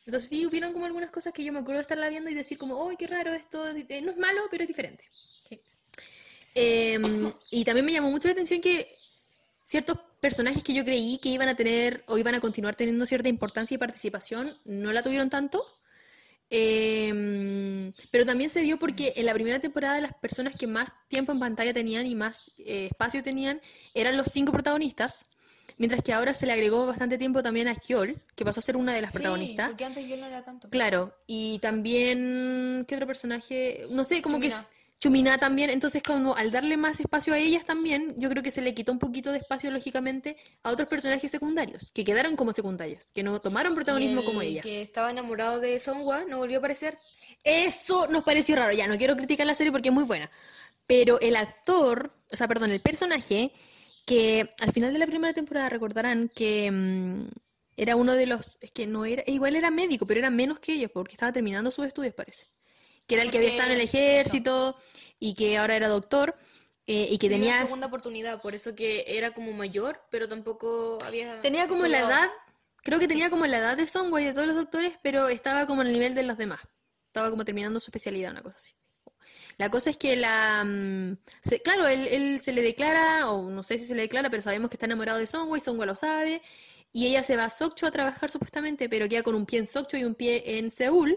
Entonces 0.06 0.30
sí, 0.30 0.46
hubieron 0.46 0.72
como 0.72 0.86
algunas 0.86 1.10
cosas 1.10 1.34
que 1.34 1.44
yo 1.44 1.52
me 1.52 1.60
acuerdo 1.60 1.80
de 1.80 1.82
estarla 1.82 2.10
viendo 2.10 2.30
y 2.30 2.36
decir 2.36 2.58
como, 2.58 2.88
¡ay, 2.88 2.96
qué 2.96 3.08
raro 3.08 3.34
esto! 3.34 3.68
Eh, 3.68 4.02
no 4.02 4.12
es 4.12 4.18
malo, 4.18 4.44
pero 4.52 4.64
es 4.64 4.68
diferente. 4.68 5.06
Sí. 5.42 5.60
Em, 6.54 7.34
y 7.50 7.64
también 7.66 7.86
me 7.86 7.92
llamó 7.92 8.12
mucho 8.12 8.28
la 8.28 8.34
atención 8.34 8.62
que 8.62 8.96
ciertos 9.64 9.98
personajes 10.20 10.64
que 10.64 10.74
yo 10.74 10.86
creí 10.86 11.18
que 11.18 11.30
iban 11.30 11.50
a 11.50 11.56
tener 11.56 12.04
o 12.08 12.18
iban 12.18 12.36
a 12.36 12.40
continuar 12.40 12.76
teniendo 12.76 13.06
cierta 13.06 13.30
importancia 13.30 13.76
y 13.76 13.78
participación 13.80 14.56
no 14.64 14.94
la 14.94 15.02
tuvieron 15.02 15.30
tanto. 15.30 15.66
Em, 16.50 17.92
pero 18.12 18.26
también 18.26 18.50
se 18.50 18.62
dio 18.62 18.78
porque 18.78 19.14
en 19.16 19.26
la 19.26 19.34
primera 19.34 19.60
temporada 19.60 20.00
las 20.02 20.14
personas 20.14 20.56
que 20.56 20.68
más 20.68 20.94
tiempo 21.08 21.32
en 21.32 21.40
pantalla 21.40 21.74
tenían 21.74 22.06
y 22.06 22.16
más 22.16 22.52
eh, 22.58 22.88
espacio 22.92 23.24
tenían 23.24 23.62
eran 23.94 24.16
los 24.18 24.28
cinco 24.32 24.52
protagonistas, 24.52 25.24
mientras 25.78 26.04
que 26.04 26.14
ahora 26.14 26.34
se 26.34 26.46
le 26.46 26.54
agregó 26.54 26.86
bastante 26.86 27.18
tiempo 27.18 27.42
también 27.44 27.68
a 27.68 27.74
Hyol, 27.74 28.22
que 28.36 28.46
pasó 28.46 28.60
a 28.60 28.64
ser 28.64 28.78
una 28.78 28.94
de 28.94 29.02
las 29.02 29.12
Sí, 29.12 29.18
protagonistas. 29.18 29.70
porque 29.70 29.86
antes 29.86 30.08
yo 30.08 30.18
no 30.18 30.26
era 30.28 30.44
tanto. 30.44 30.70
Claro, 30.70 31.16
y 31.28 31.60
también, 31.60 32.86
¿qué 32.88 32.96
otro 32.96 33.08
personaje? 33.08 33.86
No 33.90 34.04
sé, 34.04 34.22
como 34.22 34.38
Chumina. 34.38 34.62
que 34.70 34.85
Chumina 35.00 35.38
también, 35.38 35.70
entonces 35.70 36.02
como 36.02 36.36
al 36.36 36.52
darle 36.52 36.78
más 36.78 37.00
espacio 37.00 37.34
a 37.34 37.38
ellas 37.38 37.66
también, 37.66 38.14
yo 38.18 38.30
creo 38.30 38.42
que 38.42 38.52
se 38.52 38.62
le 38.62 38.74
quitó 38.74 38.92
un 38.92 39.00
poquito 39.00 39.32
de 39.32 39.40
espacio, 39.40 39.70
lógicamente, 39.70 40.38
a 40.64 40.72
otros 40.72 40.88
personajes 40.88 41.30
secundarios, 41.30 41.92
que 41.92 42.04
quedaron 42.04 42.36
como 42.36 42.54
secundarios, 42.54 43.06
que 43.14 43.22
no 43.22 43.40
tomaron 43.40 43.76
protagonismo 43.76 44.24
como 44.24 44.42
el 44.42 44.48
ellas. 44.48 44.66
que 44.66 44.82
estaba 44.82 45.12
enamorado 45.12 45.60
de 45.60 45.80
Songhua 45.80 46.26
no 46.26 46.40
volvió 46.40 46.58
a 46.58 46.60
aparecer. 46.60 46.98
Eso 47.44 48.08
nos 48.08 48.24
pareció 48.24 48.56
raro, 48.56 48.72
ya 48.72 48.88
no 48.88 48.98
quiero 48.98 49.16
criticar 49.16 49.46
la 49.46 49.54
serie 49.54 49.72
porque 49.72 49.90
es 49.90 49.96
muy 49.96 50.06
buena, 50.06 50.32
pero 50.88 51.20
el 51.20 51.36
actor, 51.36 52.12
o 52.32 52.36
sea, 52.36 52.48
perdón, 52.48 52.72
el 52.72 52.82
personaje, 52.82 53.52
que 54.06 54.50
al 54.60 54.72
final 54.72 54.94
de 54.94 55.00
la 55.00 55.08
primera 55.08 55.34
temporada 55.34 55.70
recordarán 55.70 56.30
que 56.34 56.72
mm, 56.72 57.28
era 57.78 57.96
uno 57.96 58.14
de 58.14 58.28
los, 58.28 58.58
es 58.62 58.72
que 58.72 58.88
no 58.88 59.06
era, 59.06 59.24
igual 59.28 59.56
era 59.56 59.70
médico, 59.70 60.06
pero 60.06 60.20
era 60.20 60.30
menos 60.30 60.60
que 60.60 60.74
ellos, 60.74 60.92
porque 60.92 61.14
estaba 61.14 61.34
terminando 61.34 61.70
sus 61.72 61.86
estudios, 61.86 62.14
parece. 62.14 62.48
Que 63.08 63.16
era 63.16 63.24
el 63.24 63.32
que 63.32 63.38
había 63.38 63.50
estado 63.52 63.70
en 63.72 63.76
el 63.78 63.82
ejército 63.82 64.78
y 65.20 65.34
que 65.36 65.58
ahora 65.58 65.76
era 65.76 65.88
doctor 65.88 66.36
eh, 66.88 67.08
y 67.12 67.18
que 67.18 67.30
Tenía 67.30 67.40
tenía, 67.40 67.56
una 67.58 67.66
segunda 67.66 67.88
oportunidad, 67.88 68.42
por 68.42 68.54
eso 68.56 68.76
que 68.76 69.04
era 69.08 69.32
como 69.32 69.52
mayor, 69.54 70.02
pero 70.12 70.28
tampoco 70.30 71.00
había 71.04 71.42
tenía 71.42 71.68
como 71.68 71.86
la 71.88 72.00
edad, 72.00 72.30
creo 72.84 73.00
que 73.00 73.08
tenía 73.08 73.30
como 73.30 73.46
la 73.48 73.58
edad 73.58 73.78
de 73.78 73.88
Songway 73.88 74.26
de 74.26 74.34
todos 74.34 74.48
los 74.48 74.56
doctores, 74.56 74.94
pero 75.02 75.28
estaba 75.30 75.66
como 75.66 75.82
en 75.82 75.88
el 75.88 75.94
nivel 75.94 76.14
de 76.16 76.24
los 76.24 76.38
demás. 76.38 76.62
Estaba 77.08 77.30
como 77.30 77.46
terminando 77.46 77.80
su 77.80 77.90
especialidad, 77.90 78.32
una 78.32 78.44
cosa 78.44 78.58
así. 78.58 78.74
La 79.58 79.70
cosa 79.72 79.90
es 79.90 79.98
que 79.98 80.16
la... 80.16 80.64
mm, 80.66 81.18
se- 81.42 81.62
claro, 81.62 81.88
él, 81.88 82.08
él 82.12 82.40
se 82.42 82.52
le 82.52 82.62
declara, 82.62 83.32
o 83.32 83.50
no 83.50 83.64
sé 83.64 83.78
si 83.78 83.86
se 83.88 83.96
le 83.96 84.02
declara, 84.04 84.30
pero 84.30 84.44
sabemos 84.44 84.70
que 84.70 84.76
está 84.76 84.86
enamorado 84.86 85.18
de 85.18 85.26
Songway, 85.28 85.62
Songway 85.62 85.88
lo 85.88 85.96
sabe, 85.96 86.42
y 86.92 87.08
ella 87.08 87.24
se 87.24 87.36
va 87.38 87.46
a 87.46 87.50
Sokcho 87.50 87.88
a 87.88 87.92
trabajar 87.92 88.30
supuestamente, 88.30 88.90
pero 88.90 89.08
queda 89.08 89.24
con 89.24 89.34
un 89.36 89.46
pie 89.46 89.60
en 89.60 89.68
Sokcho 89.68 89.98
y 89.98 90.04
un 90.04 90.14
pie 90.16 90.58
en 90.60 90.70
Seúl. 90.70 91.16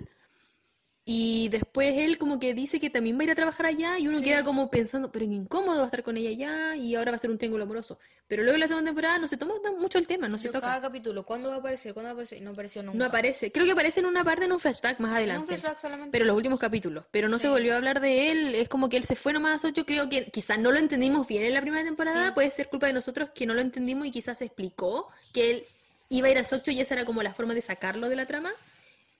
Y 1.10 1.48
después 1.48 1.94
él 1.96 2.18
como 2.18 2.38
que 2.38 2.52
dice 2.52 2.78
que 2.78 2.90
también 2.90 3.16
va 3.16 3.22
a 3.22 3.24
ir 3.24 3.30
a 3.30 3.34
trabajar 3.34 3.64
allá 3.64 3.98
y 3.98 4.06
uno 4.08 4.18
Sí. 4.18 4.24
queda 4.24 4.44
como 4.44 4.70
pensando, 4.70 5.10
pero 5.10 5.24
incómodo 5.24 5.76
va 5.78 5.84
a 5.84 5.86
estar 5.86 6.02
con 6.02 6.18
ella 6.18 6.28
allá 6.28 6.76
y 6.76 6.94
ahora 6.96 7.12
va 7.12 7.14
a 7.14 7.18
ser 7.18 7.30
un 7.30 7.38
triángulo 7.38 7.64
amoroso. 7.64 7.98
Pero 8.26 8.42
luego 8.42 8.56
en 8.56 8.60
la 8.60 8.68
segunda 8.68 8.90
temporada 8.90 9.16
no 9.18 9.26
se 9.26 9.38
toma 9.38 9.54
tan 9.62 9.78
mucho 9.78 9.96
el 9.96 10.06
tema, 10.06 10.28
no 10.28 10.36
se 10.36 10.48
toca. 10.48 10.60
cada 10.60 10.82
capítulo, 10.82 11.24
¿cuándo 11.24 11.48
va 11.48 11.54
a 11.54 11.58
aparecer? 11.60 11.94
¿Cuándo 11.94 12.08
va 12.08 12.10
a 12.10 12.12
aparecer? 12.12 12.36
Y 12.36 12.40
no 12.42 12.50
apareció 12.50 12.82
nunca. 12.82 12.98
No 12.98 13.04
aparece. 13.06 13.50
Creo 13.50 13.64
que 13.64 13.72
aparece 13.72 14.00
en 14.00 14.06
una 14.06 14.22
parte 14.22 14.44
en 14.44 14.52
un 14.52 14.60
flashback 14.60 14.98
más 15.00 15.08
En 15.08 15.12
un 15.12 15.16
adelante. 15.16 15.46
flashback 15.46 15.78
solamente. 15.78 16.10
Pero 16.12 16.26
los 16.26 16.36
últimos 16.36 16.58
capítulos. 16.60 17.06
Pero 17.10 17.30
no 17.30 17.38
se 17.38 17.48
volvió 17.48 17.72
a 17.72 17.76
hablar 17.78 18.00
de 18.02 18.30
él. 18.30 18.54
Es 18.54 18.68
como 18.68 18.90
que 18.90 18.98
él 18.98 19.04
se 19.04 19.16
fue 19.16 19.32
nomás 19.32 19.64
a 19.64 19.68
8. 19.68 19.86
Creo 19.86 20.10
que 20.10 20.26
quizás 20.26 20.58
no 20.58 20.72
lo 20.72 20.78
entendimos 20.78 21.26
bien 21.26 21.42
en 21.42 21.54
la 21.54 21.62
primera 21.62 21.84
temporada. 21.84 22.26
Sí. 22.26 22.32
Puede 22.34 22.50
ser 22.50 22.68
culpa 22.68 22.86
de 22.86 22.92
nosotros 22.92 23.30
que 23.34 23.46
no 23.46 23.54
lo 23.54 23.62
entendimos 23.62 24.06
y 24.06 24.10
quizás 24.10 24.36
se 24.36 24.44
explicó 24.44 25.08
que 25.32 25.52
él 25.52 25.64
iba 26.10 26.28
a 26.28 26.30
ir 26.32 26.38
a 26.38 26.44
Socho 26.44 26.70
y 26.70 26.80
esa 26.80 26.92
era 26.92 27.06
como 27.06 27.22
la 27.22 27.32
forma 27.32 27.54
de 27.54 27.62
sacarlo 27.62 28.10
de 28.10 28.16
la 28.16 28.26
trama. 28.26 28.50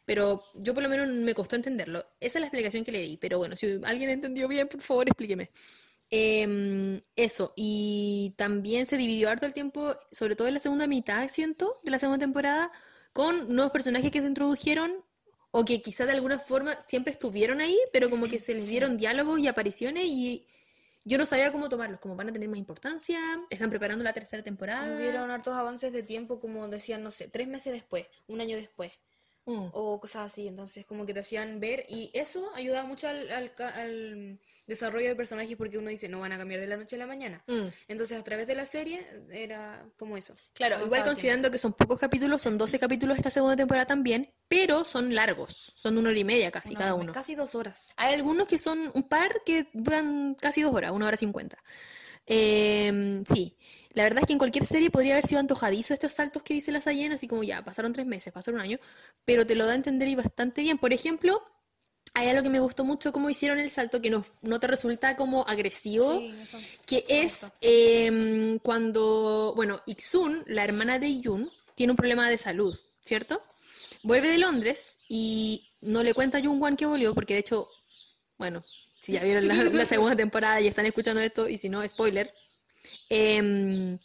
Pero 0.09 0.43
yo 0.55 0.73
por 0.73 0.83
lo 0.83 0.89
menos 0.89 1.07
me 1.07 1.35
costó 1.35 1.55
entenderlo. 1.55 1.99
Esa 2.19 2.39
es 2.39 2.41
la 2.41 2.47
explicación 2.47 2.83
que 2.83 2.93
le 2.93 3.03
di. 3.03 3.19
Pero 3.19 3.37
bueno, 3.37 3.57
si 3.57 3.79
alguien 3.85 4.09
entendió 4.09 4.49
bien, 4.49 4.67
por 4.67 4.81
favor 4.81 5.07
explíqueme. 5.07 5.51
Em, 6.09 7.03
eso, 7.15 7.53
y 7.57 8.33
también 8.39 8.87
se 8.87 8.97
dividió 8.97 9.29
harto 9.29 9.45
el 9.45 9.53
tiempo, 9.53 9.95
sobre 10.11 10.35
todo 10.35 10.49
en 10.49 10.55
la 10.55 10.61
segunda 10.61 10.87
mitad, 10.87 11.29
siento, 11.29 11.79
de 11.85 11.91
la 11.91 11.99
segunda 11.99 12.19
temporada, 12.19 12.71
con 13.13 13.55
nuevos 13.55 13.71
personajes 13.71 14.11
que 14.11 14.23
se 14.23 14.29
introdujeron 14.29 15.05
o 15.51 15.67
que 15.67 15.83
quizás 15.83 16.07
de 16.07 16.15
alguna 16.15 16.39
forma 16.39 16.81
siempre 16.81 17.11
estuvieron 17.11 17.61
ahí, 17.61 17.77
pero 17.93 18.09
como 18.09 18.29
que 18.29 18.39
se 18.39 18.55
les 18.55 18.69
dieron 18.69 18.97
diálogos 18.97 19.39
y 19.41 19.47
apariciones 19.47 20.07
y 20.07 20.47
yo 21.05 21.19
no 21.19 21.27
sabía 21.27 21.53
cómo 21.53 21.69
tomarlos, 21.69 22.01
como 22.01 22.17
van 22.17 22.31
a 22.31 22.33
tener 22.33 22.49
más 22.49 22.59
importancia, 22.59 23.21
están 23.51 23.69
preparando 23.69 24.03
la 24.05 24.15
tercera 24.15 24.43
temporada. 24.43 24.97
Hubieron 24.97 25.31
hartos 25.31 25.55
avances 25.55 25.93
de 25.93 26.03
tiempo, 26.03 26.41
como 26.41 26.67
decían, 26.69 27.03
no 27.03 27.11
sé, 27.11 27.29
tres 27.29 27.47
meses 27.47 27.75
después, 27.75 28.07
un 28.27 28.41
año 28.41 28.57
después. 28.57 28.93
Mm. 29.49 29.71
o 29.73 29.99
cosas 29.99 30.31
así. 30.31 30.47
Entonces, 30.47 30.85
como 30.87 31.07
que 31.07 31.15
te 31.15 31.21
hacían 31.21 31.59
ver 31.59 31.85
y 31.89 32.11
eso 32.13 32.51
ayudaba 32.55 32.87
mucho 32.87 33.09
al, 33.09 33.31
al 33.31 33.55
ca- 33.55 33.75
al 33.81 34.39
desarrollo 34.67 35.09
de 35.09 35.17
personajes 35.17 35.57
porque 35.57 35.79
uno 35.79 35.89
dice, 35.89 36.09
no 36.09 36.21
van 36.21 36.33
a 36.33 36.37
cambiar 36.39 36.61
de 36.61 36.67
la 36.67 36.77
noche 36.77 36.97
a 36.97 36.99
la 36.99 37.07
mañana. 37.07 37.43
Mm. 37.47 37.67
Entonces, 37.89 38.19
a 38.19 38.23
través 38.23 38.47
de 38.47 38.55
la 38.55 38.67
serie 38.67 39.05
era 39.31 39.85
como 39.99 40.17
eso. 40.17 40.35
Claro, 40.53 40.85
igual 40.85 41.05
considerando 41.05 41.51
que 41.51 41.59
son 41.59 41.73
pocos 41.73 41.99
capítulos, 41.99 42.43
son 42.43 42.59
12 42.59 42.79
capítulos 42.79 43.17
esta 43.17 43.31
segunda 43.31 43.57
temporada 43.57 43.87
también, 43.87 44.31
pero 44.49 44.85
son 44.85 45.15
largos, 45.15 45.73
son 45.77 45.97
una 45.99 46.11
hora 46.11 46.19
y 46.19 46.25
media 46.25 46.51
casi 46.51 46.71
Una 46.71 46.79
cada 46.81 46.95
uno. 46.95 47.13
Casi 47.13 47.35
dos 47.35 47.55
horas. 47.55 47.93
Hay 47.97 48.13
algunos 48.15 48.47
que 48.47 48.59
son 48.59 48.91
un 48.95 49.09
par 49.09 49.43
que 49.47 49.69
duran 49.73 50.37
casi 50.39 50.61
dos 50.63 50.75
horas, 50.75 50.91
una 50.93 51.07
hora 51.07 51.17
cincuenta. 51.17 51.59
Eh, 52.31 53.23
sí, 53.27 53.57
la 53.99 54.05
verdad 54.05 54.21
es 54.23 54.29
que 54.29 54.33
en 54.33 54.39
cualquier 54.39 54.65
serie 54.65 54.91
podría 54.93 55.15
haber 55.15 55.27
sido 55.27 55.41
antojadizo 55.41 55.93
estos 55.93 56.13
saltos 56.13 56.45
que 56.45 56.55
dice 56.55 56.71
la 56.71 56.81
Sayen, 56.81 57.11
así 57.11 57.27
como 57.27 57.43
ya, 57.43 57.65
pasaron 57.65 57.93
tres 57.93 58.07
meses, 58.07 58.33
pasaron 58.33 58.61
un 58.61 58.65
año, 58.65 58.79
pero 59.25 59.45
te 59.45 59.57
lo 59.57 59.67
da 59.67 59.73
a 59.73 59.75
entender 59.75 60.07
y 60.07 60.15
bastante 60.15 60.63
bien. 60.63 60.79
Por 60.79 60.93
ejemplo, 60.93 61.43
hay 62.15 62.29
algo 62.29 62.45
que 62.45 62.49
me 62.49 62.61
gustó 62.61 62.85
mucho 62.85 63.11
cómo 63.11 63.29
hicieron 63.29 63.59
el 63.59 63.73
salto, 63.73 64.01
que 64.01 64.09
no, 64.09 64.25
no 64.43 64.61
te 64.61 64.69
resulta 64.69 65.17
como 65.17 65.43
agresivo, 65.49 66.21
Sí, 66.21 66.33
eso. 66.41 66.61
que 66.87 67.05
es 67.09 67.41
em, 67.61 68.61
cuando, 68.61 69.53
bueno, 69.57 69.83
Iksun, 69.87 70.45
la 70.47 70.63
hermana 70.63 71.01
de 71.01 71.19
Yun, 71.19 71.51
tiene 71.75 71.91
un 71.91 71.97
problema 71.97 72.31
de 72.31 72.39
salud, 72.39 72.79
¿cierto? 73.01 73.43
Vuelve 74.05 74.29
de 74.29 74.39
Londres 74.39 75.01
y 75.09 75.73
no 75.81 76.05
le 76.05 76.15
cuenta 76.15 76.39
a 76.39 76.41
Jungwan 76.41 76.77
que 76.77 76.87
volvió, 76.87 77.15
porque 77.15 77.35
de 77.35 77.41
hecho, 77.41 77.69
bueno, 78.39 78.63
si 79.01 79.15
ya 79.15 79.25
vieron 79.25 79.49
la, 79.49 79.55
la 79.55 79.87
segunda 79.87 80.15
temporada 80.15 80.61
y 80.61 80.69
están 80.69 80.87
escuchando 80.87 81.21
esto, 81.21 81.49
y 81.49 81.59
si 81.59 81.69
no, 81.69 81.83
spoiler. 81.89 82.33
Em, 83.09 83.99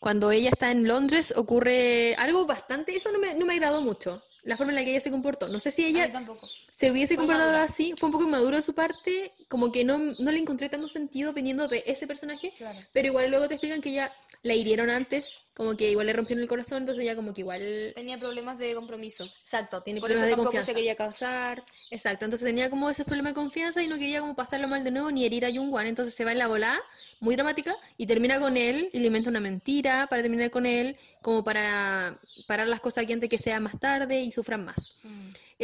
cuando 0.00 0.30
ella 0.30 0.50
está 0.50 0.70
en 0.70 0.86
Londres 0.86 1.32
ocurre 1.36 2.14
algo 2.16 2.46
bastante, 2.46 2.96
eso 2.96 3.12
no 3.12 3.18
me, 3.18 3.34
no 3.34 3.46
me 3.46 3.54
agradó 3.54 3.82
mucho, 3.82 4.22
la 4.42 4.56
forma 4.56 4.72
en 4.72 4.76
la 4.76 4.84
que 4.84 4.90
ella 4.90 5.00
se 5.00 5.10
comportó. 5.10 5.48
No 5.48 5.60
sé 5.60 5.70
si 5.70 5.84
ella 5.84 6.10
tampoco. 6.10 6.48
Se 6.82 6.90
hubiese 6.90 7.14
Fue 7.14 7.22
comportado 7.22 7.52
madura. 7.52 7.64
así, 7.64 7.94
fue 7.96 8.08
un 8.08 8.12
poco 8.12 8.24
inmaduro 8.24 8.56
de 8.56 8.62
su 8.62 8.74
parte, 8.74 9.30
como 9.46 9.70
que 9.70 9.84
no, 9.84 9.98
no 9.98 10.32
le 10.32 10.38
encontré 10.40 10.68
tanto 10.68 10.88
sentido 10.88 11.32
viniendo 11.32 11.68
de 11.68 11.84
ese 11.86 12.08
personaje, 12.08 12.52
Claro. 12.58 12.76
pero 12.92 13.06
igual 13.06 13.30
luego 13.30 13.46
te 13.46 13.54
explican 13.54 13.80
que 13.80 13.92
ya 13.92 14.12
la 14.42 14.54
hirieron 14.54 14.90
antes, 14.90 15.52
como 15.54 15.76
que 15.76 15.92
igual 15.92 16.08
le 16.08 16.12
rompieron 16.12 16.42
el 16.42 16.48
corazón, 16.48 16.78
entonces 16.78 17.04
ya 17.04 17.14
como 17.14 17.32
que 17.32 17.42
igual... 17.42 17.92
Tenía 17.94 18.18
problemas 18.18 18.58
de 18.58 18.74
compromiso. 18.74 19.26
Exacto, 19.42 19.80
tiene 19.84 20.00
Por 20.00 20.10
eso 20.10 20.18
problemas 20.18 20.26
de 20.26 20.30
tampoco 20.32 20.46
confianza. 20.46 20.72
se 20.72 20.74
quería 20.74 20.96
casar. 20.96 21.62
Exacto, 21.92 22.24
entonces 22.24 22.44
tenía 22.44 22.68
como 22.68 22.90
ese 22.90 23.04
problema 23.04 23.28
de 23.28 23.34
confianza 23.36 23.80
y 23.80 23.86
no 23.86 23.96
quería 23.96 24.18
como 24.20 24.34
pasarlo 24.34 24.66
mal 24.66 24.82
de 24.82 24.90
nuevo 24.90 25.12
ni 25.12 25.24
herir 25.24 25.44
a 25.46 25.52
Jungwan, 25.52 25.86
entonces 25.86 26.12
se 26.14 26.24
va 26.24 26.32
en 26.32 26.38
la 26.38 26.48
volada, 26.48 26.80
muy 27.20 27.36
dramática, 27.36 27.76
y 27.96 28.06
termina 28.06 28.40
con 28.40 28.56
él 28.56 28.90
y 28.92 28.98
le 28.98 29.06
inventa 29.06 29.30
una 29.30 29.38
mentira 29.38 30.08
para 30.10 30.22
terminar 30.22 30.50
con 30.50 30.66
él, 30.66 30.96
como 31.20 31.44
para 31.44 32.18
parar 32.48 32.66
las 32.66 32.80
cosas 32.80 33.04
aquí 33.04 33.12
antes 33.12 33.30
que 33.30 33.38
sea 33.38 33.60
más 33.60 33.78
tarde 33.78 34.20
y 34.22 34.32
sufran 34.32 34.64
más. 34.64 34.90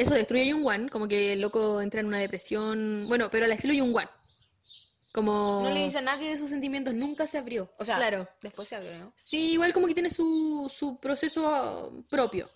Eso 0.00 0.14
destruye 0.14 0.48
a 0.50 0.52
Jungwan, 0.54 0.88
como 0.88 1.08
que 1.08 1.32
el 1.32 1.40
loco 1.40 1.80
entra 1.80 2.00
en 2.00 2.06
una 2.06 2.18
depresión, 2.18 3.06
bueno, 3.08 3.28
pero 3.30 3.44
al 3.46 3.52
estilo 3.52 3.74
Jungwan. 3.74 4.08
Como... 5.12 5.62
No 5.64 5.70
le 5.70 5.80
dice 5.84 5.98
a 5.98 6.02
nadie 6.02 6.28
de 6.30 6.36
sus 6.38 6.50
sentimientos, 6.50 6.94
nunca 6.94 7.26
se 7.26 7.38
abrió. 7.38 7.72
O 7.78 7.84
sea, 7.84 7.96
Claro. 7.96 8.28
después 8.42 8.68
se 8.68 8.76
abrió, 8.76 8.96
¿no? 8.98 9.12
Sí, 9.16 9.52
igual 9.52 9.72
como 9.72 9.86
que 9.88 9.94
tiene 9.94 10.10
su, 10.10 10.70
su 10.72 10.96
proceso 10.98 12.04
propio. 12.08 12.48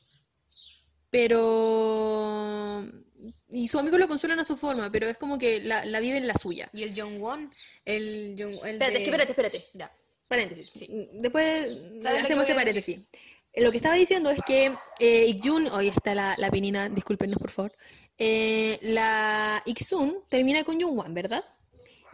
Pero... 1.62 2.86
Y 3.51 3.68
sus 3.68 3.80
amigos 3.80 4.01
lo 4.01 4.09
consuelan 4.09 4.40
a 4.40 4.45
su 4.45 4.57
forma, 4.57 4.90
pero 4.90 5.09
es 5.09 5.18
como 5.18 5.38
que 5.38 5.61
la, 5.62 5.84
la 5.84 6.01
vive 6.01 6.16
en 6.16 6.26
la 6.26 6.34
suya. 6.34 6.70
Y 6.72 6.82
el 6.84 6.95
Jong-won, 6.99 7.51
el, 7.84 8.34
Jong- 8.38 8.64
el 8.64 8.72
Espérate, 8.74 8.93
de... 8.93 8.97
es 8.99 8.99
que 9.05 9.11
espérate, 9.11 9.30
espérate. 9.30 9.66
Ya. 9.74 9.93
Paréntesis. 10.28 10.72
Después 11.12 11.66
¿Sabes 11.66 12.03
lo 12.03 12.11
que 12.11 12.18
hacemos 12.22 12.45
ese 12.45 12.55
paréntesis. 12.55 12.99
Lo 13.57 13.70
que 13.70 13.76
estaba 13.76 13.94
diciendo 13.94 14.30
es 14.30 14.40
que 14.46 14.74
eh, 14.98 15.40
hoy 15.72 15.88
está 15.88 16.14
la, 16.14 16.34
la 16.38 16.50
penina, 16.50 16.88
discúlpenos 16.88 17.38
por 17.38 17.50
favor. 17.50 17.72
Eh, 18.16 18.78
la 18.82 19.62
Iksun 19.66 20.24
termina 20.28 20.64
con 20.64 20.80
Jungwan, 20.80 21.12
¿verdad? 21.12 21.44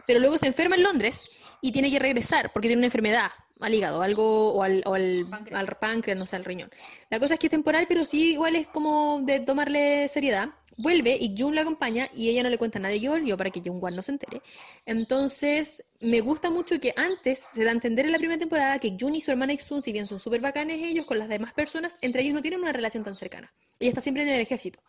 Pero 0.05 0.19
luego 0.19 0.37
se 0.37 0.47
enferma 0.47 0.75
en 0.75 0.83
Londres 0.83 1.29
y 1.61 1.71
tiene 1.71 1.91
que 1.91 1.99
regresar 1.99 2.51
porque 2.51 2.67
tiene 2.67 2.79
una 2.79 2.87
enfermedad 2.87 3.31
al 3.59 3.73
hígado, 3.73 4.01
algo, 4.01 4.53
o 4.53 4.63
al, 4.63 4.81
o 4.85 4.93
al, 4.93 5.27
Páncreas. 5.29 5.59
al 5.59 5.75
páncreas, 5.77 6.17
no 6.17 6.25
sé, 6.25 6.35
al 6.35 6.45
riñón. 6.45 6.69
La 7.09 7.19
cosa 7.19 7.33
es 7.33 7.39
que 7.39 7.47
es 7.47 7.51
temporal, 7.51 7.85
pero 7.87 8.05
sí 8.05 8.31
igual 8.31 8.55
es 8.55 8.67
como 8.67 9.21
de 9.21 9.39
tomarle 9.41 10.07
seriedad. 10.07 10.49
Vuelve 10.77 11.17
y 11.19 11.35
Jun 11.37 11.55
la 11.55 11.61
acompaña 11.61 12.09
y 12.15 12.29
ella 12.29 12.43
no 12.43 12.49
le 12.49 12.57
cuenta 12.57 12.79
a 12.79 12.81
nadie 12.81 13.01
que 13.01 13.09
volvió 13.09 13.35
para 13.35 13.49
que 13.49 13.61
Jungwan 13.63 13.95
no 13.95 14.01
se 14.01 14.13
entere. 14.13 14.41
Entonces, 14.85 15.83
me 15.99 16.21
gusta 16.21 16.49
mucho 16.49 16.79
que 16.79 16.93
antes 16.95 17.39
se 17.53 17.63
da 17.63 17.71
a 17.71 17.73
entender 17.73 18.05
en 18.05 18.13
la 18.13 18.17
primera 18.17 18.39
temporada 18.39 18.79
que 18.79 18.95
Jun 18.97 19.15
y 19.15 19.21
su 19.21 19.31
hermana 19.31 19.51
Iksun, 19.53 19.81
si 19.81 19.91
bien 19.91 20.07
son 20.07 20.19
súper 20.19 20.39
bacanes 20.39 20.81
ellos 20.81 21.05
con 21.05 21.19
las 21.19 21.27
demás 21.27 21.53
personas, 21.53 21.97
entre 22.01 22.21
ellos 22.21 22.33
no 22.33 22.41
tienen 22.41 22.61
una 22.61 22.71
relación 22.71 23.03
tan 23.03 23.17
cercana. 23.17 23.51
Ella 23.79 23.89
está 23.89 24.01
siempre 24.01 24.23
en 24.23 24.29
el 24.29 24.41
ejército. 24.41 24.79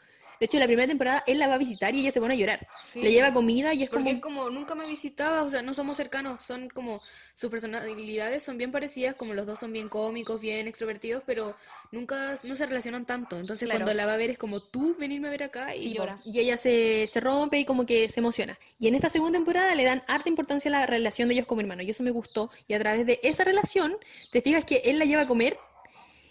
De 0.40 0.46
hecho, 0.46 0.58
la 0.58 0.64
primera 0.66 0.88
temporada 0.88 1.22
él 1.26 1.38
la 1.38 1.46
va 1.48 1.54
a 1.54 1.58
visitar 1.58 1.94
y 1.94 2.00
ella 2.00 2.10
se 2.10 2.18
pone 2.20 2.32
a 2.34 2.36
llorar. 2.36 2.66
Sí. 2.84 3.02
Le 3.02 3.12
lleva 3.12 3.32
comida 3.32 3.74
y 3.74 3.82
es 3.82 3.90
Porque 3.90 4.04
como... 4.20 4.40
es 4.40 4.46
como, 4.46 4.50
nunca 4.50 4.74
me 4.74 4.86
visitaba, 4.86 5.42
o 5.42 5.50
sea, 5.50 5.60
no 5.60 5.74
somos 5.74 5.98
cercanos, 5.98 6.42
son 6.42 6.70
como, 6.70 7.00
sus 7.34 7.50
personalidades 7.50 8.42
son 8.42 8.56
bien 8.56 8.70
parecidas, 8.70 9.14
como 9.14 9.34
los 9.34 9.46
dos 9.46 9.58
son 9.58 9.72
bien 9.72 9.88
cómicos, 9.90 10.40
bien 10.40 10.66
extrovertidos, 10.66 11.22
pero 11.26 11.54
nunca, 11.92 12.38
no 12.42 12.56
se 12.56 12.64
relacionan 12.66 13.04
tanto. 13.04 13.38
Entonces 13.38 13.66
Claro. 13.68 13.80
cuando 13.84 13.94
la 13.94 14.06
va 14.06 14.14
a 14.14 14.16
ver 14.16 14.30
es 14.30 14.38
como, 14.38 14.60
tú 14.62 14.96
venirme 14.98 15.28
a 15.28 15.30
ver 15.30 15.42
acá 15.42 15.76
y 15.76 15.82
Sí, 15.82 15.92
llora. 15.92 16.18
y 16.24 16.38
ella 16.40 16.56
se, 16.56 17.06
se 17.06 17.20
rompe 17.20 17.58
y 17.58 17.64
como 17.66 17.84
que 17.84 18.08
se 18.08 18.20
emociona. 18.20 18.58
Y 18.78 18.88
en 18.88 18.94
esta 18.94 19.10
segunda 19.10 19.36
temporada 19.38 19.74
le 19.74 19.84
dan 19.84 20.02
harta 20.08 20.28
importancia 20.30 20.70
a 20.70 20.72
la 20.72 20.86
relación 20.86 21.28
de 21.28 21.34
ellos 21.34 21.46
como 21.46 21.60
hermanos. 21.60 21.84
Y 21.84 21.90
eso 21.90 22.02
me 22.02 22.10
gustó. 22.10 22.50
Y 22.66 22.72
a 22.72 22.78
través 22.78 23.04
de 23.04 23.20
esa 23.22 23.44
relación, 23.44 23.94
te 24.32 24.40
fijas 24.40 24.64
que 24.64 24.76
él 24.86 24.98
la 24.98 25.04
lleva 25.04 25.22
a 25.22 25.26
comer 25.26 25.58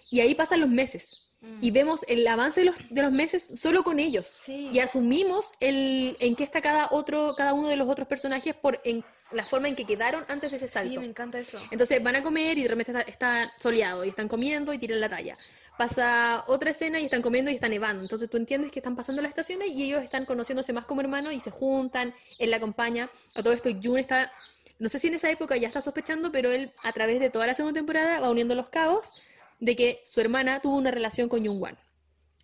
y 0.10 0.22
ahí 0.22 0.34
pasan 0.34 0.60
los 0.62 0.70
meses. 0.70 1.29
Y 1.62 1.72
vemos 1.72 2.04
el 2.10 2.28
avance 2.28 2.60
de 2.60 2.66
los, 2.66 2.76
de 2.90 3.02
los 3.02 3.14
meses 3.14 3.52
solo 3.56 3.82
con 3.84 3.98
ellos. 4.00 4.28
Sí. 4.28 4.70
Y 4.74 4.80
asumimos 4.80 5.54
el, 5.62 6.18
en 6.20 6.36
qué 6.36 6.44
está 6.44 6.60
cada 6.62 6.90
otro, 6.92 7.34
cada 7.38 7.54
uno 7.54 7.70
de 7.70 7.78
los 7.78 7.88
otros 7.88 8.08
personajes 8.10 8.54
por 8.56 8.82
en 8.84 9.06
la 9.32 9.46
forma 9.46 9.70
en 9.70 9.76
que 9.76 9.86
quedaron 9.86 10.26
antes 10.28 10.52
de 10.52 10.58
ese 10.58 10.68
Sí, 10.68 10.74
salto. 10.74 11.00
me 11.00 11.06
encanta 11.08 11.40
eso. 11.40 11.58
Entonces 11.72 12.04
van 12.04 12.18
a 12.18 12.24
comer 12.24 12.58
y 12.58 12.64
de 12.64 12.68
repente 12.68 12.92
está, 12.92 13.02
está 13.10 13.54
soleado 13.58 14.04
y 14.04 14.10
están 14.10 14.28
comiendo 14.28 14.74
y 14.74 14.78
tiran 14.80 15.00
la 15.00 15.08
talla. 15.08 15.38
Pasa 15.78 16.44
otra 16.48 16.72
escena 16.72 17.00
y 17.00 17.06
están 17.06 17.22
comiendo 17.22 17.50
y 17.50 17.56
está 17.56 17.70
nevando. 17.70 18.02
Entonces 18.04 18.30
tú 18.30 18.36
entiendes 18.36 18.70
que 18.70 18.80
están 18.80 18.98
pasando 18.98 19.22
las 19.22 19.30
estaciones 19.30 19.70
y 19.70 19.84
ellos 19.84 20.04
están 20.04 20.26
conociéndose 20.26 20.74
más 20.74 20.84
como 20.84 21.00
hermanos 21.00 21.32
y 21.32 21.40
se 21.40 21.52
juntan, 21.52 22.14
él 22.38 22.52
la 22.52 22.58
acompaña. 22.58 23.10
A 23.36 23.42
todo 23.44 23.54
esto 23.54 23.70
Jun 23.82 23.98
está, 23.98 24.30
no 24.78 24.90
sé 24.90 25.00
si 25.00 25.08
en 25.08 25.14
esa 25.14 25.30
época 25.30 25.56
ya 25.56 25.68
está 25.68 25.80
sospechando, 25.80 26.34
pero 26.34 26.52
él 26.52 26.74
a 26.84 26.92
través 26.92 27.22
de 27.22 27.30
toda 27.30 27.48
la 27.48 27.54
segunda 27.54 27.78
temporada 27.80 28.20
va 28.20 28.30
uniendo 28.30 28.56
los 28.56 28.68
cabos 28.68 29.14
de 29.60 29.76
que 29.76 30.02
su 30.06 30.22
hermana 30.22 30.62
tuvo 30.62 30.78
una 30.78 30.92
relación 30.92 31.30
con 31.30 31.46
Jungwan. 31.46 31.78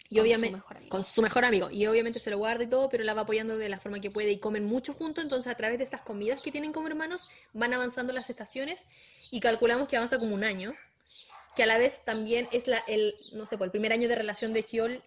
Y 0.07 0.15
Con 0.17 0.23
obviamente 0.23 0.61
con 0.87 1.03
su 1.03 1.23
mejor 1.23 1.45
amigo 1.45 1.71
y 1.71 1.87
obviamente 1.87 2.19
se 2.19 2.29
lo 2.29 2.37
guarda 2.37 2.63
y 2.63 2.67
todo, 2.67 2.89
pero 2.89 3.03
la 3.03 3.15
va 3.15 3.21
apoyando 3.21 3.57
de 3.57 3.69
la 3.69 3.79
forma 3.79 3.99
que 3.99 4.11
puede 4.11 4.29
y 4.31 4.37
comen 4.37 4.63
mucho 4.63 4.93
juntos, 4.93 5.23
entonces 5.23 5.51
a 5.51 5.55
través 5.55 5.79
de 5.79 5.83
estas 5.83 6.01
comidas 6.01 6.41
que 6.41 6.51
tienen 6.51 6.71
como 6.71 6.87
hermanos 6.87 7.27
van 7.53 7.73
avanzando 7.73 8.13
las 8.13 8.29
estaciones 8.29 8.85
y 9.31 9.39
calculamos 9.39 9.87
que 9.87 9.97
avanza 9.97 10.19
como 10.19 10.35
un 10.35 10.43
año, 10.43 10.75
que 11.55 11.63
a 11.63 11.65
la 11.65 11.79
vez 11.79 12.05
también 12.05 12.47
es 12.51 12.67
la 12.67 12.77
el 12.87 13.15
no 13.33 13.47
sé, 13.47 13.57
por 13.57 13.65
el 13.65 13.71
primer 13.71 13.93
año 13.93 14.07
de 14.07 14.15
relación 14.15 14.53
de 14.53 14.61
Hyol 14.61 15.03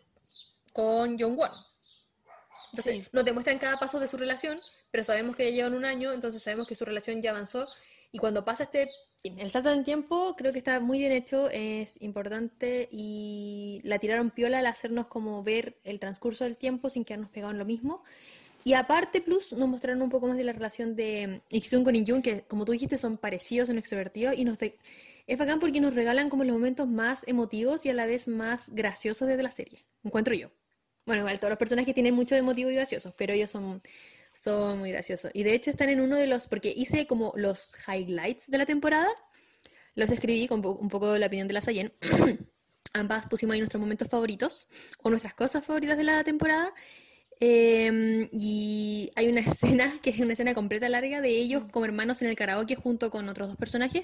con 0.73 1.17
Jongwon. 1.17 1.51
Entonces, 2.73 3.05
Sí. 3.05 3.09
no 3.13 3.25
te 3.25 3.33
muestran 3.33 3.59
cada 3.59 3.79
paso 3.79 4.01
de 4.01 4.09
su 4.09 4.17
relación, 4.17 4.61
pero 4.91 5.05
sabemos 5.05 5.37
que 5.37 5.45
ya 5.45 5.51
llevan 5.51 5.75
un 5.75 5.85
año, 5.85 6.13
entonces 6.13 6.43
sabemos 6.43 6.67
que 6.67 6.75
su 6.75 6.85
relación 6.85 7.23
ya 7.23 7.31
avanzó. 7.31 7.69
Y 8.11 8.19
cuando 8.19 8.45
pasa 8.45 8.65
este, 8.65 8.91
el 9.25 9.51
salto 9.51 9.71
del 9.71 9.85
tiempo, 9.85 10.35
creo 10.37 10.53
que 10.53 10.59
está 10.59 10.81
muy 10.81 10.99
bien 10.99 11.13
hecho, 11.13 11.51
es 11.51 12.01
importante 12.01 12.89
y 12.91 13.81
la 13.83 13.99
tiraron 13.99 14.31
piola 14.31 14.61
al 14.61 14.67
hacernos 14.67 15.09
como 15.09 15.43
ver 15.43 15.77
el 15.85 15.99
transcurso 15.99 16.45
del 16.45 16.57
tiempo 16.57 16.89
sin 16.89 17.05
quedarnos 17.05 17.31
pegados 17.31 17.53
en 17.55 17.59
lo 17.59 17.65
mismo. 17.65 18.03
Y 18.65 18.75
aparte, 18.75 19.21
plus, 19.21 19.53
nos 19.53 19.69
mostraron 19.69 20.03
un 20.03 20.11
poco 20.11 20.29
más 20.29 20.37
de 20.37 20.45
la 20.45 20.53
relación 20.53 20.95
de 20.95 21.43
Iksun 21.49 21.85
con 21.85 21.97
Injun, 21.97 22.23
que 22.23 22.43
como 22.43 22.65
tú 22.65 22.73
dijiste, 22.73 22.99
son 22.99 23.17
parecidos 23.17 23.69
en 23.69 23.79
extrovertidos 23.79 24.37
y 24.37 24.45
nos 24.45 24.59
de- 24.59 24.77
es 25.27 25.39
bacán 25.39 25.59
porque 25.61 25.81
nos 25.81 25.95
regalan 25.95 26.29
como 26.29 26.45
los 26.45 26.55
momentos 26.55 26.89
más 26.89 27.27
emotivos 27.27 27.87
y 27.87 27.91
a 27.91 27.95
la 27.95 28.07
vez 28.07 28.29
más 28.29 28.71
graciosos 28.71 29.29
de 29.29 29.43
la 29.43 29.51
serie, 29.51 29.81
encuentro 30.05 30.35
yo. 30.35 30.51
Bueno, 31.07 31.23
igual 31.23 31.39
todos 31.41 31.51
los 31.51 31.59
personajes 31.59 31.95
tienen 31.95 32.15
mucho 32.15 32.35
de 32.35 32.41
emotivos 32.41 32.73
y 32.73 32.77
graciosos, 32.77 33.15
pero 33.17 33.33
ellos 33.33 33.51
son, 33.51 33.81
son 34.43 34.79
muy 34.79 34.91
graciosos. 34.91 35.31
Y 35.35 35.43
de 35.43 35.55
hecho 35.55 35.71
están 35.71 35.89
en 35.89 36.01
uno 36.01 36.17
de 36.17 36.27
los, 36.27 36.47
porque 36.47 36.73
hice 36.75 37.07
como 37.07 37.33
los 37.37 37.77
highlights 37.87 38.51
de 38.51 38.59
la 38.59 38.67
temporada, 38.67 39.09
los 39.95 40.11
escribí 40.11 40.47
con 40.47 40.65
un 40.65 40.89
poco 40.89 41.19
la 41.19 41.27
opinión 41.27 41.49
de 41.49 41.55
la 41.55 41.63
Sayen. 41.63 41.93
Ambas 42.95 43.27
pusimos 43.27 43.55
ahí 43.55 43.61
nuestros 43.61 43.81
momentos 43.81 44.09
favoritos 44.09 44.69
o 45.03 45.11
nuestras 45.11 45.35
cosas 45.35 45.65
favoritas 45.65 45.97
de 45.97 46.05
la 46.05 46.25
temporada. 46.25 46.73
Eh, 47.41 48.29
y 48.33 49.11
hay 49.15 49.29
una 49.29 49.41
escena 49.47 49.93
que 50.03 50.11
es 50.11 50.19
una 50.21 50.33
escena 50.33 50.55
completa 50.55 50.89
larga 50.89 51.21
de 51.21 51.31
ellos 51.31 51.65
como 51.71 51.85
hermanos 51.85 52.23
en 52.23 52.29
el 52.29 52.37
karaoke 52.37 52.75
junto 52.75 53.11
con 53.11 53.29
otros 53.29 53.49
dos 53.49 53.57
personajes 53.57 54.03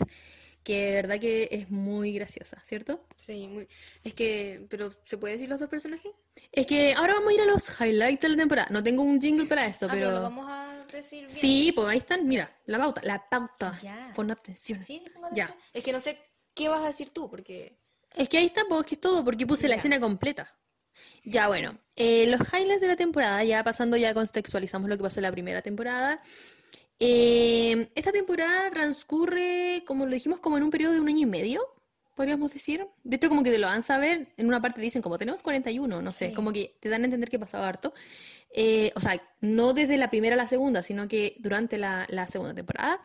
que 0.65 0.87
de 0.87 0.93
verdad 0.95 1.21
que 1.21 1.49
es 1.53 1.71
muy 1.71 2.13
graciosa, 2.13 2.59
¿cierto? 2.59 3.07
Sí, 3.19 3.47
muy... 3.47 3.69
Es 4.03 4.15
que, 4.15 4.67
pero 4.69 4.93
¿se 5.05 5.19
puede 5.19 5.35
decir 5.35 5.49
los 5.49 5.61
dos 5.61 5.69
personajes? 5.69 6.11
Es 6.51 6.67
que 6.67 6.95
ahora 6.95 7.15
vamos 7.15 7.29
a 7.31 7.33
ir 7.35 7.41
a 7.43 7.45
los 7.45 7.81
highlights 7.81 8.23
de 8.23 8.29
la 8.31 8.37
temporada. 8.37 8.69
No 8.71 8.83
tengo 8.83 9.03
un 9.03 9.21
jingle 9.21 9.47
para 9.47 9.67
esto, 9.67 9.87
Ah, 9.87 9.91
pero 9.93 10.07
pero... 10.09 10.17
lo 10.17 10.23
vamos 10.23 10.47
a 10.51 10.81
decir 10.91 11.19
bien. 11.21 11.31
Sí, 11.31 11.71
pues 11.73 11.87
ahí 11.89 11.99
están, 11.99 12.27
mira, 12.27 12.51
la 12.67 12.79
pauta, 12.79 13.01
la 13.05 13.29
pauta. 13.29 13.79
Ya. 13.83 14.11
Pon 14.17 14.31
atención. 14.31 14.81
Sí, 14.83 15.01
sí, 15.05 15.11
pongo 15.11 15.29
Ya. 15.35 15.45
atención. 15.45 15.69
Es 15.75 15.85
que 15.85 15.93
no 15.93 16.01
sé 16.01 16.19
qué 16.55 16.69
vas 16.69 16.83
a 16.83 16.87
decir 16.87 17.11
tú, 17.11 17.31
porque... 17.31 17.79
Es 18.17 18.29
que 18.29 18.39
ahí 18.39 18.47
está, 18.47 18.63
pues 18.69 18.87
que 18.87 18.95
es 18.95 19.01
todo, 19.01 19.23
porque 19.25 19.47
puse 19.47 19.69
la 19.69 19.75
Ya. 19.75 19.79
escena 19.79 20.01
completa. 20.01 20.49
Ya, 21.25 21.49
bueno, 21.49 21.77
eh, 21.97 22.27
los 22.29 22.41
highlights 22.53 22.81
de 22.81 22.87
la 22.89 22.97
temporada, 22.97 23.43
ya 23.45 23.63
pasando, 23.65 23.97
ya 23.97 24.15
contextualizamos 24.15 24.89
lo 24.89 24.97
que 24.97 25.03
pasó 25.03 25.19
en 25.21 25.25
la 25.25 25.33
primera 25.33 25.61
temporada. 25.61 26.21
Eh, 26.99 27.89
esta 27.95 28.13
temporada 28.13 28.71
transcurre, 28.71 29.83
como 29.87 30.07
lo 30.07 30.13
dijimos, 30.13 30.41
como 30.41 30.57
en 30.57 30.63
un 30.63 30.71
periodo 30.71 30.93
de 30.95 31.01
un 31.01 31.09
año 31.09 31.21
y 31.21 31.27
medio, 31.27 31.61
podríamos 32.15 32.53
decir. 32.53 32.87
De 33.03 33.17
hecho, 33.17 33.29
como 33.29 33.43
que 33.43 33.51
te 33.51 33.59
lo 33.59 33.67
van 33.67 33.81
a 33.81 33.83
saber, 33.83 34.33
en 34.37 34.47
una 34.47 34.61
parte 34.63 34.81
dicen 34.81 35.03
como 35.03 35.19
tenemos 35.19 35.43
41, 35.43 36.01
no 36.01 36.13
sé, 36.13 36.29
Sí. 36.29 36.35
como 36.35 36.53
que 36.53 36.77
te 36.81 36.89
dan 36.89 37.03
a 37.03 37.05
entender 37.07 37.29
que 37.29 37.39
pasaba 37.39 37.69
harto. 37.69 37.93
Eh, 38.57 38.93
o 38.95 39.01
sea, 39.01 39.21
no 39.41 39.73
desde 39.73 39.97
la 39.97 40.11
primera 40.11 40.35
a 40.35 40.37
la 40.37 40.47
segunda, 40.47 40.83
sino 40.83 41.09
que 41.09 41.35
durante 41.41 41.77
la, 41.79 42.07
la 42.09 42.29
segunda 42.29 42.55
temporada. 42.55 43.01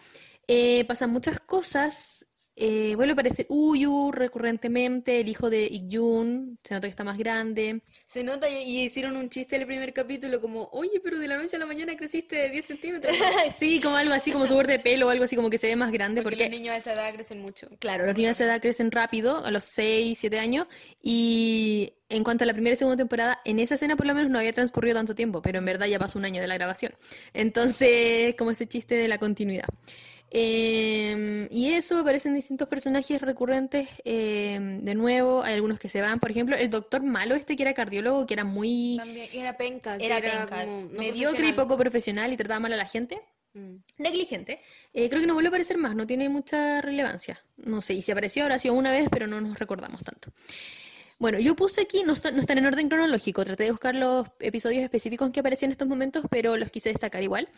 Eh, 0.47 0.83
pasan 0.85 1.11
muchas 1.11 1.39
cosas. 1.39 2.25
Eh, 2.61 2.93
vuelve 2.95 3.11
a 3.11 3.13
aparecer 3.13 3.45
Uyu 3.47 4.11
recurrentemente, 4.11 5.21
el 5.21 5.29
hijo 5.29 5.49
de 5.49 5.65
Ik-jun, 5.65 6.59
se 6.61 6.73
nota 6.73 6.87
que 6.87 6.91
está 6.91 7.05
más 7.05 7.17
grande. 7.17 7.81
Se 8.05 8.21
nota 8.21 8.49
y, 8.49 8.63
y 8.63 8.81
hicieron 8.83 9.15
un 9.15 9.29
chiste 9.29 9.55
en 9.55 9.61
el 9.61 9.67
primer 9.67 9.93
capítulo 9.93 10.41
como, 10.41 10.67
oye, 10.73 10.99
pero 11.01 11.17
de 11.19 11.27
la 11.29 11.37
noche 11.37 11.55
a 11.55 11.59
la 11.59 11.65
mañana 11.65 11.95
creciste 11.95 12.49
10 12.49 12.65
centímetros. 12.65 13.15
Sí, 13.57 13.79
como 13.79 13.95
algo 13.95 14.13
así, 14.13 14.31
como 14.33 14.45
su 14.45 14.55
corte 14.55 14.73
de 14.73 14.79
pelo 14.79 15.07
o 15.07 15.09
algo 15.09 15.23
así, 15.23 15.35
como 15.37 15.49
que 15.49 15.57
se 15.57 15.67
ve 15.67 15.75
más 15.77 15.91
grande. 15.91 16.21
Porque 16.21 16.35
Porque, 16.35 16.49
los 16.49 16.59
niños 16.59 16.73
a 16.75 16.77
esa 16.77 16.93
edad 16.93 17.13
crecen 17.13 17.41
mucho. 17.41 17.69
claro, 17.79 18.05
los 18.05 18.15
niños 18.15 18.37
de 18.37 18.43
esa 18.43 18.51
edad 18.53 18.61
crecen 18.61 18.91
rápido, 18.91 19.45
a 19.45 19.51
los 19.51 19.63
6, 19.63 20.17
7 20.17 20.37
años. 20.39 20.67
Y 21.01 21.93
en 22.09 22.23
cuanto 22.25 22.43
a 22.43 22.47
la 22.47 22.53
primera 22.53 22.73
y 22.73 22.77
segunda 22.77 22.97
temporada, 22.97 23.39
en 23.45 23.59
esa 23.59 23.75
escena 23.75 23.95
por 23.95 24.05
lo 24.05 24.13
menos 24.13 24.29
no 24.31 24.37
había 24.39 24.51
transcurrido 24.51 24.95
tanto 24.95 25.15
tiempo, 25.15 25.41
pero 25.41 25.59
en 25.59 25.65
verdad 25.65 25.87
ya 25.87 25.97
pasó 25.97 26.19
un 26.19 26.25
año 26.25 26.41
de 26.41 26.47
la 26.47 26.55
grabación. 26.55 26.91
Entonces, 27.33 28.35
como 28.35 28.51
ese 28.51 28.67
chiste 28.67 28.95
de 28.95 29.07
la 29.07 29.17
continuidad. 29.17 29.67
Eh, 30.31 31.47
y 31.51 31.71
eso, 31.73 31.99
aparecen 31.99 32.35
distintos 32.35 32.67
personajes 32.67 33.21
recurrentes 33.21 33.89
eh, 34.05 34.59
de 34.81 34.95
nuevo. 34.95 35.41
Hay 35.43 35.53
algunos 35.55 35.79
que 35.79 35.87
se 35.87 36.01
van, 36.01 36.19
por 36.19 36.31
ejemplo, 36.31 36.55
el 36.55 36.69
doctor 36.69 37.03
malo 37.03 37.35
este 37.35 37.55
que 37.55 37.63
era 37.63 37.73
cardiólogo, 37.73 38.25
que 38.25 38.33
era 38.35 38.43
muy 38.43 38.95
También 38.97 39.27
era 39.33 39.57
penca, 39.57 39.97
que 39.97 40.05
era 40.05 40.17
era 40.17 40.31
penca, 40.45 40.65
como 40.65 40.81
no 40.83 40.99
mediocre 40.99 41.47
y 41.47 41.53
poco 41.53 41.77
profesional 41.77 42.31
y 42.33 42.37
trataba 42.37 42.59
mal 42.59 42.73
a 42.73 42.77
la 42.77 42.85
gente. 42.85 43.19
Mm. 43.53 43.75
Negligente. 43.97 44.59
Eh, 44.93 45.09
creo 45.09 45.21
que 45.21 45.27
no 45.27 45.33
vuelve 45.33 45.47
a 45.47 45.51
aparecer 45.51 45.77
más, 45.77 45.95
no 45.95 46.05
tiene 46.05 46.29
mucha 46.29 46.81
relevancia. 46.81 47.41
No 47.57 47.81
sé, 47.81 47.95
y 47.95 48.01
si 48.01 48.11
apareció 48.11 48.43
habrá 48.43 48.59
sido 48.59 48.75
una 48.75 48.91
vez, 48.91 49.07
pero 49.09 49.25
no 49.27 49.41
nos 49.41 49.57
recordamos 49.57 50.03
tanto. 50.03 50.31
Bueno, 51.17 51.39
yo 51.39 51.53
puse 51.55 51.81
aquí, 51.81 52.03
no, 52.05 52.13
está- 52.13 52.31
no 52.31 52.39
están 52.39 52.59
en 52.59 52.65
orden 52.67 52.87
cronológico, 52.87 53.43
traté 53.43 53.63
de 53.65 53.71
buscar 53.71 53.93
los 53.95 54.27
episodios 54.39 54.83
específicos 54.83 55.31
que 55.31 55.41
aparecían 55.41 55.69
en 55.69 55.73
estos 55.73 55.87
momentos, 55.87 56.23
pero 56.29 56.55
los 56.55 56.69
quise 56.69 56.89
destacar 56.89 57.23
igual. 57.23 57.49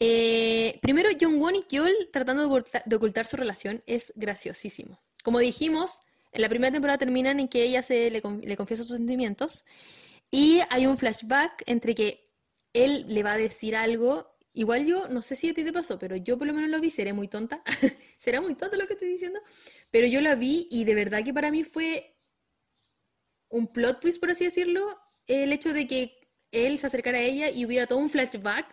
Eh, 0.00 0.78
primero, 0.80 1.10
Jong-won 1.20 1.56
y 1.56 1.62
Kyol 1.64 1.92
tratando 2.10 2.42
de 2.42 2.48
oculta- 2.48 2.82
de 2.86 2.96
ocultar 2.96 3.26
su 3.26 3.36
relación 3.36 3.82
es 3.86 4.12
graciosísimo. 4.16 4.98
Como 5.22 5.38
dijimos, 5.38 6.00
en 6.32 6.40
la 6.42 6.48
primera 6.48 6.72
temporada 6.72 6.98
terminan 6.98 7.38
en 7.38 7.48
que 7.48 7.62
ella 7.62 7.82
se 7.82 8.10
le, 8.10 8.22
le 8.42 8.56
confiesa 8.56 8.82
sus 8.82 8.96
sentimientos 8.96 9.64
y 10.30 10.60
hay 10.70 10.86
un 10.86 10.96
flashback 10.96 11.64
entre 11.66 11.94
que 11.94 12.24
él 12.72 13.04
le 13.08 13.22
va 13.22 13.32
a 13.32 13.36
decir 13.36 13.76
algo. 13.76 14.38
Igual 14.54 14.86
yo, 14.86 15.06
no 15.08 15.20
sé 15.22 15.36
si 15.36 15.50
a 15.50 15.54
ti 15.54 15.64
te 15.64 15.72
pasó, 15.72 15.98
pero 15.98 16.16
yo 16.16 16.38
por 16.38 16.46
lo 16.46 16.54
menos 16.54 16.70
lo 16.70 16.80
vi, 16.80 16.88
seré 16.90 17.12
muy 17.12 17.28
tonta. 17.28 17.62
Será 18.18 18.40
muy 18.40 18.54
tonta 18.54 18.76
lo 18.76 18.86
que 18.86 18.94
estoy 18.94 19.08
diciendo. 19.08 19.38
Pero 19.90 20.06
yo 20.06 20.20
la 20.20 20.34
vi 20.34 20.66
y 20.70 20.84
de 20.84 20.94
verdad 20.94 21.22
que 21.22 21.32
para 21.34 21.50
mí 21.50 21.62
fue 21.62 22.16
un 23.48 23.66
plot 23.68 24.00
twist, 24.00 24.18
por 24.20 24.30
así 24.30 24.44
decirlo, 24.44 24.98
el 25.26 25.52
hecho 25.52 25.72
de 25.72 25.86
que 25.86 26.16
él 26.52 26.78
se 26.78 26.86
acercara 26.86 27.18
a 27.18 27.22
ella 27.22 27.50
y 27.50 27.64
hubiera 27.64 27.86
todo 27.86 27.98
un 27.98 28.10
flashback 28.10 28.66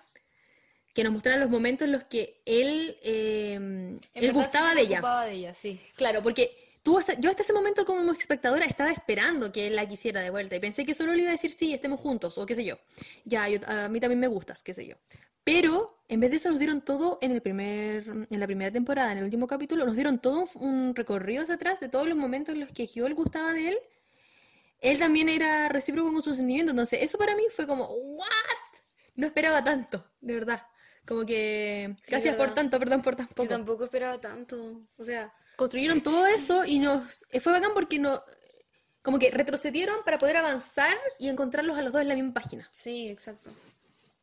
que 0.97 1.03
nos 1.03 1.13
mostrara 1.13 1.37
los 1.37 1.51
momentos 1.51 1.85
en 1.85 1.91
los 1.91 2.05
que 2.05 2.41
él, 2.43 2.95
eh, 3.03 3.93
él 4.15 4.33
gustaba 4.33 4.73
de 4.73 4.81
ella. 4.81 4.99
de 5.25 5.31
ella, 5.31 5.53
sí. 5.53 5.79
Claro, 5.95 6.23
porque 6.23 6.49
tú 6.81 6.97
hasta- 6.97 7.13
yo 7.19 7.29
hasta 7.29 7.43
ese 7.43 7.53
momento 7.53 7.85
como 7.85 8.11
espectadora 8.13 8.65
estaba 8.65 8.89
esperando 8.89 9.51
que 9.51 9.67
él 9.67 9.75
la 9.75 9.87
quisiera 9.87 10.21
de 10.21 10.31
vuelta 10.31 10.55
y 10.55 10.59
pensé 10.59 10.87
que 10.87 10.95
solo 10.95 11.13
le 11.13 11.19
iba 11.21 11.29
a 11.29 11.33
decir 11.33 11.51
sí, 11.51 11.71
estemos 11.71 11.99
juntos 11.99 12.39
o 12.39 12.47
qué 12.47 12.55
sé 12.55 12.65
yo. 12.65 12.79
Ya, 13.25 13.47
yo- 13.47 13.59
a 13.67 13.89
mí 13.89 13.99
también 13.99 14.19
me 14.19 14.25
gustas, 14.25 14.63
qué 14.63 14.73
sé 14.73 14.87
yo. 14.87 14.95
Pero 15.43 16.01
en 16.07 16.19
vez 16.19 16.31
de 16.31 16.37
eso 16.37 16.49
nos 16.49 16.57
dieron 16.57 16.81
todo 16.81 17.19
en 17.21 17.29
el 17.31 17.41
primer, 17.43 18.03
en 18.31 18.39
la 18.39 18.47
primera 18.47 18.71
temporada, 18.71 19.11
en 19.11 19.19
el 19.19 19.23
último 19.23 19.45
capítulo, 19.45 19.85
nos 19.85 19.93
dieron 19.93 20.17
todo 20.17 20.45
un, 20.55 20.63
un 20.67 20.95
recorrido 20.95 21.43
hacia 21.43 21.55
atrás 21.55 21.79
de 21.79 21.89
todos 21.89 22.07
los 22.07 22.17
momentos 22.17 22.55
en 22.55 22.61
los 22.61 22.71
que 22.71 22.87
Hyol 22.87 23.13
gustaba 23.13 23.53
de 23.53 23.67
él. 23.69 23.77
Él 24.81 24.97
también 24.97 25.29
era 25.29 25.69
recíproco 25.69 26.11
con 26.11 26.23
sus 26.23 26.37
sentimientos, 26.37 26.71
entonces 26.71 27.03
eso 27.03 27.19
para 27.19 27.35
mí 27.35 27.43
fue 27.55 27.67
como, 27.67 27.85
¿what? 27.85 28.27
No 29.15 29.27
esperaba 29.27 29.63
tanto, 29.63 30.03
de 30.21 30.33
verdad. 30.33 30.63
Como 31.07 31.25
que, 31.25 31.95
Sí, 32.01 32.11
gracias 32.11 32.35
por 32.35 32.53
tanto, 32.53 32.77
perdón 32.77 33.01
por 33.01 33.15
tan 33.15 33.27
Yo 33.29 33.35
poco 33.35 33.49
tampoco 33.49 33.83
esperaba 33.85 34.19
tanto. 34.19 34.81
O 34.97 35.03
sea, 35.03 35.33
construyeron 35.55 36.03
todo 36.03 36.27
eso 36.27 36.65
y 36.65 36.79
nos 36.79 37.23
eh, 37.31 37.39
fue 37.39 37.53
bacán 37.53 37.71
porque 37.73 37.97
no 37.97 38.21
como 39.01 39.17
que 39.17 39.31
retrocedieron 39.31 40.03
para 40.03 40.17
poder 40.17 40.35
avanzar 40.35 40.97
y 41.17 41.29
encontrarlos 41.29 41.77
a 41.77 41.81
los 41.81 41.93
dos 41.93 42.01
en 42.01 42.09
la 42.09 42.15
misma 42.15 42.33
página. 42.33 42.67
sí, 42.71 43.09
exacto. 43.09 43.51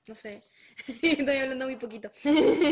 No 0.07 0.15
sé. 0.15 0.43
Estoy 1.03 1.37
hablando 1.39 1.65
muy 1.65 1.77
poquito. 1.77 2.11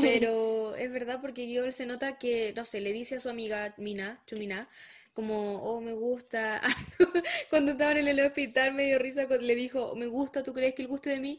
Pero 0.03 0.75
es 0.77 0.93
verdad 0.93 1.19
porque 1.23 1.51
Yol 1.51 1.73
se 1.73 1.87
nota 1.87 2.19
que, 2.19 2.53
no 2.55 2.65
sé, 2.65 2.83
le 2.83 2.93
dice 2.93 3.17
a 3.17 3.21
su 3.21 3.31
amiga 3.31 3.75
Mina, 3.79 4.23
Chumina, 4.27 4.69
como, 5.15 5.63
oh, 5.63 5.81
me 5.81 5.95
gusta. 5.95 6.61
Cuando 7.51 7.73
estaban 7.73 7.97
en 7.97 8.09
el 8.09 8.21
hospital 8.21 8.75
me 8.75 8.85
dio 8.85 8.99
risa 8.99 9.27
le 9.27 9.55
dijo, 9.55 9.97
me 9.97 10.07
gusta, 10.07 10.43
¿tú 10.43 10.53
crees 10.53 10.75
que 10.75 10.83
él 10.83 10.89
guste 10.89 11.09
de 11.09 11.21
mí? 11.21 11.39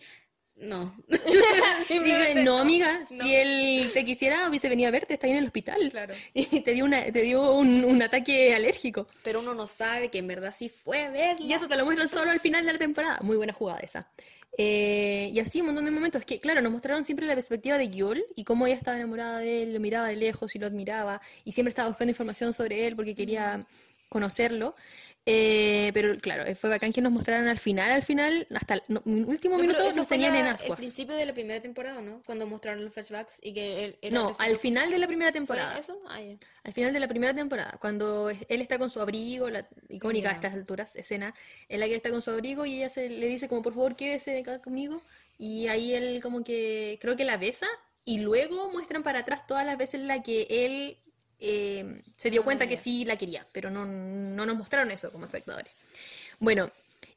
No. 0.55 0.95
Dije, 1.89 2.35
no, 2.43 2.59
amiga, 2.59 2.99
no. 2.99 3.05
si 3.05 3.35
él 3.35 3.91
te 3.93 4.05
quisiera 4.05 4.47
hubiese 4.47 4.69
venido 4.69 4.87
a 4.87 4.91
verte, 4.91 5.13
está 5.13 5.27
ahí 5.27 5.33
en 5.33 5.39
el 5.39 5.45
hospital. 5.45 5.89
Claro. 5.91 6.13
Y 6.33 6.61
te 6.61 6.71
dio 6.71 6.85
una, 6.85 7.03
te 7.11 7.21
dio 7.21 7.53
un, 7.53 7.83
un 7.83 8.01
ataque 8.01 8.53
alérgico. 8.53 9.05
Pero 9.23 9.39
uno 9.39 9.53
no 9.53 9.67
sabe 9.67 10.09
que 10.09 10.19
en 10.19 10.27
verdad 10.27 10.53
sí 10.55 10.69
fue 10.69 11.01
a 11.01 11.11
verla. 11.11 11.45
Y 11.45 11.53
eso 11.53 11.67
te 11.67 11.75
lo 11.75 11.85
muestran 11.85 12.09
solo 12.09 12.31
al 12.31 12.39
final 12.39 12.65
de 12.65 12.73
la 12.73 12.79
temporada. 12.79 13.19
Muy 13.21 13.37
buena 13.37 13.53
jugada 13.53 13.79
esa. 13.79 14.07
Eh, 14.57 15.31
y 15.33 15.39
así 15.39 15.61
un 15.61 15.67
montón 15.67 15.85
de 15.85 15.91
momentos 15.91 16.23
que, 16.25 16.39
claro, 16.39 16.61
nos 16.61 16.71
mostraron 16.71 17.03
siempre 17.03 17.25
la 17.25 17.33
perspectiva 17.33 17.77
de 17.77 17.89
Gyul 17.89 18.23
y 18.35 18.43
cómo 18.43 18.67
ella 18.67 18.75
estaba 18.75 18.97
enamorada 18.97 19.39
de 19.39 19.63
él, 19.63 19.73
lo 19.73 19.79
miraba 19.79 20.07
de 20.07 20.15
lejos 20.15 20.55
y 20.55 20.59
lo 20.59 20.67
admiraba 20.67 21.21
y 21.43 21.53
siempre 21.53 21.69
estaba 21.69 21.89
buscando 21.89 22.11
información 22.11 22.53
sobre 22.53 22.85
él 22.85 22.95
porque 22.95 23.15
quería 23.15 23.65
conocerlo. 24.09 24.75
Eh, 25.25 25.91
pero 25.93 26.17
claro, 26.19 26.43
fue 26.55 26.69
bacán 26.69 26.91
que 26.91 27.01
nos 27.01 27.09
mostraran 27.11 27.47
al 27.47 27.57
final, 27.57 27.91
al 27.91 28.03
final, 28.03 28.45
hasta 28.53 28.73
el 28.73 28.83
no, 28.89 29.01
último 29.05 29.55
No, 29.55 29.61
minuto 29.61 29.81
nos 29.95 30.05
tenían 30.07 30.33
la- 30.33 30.39
en 30.41 30.45
ascuas. 30.47 30.77
principio 30.77 31.15
de 31.15 31.25
la 31.25 31.33
primera 31.33 31.61
temporada, 31.61 32.01
¿no? 32.01 32.21
Cuando 32.25 32.45
mostraron 32.45 32.83
los 32.83 32.93
flashbacks 32.93 33.39
y 33.41 33.53
que 33.53 33.85
él 33.85 33.97
era 34.01 34.13
No, 34.13 34.33
al 34.39 34.57
final 34.57 34.91
de 34.91 34.97
la 34.97 35.07
primera 35.07 35.31
¿Fue 35.31 35.39
temporada. 35.39 35.79
eso? 35.79 35.97
Ah. 36.09 36.19
Al 36.65 36.73
final 36.73 36.91
de 36.91 36.99
la 36.99 37.07
primera 37.07 37.33
temporada, 37.33 37.77
cuando 37.79 38.29
él 38.31 38.61
está 38.61 38.77
con 38.77 38.89
su 38.89 38.99
abrigo, 38.99 39.49
la 39.49 39.65
icónica 39.87 40.29
a 40.29 40.33
estas 40.33 40.53
alturas, 40.55 40.93
escena 40.97 41.33
en 41.69 41.79
la 41.79 41.85
que 41.85 41.91
él 41.93 41.97
está 41.97 42.09
con 42.09 42.21
su 42.21 42.31
abrigo 42.31 42.65
y 42.65 42.75
ella 42.75 42.89
se, 42.89 43.07
le 43.09 43.27
dice 43.27 43.47
como 43.47 43.61
por 43.61 43.73
favor 43.73 43.95
quédese 43.95 44.37
acá 44.39 44.59
conmigo 44.61 45.01
y 45.37 45.67
ahí 45.67 45.93
él 45.93 46.19
como 46.21 46.43
que 46.43 46.97
creo 47.01 47.15
que 47.15 47.23
la 47.23 47.37
besa 47.37 47.67
y 48.05 48.17
luego 48.19 48.69
muestran 48.71 49.03
para 49.03 49.19
atrás 49.19 49.47
todas 49.47 49.65
las 49.65 49.77
veces 49.77 50.01
en 50.01 50.07
las 50.07 50.21
que 50.21 50.47
él 50.49 50.97
eh, 51.43 52.01
se 52.15 52.29
dio 52.29 52.41
Ah, 52.41 52.43
cuenta 52.45 52.67
que 52.67 52.77
sí 52.77 53.05
la 53.05 53.17
quería, 53.17 53.45
pero 53.51 53.69
no, 53.69 53.85
no 53.85 54.45
nos 54.45 54.55
mostraron 54.57 54.89
eso 54.91 55.11
como 55.11 55.25
espectadores. 55.25 55.71
Bueno, 56.39 56.71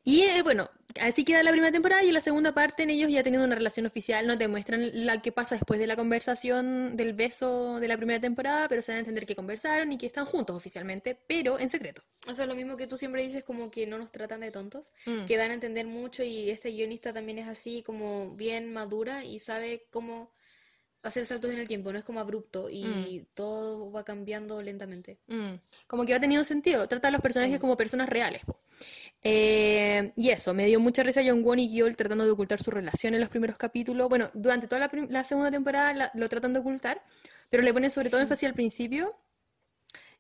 y 0.04 0.22
eh, 0.22 0.42
bueno, 0.42 0.70
así 1.00 1.24
queda 1.24 1.42
la 1.42 1.50
primera 1.50 1.72
temporada 1.72 2.02
y 2.04 2.08
en 2.08 2.14
la 2.14 2.20
segunda 2.20 2.52
parte 2.54 2.84
en 2.84 2.90
ellos 2.90 3.10
ya 3.10 3.22
teniendo 3.24 3.44
una 3.44 3.56
relación 3.56 3.86
oficial, 3.86 4.24
no 4.26 4.38
te 4.38 4.46
muestran 4.46 5.04
la 5.06 5.20
que 5.20 5.32
pasa 5.32 5.56
después 5.56 5.80
de 5.80 5.86
la 5.88 5.96
conversación 5.96 6.96
del 6.96 7.12
beso 7.12 7.80
de 7.80 7.88
la 7.88 7.96
primera 7.96 8.20
temporada, 8.20 8.68
pero 8.68 8.82
se 8.82 8.92
da 8.92 8.96
a 8.96 9.00
entender 9.00 9.26
que 9.26 9.34
conversaron 9.34 9.90
y 9.92 9.98
que 9.98 10.06
están 10.06 10.24
juntos 10.26 10.54
oficialmente, 10.56 11.16
pero 11.26 11.58
en 11.58 11.68
secreto. 11.70 12.02
Eso 12.28 12.42
es 12.42 12.48
lo 12.48 12.54
mismo 12.54 12.76
que 12.76 12.86
tú 12.86 12.96
siempre 12.96 13.22
dices, 13.22 13.42
como 13.42 13.70
que 13.70 13.86
no 13.88 13.98
nos 13.98 14.12
tratan 14.12 14.40
de 14.40 14.50
tontos, 14.52 14.92
Mm. 15.06 15.24
que 15.24 15.36
dan 15.36 15.50
a 15.50 15.54
entender 15.54 15.86
mucho 15.86 16.22
y 16.22 16.50
este 16.50 16.70
guionista 16.70 17.12
también 17.12 17.38
es 17.38 17.48
así, 17.48 17.82
como 17.82 18.30
bien 18.36 18.72
madura 18.72 19.24
y 19.24 19.38
sabe 19.40 19.86
cómo 19.90 20.30
hacer 21.02 21.24
saltos 21.24 21.52
en 21.52 21.58
el 21.58 21.68
tiempo, 21.68 21.92
no 21.92 21.98
es 21.98 22.04
como 22.04 22.18
abrupto 22.20 22.68
y 22.70 23.24
todo 23.34 23.90
va 23.92 24.04
cambiando 24.04 24.60
lentamente. 24.62 25.18
Mm, 25.28 25.54
Como 25.86 26.04
que 26.04 26.14
ha 26.14 26.20
tenido 26.20 26.42
sentido, 26.44 26.88
trata 26.88 27.08
a 27.08 27.10
los 27.12 27.20
personajes 27.20 27.58
como 27.60 27.76
personas 27.76 28.08
reales. 28.08 28.42
Eh, 29.22 30.12
y 30.16 30.30
eso, 30.30 30.54
me 30.54 30.66
dio 30.66 30.78
mucha 30.80 31.02
risa 31.02 31.20
John 31.26 31.42
Won 31.44 31.58
y 31.58 31.68
Gyul 31.68 31.96
tratando 31.96 32.24
de 32.24 32.30
ocultar 32.30 32.62
su 32.62 32.70
relación 32.70 33.14
en 33.14 33.20
los 33.20 33.28
primeros 33.28 33.56
capítulos. 33.56 34.08
Bueno, 34.08 34.30
durante 34.34 34.68
toda 34.68 34.88
la, 35.08 35.24
segunda 35.24 35.50
temporada 35.50 35.92
la- 35.94 36.10
lo 36.14 36.28
tratan 36.28 36.52
de 36.52 36.60
ocultar, 36.60 37.02
pero 37.50 37.62
le 37.62 37.72
ponen 37.72 37.90
sobre 37.90 38.10
todo 38.10 38.20
énfasis 38.20 38.48
al 38.48 38.54
principio, 38.54 39.16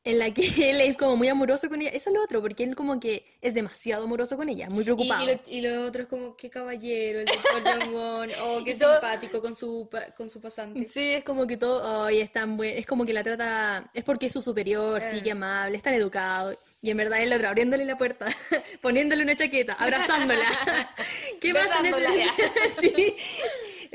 en 0.06 0.18
la 0.20 0.30
que 0.30 0.40
él 0.70 0.80
es 0.80 0.96
como 0.96 1.16
muy 1.16 1.28
amoroso 1.28 1.68
con 1.68 1.82
ella. 1.82 1.90
Eso 1.90 2.08
es 2.10 2.14
lo 2.16 2.22
otro, 2.22 2.40
porque 2.40 2.62
él 2.64 2.74
como 2.74 2.98
que 2.98 3.24
es 3.42 3.52
demasiado 3.52 4.04
amoroso 4.04 4.36
con 4.36 4.48
ella, 4.48 4.68
muy 4.70 4.82
Y, 4.82 4.84
preocupado. 4.84 5.22
y 5.22 5.26
lo, 5.26 5.40
y 5.46 5.60
lo 5.60 5.82
otro 5.86 6.02
es 6.02 6.08
como, 6.08 6.36
qué 6.36 6.48
caballero, 6.48 7.20
el 7.20 7.26
doctor 7.26 7.62
Jong-won, 7.90 8.30
oh, 8.42 8.62
qué 8.64 8.70
Y 8.70 8.74
todo- 8.78 8.92
simpático 8.92 9.42
con 9.42 9.54
su, 9.54 9.88
con 10.16 10.30
su 10.30 10.40
pasante. 10.40 10.86
Sí, 10.88 11.10
es 11.10 11.24
como 11.24 11.46
que 11.46 11.56
todo, 11.56 12.04
ay, 12.04 12.20
es 12.20 12.32
tan 12.32 12.56
buen, 12.56 12.78
es 12.78 12.86
como 12.86 13.04
que 13.04 13.12
la 13.12 13.22
trata, 13.24 13.90
es 13.92 14.04
porque 14.04 14.26
es 14.26 14.32
su 14.32 14.40
superior, 14.40 15.02
sí, 15.02 15.18
Eh. 15.18 15.22
que 15.22 15.32
amable, 15.32 15.76
es 15.76 15.82
tan 15.82 15.92
educado. 15.94 16.56
Y 16.82 16.90
en 16.90 16.96
verdad 16.98 17.20
el 17.20 17.32
otro 17.32 17.48
abriéndole 17.48 17.84
la 17.84 17.96
puerta, 17.98 18.26
poniéndole 18.80 19.22
una 19.24 19.34
chaqueta, 19.34 19.72
abrazándola. 19.74 20.44
¿Qué 21.40 21.52
más 21.52 21.62
se 21.64 21.82
Besándola, 21.82 22.10
necesita? 22.10 22.80
sí. 22.80 23.16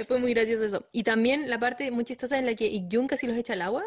Fue 0.08 0.20
muy 0.20 0.34
gracioso 0.34 0.66
eso. 0.66 0.86
Y 0.92 1.04
también 1.04 1.50
la 1.50 1.58
parte 1.60 1.90
muy 1.92 2.04
chistosa 2.04 2.38
en 2.38 2.46
la 2.46 2.56
que 2.56 2.86
Jung 2.92 3.08
casi 3.08 3.28
los 3.28 3.38
echa 3.38 3.54
al 3.54 3.62
agua. 3.62 3.86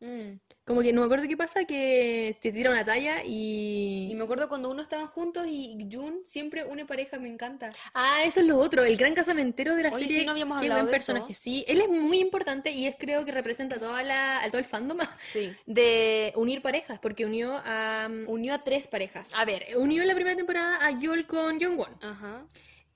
Mm. 0.00 0.38
Como 0.64 0.80
que 0.80 0.94
no 0.94 1.02
me 1.02 1.04
acuerdo 1.06 1.28
qué 1.28 1.36
pasa, 1.36 1.64
que 1.66 2.34
te 2.40 2.50
tira 2.50 2.70
una 2.70 2.86
talla 2.86 3.22
y... 3.22 4.08
Y 4.10 4.14
me 4.14 4.24
acuerdo 4.24 4.48
cuando 4.48 4.70
uno 4.70 4.80
estaban 4.80 5.06
juntos 5.08 5.46
y 5.46 5.76
Jun 5.92 6.22
siempre 6.24 6.64
une 6.64 6.86
pareja, 6.86 7.18
me 7.18 7.28
encanta. 7.28 7.70
Ah, 7.92 8.22
eso 8.24 8.40
es 8.40 8.46
lo 8.46 8.58
otro, 8.58 8.82
el 8.82 8.96
gran 8.96 9.14
casamentero 9.14 9.76
de 9.76 9.82
la 9.82 9.90
Oye, 9.90 10.04
serie. 10.04 10.20
sí, 10.20 10.24
no 10.24 10.32
habíamos 10.32 10.58
qué 10.58 10.64
hablado 10.64 10.80
buen 10.84 10.90
de 10.90 10.96
eso. 10.96 11.12
personaje. 11.12 11.34
Sí, 11.34 11.66
él 11.68 11.82
es 11.82 11.88
muy 11.90 12.18
importante 12.18 12.70
y 12.70 12.86
es 12.86 12.96
creo 12.98 13.26
que 13.26 13.32
representa 13.32 13.78
toda 13.78 14.02
la, 14.02 14.42
a 14.42 14.46
todo 14.48 14.58
el 14.58 14.64
fandom 14.64 14.96
Sí. 15.18 15.52
de 15.66 16.32
unir 16.36 16.62
parejas, 16.62 16.98
porque 16.98 17.26
unió 17.26 17.52
a... 17.62 18.08
Unió 18.26 18.54
a 18.54 18.58
tres 18.64 18.88
parejas. 18.88 19.28
A 19.36 19.44
ver, 19.44 19.66
unió 19.76 20.00
en 20.00 20.08
la 20.08 20.14
primera 20.14 20.34
temporada 20.34 20.78
a 20.84 20.90
Yol 20.98 21.26
con 21.26 21.60
Jongwon. 21.60 21.94
Ajá. 22.00 22.42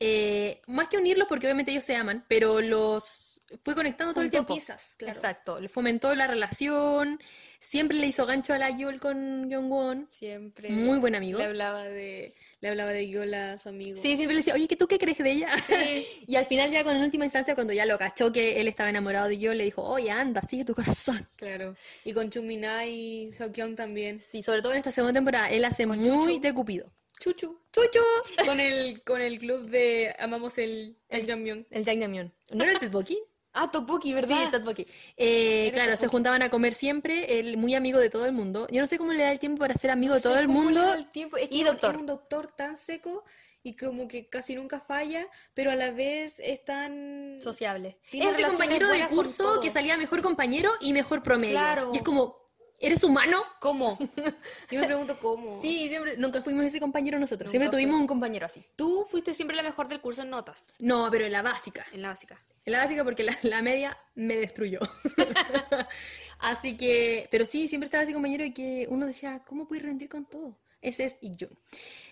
Eh, 0.01 0.63
más 0.69 0.89
que 0.89 0.97
unirlos, 0.97 1.29
porque 1.29 1.47
obviamente 1.47 1.73
ellos 1.73 1.85
se 1.85 1.97
aman, 1.97 2.25
pero 2.29 2.63
los 2.63 3.41
fue 3.63 3.75
conectando 3.75 4.15
todo 4.15 4.25
el 4.25 4.31
tiempo. 4.31 4.55
piezas, 4.55 4.95
claro. 4.97 5.15
Exacto, 5.15 5.59
fomentó 5.69 6.15
la 6.15 6.27
relación, 6.27 7.19
siempre 7.59 7.97
le 7.99 8.07
hizo 8.07 8.25
gancho 8.27 8.55
a 8.55 8.59
la 8.59 8.71
Yol 8.71 9.01
con 9.01 9.51
Jongwon. 9.51 10.09
Siempre. 10.11 10.71
Muy 10.71 10.99
buen 10.99 11.15
amigo. 11.15 11.39
Le 11.39 11.45
hablaba 11.45 11.85
de, 11.85 12.35
le 12.61 12.69
hablaba 12.69 12.91
de 12.93 13.09
Yola, 13.09 13.59
su 13.59 13.69
amigo. 13.69 14.01
Sí, 14.01 14.17
siempre 14.17 14.35
le 14.35 14.41
decía, 14.41 14.55
oye, 14.55 14.69
¿que 14.69 14.77
tú 14.77 14.87
qué 14.87 14.99
crees 14.99 15.19
de 15.19 15.31
ella? 15.31 15.49
Sí. 15.59 16.07
Y 16.27 16.37
al 16.37 16.45
final 16.47 16.71
ya 16.71 16.85
con 16.85 16.97
en 16.97 17.03
última 17.03 17.25
instancia, 17.25 17.55
cuando 17.55 17.73
ya 17.73 17.87
lo 17.87 17.99
cachó 17.99 18.31
que 18.33 18.61
él 18.61 18.69
estaba 18.69 18.91
enamorado 18.91 19.29
de 19.29 19.39
Yol, 19.39 19.57
le 19.59 19.65
dijo, 19.65 19.83
oye, 19.83 20.11
anda, 20.11 20.43
sigue 20.43 20.65
tu 20.65 20.75
corazón. 20.75 21.27
Claro. 21.37 21.75
Y 22.05 22.13
con 22.13 22.31
Chumina 22.31 22.85
y 22.87 23.31
Seokyeon 23.31 23.75
también. 23.75 24.21
Sí, 24.21 24.43
sobre 24.43 24.63
todo 24.63 24.73
en 24.73 24.79
esta 24.79 24.93
segunda 24.93 25.15
temporada, 25.15 25.51
él 25.51 25.65
hace 25.65 25.87
Con 25.87 25.99
muy 25.99 26.09
Chuchu. 26.09 26.41
de 26.41 26.55
cupido. 26.55 26.93
Chuchu. 27.19 27.59
¡Chuchu! 27.73 28.45
Con 28.47 28.61
el, 28.61 29.03
con 29.03 29.21
el 29.21 29.39
club 29.39 29.69
de 29.69 30.15
Amamos 30.19 30.57
el, 30.59 30.97
el 31.09 31.27
Jangmyeon. 31.27 31.67
El 31.71 31.85
Jangmyeon. 31.85 32.33
¿No 32.53 32.63
era 32.63 32.73
el 32.73 32.79
Tteokbokki? 32.79 33.19
Ah, 33.61 33.69
Tteokbokki, 33.71 34.09
Sí, 34.09 34.15
¿verdad? 34.15 34.43
el 34.45 34.51
tteokbokki. 34.51 34.87
Eh, 35.17 35.71
claro, 35.73 35.91
se 35.93 35.97
tteokbokki. 35.97 36.11
juntaban 36.13 36.43
a 36.43 36.49
comer 36.51 36.75
siempre, 36.75 37.41
él 37.41 37.57
muy 37.57 37.75
amigo 37.75 37.99
de 37.99 38.09
todo 38.11 38.25
el 38.27 38.33
mundo. 38.33 38.67
Yo 38.71 38.81
no 38.81 38.87
sé 38.87 38.99
cómo 38.99 39.13
le 39.13 39.23
da 39.25 39.33
el 39.33 39.39
tiempo 39.39 39.61
para 39.61 39.75
ser 39.75 39.91
amigo 39.91 40.15
de 40.15 40.19
No 40.19 40.23
sé 40.23 40.29
todo 40.29 40.39
el 40.39 40.49
mundo. 40.49 40.95
el 40.95 41.07
tiempo. 41.11 41.37
Es 41.37 41.49
que 41.49 41.57
y 41.57 41.65
doctor. 41.65 41.95
Es 41.95 42.01
un 42.01 42.07
doctor 42.07 42.51
tan 42.53 42.77
seco 42.77 43.25
y 43.65 43.75
como 43.77 44.07
que 44.07 44.29
casi 44.29 44.55
nunca 44.55 44.79
falla, 44.81 45.27
pero 45.55 45.71
a 45.73 45.75
la 45.77 45.91
vez 45.91 46.39
es 46.39 46.65
tan... 46.65 47.39
Sociable. 47.43 47.99
Tiene 48.11 48.31
es 48.31 48.37
relaciones 48.37 48.59
compañero 48.59 48.89
de 48.89 49.09
curso 49.09 49.61
que 49.61 49.71
salía 49.71 49.97
mejor 49.97 50.23
compañero 50.23 50.71
y 50.81 50.93
mejor 50.93 51.23
promedio. 51.23 51.53
Claro. 51.55 51.91
Y 51.93 51.97
es 51.99 52.03
como, 52.05 52.37
¿eres 52.81 53.03
humano? 53.03 53.43
¿Cómo? 53.61 53.99
Yo 54.71 54.81
me 54.81 54.87
pregunto 54.87 55.19
cómo. 55.19 55.61
Sí, 55.61 55.89
siempre, 55.89 56.17
nunca 56.17 56.41
fuimos 56.43 56.65
ese 56.65 56.79
compañero 56.79 57.19
nosotros. 57.19 57.47
Nunca 57.47 57.51
siempre 57.51 57.71
tuvimos 57.71 58.01
un 58.01 58.07
compañero 58.07 58.47
así. 58.47 58.61
Tú 58.77 59.05
fuiste 59.11 59.35
siempre 59.35 59.57
la 59.57 59.65
mejor 59.65 59.89
del 59.89 60.01
curso 60.01 60.23
en 60.23 60.31
notas, 60.31 60.75
No, 60.79 61.09
pero 61.11 61.27
en 61.27 61.33
la 61.33 61.43
básica. 61.43 61.85
en 61.93 62.03
la 62.03 62.09
básica. 62.11 62.41
En 62.69 62.73
la 62.73 62.83
básica 62.85 63.03
porque 63.03 63.23
la, 63.23 63.35
la 63.45 63.63
media 63.63 63.97
me 64.15 64.37
destruyó. 64.37 64.79
Así 66.39 66.77
que, 66.77 67.27
pero 67.31 67.47
sí, 67.47 67.67
siempre 67.67 67.87
estaba 67.87 68.03
ese 68.05 68.13
compañero 68.13 68.45
y 68.45 68.53
que 68.53 68.87
uno 68.91 69.07
decía, 69.07 69.41
¿cómo 69.47 69.67
puedes 69.67 69.83
rendir 69.83 70.11
con 70.11 70.27
todo? 70.27 70.55
Ese 70.83 71.05
es 71.05 71.17
Ikjun. 71.23 71.49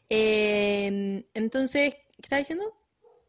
Eh, 0.09 1.25
entonces, 1.35 1.95
¿qué 1.95 2.23
estaba 2.23 2.39
diciendo? 2.39 2.75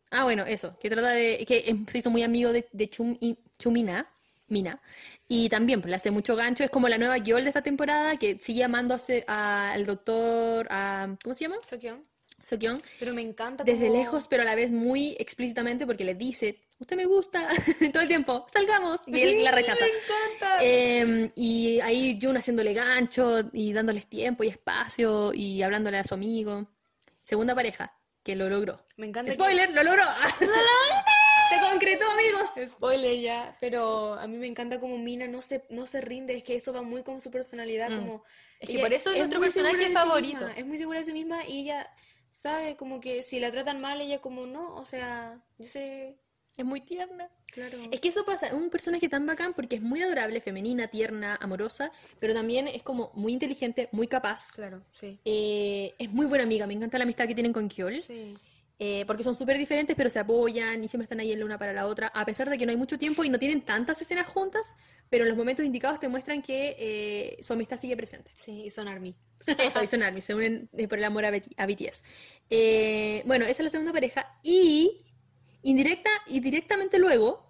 Ah, 0.10 0.24
bueno, 0.24 0.46
eso, 0.46 0.78
que 0.80 0.90
trata 0.90 1.10
de, 1.10 1.44
que 1.46 1.58
eh, 1.58 1.76
se 1.88 1.98
hizo 1.98 2.10
muy 2.10 2.24
amigo 2.24 2.54
de, 2.54 2.66
de 2.72 2.88
Chum, 2.88 3.18
Chumina, 3.60 4.10
Mina, 4.48 4.82
y 5.28 5.50
también 5.50 5.82
pues, 5.82 5.90
le 5.90 5.98
hace 5.98 6.12
mucho 6.12 6.38
gancho, 6.38 6.64
es 6.64 6.70
como 6.70 6.88
la 6.88 6.98
nueva 6.98 7.18
Gyol 7.18 7.44
de 7.44 7.50
esta 7.50 7.62
temporada, 7.62 8.16
que 8.16 8.40
sigue 8.40 8.64
amando 8.64 8.96
al 9.28 9.86
doctor, 9.86 10.66
a, 10.70 11.14
¿cómo 11.22 11.34
se 11.34 11.42
llama? 11.44 11.58
Seokyeon. 11.62 12.02
Seokyeon, 12.40 12.82
Pero 13.00 13.14
me 13.14 13.22
encanta 13.22 13.66
desde 13.66 13.88
como- 13.88 14.00
lejos, 14.00 14.28
pero 14.30 14.44
a 14.44 14.46
la 14.46 14.56
vez 14.56 14.72
muy 14.72 15.18
explícitamente 15.20 15.86
porque 15.86 16.06
le 16.06 16.16
dice, 16.16 16.62
usted 16.80 16.96
me 16.96 17.06
gusta 17.06 17.48
todo 17.94 18.02
el 18.04 18.08
tiempo, 18.08 18.46
salgamos, 18.52 19.00
y 19.08 19.22
él 19.22 19.44
la 19.44 19.52
rechaza. 19.52 19.84
Me 19.86 19.90
encanta. 19.92 20.58
Eh, 20.62 21.32
y 21.36 21.80
ahí 21.82 22.20
Jun 22.22 22.38
haciéndole 22.38 22.74
gancho 22.74 23.42
y 23.54 23.74
dándoles 23.74 24.08
tiempo 24.08 24.44
y 24.44 24.48
espacio 24.50 25.34
y 25.34 25.62
hablándole 25.64 25.98
a 25.98 26.04
su 26.04 26.14
amigo. 26.14 26.68
Segunda 27.22 27.54
pareja, 27.56 27.94
que 28.24 28.36
lo 28.36 28.50
logró. 28.50 28.86
Me 28.96 29.08
encanta. 29.08 29.30
que- 29.30 29.34
Spoiler, 29.36 29.70
lo 29.74 29.84
logró. 29.84 30.04
Se 31.50 31.72
concretó, 31.72 32.04
amigos. 32.12 32.72
Spoiler 32.74 33.20
ya, 33.22 33.58
pero 33.62 34.16
a 34.16 34.28
mí 34.28 34.38
me 34.38 34.48
encanta 34.48 34.80
como 34.82 34.98
Mina 34.98 35.28
no 35.28 35.42
se, 35.42 35.64
no 35.70 35.86
se 35.86 36.02
rinde, 36.02 36.36
es 36.36 36.44
que 36.44 36.56
eso 36.56 36.74
va 36.74 36.82
muy 36.82 37.04
con 37.04 37.22
su 37.22 37.32
personalidad, 37.32 37.90
Mm. 37.90 38.00
como... 38.00 38.24
Es 38.60 38.70
que 38.70 38.80
por 38.80 38.92
eso 38.92 39.12
es 39.12 39.18
nuestro 39.20 39.40
personaje 39.40 39.78
de 39.78 39.88
sí 39.88 39.94
favorito. 39.94 40.40
misma, 40.46 40.54
es 40.58 40.66
muy 40.66 40.78
segura 40.78 41.00
de 41.00 41.06
sí 41.06 41.14
misma 41.14 41.46
y 41.48 41.62
ella 41.62 41.90
sabe 42.32 42.76
como 42.76 43.00
que 43.00 43.22
si 43.24 43.40
la 43.40 43.52
tratan 43.52 43.80
mal, 43.80 44.02
ella 44.02 44.20
como 44.20 44.46
no, 44.48 44.76
o 44.76 44.84
sea, 44.84 45.40
yo 45.58 45.66
sé, 45.70 46.18
Es 46.58 46.66
muy 46.66 46.82
tierna. 46.82 47.30
claro. 47.54 47.78
Es 47.92 48.02
que 48.02 48.10
eso 48.10 48.26
pasa, 48.26 48.48
es 48.48 48.54
un 48.54 48.72
personaje 48.72 49.08
tan 49.08 49.26
bacán 49.28 49.54
porque 49.54 49.76
es 49.76 49.82
muy 49.82 50.02
adorable, 50.02 50.42
femenina, 50.42 50.88
tierna, 50.88 51.38
amorosa, 51.40 51.92
pero 52.20 52.34
también 52.34 52.68
es 52.68 52.82
como 52.82 53.12
muy 53.14 53.32
inteligente, 53.34 53.90
muy 53.92 54.08
capaz. 54.08 54.54
Claro, 54.56 54.84
sí. 54.92 55.20
Eh, 55.24 55.94
es 56.00 56.12
muy 56.12 56.26
buena 56.26 56.44
amiga, 56.44 56.66
me 56.66 56.74
encanta 56.74 56.98
la 56.98 57.04
amistad 57.04 57.28
que 57.28 57.36
tienen 57.36 57.54
con 57.54 57.68
Kyol. 57.68 58.02
Sí. 58.02 58.36
Eh, 58.80 59.06
porque 59.08 59.24
son 59.24 59.34
súper 59.34 59.58
diferentes, 59.58 59.96
pero 59.96 60.08
se 60.08 60.20
apoyan 60.20 60.84
y 60.84 60.88
siempre 60.88 61.06
están 61.06 61.20
ahí 61.20 61.32
en 61.32 61.40
la 61.40 61.46
una 61.46 61.58
para 61.58 61.74
la 61.74 61.88
otra, 61.88 62.12
a 62.14 62.26
pesar 62.26 62.48
de 62.48 62.60
que 62.60 62.66
no 62.66 62.72
hay 62.72 62.78
mucho 62.78 63.00
tiempo 63.00 63.24
y 63.24 63.30
no 63.30 63.40
tienen 63.40 63.62
tantas 63.62 64.00
escenas 64.04 64.28
juntas, 64.28 64.76
pero 65.10 65.24
en 65.24 65.30
los 65.30 65.38
momentos 65.38 65.66
indicados 65.66 66.00
te 66.00 66.08
muestran 66.08 66.44
que 66.44 66.76
eh, 66.78 67.38
su 67.42 67.54
amistad 67.54 67.78
sigue 67.78 67.98
presente. 67.98 68.32
Sí, 68.36 68.66
y 68.66 68.70
son 68.70 68.88
Army. 68.88 69.16
Eso, 69.48 69.82
y 69.82 69.88
son 69.88 70.04
ARMY, 70.04 70.22
se 70.22 70.36
unen 70.36 70.70
por 70.88 71.00
el 71.00 71.04
amor 71.06 71.26
a, 71.26 71.32
BT 71.32 71.54
a 71.58 71.66
BTS. 71.66 72.04
Eh, 72.52 73.24
bueno, 73.26 73.46
esa 73.46 73.64
es 73.64 73.66
la 73.66 73.70
segunda 73.72 73.94
pareja. 73.94 74.40
Y 74.44 75.04
indirecta 75.64 76.10
y 76.28 76.40
directamente 76.40 77.00
luego, 77.00 77.48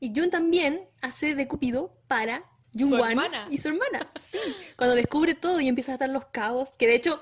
y 0.00 0.12
Jun 0.14 0.30
también 0.30 0.88
hace 1.00 1.34
de 1.34 1.46
Cupido 1.46 1.94
para 2.08 2.44
Jungwan 2.74 3.10
hermana. 3.10 3.46
y 3.50 3.58
su 3.58 3.68
hermana. 3.68 4.10
Sí, 4.20 4.38
cuando 4.76 4.96
descubre 4.96 5.34
todo 5.34 5.60
y 5.60 5.68
empieza 5.68 5.94
a 5.94 5.96
dar 5.98 6.10
los 6.10 6.26
cabos, 6.26 6.70
que 6.76 6.86
de 6.86 6.94
hecho 6.96 7.20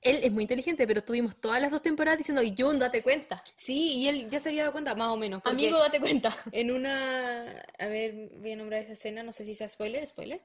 él 0.00 0.20
es 0.22 0.32
muy 0.32 0.42
inteligente, 0.42 0.86
pero 0.86 1.04
tuvimos 1.04 1.36
todas 1.36 1.60
las 1.60 1.70
dos 1.70 1.80
temporadas 1.80 2.18
diciendo, 2.18 2.42
y 2.42 2.54
Jun, 2.58 2.78
date 2.78 3.02
cuenta. 3.02 3.42
Sí, 3.54 3.98
y 3.98 4.08
él 4.08 4.28
ya 4.28 4.40
se 4.40 4.48
había 4.48 4.62
dado 4.62 4.72
cuenta, 4.72 4.94
más 4.96 5.08
o 5.08 5.16
menos. 5.16 5.42
Amigo, 5.44 5.78
date 5.78 6.00
cuenta. 6.00 6.36
En 6.50 6.72
una. 6.72 7.62
A 7.78 7.86
ver, 7.86 8.30
voy 8.38 8.52
a 8.52 8.56
nombrar 8.56 8.82
esa 8.82 8.92
escena, 8.94 9.22
no 9.22 9.32
sé 9.32 9.44
si 9.44 9.54
sea 9.54 9.68
spoiler, 9.68 10.04
spoiler. 10.06 10.42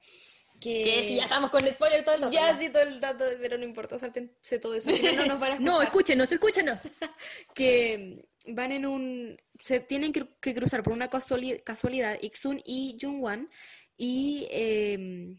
Que. 0.60 0.84
Que 0.84 1.04
si 1.04 1.16
ya 1.18 1.24
estamos 1.24 1.52
con 1.52 1.66
spoiler 1.68 2.04
todo 2.04 2.16
el 2.16 2.22
rato. 2.22 2.34
Ya 2.34 2.54
sí 2.56 2.70
todo 2.70 2.84
el 2.84 3.00
dato, 3.00 3.26
pero 3.40 3.58
no 3.58 3.64
importa, 3.64 4.00
sáltense 4.00 4.58
todo 4.60 4.74
eso. 4.76 4.90
no, 4.90 5.14
no 5.14 5.26
nos 5.26 5.40
van 5.40 5.52
a 5.54 5.60
No, 5.60 5.82
escúchenos, 5.82 6.32
escúchenos. 6.32 6.80
que 7.54 8.26
van 8.48 8.72
en 8.72 8.86
un... 8.86 9.38
Se 9.60 9.80
tienen 9.82 10.12
que, 10.14 10.28
que 10.40 10.54
cruzar 10.56 10.82
por 10.84 10.94
una 10.94 11.10
casuali- 11.10 11.62
casualidad 11.64 12.18
Iksun 12.22 12.62
y 12.66 12.98
Jungwan 13.00 13.50
y 13.98 14.48
eh, 14.50 15.36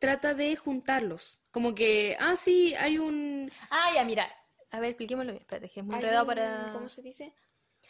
trata 0.00 0.34
de 0.34 0.56
juntarlos. 0.56 1.40
Como 1.50 1.74
que, 1.74 2.16
ah, 2.18 2.36
sí, 2.36 2.74
hay 2.76 2.98
un... 2.98 3.50
Ah, 3.70 3.90
ya, 3.94 4.04
mira. 4.04 4.28
A 4.70 4.80
ver, 4.80 4.90
expliquémoslo 4.90 5.32
bien. 5.32 5.40
Espérate, 5.42 5.68
que 5.68 5.80
es 5.80 5.86
muy 5.86 5.94
enredado 5.96 6.22
un- 6.22 6.26
para... 6.28 6.68
¿Cómo 6.72 6.88
se 6.88 7.00
dice? 7.02 7.32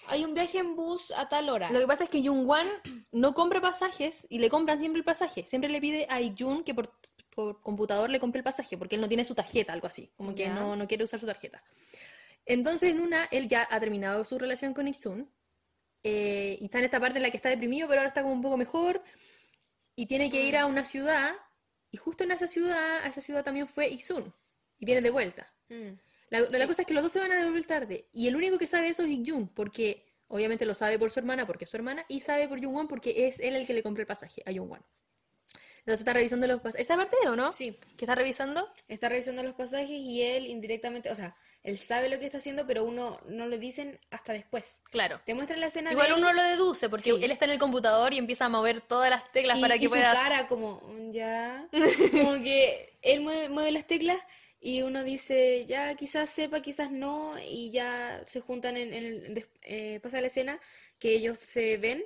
Hay 0.09 0.25
un 0.25 0.35
viaje 0.35 0.59
en 0.59 0.77
bus 0.77 1.11
a 1.13 1.29
tal 1.29 1.49
hora. 1.49 1.71
Lo 1.71 1.81
que 1.81 1.87
pasa 1.87 2.05
es 2.05 2.11
que 2.11 2.23
Jungwan 2.27 2.69
no 3.13 3.35
compra 3.35 3.61
pasajes 3.61 4.27
y 4.29 4.39
le 4.39 4.51
compran 4.51 4.79
siempre 4.79 4.99
el 5.01 5.05
pasaje. 5.05 5.47
Siempre 5.47 5.71
le 5.71 5.81
pide 5.81 6.07
a 6.11 6.19
Jun 6.37 6.63
que 6.65 6.75
por, 6.75 6.93
por 7.35 7.61
computador 7.63 8.11
le 8.11 8.21
compre 8.21 8.39
el 8.41 8.45
pasaje 8.45 8.77
porque 8.77 8.97
él 8.97 9.01
no 9.01 9.09
tiene 9.09 9.25
su 9.25 9.35
tarjeta, 9.35 9.73
algo 9.73 9.87
así. 9.87 10.11
Como 10.17 10.35
que 10.35 10.49
no, 10.49 10.77
no 10.77 10.87
quiere 10.87 11.05
usar 11.05 11.21
su 11.21 11.27
tarjeta. 11.27 11.63
Entonces, 12.47 12.91
en 12.91 13.01
una, 13.01 13.25
él 13.27 13.49
ya 13.49 13.67
ha 13.71 13.81
terminado 13.81 14.23
su 14.25 14.39
relación 14.39 14.75
con 14.75 14.87
Iksun. 14.89 15.31
eh, 16.03 16.59
y 16.61 16.65
está 16.67 16.79
en 16.79 16.85
esta 16.85 17.01
parte 17.01 17.17
en 17.19 17.23
la 17.23 17.31
que 17.31 17.39
está 17.39 17.49
deprimido, 17.49 17.89
pero 17.89 18.01
ahora 18.01 18.09
está 18.09 18.23
como 18.23 18.35
un 18.35 18.43
poco 18.43 18.57
mejor. 18.59 19.03
Y 19.97 20.07
tiene 20.07 20.29
que 20.29 20.43
ir 20.43 20.57
a 20.57 20.67
una 20.67 20.85
ciudad. 20.85 21.33
Y 21.91 21.97
justo 21.97 22.25
en 22.25 22.33
esa 22.33 22.47
ciudad, 22.49 22.99
a 22.99 23.07
esa 23.07 23.21
ciudad 23.21 23.45
también 23.45 23.67
fue 23.67 23.89
Iksun. 23.89 24.35
Y 24.79 24.85
viene 24.85 25.01
de 25.01 25.11
vuelta. 25.11 25.51
Mm. 25.71 25.93
La, 26.41 26.47
la 26.51 26.59
Sí. 26.59 26.67
cosa 26.67 26.83
es 26.83 26.89
que 26.89 26.95
los 26.95 27.03
dos 27.03 27.13
se 27.13 27.19
van 27.21 27.33
a 27.33 27.37
devolver 27.37 27.65
tarde. 27.67 28.07
Y 28.13 28.29
el 28.29 28.37
único 28.37 28.59
que 28.59 28.67
sabe 28.67 28.89
eso 28.89 29.03
es 29.03 29.17
Jun, 29.27 29.49
porque 29.49 30.05
obviamente 30.29 30.67
lo 30.67 30.75
sabe 30.75 30.99
por 30.99 31.11
su 31.11 31.21
hermana, 31.21 31.47
porque 31.47 31.65
es 31.65 31.71
su 31.71 31.77
hermana, 31.77 32.05
y 32.09 32.21
sabe 32.21 32.49
por 32.49 32.59
Jungwon, 32.63 32.89
porque 32.89 33.27
es 33.29 33.39
él 33.41 33.55
el 33.57 33.67
que 33.67 33.75
le 33.75 33.83
compró 33.83 34.01
el 34.01 34.07
pasaje 34.07 34.43
a 34.47 34.53
Jungwon. 34.53 34.85
Entonces 35.81 36.01
está 36.01 36.15
revisando 36.15 36.47
los 36.47 36.61
pasajes. 36.63 36.87
¿Esa 36.87 36.97
parte 36.97 37.15
o 37.29 37.37
no? 37.37 37.53
Sí, 37.53 37.79
¿Que 37.99 38.07
está 38.07 38.15
revisando? 38.15 38.73
está 38.89 39.11
revisando 39.11 39.43
los 39.43 39.53
pasajes 39.53 39.91
y 39.91 40.23
él 40.23 40.47
indirectamente, 40.47 41.11
o 41.11 41.15
sea, 41.15 41.37
él 41.63 41.77
sabe 41.77 42.09
lo 42.09 42.19
que 42.19 42.25
está 42.25 42.39
haciendo, 42.39 42.67
pero 42.67 42.85
uno 42.85 43.21
no 43.29 43.47
lo 43.47 43.59
dicen 43.59 44.01
hasta 44.11 44.33
después. 44.33 44.81
Claro. 44.91 45.21
Te 45.27 45.35
muestran 45.35 45.61
la 45.61 45.67
escena 45.67 45.93
Igual 45.93 46.07
de 46.09 46.13
él 46.15 46.19
uno 46.21 46.33
lo 46.33 46.43
deduce, 46.43 46.89
porque 46.89 47.13
Sí. 47.13 47.19
él 47.23 47.31
está 47.31 47.45
en 47.45 47.51
el 47.53 47.59
computador 47.59 48.15
y 48.15 48.19
empieza 48.19 48.47
a 48.47 48.49
mover 48.49 48.81
todas 48.81 49.11
las 49.11 49.31
teclas 49.31 49.59
y, 49.59 49.61
para 49.61 49.79
que 49.79 49.85
y 49.85 49.89
pueda. 49.89 50.11
su 50.11 50.17
cara 50.17 50.47
como, 50.47 50.81
"Mm, 50.87 51.11
ya, 51.11 51.69
como 52.13 52.33
que 52.43 52.99
él 53.03 53.21
mueve, 53.21 53.51
mueve 53.51 53.71
las 53.71 53.87
teclas 53.87 54.19
y 54.65 54.83
uno 54.83 55.05
dice, 55.05 55.65
ya 55.67 55.95
quizás 55.97 56.31
sepa, 56.31 56.63
quizás 56.63 56.91
no, 56.91 57.35
y 57.47 57.71
ya 57.71 58.23
se 58.27 58.41
juntan 58.41 58.77
en, 58.77 58.93
en 58.95 59.05
el, 59.05 59.47
eh, 59.63 60.01
pasa 60.03 60.21
la 60.23 60.29
escena 60.29 60.61
que 60.99 61.13
ellos 61.15 61.39
se 61.39 61.77
ven 61.79 62.05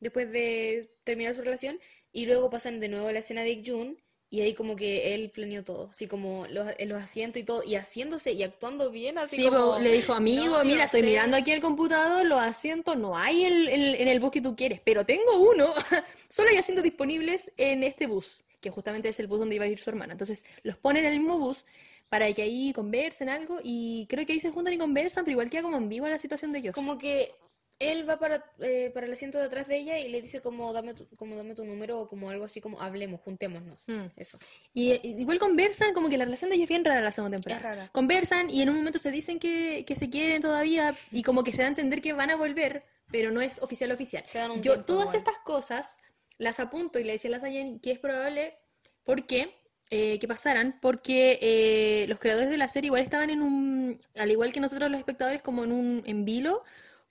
después 0.00 0.30
de 0.32 0.90
terminar 1.04 1.34
su 1.34 1.42
relación 1.42 1.78
y 2.12 2.26
luego 2.26 2.50
pasan 2.50 2.80
de 2.80 2.88
nuevo 2.88 3.08
a 3.08 3.12
la 3.12 3.18
escena 3.20 3.42
de 3.42 3.62
Jun 3.64 3.98
Y 4.30 4.40
ahí 4.42 4.54
como 4.54 4.76
que 4.76 5.14
él 5.14 5.30
planeó 5.30 5.64
todo, 5.64 5.88
así 5.90 6.06
como 6.06 6.46
los, 6.48 6.66
los 6.86 7.02
asientos 7.02 7.40
y 7.42 7.44
todo, 7.44 7.62
y 7.64 7.74
haciéndose 7.76 8.32
y 8.32 8.42
actuando 8.42 8.90
bien, 8.90 9.18
así 9.18 9.36
Sí, 9.36 9.44
como... 9.50 9.78
le 9.78 9.92
dijo, 9.92 10.14
amigo, 10.14 10.56
"No, 10.58 10.64
yo 10.64 10.64
mira, 10.64 10.84
no 10.84 10.86
estoy 10.86 11.00
sé". 11.00 11.06
mirando 11.10 11.36
aquí 11.36 11.50
el 11.52 11.60
computador, 11.60 12.24
los 12.26 12.40
asientos 12.40 12.96
no 12.96 13.16
hay 13.16 13.44
en, 13.44 13.52
en- 13.68 13.94
en 14.00 14.08
el 14.08 14.20
bus 14.20 14.30
que 14.30 14.40
tú 14.40 14.56
quieres, 14.56 14.80
pero 14.80 15.04
tengo 15.04 15.38
uno, 15.50 15.66
solo 16.28 16.48
hay 16.50 16.56
asientos 16.56 16.82
disponibles 16.84 17.52
en 17.58 17.82
este 17.82 18.06
bus, 18.06 18.44
que 18.60 18.70
justamente 18.70 19.08
es 19.10 19.20
el 19.20 19.26
bus 19.26 19.38
donde 19.40 19.56
iba 19.56 19.64
a 19.66 19.68
ir 19.68 19.78
su 19.78 19.90
hermana. 19.90 20.12
Entonces 20.12 20.44
los 20.62 20.76
ponen 20.78 21.04
en 21.04 21.12
el 21.12 21.18
mismo 21.20 21.38
bus 21.38 21.66
para 22.08 22.32
que 22.32 22.42
ahí 22.42 22.72
conversen 22.72 23.28
algo 23.28 23.58
y 23.62 24.06
creo 24.08 24.24
que 24.24 24.32
ahí 24.32 24.40
se 24.40 24.50
juntan 24.50 24.74
y 24.74 24.78
conversan, 24.78 25.24
pero 25.24 25.32
igual 25.32 25.50
queda 25.50 25.62
como 25.62 25.76
en 25.76 25.88
vivo 25.88 26.08
la 26.08 26.18
situación 26.18 26.52
de 26.52 26.60
ellos. 26.60 26.74
Como 26.74 26.98
que 26.98 27.34
él 27.78 28.08
va 28.08 28.18
para, 28.18 28.44
eh, 28.60 28.90
para 28.92 29.06
el 29.06 29.12
asiento 29.12 29.38
de 29.38 29.44
atrás 29.44 29.68
de 29.68 29.78
ella 29.78 29.98
y 29.98 30.08
le 30.08 30.20
dice 30.20 30.40
como 30.40 30.72
dame 30.72 30.94
tu, 30.94 31.06
como 31.16 31.36
dame 31.36 31.54
tu 31.54 31.64
número 31.64 32.00
o 32.00 32.08
como 32.08 32.28
algo 32.30 32.44
así 32.44 32.60
como 32.60 32.80
hablemos, 32.80 33.20
juntémonos. 33.20 33.84
Mm. 33.86 34.06
Eso. 34.16 34.38
Y 34.72 34.92
eh, 34.92 35.00
igual 35.04 35.38
conversan, 35.38 35.94
como 35.94 36.08
que 36.08 36.18
la 36.18 36.24
relación 36.24 36.50
de 36.50 36.56
ellos 36.56 36.64
es 36.64 36.70
bien 36.70 36.84
rara 36.84 37.00
la 37.00 37.12
segunda 37.12 37.36
temporada. 37.36 37.60
Es 37.60 37.76
rara. 37.76 37.90
Conversan 37.92 38.50
y 38.50 38.62
en 38.62 38.70
un 38.70 38.76
momento 38.76 38.98
se 38.98 39.10
dicen 39.10 39.38
que, 39.38 39.84
que 39.86 39.94
se 39.94 40.10
quieren 40.10 40.42
todavía 40.42 40.94
y 41.12 41.22
como 41.22 41.44
que 41.44 41.52
se 41.52 41.62
da 41.62 41.66
a 41.66 41.68
entender 41.68 42.00
que 42.00 42.12
van 42.14 42.30
a 42.30 42.36
volver, 42.36 42.84
pero 43.12 43.30
no 43.30 43.40
es 43.40 43.60
oficial 43.60 43.92
oficial. 43.92 44.24
Se 44.26 44.38
dan 44.38 44.50
un 44.50 44.62
Yo 44.62 44.72
tiempo 44.72 44.86
todas 44.86 45.04
igual. 45.04 45.16
estas 45.18 45.38
cosas 45.44 45.98
las 46.38 46.58
apunto 46.60 46.98
y 46.98 47.04
le 47.04 47.12
decía 47.12 47.28
a 47.28 47.32
la 47.32 47.40
Sayen 47.40 47.78
que 47.80 47.92
es 47.92 47.98
probable 48.00 48.56
porque 49.04 49.54
eh, 49.90 50.18
que 50.18 50.28
pasaran, 50.28 50.78
porque 50.80 51.38
eh, 51.40 52.06
los 52.08 52.18
creadores 52.18 52.50
de 52.50 52.58
la 52.58 52.68
serie 52.68 52.88
igual 52.88 53.02
estaban 53.02 53.30
en 53.30 53.42
un, 53.42 53.98
al 54.16 54.30
igual 54.30 54.52
que 54.52 54.60
nosotros 54.60 54.90
los 54.90 54.98
espectadores, 54.98 55.42
como 55.42 55.64
en 55.64 55.72
un 55.72 56.02
en 56.06 56.24
vilo, 56.24 56.62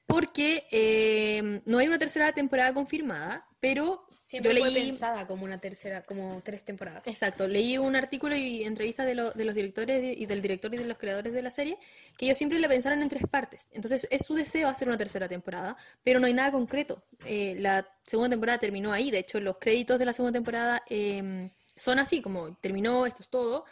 porque 0.05 0.65
eh, 0.71 1.61
no 1.65 1.79
hay 1.79 1.87
una 1.87 1.99
tercera 1.99 2.31
temporada 2.31 2.73
confirmada, 2.73 3.45
pero 3.59 4.03
Siempre 4.21 4.53
yo 4.55 4.59
fue 4.59 4.71
leí... 4.71 4.89
pensada 4.89 5.25
como 5.25 5.45
una 5.45 5.57
tercera, 5.57 6.01
como 6.03 6.41
tres 6.43 6.63
temporadas. 6.65 7.07
Exacto, 7.07 7.47
leí 7.47 7.77
un 7.77 7.95
artículo 7.95 8.35
y 8.35 8.63
entrevistas 8.65 9.05
de, 9.05 9.15
lo- 9.15 9.31
de 9.31 9.45
los 9.45 9.55
directores 9.55 10.01
de- 10.01 10.11
y 10.13 10.25
del 10.25 10.41
director 10.41 10.73
y 10.73 10.77
de 10.77 10.83
los 10.83 10.97
creadores 10.97 11.31
de 11.31 11.41
la 11.41 11.49
serie 11.49 11.77
que 12.17 12.25
ellos 12.25 12.37
siempre 12.37 12.59
la 12.59 12.67
pensaron 12.67 13.01
en 13.01 13.07
tres 13.07 13.23
partes. 13.31 13.69
Entonces 13.73 14.05
es 14.11 14.25
su 14.25 14.33
deseo 14.35 14.67
hacer 14.67 14.89
una 14.89 14.97
tercera 14.97 15.29
temporada, 15.29 15.77
pero 16.03 16.19
no 16.19 16.27
hay 16.27 16.33
nada 16.33 16.51
concreto. 16.51 17.03
Eh, 17.25 17.55
la 17.59 17.87
segunda 18.05 18.29
temporada 18.31 18.59
terminó 18.59 18.91
ahí, 18.91 19.11
de 19.11 19.19
hecho 19.19 19.39
los 19.39 19.57
créditos 19.59 19.97
de 19.97 20.03
la 20.05 20.11
segunda 20.11 20.33
temporada 20.37 20.83
eh, 20.89 21.49
son 21.77 21.99
así, 21.99 22.21
como 22.21 22.55
terminó, 22.57 23.05
esto 23.05 23.23
es 23.23 23.29
todo, 23.29 23.65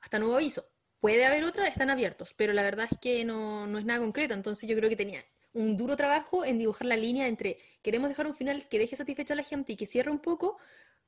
hasta 0.00 0.18
nuevo 0.18 0.34
aviso. 0.34 0.64
Puede 0.98 1.24
haber 1.24 1.44
otra, 1.44 1.66
están 1.66 1.90
abiertos, 1.90 2.34
pero 2.34 2.52
la 2.52 2.62
verdad 2.62 2.88
es 2.90 2.98
que 2.98 3.24
no, 3.24 3.66
no 3.66 3.78
es 3.78 3.84
nada 3.84 4.00
concreto, 4.00 4.34
entonces 4.34 4.68
yo 4.68 4.76
creo 4.76 4.90
que 4.90 4.96
tenía 4.96 5.24
un 5.52 5.76
duro 5.76 5.96
trabajo 5.96 6.44
en 6.44 6.58
dibujar 6.58 6.86
la 6.86 6.96
línea 6.96 7.26
entre 7.26 7.58
queremos 7.82 8.08
dejar 8.08 8.26
un 8.26 8.34
final 8.34 8.66
que 8.68 8.78
deje 8.78 8.96
satisfecha 8.96 9.34
a 9.34 9.36
la 9.36 9.42
gente 9.42 9.72
y 9.72 9.76
que 9.76 9.86
cierre 9.86 10.10
un 10.10 10.20
poco, 10.20 10.58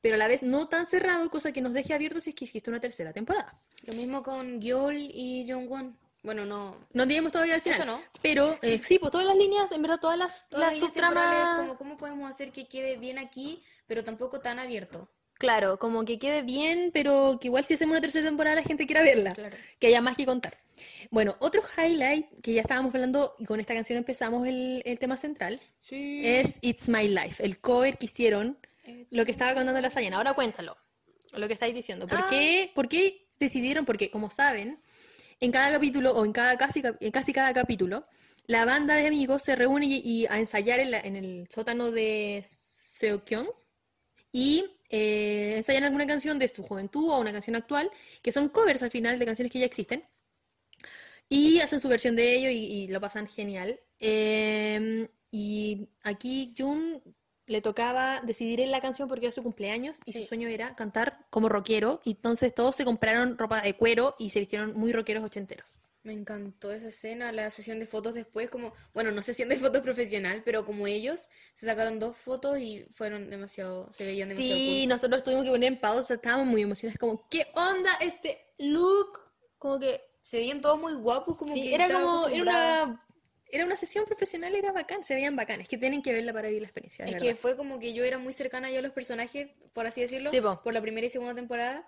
pero 0.01 0.17
a 0.17 0.19
la 0.19 0.29
vez 0.29 0.43
no 0.43 0.67
tan 0.67 0.87
cerrado, 0.87 1.31
cosa 1.31 1.53
que 1.53 1.61
nos 1.61 1.73
deje 1.73 1.95
abiertos 1.95 2.25
si 2.25 2.31
es 2.31 2.37
que 2.37 2.45
existe 2.45 2.71
una 2.71 2.81
tercera 2.81 3.13
temporada. 3.13 3.59
Lo 3.85 3.95
mismo 3.95 4.23
con 4.23 4.61
Gyul 4.61 4.97
y 4.97 5.47
Jongwon. 5.49 5.97
Bueno, 6.23 6.47
no. 6.47 6.77
No 6.93 7.05
digamos 7.07 7.33
todavía 7.33 7.57
al 7.57 7.63
final. 7.63 7.81
Eso 7.81 7.87
no. 7.87 8.01
Pero 8.21 8.59
eh, 8.63 8.81
sí, 8.83 8.99
pues 8.99 9.11
todas 9.11 9.27
las 9.27 9.37
líneas, 9.37 9.73
en 9.73 9.83
verdad, 9.83 9.99
todas 10.01 10.19
las, 10.19 10.49
Todas 10.49 10.69
las 10.69 10.79
las 10.81 10.89
subtramas. 10.89 11.59
como 11.59 11.77
cómo 11.77 11.97
podemos 11.97 12.31
hacer 12.31 12.53
que 12.53 12.69
quede 12.69 12.97
bien 12.97 13.19
aquí, 13.19 13.61
pero 13.87 14.05
tampoco 14.05 14.41
tan 14.41 14.59
abierto. 14.59 15.09
Claro, 15.43 15.77
como 15.79 16.05
que 16.05 16.19
quede 16.21 16.43
bien, 16.43 16.91
pero 16.95 17.39
que 17.41 17.49
igual 17.49 17.65
si 17.65 17.75
hacemos 17.75 17.93
una 17.95 18.01
tercera 18.01 18.25
temporada 18.27 18.55
la 18.57 18.63
gente 18.63 18.87
quiera 18.87 19.03
verla. 19.03 19.33
Claro. 19.33 19.57
Que 19.81 19.89
haya 19.89 20.01
más 20.01 20.17
que 20.17 20.25
contar. 20.25 20.57
Bueno, 21.11 21.35
otro 21.41 21.63
highlight 21.77 22.27
que 22.43 22.53
ya 22.55 22.61
estábamos 22.61 22.95
hablando, 22.95 23.35
y 23.41 23.45
con 23.45 23.59
esta 23.59 23.75
canción 23.75 23.99
empezamos 23.99 24.47
el, 24.47 24.83
el 24.87 24.99
tema 25.01 25.17
central, 25.17 25.61
Sí. 25.81 26.23
es 26.25 26.59
It's 26.61 26.89
My 26.89 27.09
Life, 27.09 27.45
el 27.45 27.59
cover 27.59 27.99
que 27.99 28.07
hicieron, 28.07 28.57
lo 29.11 29.25
que 29.25 29.33
estaba 29.33 29.53
contando 29.55 29.81
la 29.81 29.91
Sayana. 29.91 30.17
Ahora 30.19 30.33
cuéntalo, 30.35 30.77
lo 31.33 31.47
que 31.49 31.55
estáis 31.55 31.75
diciendo. 31.75 32.07
¿Por 32.07 32.21
Ah. 32.21 32.27
qué, 32.31 32.71
por 32.75 32.89
qué 32.89 33.27
decidieron? 33.41 33.85
Porque, 33.85 34.11
como 34.13 34.31
saben, 34.31 34.81
en 35.41 35.51
cada 35.51 35.73
capítulo, 35.73 36.13
o 36.13 36.25
en 36.25 36.33
cada 36.33 36.57
casi, 36.57 36.83
cap- 36.83 36.97
en 37.01 37.11
casi 37.11 37.33
cada 37.33 37.53
capítulo, 37.53 38.05
la 38.47 38.65
banda 38.65 38.95
de 38.95 39.09
amigos 39.09 39.43
se 39.43 39.57
reúne 39.57 39.87
y, 39.87 40.01
y 40.05 40.27
a 40.27 40.39
ensayar 40.39 40.79
en, 40.79 40.93
la- 40.93 41.01
en 41.01 41.17
el 41.17 41.49
sótano 41.51 41.91
de 41.91 42.43
Seokyeong 42.45 43.49
y 44.33 44.65
eh, 44.89 45.55
ensayan 45.59 45.85
alguna 45.85 46.07
canción 46.07 46.39
de 46.39 46.49
su 46.49 46.63
juventud 46.63 47.11
o 47.11 47.21
una 47.21 47.33
canción 47.33 47.57
actual, 47.57 47.91
que 48.23 48.33
son 48.33 48.49
covers 48.49 48.83
al 48.83 48.91
final 48.91 49.19
de 49.19 49.27
canciones 49.27 49.53
que 49.53 49.61
ya 49.61 49.67
existen. 49.67 50.03
Y 51.29 51.61
hacen 51.61 51.81
su 51.81 51.89
versión 51.89 52.17
de 52.17 52.35
ello 52.37 52.51
y, 52.51 52.57
y 52.57 52.89
lo 52.89 53.01
pasan 53.01 53.27
genial. 53.27 53.81
Eh, 54.01 55.09
y 55.31 55.89
aquí 56.03 56.53
Jun 56.57 57.03
le 57.47 57.63
tocaba 57.63 58.21
decidir 58.21 58.61
en 58.61 58.71
la 58.71 58.81
canción 58.81 59.09
porque 59.09 59.27
era 59.27 59.33
su 59.33 59.43
cumpleaños 59.43 59.99
y 60.05 60.13
su 60.13 60.23
sueño 60.25 60.49
era 60.49 60.75
cantar 60.75 61.27
como 61.31 61.49
rockero. 61.49 62.01
Y 62.05 62.13
entonces 62.13 62.55
todos 62.55 62.77
se 62.77 62.85
compraron 62.85 63.39
ropa 63.39 63.61
de 63.61 63.75
cuero 63.77 64.15
y 64.19 64.31
se 64.31 64.41
vistieron 64.41 64.75
muy 64.75 64.93
rockeros 64.93 65.25
ochenteros. 65.25 65.79
Me 66.05 66.13
encantó 66.13 66.73
esa 66.73 66.89
escena, 66.89 67.31
la 67.31 67.49
sesión 67.51 67.79
de 67.79 67.87
fotos 67.87 68.15
después, 68.15 68.51
como, 68.51 68.73
bueno, 68.93 69.13
no 69.13 69.23
sesión 69.23 69.49
de 69.49 69.57
fotos 69.57 69.83
profesional, 69.83 70.43
pero 70.45 70.65
como 70.65 70.89
ellos 70.89 71.29
se 71.55 71.67
sacaron 71.67 72.01
dos 72.01 72.17
fotos 72.17 72.59
y 72.59 72.85
fueron 72.93 73.31
demasiado, 73.31 73.91
se 73.93 74.05
veían 74.05 74.29
demasiado 74.29 74.57
Sí, 74.59 74.79
cool. 74.81 74.89
nosotros 74.89 75.23
tuvimos 75.23 75.45
que 75.45 75.51
poner 75.51 75.73
en 75.73 75.81
pausa, 75.81 76.15
estábamos 76.15 76.47
muy 76.49 76.63
emocionados, 76.63 76.99
como, 76.99 77.23
¿qué 77.31 77.47
onda 77.55 77.93
este 78.01 78.37
look? 78.59 79.21
Como 79.59 79.79
que 79.79 80.01
Se 80.21 80.39
veían 80.39 80.61
todos 80.61 80.81
muy 80.81 80.95
guapos, 80.95 81.37
como 81.37 81.55
Sí, 81.55 81.63
que 81.63 81.75
era 81.75 81.89
como, 81.89 82.27
era 82.29 82.43
una, 82.43 83.07
era 83.47 83.65
una 83.65 83.77
sesión 83.77 84.05
profesional, 84.05 84.55
era 84.57 84.73
bacán, 84.73 85.05
se 85.05 85.15
veían 85.15 85.37
bacanes, 85.37 85.69
que 85.69 85.79
tienen 85.79 86.03
que 86.03 86.13
verla 86.13 86.33
para 86.33 86.49
vivir 86.49 86.63
la 86.63 86.67
experiencia, 86.69 87.05
Es 87.05 87.13
verdad. 87.13 87.27
que 87.29 87.35
fue 87.37 87.57
como 87.57 87.79
que 87.79 87.95
yo 87.95 88.03
era 88.03 88.19
muy 88.19 88.33
cercana 88.33 88.71
ya 88.73 88.81
a 88.81 88.83
los 88.83 88.93
personajes, 88.93 89.51
por 89.73 89.87
así 89.87 90.01
decirlo, 90.01 90.31
Sí, 90.31 90.41
po. 90.41 90.61
por 90.63 90.75
la 90.75 90.81
primera 90.81 91.07
y 91.07 91.11
segunda 91.11 91.35
temporada, 91.35 91.87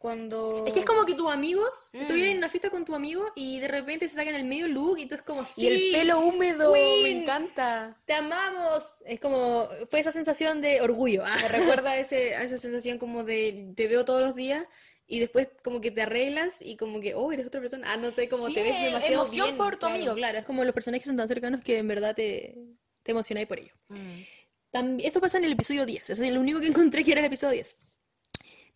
cuando... 0.00 0.64
Es 0.66 0.72
que 0.72 0.80
es 0.80 0.86
como 0.86 1.04
que 1.04 1.14
tus 1.14 1.30
amigos, 1.30 1.90
Mm. 1.92 2.00
estuvieran 2.00 2.30
en 2.32 2.38
una 2.38 2.48
fiesta 2.48 2.70
con 2.70 2.86
tu 2.86 2.94
amigo 2.94 3.22
y 3.36 3.60
de 3.60 3.68
repente 3.68 4.08
se 4.08 4.14
sacan 4.16 4.34
el 4.34 4.44
medio 4.44 4.66
look 4.66 4.98
y 4.98 5.04
tú 5.06 5.14
es 5.14 5.22
como, 5.22 5.42
Y 5.56 5.66
el 5.66 5.76
"Sí, 5.78 5.90
pelo 5.92 6.20
húmedo, 6.20 6.72
me 6.72 6.78
Queen. 6.80 7.18
encanta. 7.22 8.00
te 8.06 8.14
amamos. 8.14 8.82
Es 9.04 9.20
como, 9.20 9.68
fue 9.90 10.00
esa 10.00 10.10
sensación 10.10 10.62
de 10.62 10.80
orgullo. 10.80 11.22
Me 11.22 11.48
recuerda 11.82 11.90
a, 11.92 11.98
ese, 11.98 12.34
a 12.34 12.42
esa 12.42 12.56
sensación 12.56 12.96
como 12.98 13.24
de 13.24 13.72
te 13.76 13.88
veo 13.88 14.04
todos 14.06 14.22
los 14.22 14.34
días 14.34 14.64
y 15.06 15.18
después 15.20 15.50
como 15.62 15.82
que 15.82 15.90
te 15.90 16.00
arreglas 16.00 16.56
y 16.62 16.76
como 16.78 16.98
que, 17.00 17.14
oh, 17.14 17.30
eres 17.30 17.46
otra 17.46 17.60
persona. 17.60 17.92
Ah, 17.92 17.98
no 17.98 18.10
sé, 18.10 18.26
como 18.28 18.46
Sí, 18.48 18.54
te 18.54 18.62
ves 18.62 18.80
demasiado 18.82 19.14
emoción 19.24 19.46
bien, 19.48 19.56
por 19.58 19.74
tu 19.74 19.80
claro. 19.80 19.94
amigo, 19.96 20.14
claro. 20.14 20.38
Es 20.38 20.44
como 20.46 20.64
los 20.64 20.72
personajes 20.72 21.06
son 21.06 21.16
tan 21.18 21.28
cercanos 21.28 21.60
que 21.62 21.76
en 21.76 21.88
verdad 21.88 22.14
te, 22.14 22.56
te 23.02 23.10
emocionáis 23.12 23.46
por 23.46 23.58
ello. 23.58 23.74
Mm. 23.88 24.22
También, 24.70 25.06
esto 25.06 25.20
pasa 25.20 25.36
en 25.38 25.44
el 25.44 25.52
episodio 25.52 25.84
10, 25.84 26.10
ese 26.10 26.12
es 26.12 26.20
el 26.28 26.38
único 26.38 26.58
que 26.60 26.66
encontré 26.94 27.04
que 27.04 27.12
era 27.12 27.20
el 27.20 27.26
episodio 27.26 27.52
10. 27.54 27.76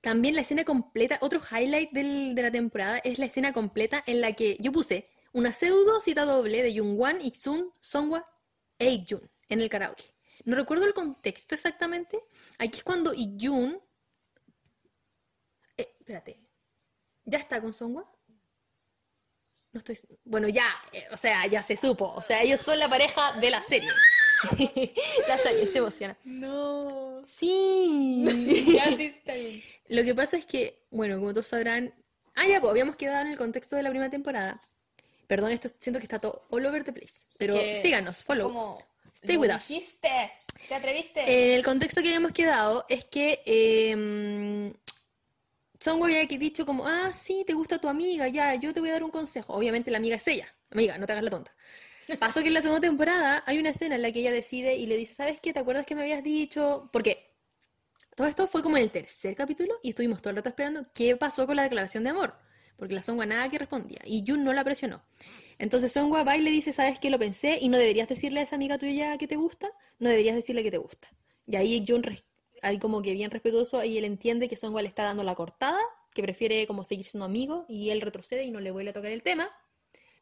También 0.04 0.34
la 0.34 0.42
escena 0.42 0.64
completa, 0.64 1.16
otro 1.22 1.40
highlight 1.40 1.90
del- 1.92 2.34
de 2.34 2.42
la 2.42 2.50
temporada 2.50 2.98
es 2.98 3.18
la 3.18 3.24
escena 3.24 3.54
completa 3.54 4.04
en 4.06 4.20
la 4.20 4.34
que 4.34 4.58
yo 4.60 4.70
puse 4.70 5.08
una 5.32 5.50
pseudo 5.50 5.98
cita 6.02 6.26
doble 6.26 6.62
de 6.62 6.78
Jungwan, 6.78 7.22
Iksun, 7.22 7.72
Songwa 7.80 8.22
e 8.78 8.90
Ikjun 8.90 9.30
en 9.48 9.60
el 9.62 9.70
karaoke. 9.70 10.04
No 10.44 10.56
recuerdo 10.56 10.84
el 10.84 10.92
contexto 10.92 11.54
exactamente. 11.54 12.20
Aquí 12.58 12.78
es 12.78 12.84
cuando 12.84 13.14
Ikjun... 13.14 13.80
Eh, 15.78 15.96
espérate. 15.98 16.38
¿Ya 17.24 17.38
está 17.38 17.62
con 17.62 17.72
Songwa? 17.72 18.04
No 19.72 19.78
estoy... 19.78 19.98
Bueno, 20.22 20.48
ya, 20.50 20.66
eh, 20.92 21.06
o 21.12 21.16
sea, 21.16 21.46
ya 21.46 21.62
se 21.62 21.76
supo. 21.76 22.12
O 22.12 22.20
sea, 22.20 22.42
ellos 22.42 22.60
son 22.60 22.78
la 22.78 22.90
pareja 22.90 23.32
de 23.40 23.48
la 23.48 23.62
serie. 23.62 23.88
la 25.28 25.38
serie 25.38 25.66
se 25.66 25.78
emociona. 25.78 26.16
No. 26.24 27.22
Sí. 27.28 28.24
Ya 28.74 28.96
sí 28.96 29.04
está 29.06 29.34
bien. 29.34 29.62
Lo 29.88 30.02
que 30.02 30.14
pasa 30.14 30.36
es 30.36 30.46
que, 30.46 30.82
bueno, 30.90 31.18
como 31.18 31.32
todos 31.32 31.46
sabrán. 31.46 31.92
Ah, 32.34 32.46
ya, 32.46 32.60
pues 32.60 32.70
habíamos 32.70 32.96
quedado 32.96 33.22
en 33.22 33.28
el 33.28 33.38
contexto 33.38 33.76
de 33.76 33.82
la 33.82 33.90
primera 33.90 34.10
temporada. 34.10 34.60
Perdón, 35.26 35.52
esto 35.52 35.68
siento 35.78 36.00
que 36.00 36.04
está 36.04 36.18
todo 36.18 36.46
all 36.50 36.66
over 36.66 36.84
the 36.84 36.92
place. 36.92 37.14
Pero 37.38 37.54
que 37.54 37.80
síganos, 37.80 38.24
follow. 38.24 38.48
Como, 38.48 38.78
Stay 39.22 39.36
with 39.36 39.50
us. 39.54 39.70
hiciste, 39.70 40.32
te 40.68 40.74
atreviste. 40.74 41.20
En 41.22 41.56
el 41.56 41.64
contexto 41.64 42.02
que 42.02 42.08
habíamos 42.08 42.32
quedado 42.32 42.84
es 42.88 43.04
que 43.04 43.42
eh, 43.46 44.72
Songwa 45.84 46.06
había 46.08 46.26
que 46.26 46.38
dicho 46.38 46.64
como, 46.64 46.86
ah, 46.86 47.12
sí, 47.12 47.44
te 47.46 47.52
gusta 47.52 47.78
tu 47.78 47.88
amiga, 47.88 48.26
ya, 48.28 48.54
yo 48.54 48.72
te 48.72 48.80
voy 48.80 48.88
a 48.88 48.94
dar 48.94 49.04
un 49.04 49.10
consejo. 49.10 49.52
Obviamente 49.54 49.90
la 49.90 49.98
amiga 49.98 50.16
es 50.16 50.26
ella. 50.28 50.48
Amiga, 50.70 50.96
no 50.98 51.06
te 51.06 51.12
hagas 51.12 51.24
la 51.24 51.30
tonta. 51.30 51.54
Pasó 52.18 52.40
que 52.42 52.48
en 52.48 52.54
la 52.54 52.62
segunda 52.62 52.80
temporada 52.80 53.42
hay 53.46 53.58
una 53.58 53.70
escena 53.70 53.94
en 53.94 54.02
la 54.02 54.12
que 54.12 54.20
ella 54.20 54.32
decide 54.32 54.76
y 54.76 54.86
le 54.86 54.96
dice, 54.96 55.14
¿sabes 55.14 55.40
qué? 55.40 55.52
¿Te 55.52 55.60
acuerdas 55.60 55.86
que 55.86 55.94
me 55.94 56.02
habías 56.02 56.22
dicho? 56.22 56.88
Porque 56.92 57.34
todo 58.14 58.26
esto 58.26 58.46
fue 58.46 58.62
como 58.62 58.76
en 58.76 58.84
el 58.84 58.90
tercer 58.90 59.34
capítulo 59.34 59.74
y 59.82 59.90
estuvimos 59.90 60.20
todo 60.20 60.30
el 60.30 60.36
rato 60.36 60.50
esperando 60.50 60.86
qué 60.94 61.16
pasó 61.16 61.46
con 61.46 61.56
la 61.56 61.62
declaración 61.62 62.02
de 62.02 62.10
amor. 62.10 62.34
Porque 62.76 62.94
la 62.94 63.02
Songwa 63.02 63.26
nada 63.26 63.48
que 63.48 63.58
respondía 63.58 64.00
y 64.04 64.24
Jun 64.26 64.44
no 64.44 64.52
la 64.52 64.64
presionó. 64.64 65.02
Entonces 65.58 65.92
Songwa 65.92 66.24
va 66.24 66.36
y 66.36 66.40
le 66.42 66.50
dice, 66.50 66.72
¿sabes 66.72 66.98
qué? 66.98 67.10
Lo 67.10 67.18
pensé 67.18 67.58
y 67.60 67.68
no 67.68 67.78
deberías 67.78 68.08
decirle 68.08 68.40
a 68.40 68.42
esa 68.42 68.56
amiga 68.56 68.78
tuya 68.78 69.16
que 69.16 69.26
te 69.26 69.36
gusta, 69.36 69.70
no 69.98 70.08
deberías 70.08 70.36
decirle 70.36 70.62
que 70.62 70.70
te 70.70 70.78
gusta. 70.78 71.08
Y 71.46 71.56
ahí 71.56 71.84
Jun, 71.86 72.02
ahí 72.62 72.78
como 72.78 73.02
que 73.02 73.12
bien 73.12 73.30
respetuoso, 73.30 73.82
y 73.84 73.96
él 73.98 74.04
entiende 74.04 74.48
que 74.48 74.56
Songwa 74.56 74.82
le 74.82 74.88
está 74.88 75.04
dando 75.04 75.22
la 75.22 75.34
cortada, 75.34 75.78
que 76.12 76.22
prefiere 76.22 76.66
como 76.66 76.84
seguir 76.84 77.04
siendo 77.04 77.26
amigo 77.26 77.66
y 77.68 77.90
él 77.90 78.00
retrocede 78.00 78.44
y 78.44 78.50
no 78.50 78.60
le 78.60 78.70
vuelve 78.70 78.90
a 78.90 78.92
tocar 78.94 79.10
el 79.10 79.22
tema. 79.22 79.50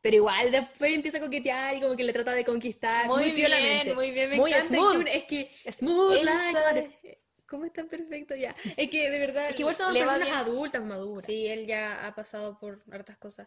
Pero 0.02 0.16
igual 0.16 0.50
después 0.50 0.92
empieza 0.92 1.18
a 1.18 1.20
coquetear 1.20 1.76
y 1.76 1.80
como 1.80 1.96
que 1.96 2.02
le 2.02 2.12
trata 2.12 2.32
de 2.34 2.44
conquistar 2.44 3.06
muy, 3.06 3.22
muy 3.22 3.32
bien, 3.32 3.94
muy 3.94 4.10
bien, 4.10 4.30
me 4.30 4.36
Muy 4.36 4.52
encanta 4.52 4.74
smooth. 4.74 5.06
Es 5.06 5.24
que 5.24 5.50
Smooth 5.70 6.22
like. 6.24 7.18
¿Cómo 7.46 7.66
es 7.66 7.72
tan 7.72 7.86
perfecto 7.86 8.34
ya? 8.34 8.54
Es 8.76 8.90
que 8.90 9.10
de 9.10 9.18
verdad. 9.18 9.50
Es 9.50 9.56
que 9.56 9.62
igual 9.62 9.76
va 9.78 9.92
personas 9.92 10.30
adultas, 10.32 10.82
maduras. 10.82 11.24
Sí, 11.24 11.46
él 11.46 11.66
ya 11.66 12.06
ha 12.06 12.14
pasado 12.14 12.58
por 12.58 12.82
hartas 12.90 13.16
cosas. 13.18 13.46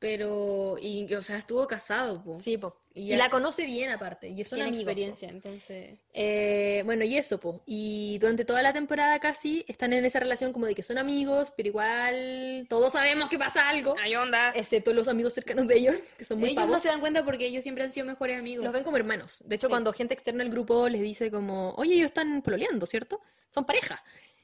Pero, 0.00 0.76
y, 0.80 1.12
o 1.12 1.22
sea, 1.22 1.36
estuvo 1.38 1.66
casado, 1.66 2.22
po. 2.22 2.40
Sí, 2.40 2.56
po. 2.56 2.76
Y 2.94 3.02
Y, 3.02 3.06
ya- 3.08 3.16
la 3.18 3.30
conoce 3.30 3.64
bien 3.66 3.90
aparte, 3.90 4.28
y 4.28 4.44
son 4.44 4.56
Tiene 4.56 4.68
amigos. 4.70 4.84
po. 4.84 4.90
experiencia, 4.90 5.28
entonces. 5.28 5.98
Eh, 6.14 6.82
bueno, 6.84 7.04
y 7.04 7.16
eso, 7.16 7.38
po. 7.38 7.62
Y 7.66 8.16
durante 8.18 8.44
toda 8.44 8.62
la 8.62 8.72
temporada 8.72 9.18
casi 9.18 9.64
están 9.68 9.92
en 9.92 10.04
esa 10.04 10.20
relación 10.20 10.52
como 10.52 10.66
de 10.66 10.74
que 10.76 10.82
son 10.84 10.98
amigos, 10.98 11.52
pero 11.56 11.68
igual 11.68 12.66
todos 12.68 12.92
sabemos 12.92 13.28
que 13.28 13.38
pasa 13.38 13.68
algo, 13.68 13.96
¡Ay, 14.00 14.14
onda! 14.16 14.50
excepto 14.54 14.92
los 14.92 15.08
amigos 15.08 15.34
cercanos 15.34 15.66
de 15.66 15.76
ellos, 15.78 15.96
que 16.16 16.24
son 16.24 16.38
muy 16.38 16.50
Ellos 16.50 16.60
no 16.62 16.66
pavos. 16.68 16.82
se 16.82 16.88
dan 16.88 17.00
cuenta 17.00 17.24
porque 17.24 17.46
ellos 17.46 17.62
siempre 17.64 17.82
han 17.84 17.92
sido 17.92 18.06
mejores 18.06 18.38
amigos. 18.38 18.64
Los 18.64 18.72
ven 18.72 18.84
como 18.84 18.96
hermanos. 18.96 19.42
De 19.44 19.56
hecho, 19.56 19.66
Sí. 19.66 19.70
cuando 19.70 19.92
gente 19.92 20.14
externa 20.14 20.44
al 20.44 20.50
grupo 20.50 20.88
les 20.88 21.00
dice 21.02 21.30
como, 21.30 21.70
oye, 21.74 21.94
ellos 21.94 22.06
están 22.06 22.40
pololeando, 22.42 22.86
¿cierto? 22.86 23.20
Son 23.52 23.64
pareja. 23.64 24.00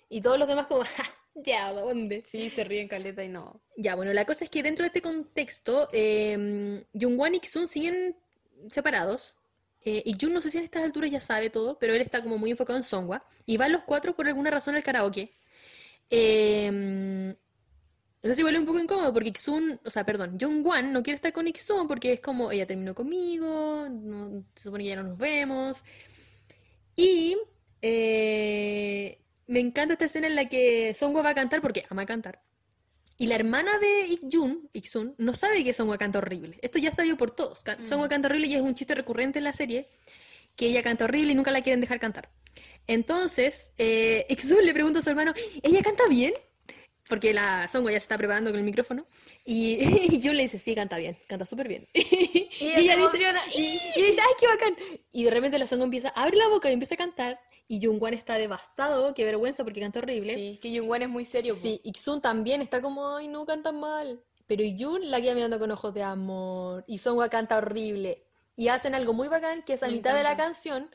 Y 0.08 0.20
todos 0.20 0.38
los 0.38 0.48
demás 0.48 0.66
como, 0.66 0.82
"Ja, 0.96 1.04
ya, 1.34 1.72
¿dónde? 1.72 2.22
Sí, 2.26 2.50
se 2.50 2.64
ríen 2.64 2.88
caleta 2.88 3.24
y 3.24 3.28
no. 3.28 3.60
Ya, 3.76 3.94
bueno, 3.96 4.12
la 4.12 4.24
cosa 4.24 4.44
es 4.44 4.50
que 4.50 4.62
dentro 4.62 4.84
de 4.84 4.88
este 4.88 5.02
contexto, 5.02 5.88
eh, 5.92 6.84
Jungwon 6.94 7.34
y 7.34 7.40
Ksun 7.40 7.68
siguen 7.68 8.16
separados. 8.68 9.36
eh, 9.86 10.02
y 10.06 10.16
Jun 10.18 10.32
no 10.32 10.40
sé 10.40 10.50
si 10.50 10.56
en 10.58 10.64
estas 10.64 10.82
alturas 10.82 11.10
ya 11.10 11.20
sabe 11.20 11.50
todo, 11.50 11.78
pero 11.78 11.92
él 11.94 12.00
está 12.00 12.22
como 12.22 12.38
muy 12.38 12.50
enfocado 12.50 12.78
en 12.78 12.82
Songwa. 12.84 13.22
Y 13.46 13.56
van 13.58 13.72
los 13.72 13.82
cuatro 13.84 14.16
por 14.16 14.26
alguna 14.26 14.50
razón 14.50 14.74
al 14.74 14.82
karaoke. 14.82 15.32
Eh, 16.10 17.34
eso 18.22 18.34
se 18.34 18.42
vuelve 18.42 18.58
un 18.60 18.66
poco 18.66 18.78
incómodo 18.80 19.12
porque 19.12 19.28
Iksun, 19.30 19.80
o 19.84 19.90
sea, 19.90 20.04
perdón, 20.06 20.38
Jungwon 20.40 20.92
no 20.92 21.02
quiere 21.02 21.16
estar 21.16 21.32
con 21.34 21.46
Iksun 21.48 21.86
porque 21.88 22.14
es 22.14 22.20
como, 22.20 22.50
ella 22.52 22.66
terminó 22.66 22.94
conmigo, 22.94 23.86
no- 23.90 24.44
se 24.54 24.64
supone 24.64 24.84
que 24.84 24.90
ya 24.90 24.96
no 24.96 25.04
nos 25.10 25.18
vemos. 25.18 25.84
Y 26.96 27.36
eh, 27.82 29.18
me 29.46 29.60
encanta 29.60 29.94
esta 29.94 30.04
escena 30.06 30.26
en 30.26 30.36
la 30.36 30.48
que 30.48 30.94
Songwa 30.94 31.22
va 31.22 31.30
a 31.30 31.34
cantar 31.34 31.60
porque 31.60 31.84
ama 31.90 32.06
cantar. 32.06 32.42
Y 33.16 33.26
la 33.28 33.36
hermana 33.36 33.78
de 33.78 34.06
Ik-jun, 34.08 34.68
Ik-sun, 34.72 35.14
no 35.18 35.32
sabe 35.34 35.62
que 35.62 35.72
Songwa 35.72 35.96
canta 35.98 36.18
horrible. 36.18 36.58
Esto 36.62 36.78
ya 36.80 36.90
sabido 36.90 37.16
por 37.16 37.30
todos. 37.30 37.62
Ca- 37.62 37.78
Songwa 37.84 38.08
canta 38.08 38.26
horrible 38.28 38.48
y 38.48 38.54
es 38.54 38.60
un 38.60 38.74
chiste 38.74 38.94
recurrente 38.94 39.38
en 39.38 39.44
la 39.44 39.52
serie, 39.52 39.86
que 40.56 40.66
ella 40.66 40.82
canta 40.82 41.04
horrible 41.04 41.32
y 41.32 41.34
nunca 41.36 41.52
la 41.52 41.62
quieren 41.62 41.80
dejar 41.80 42.00
cantar. 42.00 42.28
Entonces, 42.86 43.70
eh, 43.78 44.26
Ik-sun 44.28 44.64
le 44.64 44.72
pregunta 44.74 44.98
a 44.98 45.02
su 45.02 45.10
hermano, 45.10 45.32
¿ella 45.62 45.82
canta 45.82 46.04
bien? 46.08 46.32
Porque 47.08 47.34
la 47.34 47.68
Songwa 47.68 47.92
ya 47.92 48.00
se 48.00 48.04
está 48.04 48.16
preparando 48.18 48.50
con 48.50 48.58
el 48.58 48.64
micrófono. 48.64 49.06
Y, 49.44 49.78
y 50.12 50.20
Jun 50.22 50.36
le 50.36 50.44
dice, 50.44 50.58
sí, 50.58 50.74
canta 50.74 50.96
bien, 50.98 51.16
canta 51.28 51.44
súper 51.46 51.68
bien. 51.68 51.86
y 51.94 52.48
ella 52.60 52.78
ella 52.78 52.96
dice, 52.96 53.18
y, 53.56 53.60
y 54.00 54.02
dice, 54.06 54.20
¡ay, 54.20 54.34
qué 54.40 54.46
bacán! 54.46 54.76
Y 55.12 55.24
de 55.24 55.30
repente 55.30 55.58
la 55.58 55.66
Songwa 55.66 55.84
empieza, 55.84 56.08
abre 56.08 56.36
la 56.36 56.48
boca 56.48 56.68
y 56.68 56.72
empieza 56.72 56.94
a 56.94 56.98
cantar. 56.98 57.38
Y 57.74 57.84
Jungwon 57.84 58.14
está 58.14 58.34
devastado, 58.34 59.14
qué 59.14 59.24
vergüenza 59.24 59.64
porque 59.64 59.80
canta 59.80 59.98
horrible. 59.98 60.32
Sí, 60.32 60.58
que 60.62 60.78
Jungwon 60.78 61.02
es 61.02 61.08
muy 61.08 61.24
serio. 61.24 61.56
Sí, 61.60 61.80
Iksun 61.82 62.20
también 62.20 62.62
está 62.62 62.80
como, 62.80 63.16
ay, 63.16 63.26
no 63.26 63.44
cantan 63.44 63.80
mal. 63.80 64.22
Pero 64.46 64.62
Yun 64.62 65.10
la 65.10 65.20
queda 65.20 65.34
mirando 65.34 65.58
con 65.58 65.72
ojos 65.72 65.92
de 65.92 66.04
amor. 66.04 66.84
Y 66.86 66.98
Songwa 66.98 67.28
canta 67.28 67.56
horrible. 67.56 68.22
Y 68.54 68.68
hacen 68.68 68.94
algo 68.94 69.12
muy 69.12 69.26
bacán, 69.26 69.64
que 69.64 69.72
es 69.72 69.82
a 69.82 69.88
Me 69.88 69.94
mitad 69.94 70.14
de 70.14 70.22
la 70.22 70.36
canción, 70.36 70.88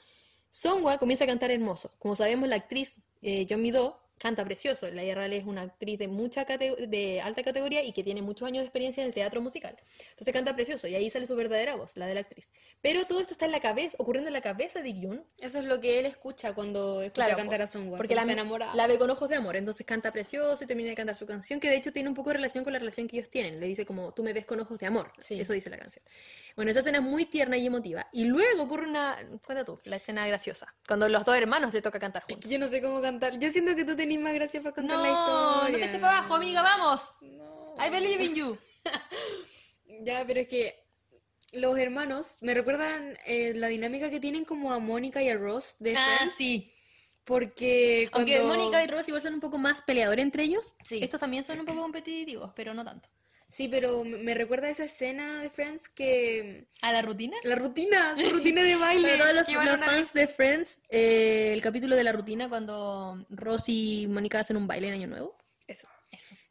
Songwa 0.49 0.97
comienza 0.99 1.25
a 1.25 1.27
cantar 1.27 1.51
hermoso. 1.51 1.91
Como 1.99 2.15
sabemos, 2.15 2.47
la 2.47 2.55
actriz 2.55 2.95
eh, 3.21 3.45
Yeon 3.45 3.61
Mi-do 3.61 3.99
canta 4.19 4.45
precioso. 4.45 4.89
La 4.91 5.01
real 5.01 5.33
es 5.33 5.45
una 5.45 5.61
actriz 5.63 5.97
de 5.97 6.07
mucha 6.07 6.45
de 6.45 7.21
alta 7.21 7.41
categoría 7.43 7.83
y 7.83 7.93
que 7.93 8.03
tiene 8.03 8.21
muchos 8.21 8.47
años 8.47 8.61
de 8.61 8.65
experiencia 8.65 9.01
en 9.01 9.07
el 9.07 9.13
teatro 9.13 9.41
musical. 9.41 9.75
Entonces 10.11 10.33
canta 10.33 10.55
precioso 10.55 10.87
y 10.87 10.95
ahí 10.95 11.09
sale 11.09 11.25
su 11.25 11.35
verdadera 11.35 11.75
voz, 11.75 11.97
la 11.97 12.05
de 12.05 12.13
la 12.13 12.19
actriz. 12.19 12.51
Pero 12.81 13.05
todo 13.05 13.19
esto 13.21 13.33
está 13.33 13.45
en 13.45 13.51
la 13.51 13.59
cabeza, 13.59 13.95
ocurriendo 13.99 14.27
en 14.27 14.33
la 14.33 14.41
cabeza 14.41 14.81
de 14.81 14.93
Yun, 14.93 15.23
Eso 15.39 15.59
es 15.59 15.65
lo 15.65 15.79
que 15.79 15.99
él 15.99 16.05
escucha 16.05 16.53
cuando 16.53 17.01
escucha 17.01 17.25
Claro, 17.25 17.37
cantar 17.37 17.61
a 17.61 17.67
porque 17.97 18.15
la, 18.15 18.23
enamorada. 18.23 18.75
la 18.75 18.87
ve 18.87 18.97
con 18.97 19.09
ojos 19.09 19.29
de 19.29 19.35
amor, 19.35 19.55
entonces 19.55 19.85
canta 19.85 20.11
precioso 20.11 20.63
y 20.63 20.67
termina 20.67 20.89
de 20.89 20.95
cantar 20.95 21.15
su 21.15 21.25
canción, 21.25 21.59
que 21.59 21.69
de 21.69 21.77
hecho 21.77 21.91
tiene 21.91 22.09
un 22.09 22.15
poco 22.15 22.29
de 22.29 22.35
relación 22.35 22.63
con 22.63 22.73
la 22.73 22.79
relación 22.79 23.07
que 23.07 23.17
ellos 23.17 23.29
tienen. 23.29 23.59
Le 23.59 23.67
dice 23.67 23.85
como, 23.85 24.13
tú 24.13 24.23
me 24.23 24.33
ves 24.33 24.45
con 24.45 24.59
ojos 24.59 24.77
de 24.79 24.85
amor. 24.85 25.11
Sí. 25.19 25.39
Eso 25.39 25.53
dice 25.53 25.69
la 25.69 25.77
canción. 25.77 26.03
Bueno, 26.59 26.71
esa 26.71 26.81
escena 26.81 26.97
es 26.97 27.03
muy 27.05 27.23
tierna 27.23 27.55
y 27.55 27.65
emotiva. 27.65 28.05
Y 28.11 28.25
luego 28.25 28.63
ocurre 28.63 28.85
una, 28.89 29.17
cuenta 29.45 29.63
tú, 29.63 29.79
la 29.85 29.95
escena 29.95 30.27
graciosa, 30.27 30.75
cuando 30.85 31.07
los 31.07 31.23
dos 31.23 31.37
hermanos 31.37 31.73
le 31.73 31.81
toca 31.81 32.01
cantar 32.01 32.23
juntos. 32.23 32.51
Yo 32.51 32.59
no 32.59 32.67
sé 32.67 32.81
cómo 32.81 33.01
cantar. 33.01 33.39
Yo 33.39 33.49
siento 33.49 33.73
que 33.77 33.85
tú 33.85 33.95
tenés 33.95 34.19
más 34.19 34.33
gracia 34.33 34.61
para 34.61 34.75
contar 34.75 34.97
la 34.99 35.07
No, 35.07 35.13
historia. 35.61 35.71
no 35.71 35.77
te 35.77 35.85
eches 35.85 36.01
para 36.01 36.17
abajo, 36.17 36.35
amiga, 36.35 36.61
vamos. 36.61 37.15
No. 37.21 37.75
I 37.79 37.89
believe 37.89 38.21
in 38.25 38.35
you. 38.35 38.57
Ya, 40.03 40.25
pero 40.27 40.41
es 40.41 40.47
que 40.49 40.85
los 41.53 41.77
hermanos 41.79 42.39
me 42.41 42.53
recuerdan 42.53 43.17
eh, 43.25 43.53
la 43.55 43.67
dinámica 43.67 44.09
que 44.09 44.19
tienen 44.19 44.43
como 44.43 44.73
a 44.73 44.79
Mónica 44.79 45.23
y 45.23 45.29
a 45.29 45.37
Ross 45.37 45.77
de 45.79 45.95
Ah, 45.95 46.15
Friends. 46.17 46.35
sí. 46.35 46.73
Porque 47.23 48.09
cuando... 48.11 48.33
Aunque 48.33 48.45
Mónica 48.47 48.83
y 48.83 48.87
Ross 48.87 49.07
igual 49.07 49.21
son 49.23 49.35
un 49.35 49.39
poco 49.39 49.57
más 49.57 49.81
peleadores 49.81 50.23
entre 50.23 50.43
ellos, 50.43 50.73
Sí. 50.83 50.99
estos 51.01 51.21
también 51.21 51.45
son 51.45 51.59
un 51.61 51.65
poco 51.65 51.81
competitivos, 51.81 52.51
pero 52.53 52.73
no 52.73 52.83
tanto. 52.83 53.07
Sí, 53.49 53.67
pero 53.67 54.03
me 54.05 54.19
me 54.19 54.33
recuerda 54.35 54.67
a 54.67 54.69
esa 54.69 54.83
escena 54.85 55.41
de 55.41 55.49
Friends 55.49 55.89
que... 55.89 56.67
¿A 56.81 56.93
la 56.93 57.01
rutina? 57.01 57.35
La 57.43 57.55
rutina, 57.55 58.15
su 58.15 58.29
rutina 58.29 58.61
de 58.63 58.75
baile. 58.75 59.17
Para 59.17 59.43
todos 59.43 59.47
los, 59.55 59.65
los 59.65 59.79
fans 59.85 60.13
de 60.13 60.27
Friends, 60.27 60.79
eh, 60.89 61.51
el 61.53 61.61
capítulo 61.63 61.95
de 61.95 62.03
la 62.03 62.11
rutina 62.11 62.47
cuando 62.47 63.25
Ross 63.29 63.63
y 63.67 64.07
Mónica 64.07 64.39
hacen 64.39 64.55
un 64.55 64.67
baile 64.67 64.87
en 64.89 64.93
Año 64.93 65.07
Nuevo. 65.07 65.35
Eso. 65.67 65.87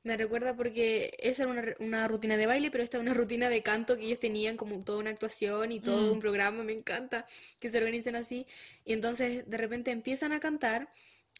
Me 0.02 0.16
recuerda 0.16 0.56
porque 0.56 1.12
esa 1.18 1.42
era 1.42 1.52
una, 1.52 1.64
una 1.80 2.08
rutina 2.08 2.36
de 2.36 2.46
baile, 2.46 2.70
pero 2.70 2.82
esta 2.82 2.96
es 2.96 3.02
una 3.02 3.14
rutina 3.14 3.48
de 3.48 3.62
canto 3.62 3.96
que 3.98 4.06
ellos 4.06 4.18
tenían 4.20 4.56
como 4.56 4.82
toda 4.82 4.98
una 4.98 5.10
actuación 5.10 5.70
y 5.72 5.80
todo 5.80 6.08
Mm. 6.08 6.12
un 6.14 6.20
programa, 6.20 6.62
me 6.64 6.72
encanta 6.72 7.26
que 7.60 7.68
se 7.68 7.78
organicen 7.78 8.16
así. 8.16 8.46
Y 8.84 8.92
entonces 8.92 9.48
de 9.48 9.56
repente 9.56 9.90
empiezan 9.90 10.32
a 10.32 10.40
cantar 10.40 10.88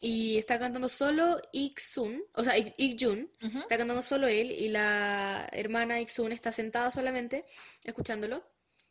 y 0.01 0.39
está 0.39 0.59
cantando 0.59 0.89
solo 0.89 1.41
Ik-sun, 1.53 2.23
o 2.35 2.43
sea, 2.45 2.57
Ik- 2.57 2.75
Ik-jun, 2.77 3.31
Ujú. 3.43 3.59
está 3.61 3.77
cantando 3.77 4.03
solo 4.03 4.29
él 4.29 4.51
y 4.53 4.69
la 4.69 5.49
hermana 5.53 6.01
Ik-sun 6.01 6.31
está 6.33 6.53
sentada 6.53 6.91
solamente 6.93 7.45
escuchándolo 7.85 8.45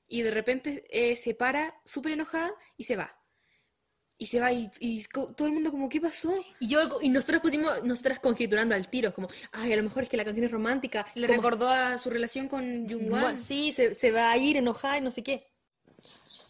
y 0.07 0.21
de 0.21 0.31
repente 0.31 0.83
eh, 0.89 1.15
se 1.15 1.33
para 1.33 1.73
súper 1.85 2.11
enojada 2.13 2.51
y 2.77 2.83
se 2.83 2.95
va. 2.95 3.13
Y 4.19 4.25
se 4.25 4.39
va 4.39 4.51
y, 4.51 4.67
y 4.79 5.03
todo 5.13 5.45
el 5.45 5.51
mundo 5.51 5.69
como, 5.69 5.87
¿qué 5.89 6.01
pasó? 6.01 6.33
Y 6.59 6.67
yo 6.69 6.99
y 7.01 7.09
nosotros 7.09 7.39
pusimos, 7.39 7.83
nosotras 7.83 8.19
conjeturando 8.19 8.73
al 8.73 8.89
tiro, 8.89 9.13
como, 9.13 9.27
ay, 9.51 9.71
a 9.73 9.75
lo 9.75 9.83
mejor 9.83 10.03
es 10.03 10.09
que 10.09 10.17
la 10.17 10.25
canción 10.25 10.45
es 10.45 10.51
romántica. 10.51 11.05
Le 11.13 11.27
como- 11.27 11.37
recordó 11.37 11.69
a 11.69 11.97
su 11.99 12.09
relación 12.09 12.47
con 12.47 12.89
Jungwon. 12.89 13.39
Sí, 13.39 13.71
se, 13.71 13.93
se 13.93 14.11
va 14.11 14.31
a 14.31 14.37
ir 14.37 14.57
enojada 14.57 14.97
y 14.97 15.01
no 15.01 15.11
sé 15.11 15.21
qué. 15.21 15.47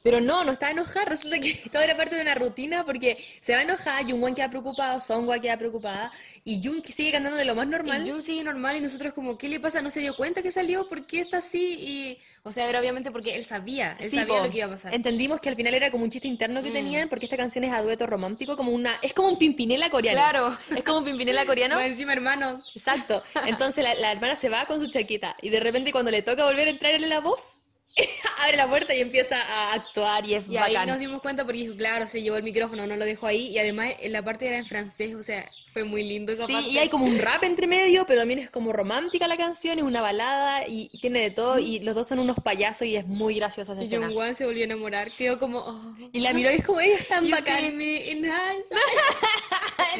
Pero 0.08 0.22
no, 0.22 0.46
no 0.46 0.54
está 0.54 0.72
enojada, 0.72 1.04
resulta 1.04 1.38
que 1.38 1.54
todo 1.72 1.82
era 1.82 1.98
parte 1.98 2.16
de 2.16 2.22
una 2.22 2.34
rutina 2.34 2.86
porque 2.86 3.18
se 3.42 3.52
va 3.52 3.60
a 3.60 3.64
enojar, 3.64 4.06
Jungwon 4.06 4.34
queda 4.34 4.50
preocupado, 4.50 5.02
Songwa 5.02 5.38
queda 5.40 5.58
preocupada 5.58 6.14
y 6.46 6.62
Jung 6.66 6.82
sigue 6.86 7.12
cantando 7.12 7.36
de 7.38 7.44
lo 7.44 7.56
más 7.56 7.68
normal. 7.68 8.08
Y 8.08 8.10
Jun 8.12 8.22
sigue 8.22 8.42
normal 8.46 8.78
y 8.78 8.80
nosotros 8.80 9.14
como, 9.14 9.38
¿qué 9.38 9.50
le 9.50 9.60
pasa? 9.60 9.82
No 9.82 9.90
se 9.90 10.00
dio 10.00 10.16
cuenta 10.16 10.42
que 10.42 10.50
salió, 10.50 10.88
¿por 10.88 11.06
qué 11.06 11.20
está 11.20 11.40
así? 11.40 11.74
Y, 11.78 12.18
o 12.44 12.52
sea, 12.52 12.70
era 12.70 12.80
obviamente 12.80 13.12
porque 13.12 13.36
él 13.36 13.44
sabía, 13.44 13.98
él 14.00 14.10
Sí, 14.10 14.16
sabía 14.16 14.38
po. 14.38 14.46
lo 14.46 14.50
que 14.50 14.58
iba 14.60 14.68
a 14.68 14.70
pasar. 14.70 14.94
Entendimos 14.96 15.42
que 15.42 15.50
al 15.50 15.58
final 15.58 15.74
era 15.74 15.92
como 15.92 16.06
un 16.06 16.10
chiste 16.10 16.30
interno 16.30 16.64
que 16.64 16.70
Mm. 16.70 16.74
tenían 16.74 17.10
porque 17.10 17.26
esta 17.26 17.36
canción 17.36 17.66
es 17.66 17.74
a 17.74 17.82
dueto 17.82 18.08
romántico, 18.08 18.56
como 18.56 18.72
una, 18.72 18.94
es 19.02 19.14
como 19.14 19.28
un 19.28 19.38
pimpinela 19.38 19.90
coreano. 19.90 20.18
Claro. 20.20 20.58
Es 20.74 20.86
como 20.86 21.00
un 21.00 21.04
pimpinela 21.04 21.46
coreano. 21.46 21.82
Encima, 21.82 22.14
hermanos. 22.14 22.72
Exacto. 22.74 23.22
Entonces 23.46 23.84
la, 23.84 23.94
la 23.96 24.14
hermana 24.14 24.38
se 24.38 24.48
va 24.48 24.66
con 24.68 24.80
su 24.80 24.88
chaqueta 24.90 25.36
y 25.42 25.50
de 25.50 25.60
repente 25.60 25.92
cuando 25.92 26.12
le 26.12 26.22
toca 26.22 26.46
volver 26.46 26.70
a 26.70 26.72
entrar 26.72 26.94
en 26.94 27.10
la 27.10 27.20
voz, 27.20 27.58
abre 28.44 28.58
la 28.58 28.68
puerta 28.68 28.94
y 28.94 29.02
empieza 29.02 29.38
a 29.42 29.74
actuar 29.74 30.26
y 30.26 30.36
es 30.36 30.48
Y 30.48 30.58
ahí 30.58 30.76
nos 30.86 31.00
dimos 31.00 31.22
cuenta 31.22 31.46
porque 31.46 31.60
dijo, 31.60 31.76
claro, 31.76 32.06
se 32.06 32.22
llevó 32.22 32.38
el 32.38 32.44
micrófono, 32.44 32.86
no 32.86 32.96
lo 32.96 33.06
dejó 33.06 33.28
ahí. 33.28 33.48
Y 33.48 33.60
además 33.60 33.94
en 34.00 34.12
la 34.14 34.24
parte 34.24 34.48
era 34.48 34.58
en 34.58 34.66
francés, 34.66 35.16
o 35.16 35.24
sea, 35.24 35.48
fue 35.78 35.84
muy 35.84 36.04
lindo 36.04 36.32
esa 36.32 36.48
Sí, 36.48 36.54
parte. 36.54 36.70
y 36.70 36.78
hay 36.80 36.90
como 36.90 37.06
un 37.06 37.20
rap 37.20 37.44
entre 37.44 37.68
medio, 37.68 38.04
pero 38.08 38.22
también 38.22 38.40
es 38.40 38.50
como 38.50 38.74
romántica 38.74 39.28
la 39.28 39.38
canción, 39.38 39.78
es 39.78 39.86
una 39.86 40.02
balada 40.02 40.68
y 40.68 40.88
tiene 41.02 41.20
de 41.22 41.30
todo 41.30 41.60
y 41.60 41.80
los 41.82 41.94
dos 41.94 42.08
son 42.08 42.18
unos 42.18 42.38
payasos 42.44 42.88
y 42.88 42.96
es 42.96 43.06
muy 43.06 43.36
graciosa 43.36 43.74
esa 43.74 43.84
Y 43.84 43.86
escena. 43.86 44.08
Jungwon 44.08 44.34
se 44.34 44.46
volvió 44.46 44.64
a 44.64 44.66
enamorar, 44.66 45.12
quedó 45.12 45.38
como, 45.38 45.60
oh, 45.60 45.96
Y 46.12 46.22
la 46.22 46.34
miró 46.34 46.50
y 46.52 46.56
es 46.56 46.66
como, 46.66 46.80
ella 46.80 46.96
es 46.96 47.08
tan 47.08 47.30
bacán. 47.30 47.78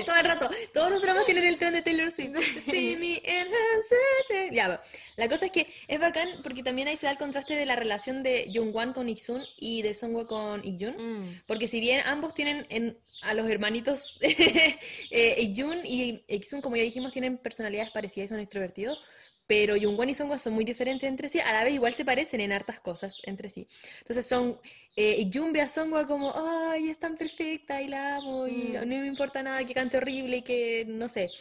Todo 0.06 0.18
el 0.20 0.26
rato. 0.26 0.50
Todos 0.74 0.92
los 0.92 1.02
dramas 1.02 1.26
tienen 1.26 1.44
el 1.46 1.58
tren 1.58 1.74
de 1.74 1.82
Taylor 1.82 2.12
Swift. 2.12 2.38
See 2.66 2.96
me 2.98 3.14
in. 3.14 4.52
Ya, 4.52 4.82
la 5.16 5.28
cosa 5.30 5.46
es 5.48 5.52
que 5.52 5.68
es 5.88 6.00
bacán 6.00 6.30
porque 6.44 6.62
también 6.64 6.88
ahí 6.88 6.96
se 6.96 7.06
da 7.08 7.12
el 7.14 7.18
contraste 7.18 7.56
de 7.56 7.66
la 7.66 7.76
relación 7.76 8.22
de 8.24 8.50
Jungwan 8.54 8.94
con 8.94 9.10
Iksun 9.10 9.44
y 9.58 9.82
de 9.82 9.94
Songwa 9.94 10.26
con 10.26 10.64
Ikjun. 10.64 10.96
Mm. 10.98 11.42
Porque 11.48 11.68
si 11.68 11.80
bien 11.80 12.02
ambos 12.06 12.34
tienen 12.34 12.66
en- 12.70 12.98
a 13.24 13.34
los 13.34 13.50
hermanitos 13.50 14.18
eh, 14.22 15.42
Ikjun 15.74 15.86
y 15.86 16.24
Iksun, 16.28 16.62
como 16.62 16.76
ya 16.76 16.84
dijimos, 16.84 17.12
tienen 17.12 17.38
personalidades 17.38 17.92
parecidas 17.92 18.26
y 18.28 18.30
son 18.30 18.40
extrovertidos, 18.40 19.00
pero 19.48 19.76
Jungwon 19.82 20.10
y 20.10 20.14
Songwa 20.14 20.38
son 20.38 20.54
muy 20.54 20.66
diferentes 20.66 21.08
entre 21.08 21.30
sí, 21.30 21.40
a 21.40 21.54
la 21.54 21.64
vez 21.64 21.74
igual 21.74 21.94
se 21.94 22.04
parecen 22.06 22.42
en 22.42 22.52
hartas 22.52 22.80
cosas 22.82 23.22
entre 23.24 23.50
sí. 23.50 23.68
Entonces 24.00 24.26
son, 24.26 24.60
eh, 24.96 25.16
Ikjun 25.20 25.54
ve 25.54 25.62
a 25.62 25.70
Songwa 25.70 26.06
como, 26.08 26.34
ay, 26.36 26.90
es 26.90 27.00
tan 27.00 27.16
perfecta 27.18 27.82
y 27.82 27.88
la 27.88 28.18
amo 28.18 28.48
y 28.48 28.74
Mm. 28.74 28.82
no 28.82 28.86
me 28.88 29.08
importa 29.08 29.42
nada 29.44 29.64
que 29.66 29.74
cante 29.74 29.98
horrible 29.98 30.38
y 30.38 30.42
que, 30.44 30.86
no 30.88 31.08
sé. 31.10 31.32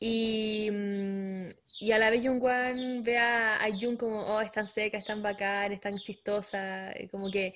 Y, 0.00 0.68
mm, 0.70 1.48
y 1.80 1.92
a 1.92 1.98
la 1.98 2.10
vez 2.10 2.22
Jungwon 2.24 3.02
ve 3.02 3.18
a, 3.18 3.62
a 3.64 3.68
Jun 3.78 3.96
como, 3.96 4.20
oh, 4.20 4.40
es 4.40 4.52
tan 4.52 4.66
seca, 4.66 4.98
es 4.98 5.04
tan 5.04 5.22
bacán, 5.22 5.72
es 5.72 5.80
tan 5.80 6.00
chistosa, 6.00 6.92
como 7.10 7.30
que 7.30 7.54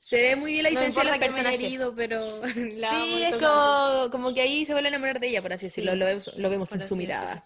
Se 0.00 0.16
ve 0.16 0.34
muy 0.34 0.52
bien 0.52 0.64
la 0.64 0.70
No 0.70 0.80
diferencia 0.80 1.04
de 1.04 1.10
los 1.10 1.18
personajes. 1.18 1.60
herido, 1.60 1.94
pero 1.94 2.40
la 2.78 2.90
Sí, 2.90 3.22
es 3.22 3.36
como, 3.36 4.10
como 4.10 4.34
que 4.34 4.40
ahí 4.40 4.64
se 4.64 4.72
vuelve 4.72 4.88
a 4.88 4.90
enamorar 4.90 5.20
de 5.20 5.28
ella, 5.28 5.42
por 5.42 5.52
así 5.52 5.66
decirlo, 5.66 5.92
Sí, 5.92 5.98
lo 5.98 6.06
vemos, 6.06 6.36
lo 6.36 6.50
vemos 6.50 6.72
en 6.72 6.82
su 6.82 6.96
mirada. 6.96 7.44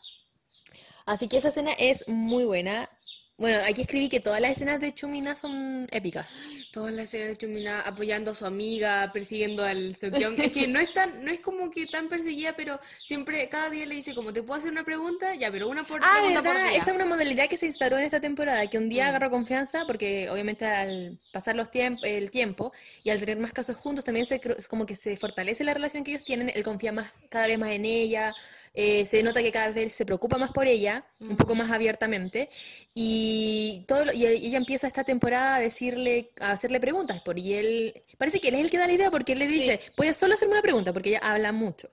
Así 1.04 1.28
que 1.28 1.36
esa 1.36 1.48
escena 1.48 1.72
es 1.72 2.08
muy 2.08 2.44
buena. 2.44 2.88
Bueno, 3.36 3.58
aquí 3.68 3.80
escribí 3.80 4.08
que 4.08 4.20
todas 4.20 4.40
las 4.40 4.52
escenas 4.52 4.78
de 4.78 4.92
Chumina 4.94 5.34
son 5.34 5.88
épicas. 5.90 6.38
Todas 6.70 6.92
las 6.94 7.06
escenas 7.08 7.30
de 7.30 7.36
Chumina 7.36 7.80
apoyando 7.80 8.30
a 8.30 8.34
su 8.34 8.46
amiga, 8.46 9.10
persiguiendo 9.12 9.64
al 9.64 9.96
Seokyeong. 9.96 10.38
Es 10.40 10.52
que 10.52 10.68
no 10.68 10.78
es 10.78 10.92
tan, 10.94 11.24
no 11.24 11.32
es 11.32 11.40
como 11.40 11.68
que 11.68 11.86
tan 11.86 12.08
perseguida, 12.08 12.54
pero 12.56 12.78
siempre, 13.04 13.48
cada 13.48 13.70
día 13.70 13.86
le 13.86 13.96
dice 13.96 14.14
como, 14.14 14.32
¿te 14.32 14.44
puedo 14.44 14.60
hacer 14.60 14.70
una 14.70 14.84
pregunta? 14.84 15.34
Ya, 15.34 15.50
pero 15.50 15.68
una 15.68 15.82
por, 15.82 16.00
Ah, 16.04 16.18
pregunta 16.20 16.44
por 16.44 16.56
día. 16.56 16.76
Esa 16.76 16.90
es 16.92 16.94
una 16.94 17.06
modalidad 17.06 17.48
que 17.48 17.56
se 17.56 17.66
instauró 17.66 17.98
en 17.98 18.04
esta 18.04 18.20
temporada, 18.20 18.68
que 18.70 18.78
un 18.78 18.88
día 18.88 19.06
Mm. 19.06 19.08
agarró 19.08 19.30
confianza, 19.30 19.84
porque 19.84 20.30
obviamente 20.30 20.64
al 20.66 21.18
pasar 21.32 21.56
los 21.56 21.68
tiemp- 21.72 22.04
el 22.04 22.30
tiempo 22.30 22.72
y 23.02 23.10
al 23.10 23.18
tener 23.18 23.38
más 23.38 23.52
casos 23.52 23.74
juntos, 23.76 24.04
también 24.04 24.26
se, 24.26 24.40
como 24.68 24.86
que 24.86 24.94
se 24.94 25.16
fortalece 25.16 25.64
la 25.64 25.74
relación 25.74 26.04
que 26.04 26.12
ellos 26.12 26.24
tienen, 26.24 26.52
él 26.54 26.62
confía 26.62 26.92
más, 26.92 27.10
cada 27.30 27.48
vez 27.48 27.58
más 27.58 27.70
en 27.72 27.84
ella, 27.84 28.32
eh, 28.74 29.06
se 29.06 29.22
nota 29.22 29.42
que 29.42 29.52
cada 29.52 29.70
vez 29.70 29.94
se 29.94 30.04
preocupa 30.04 30.36
más 30.36 30.50
por 30.50 30.66
ella, 30.66 31.04
un 31.20 31.36
poco 31.36 31.54
más 31.54 31.70
abiertamente, 31.70 32.48
y, 32.94 33.84
todo, 33.86 34.04
lo- 34.04 34.12
y 34.12 34.26
ella 34.26 34.58
empieza 34.58 34.86
esta 34.86 35.04
temporada 35.04 35.56
a 35.56 35.60
decirle, 35.60 36.30
a 36.40 36.50
hacerle 36.52 36.80
preguntas, 36.80 37.20
por, 37.22 37.38
y 37.38 37.54
él, 37.54 38.02
parece 38.18 38.40
que 38.40 38.48
él 38.48 38.54
es 38.56 38.60
el 38.62 38.70
que 38.70 38.78
da 38.78 38.86
la 38.86 38.92
idea, 38.92 39.10
porque 39.10 39.32
él 39.32 39.38
le 39.38 39.46
dice, 39.46 39.80
puedes 39.96 40.16
solo 40.16 40.34
hacerme 40.34 40.52
una 40.54 40.62
pregunta, 40.62 40.92
porque 40.92 41.10
ella 41.10 41.20
habla 41.22 41.52
mucho. 41.52 41.88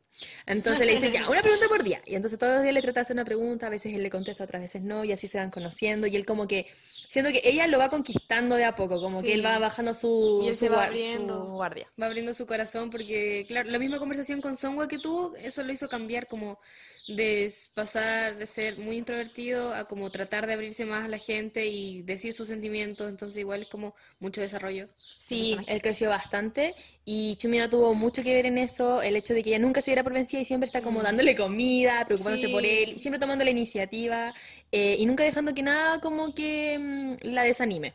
Entonces 0.45 0.85
le 0.85 0.93
dice, 0.93 1.11
ya, 1.11 1.27
una 1.29 1.41
pregunta 1.41 1.67
por 1.67 1.83
día. 1.83 2.01
Y 2.05 2.15
entonces 2.15 2.37
todos 2.37 2.53
los 2.55 2.61
días 2.63 2.73
le 2.75 2.81
trata 2.81 2.99
de 2.99 3.01
hacer 3.01 3.15
una 3.15 3.25
pregunta, 3.25 3.67
a 3.67 3.69
veces 3.71 3.93
él 3.95 4.03
le 4.03 4.09
contesta, 4.09 4.43
otras 4.43 4.61
veces 4.61 4.81
no, 4.83 5.03
y 5.03 5.11
así 5.11 5.27
se 5.27 5.37
van 5.39 5.49
conociendo. 5.49 6.05
Y 6.05 6.15
él 6.15 6.25
como 6.25 6.47
que, 6.47 6.67
siento 7.11 7.29
que 7.33 7.41
ella 7.43 7.67
lo 7.67 7.77
va 7.77 7.89
conquistando 7.89 8.55
de 8.55 8.63
a 8.63 8.73
poco, 8.73 9.01
como 9.01 9.21
que 9.21 9.33
él 9.33 9.45
va 9.45 9.59
bajando 9.59 9.93
su, 9.93 10.39
Y 10.45 10.47
él 10.47 10.55
su, 10.55 10.63
se 10.65 10.69
va 10.69 10.85
abriendo. 10.85 11.39
su 11.41 11.51
guardia. 11.51 11.85
Va 12.01 12.05
abriendo 12.05 12.33
su 12.33 12.45
corazón 12.45 12.89
porque, 12.89 13.43
claro, 13.49 13.69
la 13.69 13.79
misma 13.79 13.99
conversación 13.99 14.39
con 14.39 14.55
Songwa 14.55 14.87
que 14.87 14.97
tuvo, 14.97 15.35
eso 15.35 15.61
lo 15.61 15.73
hizo 15.73 15.89
cambiar 15.89 16.25
como 16.25 16.57
de 17.07 17.51
pasar 17.73 18.37
de 18.37 18.47
ser 18.47 18.77
muy 18.77 18.97
introvertido 18.97 19.73
a 19.73 19.85
como 19.85 20.09
tratar 20.09 20.47
de 20.47 20.53
abrirse 20.53 20.85
más 20.85 21.05
a 21.05 21.07
la 21.07 21.17
gente 21.17 21.65
y 21.65 22.03
decir 22.03 22.33
sus 22.33 22.47
sentimientos, 22.47 23.09
entonces 23.09 23.37
igual 23.37 23.63
es 23.63 23.67
como 23.67 23.95
mucho 24.19 24.41
desarrollo. 24.41 24.87
Sí, 25.17 25.57
él 25.67 25.81
creció 25.81 26.09
bastante 26.09 26.75
y 27.05 27.35
Chumina 27.37 27.69
tuvo 27.69 27.93
mucho 27.93 28.23
que 28.23 28.33
ver 28.33 28.45
en 28.45 28.57
eso, 28.57 29.01
el 29.01 29.15
hecho 29.15 29.33
de 29.33 29.43
que 29.43 29.49
ella 29.49 29.59
nunca 29.59 29.81
se 29.81 29.91
diera 29.91 30.03
por 30.03 30.13
vencida 30.13 30.41
y 30.41 30.45
siempre 30.45 30.67
está 30.67 30.81
como 30.81 31.01
dándole 31.01 31.35
comida, 31.35 32.05
preocupándose 32.05 32.49
por 32.49 32.65
él, 32.65 32.93
y 32.95 32.99
siempre 32.99 33.19
tomando 33.19 33.43
la 33.43 33.51
iniciativa 33.51 34.33
eh, 34.71 34.95
y 34.99 35.05
nunca 35.05 35.23
dejando 35.23 35.53
que 35.53 35.63
nada 35.63 35.99
como 35.99 36.33
que 36.33 36.77
mm, 36.79 37.27
la 37.27 37.43
desanime. 37.43 37.93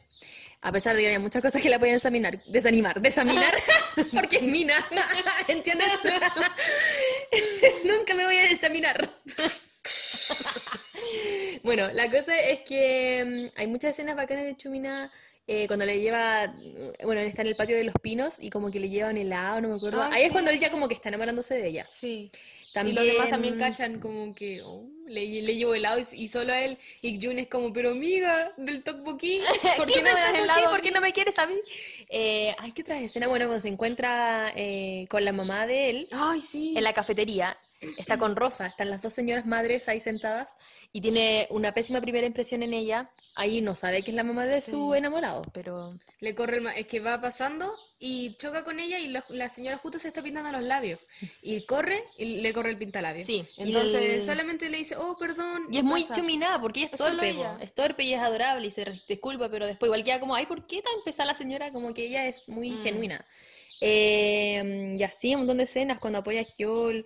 A 0.63 0.73
pesar 0.73 0.97
de 0.97 1.03
que 1.03 1.07
había 1.07 1.21
muchas 1.21 1.43
cosas 1.43 1.63
que 1.63 1.69
la 1.69 1.79
podían 1.79 1.95
desanimar, 1.95 2.43
desanimar, 2.47 3.01
desaminar, 3.01 3.55
porque 4.13 4.37
es 4.39 4.43
mina, 4.43 4.75
¿entiendes? 5.49 5.87
Desaminar. 8.69 9.11
Bueno, 11.63 11.89
la 11.93 12.11
cosa 12.11 12.39
es 12.39 12.61
que 12.61 13.51
mm, 13.55 13.59
hay 13.59 13.67
muchas 13.67 13.91
escenas 13.91 14.17
bacanas 14.17 14.45
de 14.45 14.57
Chumina 14.57 15.11
eh, 15.49 15.67
cuando 15.67 15.85
le 15.87 16.01
lleva, 16.01 16.49
mm, 16.49 17.05
bueno, 17.05 17.21
él 17.21 17.29
está 17.29 17.43
en 17.43 17.49
el 17.49 17.57
patio 17.57 17.77
de 17.77 17.85
los 17.85 17.95
pinos 18.01 18.39
y 18.41 18.51
como 18.51 18.71
que 18.71 18.81
le 18.81 18.89
llevan 18.89 19.17
helado, 19.17 19.61
no 19.61 19.69
me 19.69 19.75
acuerdo. 19.75 20.03
Ay, 20.03 20.13
Ahí 20.15 20.23
es 20.25 20.33
cuando 20.33 20.51
él 20.51 20.59
ya 20.59 20.71
como 20.71 20.89
que 20.89 20.95
está 20.95 21.09
enamorándose 21.09 21.55
de 21.55 21.69
ella. 21.69 21.87
Sí. 21.89 22.31
También, 22.73 22.95
Y 22.95 22.99
los 22.99 23.13
demás 23.15 23.31
también 23.31 23.59
cachan 23.59 24.01
como 24.01 24.35
que 24.35 24.61
oh, 24.63 24.85
le, 25.07 25.25
le 25.43 25.57
llevo 25.57 25.75
helado 25.75 25.99
y, 25.99 26.05
y 26.25 26.29
solo 26.29 26.53
a 26.53 26.61
él. 26.61 26.79
Y 27.01 27.21
Jun 27.25 27.39
es 27.39 27.49
como, 27.49 27.73
pero 27.73 27.91
amiga, 27.91 28.53
del 28.57 28.83
tteokbokki, 28.83 29.41
¿por 29.77 29.87
qué 29.87 30.03
no 30.03 30.13
me 30.13 30.21
das 30.21 30.31
¿Por 30.31 30.37
qué? 30.37 30.43
helado? 30.45 30.71
¿Por 30.71 30.83
qué 30.83 30.91
no 30.91 31.01
me 31.01 31.13
quieres 31.13 31.39
a 31.39 31.47
mí? 31.47 31.55
Eh, 32.11 32.55
hay 32.59 32.73
que 32.73 32.83
otra 32.83 33.01
escena, 33.01 33.29
bueno, 33.29 33.47
cuando 33.47 33.63
se 33.63 33.69
encuentra 33.69 34.53
eh, 34.55 35.07
con 35.09 35.25
la 35.25 35.33
mamá 35.33 35.67
de 35.67 35.91
él 35.91 36.07
Ay, 36.13 36.41
sí. 36.41 36.75
en 36.77 36.85
la 36.85 36.93
cafetería, 36.93 37.57
está 37.99 38.17
con 38.19 38.37
Rosa, 38.37 38.67
están 38.67 38.91
las 38.91 39.03
dos 39.03 39.13
señoras 39.13 39.47
madres 39.47 39.89
ahí 39.89 40.01
sentadas 40.01 40.57
y 40.93 41.01
tiene 41.01 41.47
una 41.51 41.73
pésima 41.75 42.01
primera 42.01 42.27
impresión 42.27 42.63
en 42.63 42.73
ella. 42.75 43.11
Ahí 43.35 43.61
no 43.61 43.75
sabe 43.75 44.03
que 44.03 44.11
es 44.11 44.15
la 44.17 44.25
mamá 44.25 44.47
de 44.47 44.61
su 44.61 44.95
enamorado, 44.95 45.43
pero... 45.53 45.99
Le 46.21 46.35
corre 46.35 46.57
el 46.57 46.63
ma- 46.63 46.75
es 46.77 46.87
que 46.87 47.01
va 47.01 47.21
pasando 47.21 47.75
y 47.99 48.35
choca 48.37 48.65
con 48.65 48.81
ella 48.81 48.99
y 48.99 49.09
la, 49.09 49.25
la 49.29 49.49
señora 49.49 49.77
justo 49.79 49.99
se 49.99 50.09
está 50.09 50.23
pintando 50.23 50.51
los 50.53 50.63
labios. 50.63 50.99
Y 51.43 51.65
corre 51.67 52.03
y 52.19 52.41
le 52.41 52.53
corre 52.53 52.71
el 52.71 52.79
pintalabios. 52.79 53.27
Sí, 53.27 53.45
y 53.59 53.63
Entonces 53.65 54.15
el- 54.15 54.23
solamente 54.23 54.69
le 54.71 54.79
dice, 54.79 54.97
oh, 54.97 55.17
perdón. 55.19 55.67
Y 55.71 55.79
es 55.79 55.85
muy 55.85 56.07
chuminada 56.09 56.61
porque 56.61 56.81
ella 56.81 56.91
es 56.93 56.99
torpe, 56.99 57.31
ella. 57.31 57.59
es 57.61 57.75
torpe 57.75 58.05
y 58.05 58.15
es 58.15 58.21
adorable 58.21 58.67
y 58.67 58.71
se 58.71 58.85
disculpa, 59.07 59.49
pero 59.51 59.67
después 59.67 59.89
igual 59.89 60.05
queda 60.05 60.19
como, 60.21 60.35
ay, 60.35 60.47
¿por 60.47 60.67
qué 60.67 60.81
tan 60.83 60.95
pesada 61.05 61.27
la 61.27 61.35
señora? 61.35 61.71
Como 61.73 61.93
que 61.93 62.07
ella 62.07 62.27
es 62.27 62.49
muy 62.49 62.71
Mm. 62.73 62.79
genuina. 62.83 63.27
Eh, 63.81 64.95
y 64.99 65.03
así, 65.03 65.35
un 65.35 65.41
montón 65.43 65.59
de 65.59 65.65
escenas 65.65 65.99
cuando 65.99 66.19
apoya 66.21 66.41
a 66.41 66.45
Hyol, 66.45 67.05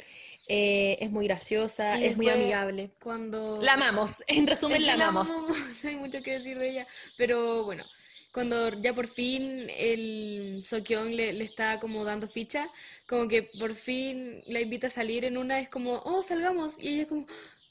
eh, 0.52 0.98
es 1.00 1.10
muy 1.10 1.26
graciosa, 1.28 1.98
Y 2.00 2.06
es 2.06 2.16
muy 2.16 2.28
amigable. 2.28 2.90
Cuando... 3.00 3.60
La 3.62 3.74
amamos, 3.74 4.22
en 4.26 4.44
Es 4.44 4.50
resumen, 4.50 4.84
la 4.84 4.96
la 4.96 5.08
amamos. 5.08 5.30
amamos, 5.30 5.56
hay 5.84 5.96
mucho 5.96 6.20
que 6.22 6.32
decir 6.38 6.58
de 6.58 6.68
ella. 6.70 6.86
Pero 7.16 7.64
bueno, 7.64 7.84
cuando 8.32 8.70
ya 8.80 8.92
por 8.92 9.06
fin 9.06 9.68
el 9.76 10.62
Sokyeong 10.66 11.10
le, 11.10 11.32
le 11.32 11.44
está 11.44 11.78
como 11.78 12.04
dando 12.04 12.26
ficha, 12.28 12.68
como 13.06 13.28
que 13.28 13.44
por 13.60 13.74
fin 13.74 14.42
la 14.48 14.60
invita 14.60 14.88
a 14.88 14.90
salir 14.90 15.24
en 15.24 15.36
una, 15.38 15.60
es 15.60 15.68
como, 15.68 15.94
oh, 16.04 16.22
salgamos. 16.22 16.74
Y 16.82 16.94
ella 16.94 17.06
como 17.08 17.26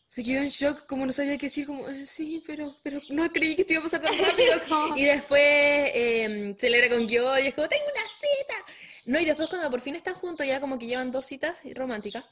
se 0.07 0.23
quedó 0.23 0.39
en 0.41 0.49
shock, 0.49 0.85
como 0.87 1.05
no 1.05 1.11
sabía 1.11 1.37
qué 1.37 1.45
decir, 1.47 1.65
como, 1.67 1.87
"Eh, 1.87 2.05
sí, 2.05 2.41
pero, 2.47 2.75
pero 2.81 2.99
no 3.09 3.29
creí 3.29 3.55
que 3.55 3.61
esto 3.61 3.73
iba 3.73 3.81
a 3.81 3.83
pasar 3.83 4.01
tan 4.01 4.11
rápido. 4.17 4.53
como- 4.69 4.97
Y 4.97 5.03
después 5.05 5.41
eh, 5.43 6.55
celebra 6.57 6.89
con 6.89 7.07
Hyol 7.07 7.41
y 7.43 7.47
es 7.47 7.53
como, 7.53 7.67
tengo 7.69 7.83
una 7.85 8.07
cita. 8.07 8.55
No, 9.05 9.19
y 9.19 9.25
después 9.25 9.49
cuando 9.49 9.69
por 9.69 9.81
fin 9.81 9.95
están 9.95 10.13
juntos, 10.15 10.45
ya 10.47 10.59
como 10.59 10.77
que 10.79 10.87
llevan 10.87 11.11
dos 11.11 11.25
citas 11.25 11.55
románticas. 11.75 12.23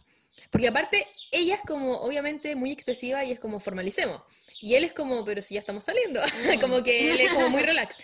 Porque 0.50 0.68
aparte, 0.68 1.08
ella 1.32 1.56
es 1.56 1.62
como, 1.62 1.98
obviamente, 1.98 2.56
muy 2.56 2.72
expresiva 2.72 3.24
y 3.24 3.32
es 3.32 3.40
como, 3.40 3.60
formalicemos. 3.60 4.22
Y 4.62 4.76
él 4.76 4.84
es 4.84 4.94
como, 4.94 5.24
pero 5.24 5.42
si 5.42 5.54
ya 5.54 5.60
estamos 5.60 5.84
saliendo. 5.84 6.22
como 6.62 6.84
que 6.84 7.12
él 7.12 7.20
es 7.20 7.32
como 7.32 7.50
muy 7.50 7.62
relax. 7.62 7.96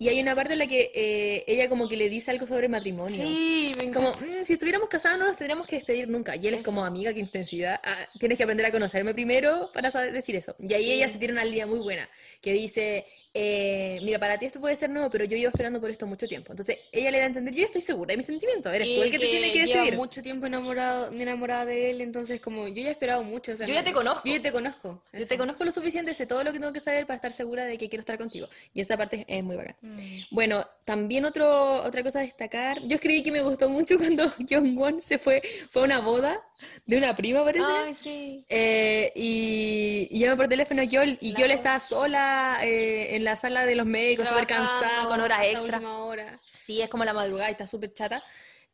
Y 0.00 0.08
hay 0.08 0.20
una 0.20 0.34
parte 0.36 0.52
en 0.52 0.60
la 0.60 0.66
que 0.68 0.92
eh, 0.94 1.44
ella 1.48 1.68
como 1.68 1.88
que 1.88 1.96
le 1.96 2.08
dice 2.08 2.30
algo 2.30 2.46
sobre 2.46 2.68
matrimonio. 2.68 3.16
Sí, 3.26 3.72
me 3.76 3.90
Como, 3.90 4.10
encanta. 4.10 4.26
"Mm, 4.40 4.44
si 4.44 4.52
estuviéramos 4.52 4.88
casados 4.88 5.18
no 5.18 5.26
nos 5.26 5.36
tendríamos 5.36 5.66
que 5.66 5.74
despedir 5.76 6.06
nunca. 6.08 6.36
Y 6.36 6.46
él 6.46 6.54
es 6.54 6.62
como, 6.62 6.84
amiga, 6.84 7.12
qué 7.12 7.18
intensidad. 7.20 7.80
Ah, 7.82 8.06
tienes 8.18 8.38
que 8.38 8.44
aprender 8.44 8.64
a 8.66 8.70
conocerme 8.70 9.12
primero 9.12 9.68
para 9.74 9.90
saber 9.90 10.12
decir 10.12 10.36
eso. 10.36 10.54
Y 10.60 10.72
ahí 10.74 10.84
Sí. 10.84 10.92
ella 10.92 11.08
se 11.08 11.18
tiene 11.18 11.32
una 11.32 11.44
línea 11.44 11.66
muy 11.66 11.80
buena 11.80 12.08
que 12.40 12.52
dice, 12.52 13.04
eh, 13.34 13.98
mira, 14.04 14.20
para 14.20 14.38
ti 14.38 14.46
esto 14.46 14.60
puede 14.60 14.76
ser 14.76 14.88
nuevo, 14.90 15.10
pero 15.10 15.24
yo 15.24 15.36
llevo 15.36 15.48
esperando 15.50 15.80
por 15.80 15.90
esto 15.90 16.06
mucho 16.06 16.28
tiempo. 16.28 16.52
Entonces 16.52 16.78
ella 16.92 17.10
le 17.10 17.18
da 17.18 17.24
a 17.24 17.26
entender, 17.26 17.52
yo 17.54 17.64
estoy 17.64 17.80
segura 17.80 18.12
de 18.12 18.18
mis 18.18 18.26
sentimientos. 18.26 18.72
Eres 18.72 18.86
tú 18.94 19.00
Y 19.00 19.02
el 19.02 19.10
que 19.10 19.18
te 19.18 19.26
tiene 19.26 19.50
que 19.50 19.60
decidir. 19.62 19.96
mucho 19.96 20.22
tiempo 20.22 20.46
enamorado, 20.46 21.12
enamorada 21.12 21.64
de 21.66 21.90
él, 21.90 22.00
entonces 22.02 22.40
como 22.40 22.68
yo 22.68 22.82
ya 22.82 22.88
he 22.90 22.92
esperado 22.92 23.24
mucho. 23.24 23.50
o 23.52 23.56
sea, 23.56 23.66
Yo 23.66 23.74
ya 23.74 23.82
te 23.82 23.92
conozco. 23.92 24.22
Yo 24.24 24.36
ya 24.36 24.42
te 24.42 24.52
conozco. 24.52 25.02
Yo 25.12 25.26
te 25.26 25.36
conozco 25.36 25.64
lo 25.64 25.72
suficiente, 25.72 26.14
sé 26.14 26.24
todo 26.26 26.44
lo 26.44 26.52
que 26.52 26.60
tengo 26.60 26.72
que 26.72 26.80
saber 26.80 27.04
para 27.04 27.16
estar 27.16 27.32
segura 27.32 27.64
de 27.64 27.76
que 27.76 27.88
quiero 27.88 28.00
estar 28.00 28.16
contigo. 28.16 28.48
Y 28.74 28.80
esa 28.80 28.96
parte 28.96 29.24
es 29.28 29.42
muy 29.44 29.56
bacán. 29.56 29.74
Mm. 29.88 30.20
Bueno, 30.30 30.66
también 30.84 31.24
otro, 31.24 31.82
otra 31.82 32.02
cosa 32.02 32.20
a 32.20 32.22
destacar. 32.22 32.80
Yo 32.82 32.96
escribí 32.96 33.22
que 33.22 33.32
me 33.32 33.40
gustó 33.40 33.68
mucho 33.68 33.98
cuando 33.98 34.28
Jong-won 34.48 35.00
se 35.00 35.18
fue, 35.18 35.42
fue 35.70 35.82
a 35.82 35.84
una 35.84 36.00
boda 36.00 36.40
de 36.86 36.98
una 36.98 37.14
prima, 37.14 37.44
parece. 37.44 37.66
Ay, 37.66 37.94
sí. 37.94 38.44
Eh, 38.48 39.12
y, 39.14 40.08
y 40.10 40.20
llama 40.20 40.36
por 40.36 40.48
teléfono 40.48 40.82
a 40.82 40.86
Kyol 40.86 41.18
y 41.20 41.32
Kyol 41.32 41.50
está 41.50 41.78
sola 41.78 42.58
eh, 42.62 43.16
en 43.16 43.24
la 43.24 43.36
sala 43.36 43.64
de 43.66 43.74
los 43.74 43.86
médicos, 43.86 44.28
súper 44.28 44.46
cansada, 44.46 45.06
con 45.08 45.20
horas 45.20 45.40
extra. 45.44 45.80
hora. 45.80 46.40
Sí, 46.54 46.82
es 46.82 46.88
como 46.88 47.04
la 47.04 47.14
madrugada 47.14 47.48
y 47.48 47.52
está 47.52 47.66
súper 47.66 47.92
chata. 47.92 48.22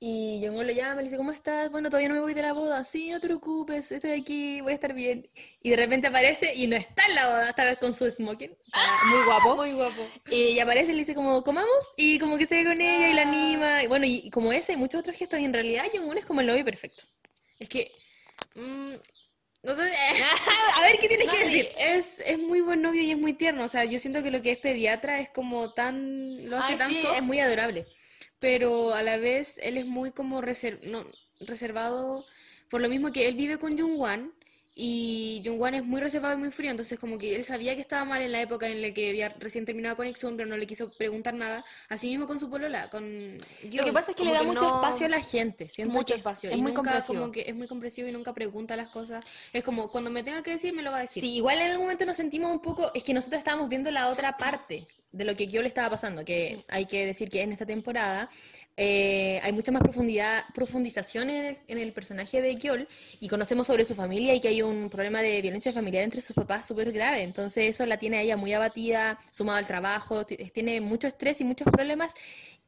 Y 0.00 0.40
Jong-won 0.44 0.66
le 0.66 0.74
llama 0.74 0.94
y 0.94 0.96
le 0.98 1.04
dice, 1.04 1.16
¿cómo 1.16 1.32
estás? 1.32 1.70
Bueno, 1.70 1.88
todavía 1.88 2.08
no 2.08 2.14
me 2.16 2.20
voy 2.20 2.34
de 2.34 2.42
la 2.42 2.52
boda. 2.52 2.84
Sí, 2.84 3.10
no 3.10 3.20
te 3.20 3.26
preocupes, 3.26 3.90
estoy 3.90 4.10
aquí, 4.10 4.60
voy 4.60 4.72
a 4.72 4.74
estar 4.74 4.92
bien. 4.92 5.26
Y 5.62 5.70
de 5.70 5.76
repente 5.76 6.08
aparece 6.08 6.52
y 6.54 6.66
no 6.66 6.76
está 6.76 7.04
en 7.08 7.14
la 7.14 7.26
boda, 7.26 7.48
esta 7.50 7.64
vez 7.64 7.78
con 7.78 7.94
su 7.94 8.10
smoking. 8.10 8.50
Está 8.66 9.04
muy 9.06 9.24
guapo. 9.24 9.56
Muy 9.56 9.72
guapo. 9.72 10.06
Y 10.30 10.58
aparece 10.58 10.90
y 10.92 10.94
le 10.94 10.98
dice 11.00 11.14
como, 11.14 11.42
comamos, 11.42 11.70
y 11.96 12.18
como 12.18 12.36
que 12.36 12.44
se 12.44 12.56
ve 12.56 12.64
con 12.64 12.80
ella 12.80 13.08
y 13.08 13.14
la 13.14 13.22
Ah. 13.22 13.28
anima. 13.28 13.82
Y 13.82 13.86
bueno, 13.86 14.04
y, 14.04 14.28
como 14.30 14.52
ese 14.52 14.74
y 14.74 14.76
muchos 14.76 15.00
otros 15.00 15.16
gestos, 15.16 15.40
y 15.40 15.44
en 15.44 15.54
realidad 15.54 15.84
Jong-un 15.94 16.18
es 16.18 16.26
como 16.26 16.40
el 16.42 16.48
novio 16.48 16.64
perfecto. 16.64 17.04
Es 17.58 17.68
que. 17.70 17.90
mm, 18.56 18.94
no 19.62 19.74
sé. 19.74 19.82
a 20.76 20.80
ver, 20.82 20.98
¿qué 21.00 21.08
tienes 21.08 21.26
no, 21.28 21.32
que 21.32 21.38
decir? 21.44 21.68
es, 21.78 22.20
es 22.20 22.38
muy 22.38 22.60
buen 22.60 22.82
novio 22.82 23.00
y 23.02 23.10
es 23.12 23.18
muy 23.18 23.32
tierno. 23.32 23.64
O 23.64 23.68
sea, 23.68 23.84
yo 23.84 23.98
siento 23.98 24.22
que 24.22 24.30
lo 24.30 24.42
que 24.42 24.50
es 24.52 24.58
pediatra 24.58 25.20
es 25.20 25.30
como 25.30 25.72
tan. 25.72 26.46
Lo 26.50 26.58
hace 26.58 26.72
Ay, 26.72 26.78
tan 26.78 26.90
sí, 26.90 27.00
soft, 27.00 27.16
es 27.16 27.22
muy 27.22 27.38
adorable. 27.40 27.86
Pero 28.44 28.92
a 28.92 29.02
la 29.02 29.16
vez 29.16 29.58
él 29.62 29.78
es 29.78 29.86
muy 29.86 30.12
como 30.12 30.42
reser- 30.42 30.80
no, 30.82 31.06
reservado. 31.40 32.26
Por 32.68 32.82
lo 32.82 32.90
mismo 32.90 33.10
que 33.10 33.26
él 33.26 33.34
vive 33.36 33.56
con 33.58 33.78
Jungwan. 33.78 34.32
Y 34.76 35.40
Jungwan 35.44 35.74
es 35.74 35.84
muy 35.84 36.00
reservado 36.00 36.34
y 36.34 36.38
muy 36.38 36.50
frío, 36.50 36.70
entonces 36.72 36.98
como 36.98 37.16
que 37.16 37.36
él 37.36 37.44
sabía 37.44 37.76
que 37.76 37.80
estaba 37.80 38.04
mal 38.04 38.20
en 38.22 38.32
la 38.32 38.42
época 38.42 38.66
en 38.68 38.82
la 38.82 38.92
que 38.92 39.08
había 39.10 39.28
recién 39.38 39.64
terminado 39.64 39.94
con 39.94 40.04
Ixun, 40.08 40.36
pero 40.36 40.48
no 40.48 40.56
le 40.56 40.66
quiso 40.66 40.90
preguntar 40.98 41.32
nada. 41.32 41.64
Así 41.88 42.08
mismo 42.08 42.26
con 42.26 42.40
su 42.40 42.50
polola, 42.50 42.90
con 42.90 43.38
Lo 43.72 43.84
que 43.84 43.92
pasa 43.92 44.10
es 44.10 44.16
que 44.16 44.24
como 44.24 44.32
le 44.32 44.36
da 44.36 44.42
mucho 44.42 44.64
no- 44.64 44.74
espacio 44.74 45.06
a 45.06 45.10
la 45.10 45.22
gente. 45.22 45.68
Siento 45.68 45.94
mucho 45.94 46.14
que 46.14 46.18
espacio 46.18 46.50
Es 46.50 46.56
y 46.56 46.60
muy 46.60 46.72
nunca 46.72 46.82
comprensivo. 46.90 47.20
como 47.20 47.32
que 47.32 47.42
es 47.46 47.54
muy 47.54 47.68
y 48.08 48.12
nunca 48.12 48.34
pregunta 48.34 48.74
las 48.76 48.90
cosas. 48.90 49.24
Es 49.52 49.62
como 49.62 49.88
cuando 49.92 50.10
me 50.10 50.24
tenga 50.24 50.42
que 50.42 50.50
decir 50.50 50.74
me 50.74 50.82
lo 50.82 50.90
va 50.90 50.98
a 50.98 51.02
decir. 51.02 51.22
Sí, 51.22 51.36
igual 51.36 51.58
en 51.60 51.70
algún 51.70 51.84
momento 51.86 52.04
nos 52.04 52.16
sentimos 52.16 52.50
un 52.50 52.60
poco, 52.60 52.90
es 52.94 53.04
que 53.04 53.14
nosotros 53.14 53.38
estábamos 53.38 53.68
viendo 53.68 53.92
la 53.92 54.08
otra 54.08 54.36
parte 54.36 54.88
de 55.14 55.24
lo 55.24 55.36
que 55.36 55.46
yo 55.46 55.62
le 55.62 55.68
estaba 55.68 55.90
pasando, 55.90 56.24
que 56.24 56.64
hay 56.68 56.86
que 56.86 57.06
decir 57.06 57.28
que 57.30 57.42
en 57.42 57.52
esta 57.52 57.64
temporada 57.64 58.28
eh, 58.76 59.38
hay 59.42 59.52
mucha 59.52 59.70
más 59.72 59.82
profundidad, 59.82 60.42
profundización 60.54 61.30
en 61.30 61.44
el, 61.46 61.58
en 61.68 61.78
el 61.78 61.92
personaje 61.92 62.40
de 62.42 62.54
Gyol 62.56 62.88
y 63.20 63.28
conocemos 63.28 63.66
sobre 63.66 63.84
su 63.84 63.94
familia 63.94 64.34
y 64.34 64.40
que 64.40 64.48
hay 64.48 64.62
un 64.62 64.90
problema 64.90 65.22
de 65.22 65.40
violencia 65.42 65.72
familiar 65.72 66.02
entre 66.02 66.20
sus 66.20 66.34
papás 66.34 66.66
súper 66.66 66.90
grave. 66.92 67.22
Entonces 67.22 67.68
eso 67.68 67.86
la 67.86 67.98
tiene 67.98 68.18
a 68.18 68.22
ella 68.22 68.36
muy 68.36 68.52
abatida, 68.52 69.18
sumado 69.30 69.58
al 69.58 69.66
trabajo, 69.66 70.24
t- 70.26 70.36
tiene 70.52 70.80
mucho 70.80 71.06
estrés 71.06 71.40
y 71.40 71.44
muchos 71.44 71.68
problemas. 71.70 72.12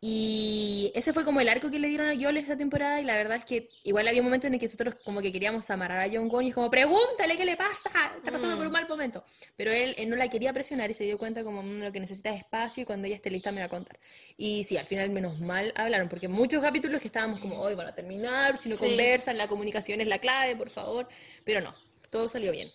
Y 0.00 0.92
ese 0.94 1.14
fue 1.14 1.24
como 1.24 1.40
el 1.40 1.48
arco 1.48 1.70
que 1.70 1.78
le 1.78 1.88
dieron 1.88 2.08
a 2.08 2.12
Gyol 2.14 2.36
esta 2.36 2.54
temporada 2.56 3.00
y 3.00 3.04
la 3.04 3.14
verdad 3.14 3.38
es 3.38 3.46
que 3.46 3.66
igual 3.82 4.06
había 4.06 4.20
un 4.20 4.26
momento 4.26 4.46
en 4.46 4.52
el 4.52 4.60
que 4.60 4.66
nosotros 4.66 4.94
como 5.02 5.22
que 5.22 5.32
queríamos 5.32 5.68
amarrar 5.70 6.02
a 6.02 6.12
John 6.12 6.30
y 6.44 6.48
es 6.50 6.54
como, 6.54 6.68
pregúntale 6.70 7.34
qué 7.36 7.46
le 7.46 7.56
pasa, 7.56 7.88
está 8.16 8.30
pasando 8.30 8.56
por 8.58 8.66
un 8.66 8.72
mal 8.72 8.86
momento. 8.86 9.24
Pero 9.56 9.72
él, 9.72 9.94
él 9.96 10.10
no 10.10 10.16
la 10.16 10.28
quería 10.28 10.52
presionar 10.52 10.90
y 10.90 10.94
se 10.94 11.04
dio 11.04 11.16
cuenta 11.16 11.42
como 11.42 11.62
"Mm, 11.62 11.80
lo 11.82 11.92
que 11.92 11.98
necesita 12.00 12.30
es 12.30 12.36
espacio 12.38 12.82
y 12.82 12.86
cuando 12.86 13.06
ella 13.06 13.16
esté 13.16 13.30
lista 13.30 13.50
me 13.52 13.60
va 13.60 13.66
a 13.66 13.68
contar. 13.70 13.98
Y 14.36 14.64
sí, 14.64 14.76
al 14.76 14.86
final 14.86 15.08
menos 15.10 15.40
mal 15.40 15.72
hablaron, 15.96 16.08
porque 16.08 16.28
muchos 16.28 16.62
capítulos 16.62 17.00
que 17.00 17.08
estábamos 17.08 17.40
como, 17.40 17.58
hoy 17.60 17.74
van 17.74 17.88
a 17.88 17.94
terminar, 17.94 18.58
si 18.58 18.68
no 18.68 18.76
Sí. 18.76 18.86
conversan, 18.86 19.38
la 19.38 19.48
comunicación 19.48 20.00
es 20.00 20.06
la 20.06 20.18
clave, 20.18 20.56
por 20.56 20.70
favor. 20.70 21.08
Pero 21.44 21.60
no, 21.60 21.74
todo 22.10 22.28
salió 22.28 22.52
bien. 22.52 22.70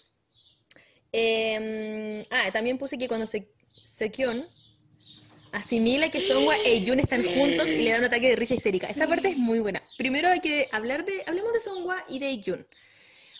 Eh, 1.13 2.23
ah, 2.29 2.51
también 2.51 2.77
puse 2.77 2.97
que 2.97 3.07
cuando 3.07 3.27
se 3.27 3.47
Sekion 3.83 4.47
asimila 5.51 6.09
que 6.09 6.21
Songwa 6.21 6.55
e 6.65 6.85
Jun 6.85 6.99
están 6.99 7.21
juntos 7.23 7.67
y 7.67 7.83
le 7.83 7.91
da 7.91 7.99
un 7.99 8.05
ataque 8.05 8.29
de 8.29 8.35
risa 8.37 8.53
histérica. 8.53 8.87
Esa 8.87 9.07
parte 9.07 9.29
es 9.29 9.37
muy 9.37 9.59
buena. 9.59 9.83
Primero 9.97 10.29
hay 10.29 10.39
que 10.39 10.69
hablar 10.71 11.03
de, 11.03 11.23
hablemos 11.27 11.51
de 11.53 11.59
Songwa 11.59 12.05
y 12.07 12.19
de 12.19 12.41
Jun. 12.43 12.65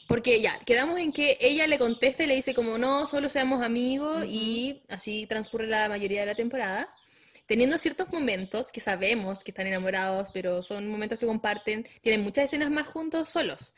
Porque 0.08 0.42
ya, 0.42 0.60
quedamos 0.66 1.00
en 1.00 1.14
que 1.14 1.38
ella 1.40 1.68
le 1.68 1.78
contesta 1.78 2.24
y 2.24 2.28
le 2.28 2.36
dice 2.36 2.54
como 2.54 2.78
no, 2.78 3.06
solo 3.06 3.30
seamos 3.30 3.64
amigos 3.64 4.26
y 4.28 4.82
así 4.90 5.26
transcurre 5.26 5.68
la 5.68 5.88
mayoría 5.88 6.20
de 6.20 6.26
la 6.26 6.36
temporada. 6.36 6.90
Teniendo 7.52 7.78
ciertos 7.78 8.10
momentos 8.14 8.72
que 8.72 8.80
sabemos 8.80 9.44
que 9.44 9.52
están 9.52 9.68
enamorados, 9.68 10.30
pero 10.32 10.62
son 10.62 10.88
momentos 10.88 11.20
que 11.20 11.26
comparten, 11.26 11.86
tienen 12.00 12.22
muchas 12.24 12.46
escenas 12.46 12.72
más 12.72 12.88
juntos 12.88 13.28
solos. 13.28 13.74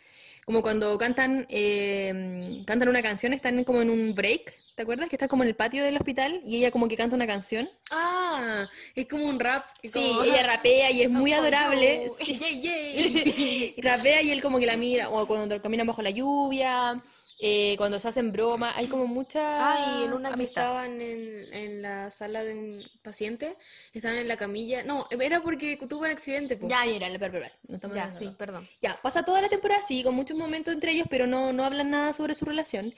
Como 0.46 0.62
cuando 0.62 0.96
cantan, 1.00 1.48
eh, 1.50 2.62
cantan 2.68 2.88
una 2.90 3.02
canción, 3.02 3.34
están 3.34 3.64
como 3.64 3.82
en 3.82 3.90
un 3.90 4.14
break, 4.14 4.54
¿te 4.76 4.84
acuerdas? 4.84 5.10
Que 5.10 5.16
está 5.16 5.28
como 5.28 5.42
en 5.42 5.50
el 5.50 5.56
patio 5.56 5.84
del 5.84 5.96
hospital 5.96 6.40
y 6.46 6.58
ella 6.58 6.70
como 6.70 6.88
que 6.88 6.96
canta 6.96 7.16
una 7.16 7.26
canción. 7.26 7.68
Ah, 7.90 8.70
es 8.94 9.08
como 9.08 9.26
un 9.26 9.40
rap. 9.40 9.66
Sí, 9.82 9.90
como- 9.90 10.24
ella 10.24 10.44
rapea 10.46 10.92
y 10.92 11.02
es 11.02 11.10
muy 11.10 11.34
Oh, 11.34 11.38
adorable. 11.38 12.06
no. 12.06 12.14
Sí. 12.24 12.34
Yay. 12.62 13.74
Y 13.76 13.82
rapea 13.82 14.22
y 14.22 14.30
él 14.30 14.42
como 14.44 14.60
que 14.60 14.68
la 14.68 14.78
mira, 14.78 15.10
o 15.10 15.26
cuando 15.26 15.60
caminan 15.60 15.88
bajo 15.88 16.04
la 16.04 16.12
lluvia, 16.12 16.96
eh, 17.46 17.76
cuando 17.78 18.00
se 18.00 18.08
hacen 18.08 18.32
bromas, 18.32 18.74
hay 18.78 18.88
como 18.88 19.06
mucha 19.06 19.74
Ay, 19.74 20.06
en 20.06 20.14
una 20.14 20.34
que 20.34 20.44
estaban 20.44 21.02
en, 21.02 21.54
en 21.54 21.82
la 21.82 22.10
sala 22.10 22.42
de 22.42 22.54
un 22.54 22.82
paciente, 23.02 23.58
estaban 23.92 24.18
en 24.18 24.30
la 24.30 24.38
camilla. 24.38 24.86
No, 24.86 25.08
era 25.10 25.42
porque 25.42 25.76
tuvo 25.76 26.06
un 26.06 26.10
accidente, 26.10 26.56
po. 26.56 26.70
Ya, 26.70 26.86
pero, 27.20 27.42
no 27.68 27.76
estamos 27.76 27.98
Ya, 27.98 28.14
sí, 28.14 28.34
perdón. 28.38 28.66
Ya, 28.82 28.98
pasa 29.02 29.24
toda 29.24 29.42
la 29.42 29.50
temporada 29.50 29.82
así, 29.82 30.04
con 30.04 30.16
muchos 30.16 30.38
momentos 30.38 30.74
entre 30.74 30.92
ellos, 30.92 31.08
pero 31.10 31.28
no, 31.28 31.52
no 31.52 31.66
hablan 31.66 31.90
nada 31.90 32.14
sobre 32.14 32.34
su 32.34 32.46
relación. 32.46 32.96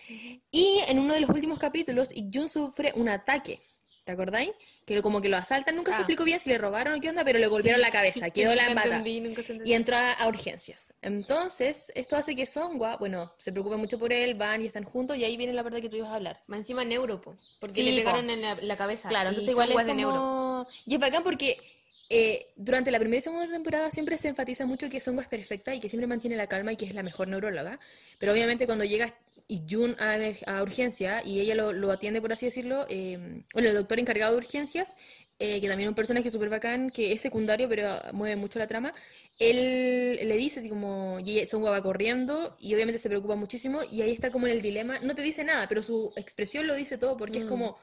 Y 0.51 0.79
en 0.87 0.99
uno 0.99 1.15
de 1.15 1.21
los 1.21 1.29
últimos 1.31 1.57
capítulos, 1.57 2.09
Jun 2.31 2.47
sufre 2.47 2.93
un 2.95 3.09
ataque. 3.09 3.59
¿Te 4.05 4.11
acordáis? 4.11 4.51
Que 4.85 5.01
como 5.01 5.19
que 5.19 5.29
lo 5.29 5.35
asaltan, 5.37 5.75
nunca 5.75 5.91
se 5.91 5.97
Ah. 5.97 5.99
explicó 6.01 6.23
bien 6.23 6.39
si 6.39 6.51
le 6.51 6.59
robaron 6.59 6.93
o 6.93 7.01
qué 7.01 7.09
onda, 7.09 7.25
pero 7.25 7.39
le 7.39 7.47
golpearon 7.47 7.81
la 7.81 7.89
cabeza, 7.89 8.29
quedó 8.29 8.53
la 8.53 8.65
se 8.65 8.71
entendió. 8.71 9.63
Y 9.65 9.73
entró 9.73 9.95
a, 9.95 10.13
a 10.13 10.27
urgencias. 10.27 10.93
Entonces, 11.01 11.91
esto 11.95 12.15
hace 12.15 12.35
que 12.35 12.45
Songwa, 12.45 12.97
bueno, 12.97 13.33
se 13.37 13.51
preocupe 13.51 13.77
mucho 13.77 13.97
por 13.97 14.13
él, 14.13 14.35
van 14.35 14.61
y 14.61 14.67
están 14.67 14.83
juntos, 14.83 15.17
y 15.17 15.23
ahí 15.23 15.35
viene 15.37 15.53
la 15.53 15.63
parte 15.63 15.81
que 15.81 15.89
tú 15.89 15.95
ibas 15.95 16.11
a 16.11 16.15
hablar. 16.15 16.43
Más 16.45 16.59
encima 16.59 16.85
neuro, 16.85 17.19
po, 17.19 17.35
porque 17.59 17.73
Sí, 17.75 17.83
le 17.91 18.01
po. 18.03 18.09
pegaron 18.11 18.29
en 18.29 18.41
la, 18.43 18.55
la 18.61 18.77
cabeza. 18.77 19.09
Claro, 19.09 19.29
y 19.29 19.33
entonces 19.33 19.51
igual 19.51 19.69
es 19.69 19.73
guas 19.73 19.85
de 19.87 19.93
neuro. 19.95 20.15
como... 20.15 20.67
Y 20.85 20.93
es 20.93 20.99
bacán 20.99 21.23
porque 21.23 21.57
eh, 22.09 22.51
durante 22.55 22.91
la 22.91 22.99
primera 22.99 23.17
y 23.17 23.21
segunda 23.23 23.47
temporada 23.51 23.89
siempre 23.89 24.17
se 24.17 24.27
enfatiza 24.27 24.67
mucho 24.67 24.87
que 24.87 24.99
Songwa 24.99 25.23
es 25.23 25.27
perfecta 25.29 25.73
y 25.73 25.79
que 25.79 25.89
siempre 25.89 26.05
mantiene 26.05 26.35
la 26.35 26.45
calma 26.45 26.71
y 26.71 26.75
que 26.77 26.85
es 26.85 26.93
la 26.93 27.01
mejor 27.01 27.27
neuróloga. 27.27 27.79
Pero 28.19 28.33
obviamente 28.33 28.67
cuando 28.67 28.83
llega 28.85 29.11
y 29.47 29.61
Jun 29.69 29.95
a, 29.99 30.17
a 30.47 30.63
urgencia 30.63 31.21
y 31.25 31.39
ella 31.39 31.55
lo, 31.55 31.71
lo 31.73 31.91
atiende, 31.91 32.21
por 32.21 32.33
así 32.33 32.45
decirlo, 32.47 32.85
eh, 32.89 33.43
bueno, 33.53 33.69
el 33.69 33.75
doctor 33.75 33.99
encargado 33.99 34.31
de 34.33 34.37
urgencias, 34.39 34.95
eh, 35.37 35.59
que 35.61 35.67
también 35.67 35.87
es 35.87 35.89
un 35.89 35.95
personaje 35.95 36.29
súper 36.29 36.49
bacán, 36.49 36.89
que 36.89 37.11
es 37.11 37.21
secundario, 37.21 37.67
pero 37.69 37.99
mueve 38.13 38.35
mucho 38.37 38.57
la 38.57 38.67
trama, 38.67 38.93
él 39.39 40.19
le 40.27 40.37
dice 40.37 40.59
así 40.61 40.69
como, 40.69 41.19
y 41.23 41.31
ella- 41.39 41.45
Songwa 41.45 41.71
va 41.71 41.83
corriendo 41.83 42.55
y 42.59 42.73
obviamente 42.73 42.99
se 42.99 43.09
preocupa 43.09 43.35
muchísimo 43.35 43.81
y 43.91 44.01
ahí 44.01 44.11
está 44.11 44.31
como 44.31 44.47
en 44.47 44.53
el 44.53 44.61
dilema, 44.61 44.99
no 44.99 45.13
te 45.15 45.21
dice 45.21 45.43
nada, 45.43 45.67
pero 45.67 45.81
su 45.81 46.11
expresión 46.15 46.67
lo 46.67 46.73
dice 46.75 46.97
todo 46.97 47.17
porque 47.17 47.39
es 47.39 47.45
Mm. 47.45 47.49
como 47.49 47.77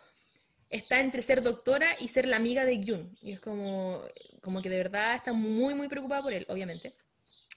está 0.70 1.00
entre 1.00 1.22
ser 1.22 1.42
doctora 1.42 1.96
y 2.00 2.08
ser 2.08 2.26
la 2.26 2.36
amiga 2.36 2.64
de 2.64 2.82
Jun. 2.86 3.16
Y 3.22 3.32
es 3.32 3.40
como, 3.40 4.02
como 4.40 4.62
que 4.62 4.70
de 4.70 4.78
verdad 4.78 5.14
está 5.16 5.32
muy, 5.32 5.74
muy 5.74 5.88
preocupada 5.88 6.22
por 6.22 6.32
él, 6.32 6.46
obviamente. 6.48 6.94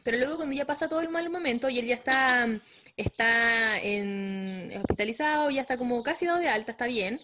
Pero 0.06 0.19
luego 0.19 0.36
cuando 0.36 0.53
ya 0.53 0.68
pasa 0.68 0.88
todo 0.88 1.02
el 1.02 1.10
mal 1.10 1.32
momento 1.32 1.68
y 1.68 1.80
él 1.80 1.88
ya 1.88 1.95
está, 1.95 2.48
está 2.95 3.80
en, 3.82 4.72
hospitalizado, 4.77 5.49
ya 5.49 5.61
está 5.61 5.77
como 5.77 6.03
casi 6.03 6.27
dado 6.27 6.38
de 6.38 6.48
alta, 6.48 6.72
está 6.72 6.86
bien. 6.86 7.19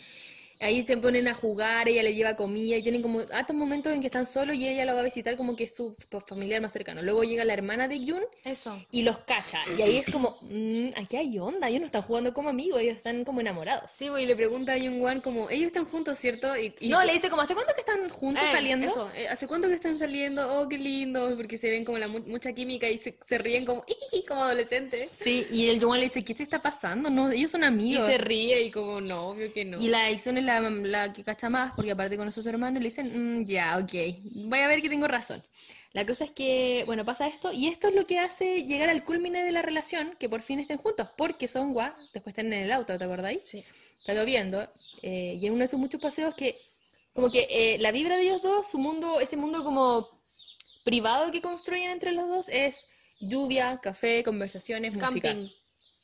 Ahí 0.62 0.86
se 0.86 0.96
ponen 0.98 1.28
a 1.28 1.34
jugar, 1.34 1.90
ella 1.90 2.04
le 2.04 2.14
lleva 2.14 2.36
comida 2.36 2.78
y 2.78 2.84
tienen 2.84 3.02
como 3.02 3.22
hartos 3.34 3.56
momentos 3.56 3.92
en 3.92 4.00
que 4.00 4.08
están 4.08 4.26
solos 4.26 4.56
y 4.56 4.68
ella 4.68 4.86
lo 4.86 4.94
va 4.94 5.02
a 5.02 5.04
visitar 5.04 5.36
como 5.36 5.56
que 5.56 5.64
es 5.66 5.76
su 5.76 5.96
familiar 6.28 6.62
más 6.62 6.72
cercano. 6.72 7.02
Luego 7.02 7.24
llega 7.24 7.44
la 7.44 7.54
hermana 7.54 7.88
de 7.88 7.98
Jun 8.00 8.22
Eso. 8.44 8.80
y 8.92 9.02
los 9.02 9.18
cacha. 9.20 9.62
Y 9.78 9.82
ahí 9.82 9.98
es 9.98 10.06
como, 10.12 10.38
"Mm, 10.42 10.90
aquí 10.96 11.18
hay 11.18 11.40
onda, 11.40 11.68
ellos 11.68 11.82
no 11.82 11.86
están 11.88 12.04
jugando 12.04 12.34
como 12.34 12.50
amigos, 12.50 12.80
ellos 12.80 12.96
están 12.98 13.26
como 13.26 13.42
enamorados. 13.42 13.90
Sí, 13.92 14.08
y 14.20 14.26
le 14.26 14.36
pregunta 14.36 14.74
a 14.74 14.78
Jung-Wan 14.80 15.22
como, 15.22 15.50
ellos 15.50 15.68
están 15.68 15.86
juntos, 15.86 16.18
¿cierto? 16.20 16.56
Y, 16.56 16.74
y- 16.80 16.90
No, 16.90 17.04
le 17.04 17.14
dice 17.14 17.30
como, 17.30 17.42
¿hace 17.42 17.56
cuánto 17.56 17.74
que 17.74 17.80
están 17.82 18.08
juntos 18.10 18.44
Eh, 18.44 18.52
saliendo? 18.52 18.86
Eso, 18.88 19.10
eh, 19.16 19.28
¿hace 19.30 19.48
cuánto 19.48 19.68
que 19.68 19.74
están 19.74 19.98
saliendo? 19.98 20.60
Oh, 20.60 20.70
qué 20.70 20.78
lindo, 20.78 21.34
porque 21.36 21.58
se 21.58 21.70
ven 21.72 21.84
como 21.84 21.98
la 21.98 22.08
mu- 22.08 22.20
mucha 22.28 22.54
química 22.54 22.88
y 22.88 23.00
se, 23.00 23.18
se 23.26 23.38
ríen 23.40 23.66
como, 23.66 23.84
como 24.28 24.44
adolescentes. 24.44 25.10
Sí, 25.12 25.48
y 25.52 25.70
el 25.70 25.82
Joan 25.84 26.00
le 26.00 26.04
dice, 26.06 26.22
¿qué 26.22 26.36
te 26.36 26.44
está 26.44 26.62
pasando? 26.62 27.10
No, 27.10 27.32
ellos 27.32 27.50
son 27.50 27.62
Y 27.64 27.66
amigos. 27.66 28.06
se 28.06 28.18
ríe 28.20 28.62
y 28.64 28.70
como, 28.72 29.02
no, 29.02 29.30
obvio 29.30 29.52
que 29.52 29.66
no. 29.66 29.82
Y 29.82 29.88
la 29.88 30.10
Ixon 30.12 30.38
es 30.38 30.44
la, 30.44 30.51
la 30.60 31.14
que 31.14 31.24
cacha 31.24 31.50
más, 31.50 31.72
porque 31.74 31.92
aparte 31.92 32.18
con 32.18 32.32
sus 32.32 32.46
hermanos 32.46 32.82
le 32.82 32.90
dicen, 32.90 33.40
"Mm, 33.40 33.46
ya, 33.46 33.78
ok, 33.78 33.94
voy 34.46 34.60
a 34.60 34.68
ver 34.68 34.82
que 34.82 34.90
tengo 34.90 35.08
razón. 35.08 35.44
La 35.94 36.06
cosa 36.06 36.24
es 36.24 36.32
que, 36.32 36.84
bueno, 36.86 37.04
pasa 37.04 37.28
esto, 37.28 37.52
y 37.52 37.68
esto 37.68 37.90
es 37.90 37.96
lo 37.96 38.08
que 38.08 38.18
hace 38.18 38.64
llegar 38.64 38.90
al 38.90 39.04
culmine 39.04 39.44
de 39.44 39.52
la 39.52 39.62
relación, 39.62 40.16
que 40.18 40.30
por 40.30 40.42
fin 40.42 40.60
estén 40.60 40.78
juntos, 40.78 41.10
porque 41.18 41.48
Songwa, 41.50 41.96
después 42.14 42.32
están 42.32 42.54
en 42.54 42.64
el 42.64 42.72
auto, 42.72 42.98
¿te 42.98 43.04
acordáis? 43.04 43.42
Sí. 43.44 43.64
Está 43.98 44.14
lloviendo, 44.14 44.70
eh, 45.02 45.38
y 45.40 45.46
en 45.46 45.52
uno 45.52 45.60
de 45.60 45.66
esos 45.66 45.80
muchos 45.80 46.02
paseos 46.02 46.34
que, 46.36 46.58
como 47.14 47.30
que 47.30 47.46
eh, 47.50 47.78
la 47.80 47.92
vibra 47.92 48.16
de 48.16 48.24
ellos 48.24 48.42
dos, 48.42 48.70
su 48.72 48.78
mundo, 48.78 49.20
este 49.20 49.36
mundo 49.36 49.66
como 49.66 50.08
privado 50.84 51.30
que 51.30 51.42
construyen 51.42 51.92
entre 51.92 52.14
los 52.14 52.28
dos, 52.28 52.50
es 52.50 52.86
lluvia, 53.20 53.80
café, 53.82 54.24
conversaciones, 54.24 54.96
música 54.96 55.30
Camping. 55.30 55.52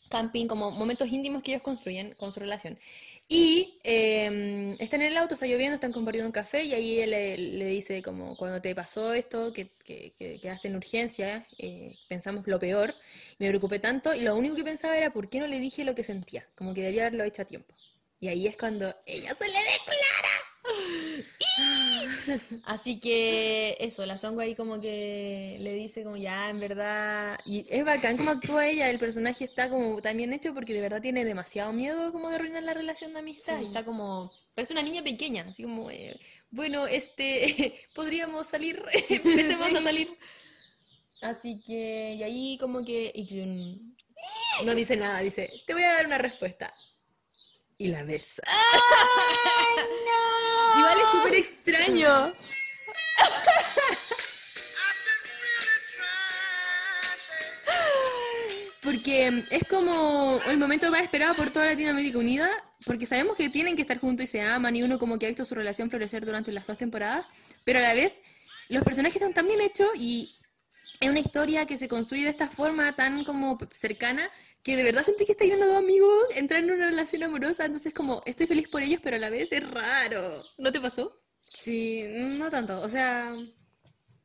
Camping, 0.09 0.47
como 0.47 0.71
momentos 0.71 1.07
íntimos 1.09 1.43
que 1.43 1.51
ellos 1.51 1.63
construyen 1.63 2.13
con 2.15 2.31
su 2.33 2.39
relación. 2.39 2.77
Y 3.29 3.79
eh, 3.83 4.75
están 4.79 5.01
en 5.01 5.07
el 5.11 5.17
auto, 5.17 5.33
está 5.33 5.45
lloviendo, 5.47 5.75
están 5.75 5.91
compartiendo 5.91 6.27
un 6.27 6.31
café 6.31 6.63
y 6.63 6.73
ahí 6.73 6.99
él 6.99 7.11
le, 7.11 7.37
le 7.37 7.65
dice 7.67 8.01
como 8.01 8.35
cuando 8.37 8.61
te 8.61 8.73
pasó 8.75 9.13
esto, 9.13 9.51
que, 9.53 9.69
que- 9.85 10.13
que 10.17 10.39
quedaste 10.39 10.67
en 10.69 10.75
urgencia, 10.77 11.45
eh, 11.57 11.95
pensamos 12.07 12.43
lo 12.47 12.59
peor, 12.59 12.93
me 13.39 13.49
preocupé 13.49 13.79
tanto 13.79 14.13
y 14.13 14.21
lo 14.21 14.35
único 14.35 14.55
que 14.55 14.63
pensaba 14.63 14.97
era 14.97 15.11
por 15.11 15.29
qué 15.29 15.39
no 15.39 15.47
le 15.47 15.59
dije 15.59 15.83
lo 15.83 15.95
que 15.95 16.03
sentía, 16.03 16.47
como 16.55 16.73
que 16.73 16.81
debía 16.83 17.03
haberlo 17.03 17.23
hecho 17.23 17.41
a 17.41 17.45
tiempo. 17.45 17.73
Y 18.19 18.29
ahí 18.29 18.47
es 18.47 18.57
cuando 18.57 18.95
ella 19.05 19.35
se 19.35 19.45
le 19.47 19.53
declara. 19.59 20.36
Así 22.65 22.99
que 22.99 23.77
eso, 23.79 24.05
la 24.05 24.17
Songwa 24.17 24.43
ahí 24.43 24.55
como 24.55 24.79
que 24.79 25.57
le 25.59 25.73
dice 25.73 26.03
como 26.03 26.17
ya, 26.17 26.49
en 26.49 26.59
verdad, 26.59 27.39
y 27.45 27.65
es 27.69 27.83
bacán 27.85 28.17
como 28.17 28.31
actúa 28.31 28.67
ella, 28.67 28.89
el 28.89 28.99
personaje 28.99 29.43
está 29.45 29.69
como 29.69 30.01
tan 30.01 30.17
bien 30.17 30.33
hecho 30.33 30.53
porque 30.53 30.73
de 30.73 30.81
verdad 30.81 31.01
tiene 31.01 31.25
demasiado 31.25 31.71
miedo 31.73 32.11
como 32.11 32.29
de 32.29 32.35
arruinar 32.35 32.63
la 32.63 32.73
relación 32.73 33.13
de 33.13 33.19
amistad, 33.19 33.59
Sí. 33.59 33.65
está 33.65 33.83
como, 33.85 34.31
parece 34.55 34.73
una 34.73 34.83
niña 34.83 35.03
pequeña, 35.03 35.45
así 35.47 35.63
como, 35.63 35.89
eh, 35.91 36.19
bueno, 36.49 36.87
este, 36.87 37.73
podríamos 37.95 38.47
salir, 38.47 38.83
empecemos 39.09 39.73
a 39.73 39.77
Sí. 39.77 39.83
salir. 39.83 40.17
Así 41.21 41.61
que, 41.65 42.13
y 42.15 42.23
ahí 42.23 42.57
como 42.59 42.85
que 42.85 43.11
no 44.65 44.75
dice 44.75 44.97
nada, 44.97 45.19
dice, 45.19 45.49
te 45.65 45.73
voy 45.73 45.83
a 45.83 45.93
dar 45.93 46.05
una 46.05 46.17
respuesta. 46.17 46.73
Y 47.79 47.87
la 47.89 48.03
besa. 48.03 48.41
Es 50.95 51.11
súper 51.11 51.35
extraño. 51.35 52.33
Porque 58.81 59.43
es 59.51 59.63
como 59.69 60.39
el 60.47 60.57
momento 60.57 60.89
más 60.89 61.01
esperado 61.01 61.33
por 61.35 61.49
toda 61.49 61.65
Latinoamérica 61.65 62.17
Unida, 62.17 62.49
porque 62.85 63.05
sabemos 63.05 63.35
que 63.35 63.49
tienen 63.49 63.75
que 63.75 63.81
estar 63.81 63.99
juntos 63.99 64.23
y 64.23 64.27
se 64.27 64.41
aman, 64.41 64.75
y 64.77 64.83
uno 64.83 64.97
como 64.97 65.19
que 65.19 65.25
ha 65.25 65.29
visto 65.29 65.43
su 65.43 65.55
relación 65.55 65.89
florecer 65.89 66.25
durante 66.25 66.53
las 66.53 66.65
dos 66.65 66.77
temporadas, 66.77 67.25
pero 67.65 67.79
a 67.79 67.81
la 67.81 67.93
vez 67.93 68.21
los 68.69 68.83
personajes 68.83 69.17
están 69.17 69.33
tan 69.33 69.47
bien 69.47 69.59
hechos 69.59 69.89
y 69.95 70.35
es 71.01 71.09
una 71.09 71.19
historia 71.19 71.65
que 71.65 71.75
se 71.75 71.89
construye 71.89 72.23
de 72.23 72.29
esta 72.29 72.47
forma 72.47 72.93
tan 72.93 73.25
como 73.25 73.57
cercana 73.73 74.29
que 74.67 74.75
de 74.75 74.83
verdad 74.83 75.01
sentí 75.01 75.25
que 75.25 75.31
estáis 75.31 75.49
viendo 75.49 75.65
a 75.65 75.69
dos 75.69 75.77
amigos 75.77 76.11
entrar 76.35 76.61
en 76.61 76.69
una 76.69 76.87
relación 76.87 77.23
amorosa, 77.23 77.63
entonces 77.63 77.93
como 77.93 78.21
estoy 78.25 78.47
feliz 78.47 78.67
por 78.67 78.81
ellos, 78.81 78.99
pero 79.01 79.15
a 79.15 79.19
la 79.19 79.29
vez 79.29 79.53
es 79.53 79.65
raro. 79.65 80.43
¿No 80.57 80.73
te 80.73 80.81
pasó? 80.81 81.17
Sí, 81.45 82.03
no 82.09 82.49
tanto. 82.49 82.81
O 82.81 82.89
sea, 82.89 83.33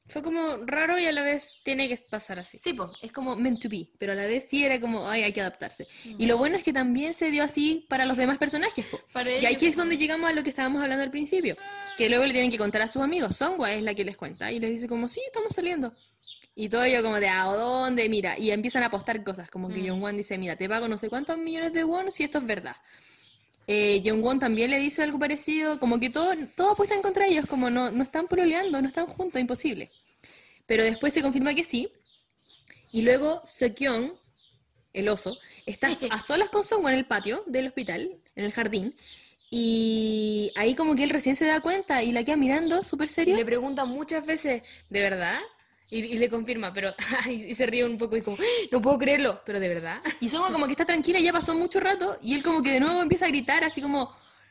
fue 0.09 0.20
como 0.20 0.56
raro 0.66 0.98
y 0.98 1.06
a 1.06 1.12
la 1.12 1.23
vez 1.23 1.60
tiene 1.62 1.89
que 1.89 1.97
pasar 2.10 2.40
así. 2.40 2.59
Sí, 2.59 2.73
po, 2.73 2.90
es 3.02 3.12
como 3.12 3.36
meant 3.36 3.62
to 3.62 3.69
be, 3.69 3.89
pero 4.01 4.14
a 4.14 4.16
la 4.16 4.27
vez 4.27 4.47
sí 4.48 4.64
era 4.64 4.81
como, 4.81 5.09
ay, 5.09 5.23
hay 5.23 5.32
que 5.32 5.43
adaptarse. 5.43 5.86
Y 6.19 6.27
lo 6.27 6.36
bueno 6.39 6.56
es 6.56 6.64
que 6.64 6.73
también 6.73 7.14
se 7.14 7.31
dio 7.31 7.44
así 7.44 7.86
para 7.89 8.05
los 8.05 8.16
demás 8.16 8.39
personajes, 8.39 8.85
po. 8.86 8.98
Para 9.12 9.31
Y 9.39 9.47
aquí 9.47 9.66
es 9.66 9.77
donde 9.77 9.97
llegamos 9.97 10.28
a 10.28 10.32
lo 10.32 10.43
que 10.43 10.51
estábamos 10.51 10.82
hablando 10.82 11.05
al 11.05 11.12
principio, 11.12 11.56
que 11.97 12.09
luego 12.09 12.24
le 12.24 12.32
tienen 12.32 12.51
que 12.51 12.59
contar 12.59 12.82
a 12.82 12.89
sus 12.89 13.01
amigos. 13.01 13.36
Songwa 13.36 13.73
es 13.73 13.82
la 13.85 13.94
que 13.94 14.05
les 14.05 14.16
cuenta 14.16 14.51
y 14.51 14.59
les 14.59 14.70
dice 14.70 14.89
como, 14.89 15.06
sí, 15.06 15.20
estamos 15.24 15.55
saliendo. 15.55 15.94
Y 16.55 16.69
todo 16.69 16.85
ello 16.85 17.03
como 17.03 17.19
de, 17.19 17.29
¿a 17.29 17.45
dónde? 17.45 18.09
Mira, 18.09 18.39
y 18.39 18.51
empiezan 18.51 18.83
a 18.83 18.87
apostar 18.87 19.24
cosas, 19.24 19.51
como 19.51 19.70
que 19.70 19.89
Jongwon 19.89 20.16
dice, 20.19 20.37
mira, 20.37 20.55
te 20.57 20.69
pago 20.69 20.87
no 20.87 20.99
sé 20.99 21.09
cuántos 21.09 21.39
millones 21.39 21.73
de 21.73 21.85
won 21.85 22.11
si 22.11 22.24
esto 22.24 22.39
es 22.39 22.47
verdad. 22.47 22.77
Eh, 23.66 24.03
Jongwon 24.05 24.39
también 24.39 24.70
le 24.70 24.79
dice 24.79 25.03
algo 25.03 25.19
parecido, 25.19 25.81
como 25.81 25.99
que 25.99 26.11
todo, 26.11 26.35
todo 26.55 26.73
apuesta 26.73 26.95
en 26.95 27.01
contra 27.03 27.24
de 27.24 27.31
ellos, 27.33 27.47
como 27.47 27.70
no, 27.70 27.91
no 27.91 28.03
están 28.03 28.27
pololeando, 28.29 28.83
no 28.83 28.89
están 28.89 29.07
juntos, 29.07 29.41
imposible. 29.41 29.91
Pero 30.66 30.85
después 30.85 31.15
se 31.15 31.23
confirma 31.23 31.55
que 31.55 31.65
sí. 31.65 31.91
Y 32.91 33.01
luego 33.03 33.41
Seokyeon, 33.47 34.15
el 34.93 35.09
oso, 35.09 35.39
está 35.65 35.89
a 35.89 36.19
solas 36.19 36.51
con 36.51 36.65
Songwon 36.65 36.93
en 36.93 36.99
el 36.99 37.07
patio 37.07 37.45
del 37.47 37.69
hospital, 37.69 38.20
en 38.37 38.45
el 38.45 38.53
jardín. 38.53 38.95
Y 39.49 40.51
ahí 40.57 40.74
como 40.74 40.95
que 40.95 41.05
él 41.05 41.11
recién 41.11 41.37
se 41.37 41.47
da 41.47 41.61
cuenta 41.61 42.03
y 42.03 42.12
la 42.12 42.24
queda 42.24 42.37
mirando, 42.37 42.83
súper 42.83 43.07
Y 43.07 43.11
serio. 43.11 43.37
le 43.37 43.45
pregunta 43.45 43.85
muchas 43.85 44.24
veces, 44.27 44.62
¿de 44.91 45.01
verdad? 45.01 45.39
Y, 45.93 45.98
y 45.98 46.16
le 46.16 46.31
confirma, 46.31 46.73
pero 46.73 46.94
y, 47.31 47.55
se 47.55 47.66
ríe 47.66 47.85
un 47.85 47.98
poco 47.98 48.16
y 48.16 48.23
como, 48.23 48.39
"¡Ah! 48.40 48.44
no 48.70 48.81
puedo 48.81 48.98
creerlo, 48.98 49.43
pero 49.44 49.60
de 49.60 49.69
verdad. 49.69 50.01
Y 50.20 50.28
Songwon 50.31 50.51
como 50.51 50.64
que 50.64 50.73
está 50.73 50.86
tranquila, 50.86 51.20
ya 51.20 51.35
pasó 51.35 51.55
mucho 51.55 51.81
rato. 51.81 52.19
Y 52.23 52.35
él 52.35 52.43
como 52.43 52.62
que 52.62 52.70
de 52.73 52.81
nuevo 52.81 53.02
empieza 53.02 53.27
a 53.27 53.28
gritar 53.28 53.62
así 53.62 53.82
como, 53.82 54.10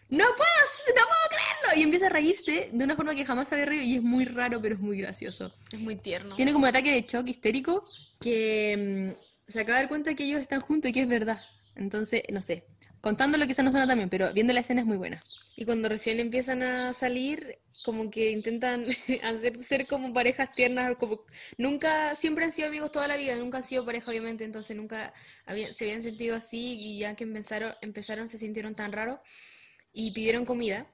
no 0.10 0.26
puedo, 0.26 0.96
no 0.96 1.02
puedo 1.02 1.30
creerlo. 1.30 1.80
Y 1.80 1.84
empieza 1.84 2.06
a 2.06 2.10
reírse 2.10 2.70
de 2.72 2.84
una 2.84 2.96
forma 2.96 3.16
que 3.16 3.26
jamás 3.26 3.52
había 3.54 3.66
reído 3.66 3.84
y 3.84 3.96
es 3.96 4.04
muy 4.04 4.26
raro, 4.26 4.62
pero 4.62 4.76
es 4.76 4.82
muy 4.82 4.98
gracioso. 5.00 5.52
Es 5.72 5.80
muy 5.80 5.96
tierno. 5.96 6.36
Tiene 6.36 6.54
como 6.54 6.66
un 6.66 6.70
ataque 6.70 6.92
de 6.92 7.02
shock 7.08 7.28
histérico 7.28 7.84
que 8.20 9.16
mm, 9.18 9.52
se 9.52 9.60
acaba 9.62 9.78
de 9.78 9.84
dar 9.86 9.90
cuenta 9.90 10.14
que 10.14 10.26
ellos 10.26 10.42
están 10.42 10.62
juntos 10.62 10.90
y 10.90 10.94
que 10.94 11.02
es 11.02 11.08
verdad. 11.08 11.42
Entonces, 11.76 12.22
no 12.32 12.44
sé, 12.44 12.66
contándolo 13.02 13.48
quizás 13.48 13.66
no 13.66 13.72
suena 13.72 13.88
tan 13.88 13.98
bien, 13.98 14.10
pero 14.10 14.32
viendo 14.34 14.54
la 14.54 14.62
escena 14.62 14.82
es 14.82 14.88
muy 14.88 14.98
buena. 14.98 15.22
Y 15.56 15.66
cuando 15.66 15.90
recién 15.90 16.20
empiezan 16.20 16.64
a 16.64 16.94
salir, 16.94 17.60
como 17.84 18.10
que 18.10 18.32
intentan 18.32 18.86
hacer 19.24 19.60
ser 19.62 19.88
como 19.88 20.14
parejas 20.14 20.52
tiernas, 20.52 20.96
como 20.98 21.26
nunca, 21.58 22.16
siempre 22.16 22.46
han 22.46 22.52
sido 22.52 22.68
amigos 22.68 22.92
toda 22.92 23.08
la 23.08 23.18
vida, 23.18 23.36
nunca 23.36 23.58
han 23.58 23.64
sido 23.64 23.86
pareja 23.86 24.12
obviamente, 24.12 24.44
entonces 24.44 24.78
nunca 24.78 25.14
habían, 25.46 25.74
se 25.74 25.86
habían 25.86 26.04
sentido 26.04 26.36
así 26.36 26.80
y 26.80 27.00
ya 27.00 27.16
que 27.16 27.24
empezaron, 27.24 27.74
empezaron 27.82 28.28
se 28.28 28.38
sintieron 28.38 28.76
tan 28.76 28.92
raros 28.92 29.20
y 29.94 30.12
pidieron 30.12 30.46
comida. 30.46 30.88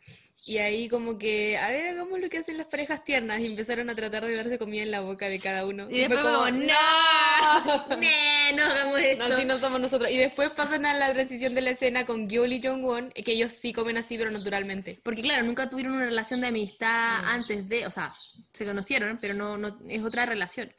Y 0.46 0.60
ahí 0.60 0.88
como 0.88 1.18
que, 1.18 1.58
a 1.58 1.70
ver, 1.70 1.90
hagamos 1.90 2.22
lo 2.22 2.30
que 2.30 2.38
hacen 2.38 2.56
las 2.58 2.68
parejas 2.68 3.04
tiernas 3.04 3.42
y 3.42 3.46
empezaron 3.48 3.90
a 3.90 3.96
tratar 3.96 4.24
de 4.24 4.34
darse 4.34 4.58
comida 4.58 4.82
en 4.84 4.92
la 4.92 5.02
boca 5.02 5.28
de 5.28 5.40
cada 5.40 5.66
uno. 5.66 5.88
Y 5.90 5.98
después 6.00 6.22
fue 6.22 6.32
como, 6.32 6.50
¡no! 6.52 7.98
¡Nee, 7.98 8.54
no 8.56 8.64
hagamos 8.64 9.00
esto! 9.00 9.28
No, 9.28 9.36
así 9.36 9.46
no 9.46 9.58
somos 9.58 9.82
nosotros. 9.82 10.10
Y 10.10 10.18
después 10.18 10.50
pasan 10.52 10.86
a 10.86 10.94
la 10.94 11.12
transición 11.14 11.54
de 11.54 11.62
la 11.62 11.72
escena 11.72 12.06
con 12.06 12.30
Gyul 12.30 12.54
y 12.54 12.62
Jongwon, 12.64 13.12
que 13.12 13.34
ellos 13.34 13.52
sí 13.52 13.74
comen 13.74 13.98
así, 13.98 14.18
pero 14.18 14.32
naturalmente. 14.32 14.98
Porque 15.04 15.22
claro, 15.22 15.44
nunca 15.44 15.70
tuvieron 15.70 15.94
una 15.96 16.06
relación 16.06 16.40
de 16.40 16.48
amistad 16.48 17.26
antes 17.26 17.68
de, 17.68 17.86
o 17.86 17.92
sea, 17.92 18.14
se 18.54 18.66
conocieron, 18.66 19.18
pero 19.20 19.34
no, 19.34 19.58
no 19.58 19.78
es 19.90 20.02
otra 20.02 20.26
relación. 20.26 20.72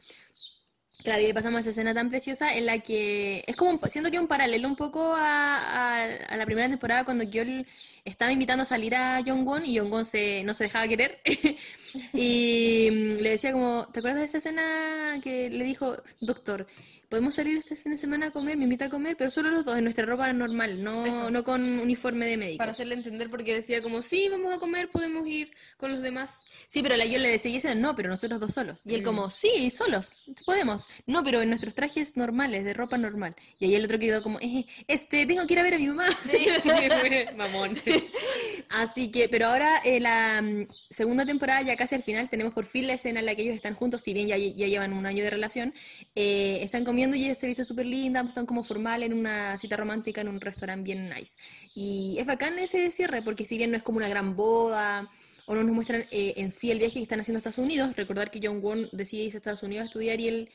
Claro, 1.04 1.22
y 1.22 1.32
pasamos 1.32 1.58
a 1.58 1.60
esa 1.60 1.70
escena 1.70 1.94
tan 1.94 2.10
preciosa 2.10 2.54
en 2.56 2.66
la 2.66 2.78
que 2.80 3.44
es 3.46 3.54
como, 3.54 3.78
siento 3.86 4.10
que 4.10 4.18
un 4.18 4.26
paralelo 4.26 4.66
un 4.66 4.74
poco 4.76 5.14
a, 5.14 6.00
a- 6.02 6.04
a 6.28 6.36
la 6.36 6.44
primera 6.44 6.68
temporada 6.68 7.04
cuando 7.04 7.22
Gyul 7.24 7.66
estaba 8.08 8.32
invitando 8.32 8.62
a 8.62 8.64
salir 8.64 8.94
a 8.94 9.22
Jongwon 9.24 9.64
y 9.66 9.78
Jongwon 9.78 10.04
se, 10.04 10.42
no 10.44 10.54
se 10.54 10.64
dejaba 10.64 10.88
querer. 10.88 11.20
y 12.14 12.88
mm, 12.90 13.20
le 13.20 13.30
decía 13.30 13.52
como, 13.52 13.86
¿te 13.92 14.00
acuerdas 14.00 14.20
de 14.20 14.26
esa 14.26 14.38
escena 14.38 15.20
que 15.22 15.50
le 15.50 15.64
dijo, 15.64 15.96
doctor, 16.20 16.66
podemos 17.08 17.34
salir 17.34 17.56
este 17.56 17.74
fin 17.74 17.92
de 17.92 17.98
semana 17.98 18.26
a 18.26 18.30
comer, 18.30 18.56
me 18.56 18.64
invita 18.64 18.86
a 18.86 18.88
comer, 18.90 19.16
pero 19.16 19.30
solo 19.30 19.50
los 19.50 19.64
dos, 19.64 19.76
en 19.76 19.84
nuestra 19.84 20.04
ropa 20.04 20.30
normal, 20.32 20.82
no, 20.82 21.06
Eso. 21.06 21.30
no 21.30 21.42
con 21.42 21.62
uniforme 21.80 22.26
de 22.26 22.36
médico? 22.36 22.58
Para 22.58 22.72
hacerle 22.72 22.94
entender, 22.94 23.30
porque 23.30 23.54
decía 23.54 23.82
como, 23.82 24.02
sí, 24.02 24.28
vamos 24.28 24.54
a 24.54 24.58
comer, 24.58 24.90
podemos 24.90 25.26
ir 25.26 25.50
con 25.76 25.90
los 25.90 26.02
demás. 26.02 26.44
Sí, 26.68 26.82
pero 26.82 26.96
la 26.96 27.06
yo 27.06 27.18
le 27.18 27.28
decía, 27.28 27.50
y 27.50 27.56
ese, 27.56 27.74
no, 27.74 27.94
pero 27.94 28.10
nosotros 28.10 28.40
dos 28.40 28.52
solos. 28.52 28.82
Y 28.84 28.94
él 28.94 29.02
como, 29.02 29.30
sí, 29.30 29.70
solos, 29.70 30.24
podemos. 30.44 30.86
No, 31.06 31.24
pero 31.24 31.40
en 31.40 31.48
nuestros 31.48 31.74
trajes 31.74 32.16
normales, 32.16 32.64
de 32.64 32.74
ropa 32.74 32.98
normal. 32.98 33.34
Y 33.58 33.66
ahí 33.66 33.74
el 33.74 33.84
otro 33.84 33.98
quedó 33.98 34.22
como, 34.22 34.38
eh, 34.40 34.66
este, 34.86 35.24
tengo 35.24 35.46
que 35.46 35.54
ir 35.54 35.60
a 35.60 35.62
ver 35.62 35.74
a 35.74 35.78
mi 35.78 35.86
mamá. 35.86 36.06
Sí, 36.20 36.46
mamón. 37.36 37.76
Así 38.70 39.10
que, 39.10 39.28
pero 39.28 39.46
ahora 39.46 39.78
eh, 39.84 39.98
la 39.98 40.42
mm, 40.42 40.66
segunda 40.90 41.24
temporada, 41.24 41.62
ya 41.62 41.76
casi 41.76 41.94
al 41.94 42.02
final, 42.02 42.28
tenemos 42.28 42.52
por 42.52 42.66
fin 42.66 42.86
la 42.86 42.94
escena 42.94 43.20
en 43.20 43.26
la 43.26 43.34
que 43.34 43.42
ellos 43.42 43.54
están 43.54 43.74
juntos, 43.74 44.02
si 44.02 44.12
bien 44.12 44.28
ya, 44.28 44.36
llevan 44.36 44.92
un 44.92 45.06
año 45.06 45.24
de 45.24 45.30
relación, 45.30 45.74
eh, 46.14 46.58
están 46.62 46.84
comiendo 46.84 47.16
y 47.16 47.24
ella 47.24 47.34
se 47.34 47.46
viste 47.46 47.64
súper 47.64 47.86
linda, 47.86 48.20
están 48.20 48.46
como 48.46 48.62
formal 48.62 49.02
en 49.02 49.14
una 49.14 49.56
cita 49.56 49.76
romántica 49.76 50.20
en 50.20 50.28
un 50.28 50.40
restaurante 50.40 50.84
bien 50.84 51.08
nice. 51.08 51.36
Y 51.74 52.16
es 52.18 52.26
bacán 52.26 52.58
ese 52.58 52.90
cierre, 52.90 53.22
porque 53.22 53.44
si 53.44 53.56
bien 53.56 53.70
no 53.70 53.76
es 53.76 53.82
como 53.82 53.98
una 53.98 54.08
gran 54.08 54.36
boda, 54.36 55.10
o 55.46 55.54
no 55.54 55.64
nos 55.64 55.74
muestran 55.74 56.04
eh, 56.10 56.34
en 56.36 56.50
sí 56.50 56.70
el 56.70 56.78
viaje 56.78 56.94
que 56.94 57.02
están 57.02 57.20
haciendo 57.20 57.38
a 57.38 57.40
Estados 57.40 57.58
Unidos, 57.58 57.96
recordar 57.96 58.30
que 58.30 58.38
John 58.42 58.60
Won 58.60 58.90
decide 58.92 59.24
irse 59.24 59.38
a 59.38 59.40
Estados 59.40 59.62
Unidos 59.62 59.84
a 59.84 59.86
estudiar 59.86 60.20
y 60.20 60.28
él 60.28 60.50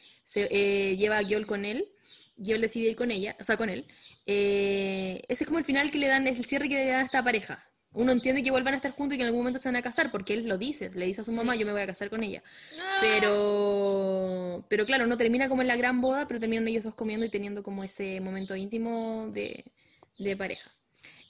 lleva 1.00 1.18
a 1.18 1.24
Gyol 1.24 1.48
con 1.48 1.66
él. 1.66 1.88
Gyol 2.36 2.62
decide 2.62 2.90
ir 2.90 2.96
con 2.96 3.12
ella, 3.12 3.36
o 3.40 3.44
sea, 3.44 3.58
con 3.58 3.70
él. 3.70 3.86
Eh, 4.26 5.22
ese 5.28 5.44
es 5.44 5.48
como 5.48 5.60
el 5.60 5.66
final 5.66 5.92
que 5.92 5.98
le 5.98 6.08
dan, 6.08 6.28
es 6.28 6.40
el 6.40 6.46
cierre 6.46 6.68
que 6.68 6.76
le 6.76 6.88
dan 6.88 7.02
a 7.02 7.04
esta 7.04 7.24
pareja. 7.24 7.70
Uno 7.94 8.12
entiende 8.12 8.42
que 8.42 8.50
vuelvan 8.50 8.74
a 8.74 8.78
estar 8.78 8.92
juntos 8.92 9.16
y 9.16 9.18
que 9.18 9.24
en 9.24 9.28
algún 9.28 9.42
momento 9.42 9.60
se 9.60 9.68
van 9.70 9.76
a 9.76 9.82
casar, 9.84 10.12
porque 10.12 10.34
él 10.34 10.48
lo 10.48 10.58
dice, 10.58 10.90
le 10.96 11.06
dice 11.06 11.22
a 11.22 11.24
su 11.24 11.32
mamá, 11.32 11.56
yo 11.56 11.66
me 11.66 11.72
voy 11.72 11.82
a 11.82 11.86
casar 11.86 12.10
con 12.10 12.24
ella. 12.24 12.42
Pero, 13.02 14.66
pero 14.68 14.86
claro, 14.86 15.06
no 15.06 15.16
termina 15.16 15.48
como 15.48 15.62
en 15.62 15.68
la 15.68 15.76
gran 15.76 16.02
boda, 16.02 16.28
pero 16.28 16.40
terminan 16.40 16.68
ellos 16.68 16.84
dos 16.84 16.96
comiendo 16.96 17.26
y 17.26 17.30
teniendo 17.30 17.62
como 17.62 17.84
ese 17.84 18.20
momento 18.20 18.56
íntimo 18.56 19.30
de, 19.32 19.64
de 20.18 20.36
pareja. 20.36 20.72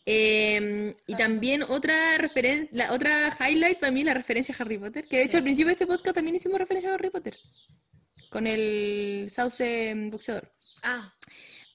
Eh, 0.05 0.95
y 1.07 1.15
también 1.15 1.63
otra 1.63 2.17
referencia, 2.17 2.69
la 2.73 2.93
otra 2.93 3.35
highlight 3.39 3.79
para 3.79 3.91
mí 3.91 4.03
la 4.03 4.13
referencia 4.13 4.53
a 4.57 4.61
Harry 4.61 4.77
Potter, 4.77 5.07
que 5.07 5.17
de 5.17 5.23
hecho 5.23 5.37
al 5.37 5.43
principio 5.43 5.67
de 5.67 5.73
este 5.73 5.87
podcast 5.87 6.15
también 6.15 6.35
hicimos 6.35 6.59
referencia 6.59 6.91
a 6.91 6.95
Harry 6.95 7.09
Potter, 7.09 7.37
con 8.33 8.47
el 8.47 9.27
sauce 9.29 9.93
boxeador. 10.09 10.51
Ah, 10.81 11.13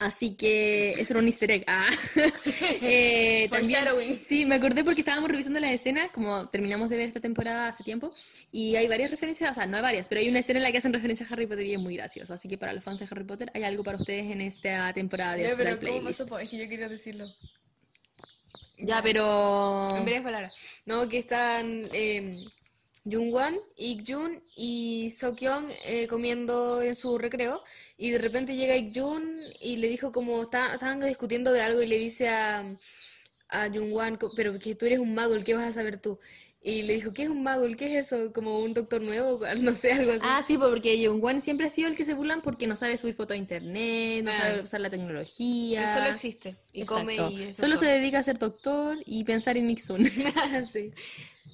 Así 0.00 0.36
que 0.36 0.92
eso 0.92 1.12
era 1.12 1.20
un 1.20 1.26
easter 1.26 1.50
egg. 1.50 1.64
Ah. 1.66 1.88
Eh, 2.80 3.48
también, 3.50 4.14
sí, 4.14 4.46
me 4.46 4.54
acordé 4.54 4.84
porque 4.84 5.00
estábamos 5.00 5.28
revisando 5.28 5.58
las 5.58 5.72
escenas, 5.72 6.10
como 6.12 6.48
terminamos 6.48 6.88
de 6.88 6.96
ver 6.96 7.08
esta 7.08 7.20
temporada 7.20 7.68
hace 7.68 7.82
tiempo, 7.82 8.10
y 8.52 8.76
hay 8.76 8.86
varias 8.86 9.10
referencias, 9.10 9.50
o 9.50 9.54
sea, 9.54 9.66
no 9.66 9.76
hay 9.76 9.82
varias, 9.82 10.08
pero 10.08 10.20
hay 10.20 10.28
una 10.28 10.38
escena 10.38 10.58
en 10.58 10.62
la 10.64 10.72
que 10.72 10.78
hacen 10.78 10.92
referencia 10.92 11.26
a 11.26 11.32
Harry 11.32 11.46
Potter 11.46 11.66
y 11.66 11.74
es 11.74 11.80
muy 11.80 11.96
graciosa. 11.96 12.34
Así 12.34 12.48
que 12.48 12.56
para 12.56 12.72
los 12.72 12.84
fans 12.84 13.00
de 13.00 13.08
Harry 13.10 13.24
Potter 13.24 13.50
hay 13.54 13.64
algo 13.64 13.82
para 13.82 13.98
ustedes 13.98 14.30
en 14.30 14.40
esta 14.40 14.92
temporada 14.92 15.34
de 15.34 15.54
pero 15.56 15.70
¿cómo 15.70 15.80
Playlist. 15.80 16.20
Es 16.20 16.48
que 16.48 16.58
yo 16.58 16.68
quería 16.68 16.88
decirlo. 16.88 17.26
Ya, 18.78 19.02
pero... 19.02 19.88
En 19.96 20.04
varias 20.04 20.22
palabras. 20.22 20.52
No, 20.86 21.08
que 21.08 21.18
están 21.18 21.88
eh, 21.92 22.44
Jungwan, 23.10 23.56
Ik-jun 23.76 24.42
y 24.56 25.10
Seokyeon 25.10 25.66
eh, 25.86 26.06
comiendo 26.06 26.82
en 26.82 26.94
su 26.94 27.16
recreo 27.18 27.62
y 27.96 28.10
de 28.10 28.18
repente 28.18 28.56
llega 28.56 28.76
Ik-jun 28.76 29.36
y 29.60 29.76
le 29.76 29.88
dijo 29.88 30.12
como 30.12 30.42
está- 30.42 30.74
estaban 30.74 31.00
discutiendo 31.00 31.52
de 31.52 31.62
algo 31.62 31.82
y 31.82 31.86
le 31.86 31.98
dice 31.98 32.28
a, 32.28 32.64
a 33.50 33.68
Jungwan, 33.72 34.18
pero 34.36 34.58
que 34.58 34.74
tú 34.74 34.86
eres 34.86 34.98
un 34.98 35.14
mago, 35.14 35.34
¿qué 35.44 35.54
vas 35.54 35.68
a 35.68 35.72
saber 35.72 35.96
tú? 35.98 36.18
Y 36.60 36.82
le 36.82 36.94
dijo, 36.94 37.12
¿qué 37.12 37.22
es 37.22 37.28
un 37.28 37.44
mago? 37.44 37.64
¿Qué 37.78 37.96
es 37.98 38.06
eso? 38.12 38.32
¿Como 38.32 38.58
un 38.58 38.74
doctor 38.74 39.00
nuevo? 39.00 39.38
No 39.62 39.72
sé, 39.72 39.92
algo 39.92 40.10
así. 40.12 40.20
Ah, 40.24 40.42
sí, 40.46 40.58
porque 40.58 41.06
Jungwon 41.06 41.40
siempre 41.40 41.68
ha 41.68 41.70
sido 41.70 41.88
el 41.88 41.96
que 41.96 42.04
se 42.04 42.14
burlan 42.14 42.42
porque 42.42 42.66
no 42.66 42.74
sabe 42.74 42.96
subir 42.96 43.14
fotos 43.14 43.36
a 43.36 43.38
internet, 43.38 44.24
no 44.24 44.30
Ah. 44.32 44.38
sabe 44.38 44.62
usar 44.62 44.80
la 44.80 44.88
Él 44.88 44.92
tecnología. 44.92 45.94
solo 45.94 46.10
existe 46.10 46.56
y 46.72 46.84
come 46.84 47.12
Exacto. 47.14 47.32
y 47.32 47.42
es 47.44 47.58
Solo 47.58 47.76
se 47.76 47.86
dedica 47.86 48.18
a 48.18 48.22
ser 48.24 48.38
doctor 48.38 48.98
y 49.06 49.22
pensar 49.24 49.56
en 49.56 49.68
Nixon. 49.68 50.04
Sí. 50.66 50.90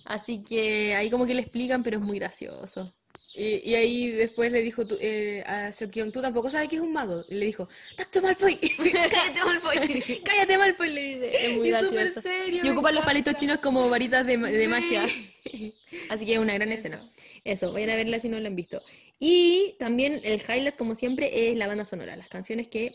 Así 0.05 0.43
que 0.43 0.95
ahí 0.95 1.11
como 1.11 1.27
que 1.27 1.35
le 1.35 1.43
explican, 1.43 1.83
pero 1.83 1.99
es 1.99 2.03
muy 2.05 2.19
gracioso. 2.19 2.95
Y, 3.37 3.69
y 3.69 3.75
ahí 3.75 4.09
después 4.11 4.53
le 4.53 4.63
dijo 4.63 4.87
tú- 4.87 4.97
eh, 5.01 5.43
a 5.47 5.73
Seokyeon, 5.73 6.13
¿tú 6.13 6.23
tampoco 6.23 6.51
sabes 6.51 6.69
que 6.69 6.77
es 6.77 6.83
un 6.83 6.93
mago? 6.93 7.25
Y 7.29 7.35
le 7.35 7.47
dijo, 7.47 7.69
¡Tacto 7.97 8.23
Malfoy! 8.23 8.57
¡Cállate 9.11 9.45
Malfoy! 9.45 10.21
Cállate 10.25 10.57
Malfoy, 10.57 10.91
le 10.91 11.03
dice. 11.03 11.47
Es 11.47 11.57
muy 11.57 11.69
Y 11.69 11.73
súper 11.73 12.11
serio, 12.11 12.61
Y 12.65 12.69
ocupan 12.69 12.95
los 12.95 13.05
palitos 13.05 13.35
chinos 13.35 13.59
como 13.59 13.89
varitas 13.91 14.25
de, 14.25 14.37
de 14.37 14.63
Sí. 14.63 14.69
magia. 14.69 15.05
Así 16.11 16.27
que 16.27 16.35
es 16.35 16.39
una 16.39 16.55
gran 16.55 16.71
escena. 16.71 17.01
Eso, 17.43 17.73
vayan 17.73 17.91
a 17.91 17.97
verla 17.97 18.21
si 18.21 18.29
no 18.29 18.39
la 18.39 18.49
han 18.49 18.55
visto. 18.57 18.81
Y 19.19 19.75
también 19.81 20.21
el 20.23 20.41
highlight, 20.41 20.77
como 20.77 20.95
siempre, 20.95 21.51
es 21.51 21.57
la 21.57 21.67
banda 21.67 21.85
sonora. 21.85 22.15
Las 22.17 22.29
canciones 22.29 22.69
que 22.69 22.93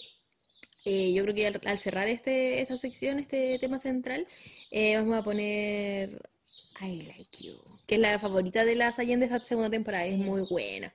eh, 0.85 1.11
yo 1.13 1.23
creo 1.23 1.35
que 1.35 1.47
al, 1.47 1.59
al 1.65 1.77
cerrar 1.77 2.07
este, 2.07 2.61
esta 2.61 2.77
sección, 2.77 3.19
este 3.19 3.59
tema 3.59 3.77
central, 3.79 4.25
eh, 4.71 4.95
vamos 4.95 5.17
a 5.17 5.23
poner 5.23 6.21
I 6.81 7.01
Like 7.03 7.43
You, 7.43 7.55
que 7.85 7.95
es 7.95 8.01
la 8.01 8.17
favorita 8.19 8.65
de 8.65 8.75
la 8.75 8.91
Sayen 8.91 9.19
de 9.19 9.25
esta 9.25 9.43
segunda 9.43 9.69
temporada. 9.69 10.05
Es 10.05 10.17
muy 10.17 10.45
buena. 10.49 10.93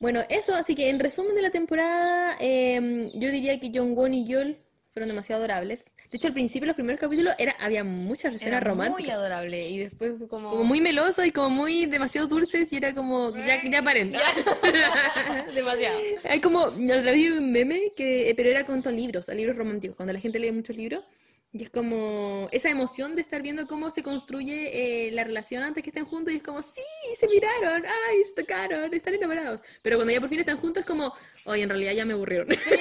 Bueno, 0.00 0.22
eso, 0.28 0.54
así 0.54 0.74
que 0.74 0.90
en 0.90 1.00
resumen 1.00 1.34
de 1.34 1.42
la 1.42 1.50
temporada, 1.50 2.36
em, 2.40 3.10
yo 3.14 3.30
diría 3.30 3.58
que 3.58 3.70
John 3.74 3.94
Won 3.96 4.14
y 4.14 4.24
Yol 4.24 4.56
fueron 4.90 5.08
demasiado 5.08 5.40
adorables. 5.40 5.92
De 6.10 6.16
hecho, 6.16 6.28
al 6.28 6.32
principio, 6.34 6.66
los 6.66 6.74
primeros 6.76 7.00
capítulos, 7.00 7.34
era, 7.38 7.52
había 7.58 7.84
muchas 7.84 8.34
escenas 8.34 8.62
Era 8.62 8.74
muy 8.74 8.84
románticas. 8.86 9.16
adorable. 9.16 9.68
Y 9.68 9.78
después 9.78 10.14
fue 10.18 10.28
como... 10.28 10.50
Como 10.50 10.64
muy 10.64 10.80
melosos 10.80 11.26
y 11.26 11.30
como 11.30 11.50
muy 11.50 11.86
demasiado 11.86 12.26
dulces 12.26 12.72
y 12.72 12.76
era 12.76 12.94
como, 12.94 13.36
ya, 13.36 13.62
ya 13.68 13.82
paren. 13.82 14.12
Demasiado. 15.54 15.98
Hay 16.28 16.40
como, 16.40 16.70
vez 16.70 17.14
vi 17.14 17.28
un 17.28 17.52
meme, 17.52 17.92
que, 17.96 18.30
eh, 18.30 18.34
pero 18.34 18.50
era 18.50 18.64
con 18.64 18.82
libros, 18.94 19.28
libros 19.28 19.56
románticos, 19.56 19.96
cuando 19.96 20.12
la 20.12 20.20
gente 20.20 20.38
lee 20.38 20.52
muchos 20.52 20.76
libros. 20.76 21.04
Y 21.52 21.62
es 21.62 21.70
como 21.70 22.48
esa 22.52 22.68
emoción 22.68 23.14
de 23.14 23.22
estar 23.22 23.40
viendo 23.40 23.66
cómo 23.66 23.90
se 23.90 24.02
construye 24.02 25.06
eh, 25.06 25.12
la 25.12 25.24
relación 25.24 25.62
antes 25.62 25.82
que 25.82 25.90
estén 25.90 26.04
juntos 26.04 26.34
y 26.34 26.36
es 26.36 26.42
como, 26.42 26.60
sí, 26.60 26.82
se 27.18 27.26
miraron, 27.26 27.86
ay, 27.86 28.22
se 28.24 28.42
tocaron, 28.42 28.92
están 28.92 29.14
enamorados. 29.14 29.62
Pero 29.82 29.96
cuando 29.96 30.12
ya 30.12 30.20
por 30.20 30.28
fin 30.28 30.40
están 30.40 30.58
juntos 30.58 30.82
es 30.82 30.86
como, 30.86 31.12
oye, 31.44 31.62
en 31.62 31.70
realidad 31.70 31.92
ya 31.92 32.04
me 32.04 32.12
aburrieron. 32.12 32.48
Sí, 32.50 32.74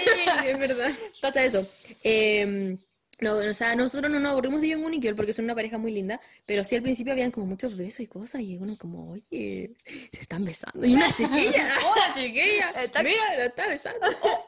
es 0.45 0.60
verdad. 0.60 0.91
Pasa 1.22 1.44
eso. 1.45 1.65
Eh, 2.03 2.76
no, 3.19 3.35
o 3.35 3.53
sea, 3.53 3.76
nosotros 3.76 4.11
no 4.11 4.19
nos 4.19 4.31
aburrimos 4.31 4.61
de 4.61 4.73
Jung 4.73 4.94
y 4.94 4.99
Kyol 4.99 5.15
porque 5.15 5.34
son 5.34 5.45
una 5.45 5.56
pareja 5.56 5.77
muy 5.77 5.91
linda, 5.91 6.22
pero 6.45 6.64
sí 6.64 6.76
al 6.76 6.84
principio 6.84 7.14
habían 7.14 7.31
como 7.31 7.48
muchos 7.48 7.76
besos 7.76 8.02
y 8.02 8.07
cosas 8.07 8.41
y 8.41 8.57
uno 8.57 8.77
como, 8.77 9.11
oye, 9.11 9.72
se 10.11 10.22
están 10.22 10.45
besando. 10.45 10.85
Y 10.85 10.94
una 10.94 11.11
chiquilla, 11.11 11.68
Hola, 11.85 12.14
chiquilla. 12.14 12.73
mira, 13.03 13.35
la 13.38 13.45
está 13.45 13.68
besando. 13.68 14.07
Oh, 14.22 14.45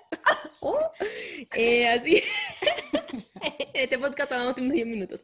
oh. 0.60 0.92
Eh, 1.56 1.88
así, 1.90 2.22
este 3.74 3.98
podcast 3.98 4.32
vamos 4.32 4.54
teniendo 4.56 4.76
10 4.76 4.88
minutos. 4.88 5.24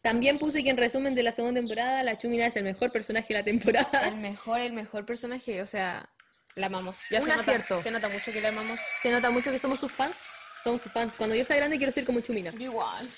También 0.00 0.38
puse 0.38 0.62
que 0.62 0.70
en 0.70 0.76
resumen 0.76 1.16
de 1.16 1.24
la 1.24 1.32
segunda 1.32 1.60
temporada, 1.60 2.04
la 2.04 2.16
Chumina 2.16 2.46
es 2.46 2.54
el 2.54 2.62
mejor 2.62 2.92
personaje 2.92 3.34
de 3.34 3.40
la 3.40 3.44
temporada. 3.44 4.06
El 4.06 4.18
mejor, 4.18 4.60
el 4.60 4.72
mejor 4.72 5.04
personaje. 5.04 5.60
O 5.60 5.66
sea, 5.66 6.08
la 6.54 6.66
amamos. 6.66 6.98
Ya 7.10 7.18
Un 7.18 7.24
se 7.24 7.30
nota, 7.30 7.40
acierto. 7.40 7.82
se 7.82 7.90
nota 7.90 8.08
mucho 8.08 8.32
que 8.32 8.40
la 8.40 8.50
amamos. 8.50 8.78
Se 9.02 9.10
nota 9.10 9.30
mucho 9.32 9.50
que 9.50 9.58
somos 9.58 9.80
sus 9.80 9.90
fans. 9.90 10.18
Somos 10.66 10.82
sus 10.82 10.90
fans. 10.90 11.14
Cuando 11.16 11.36
yo 11.36 11.44
sea 11.44 11.54
grande 11.54 11.76
quiero 11.76 11.92
ser 11.92 12.04
como 12.04 12.18
Chumina. 12.20 12.52
Igual. 12.58 13.08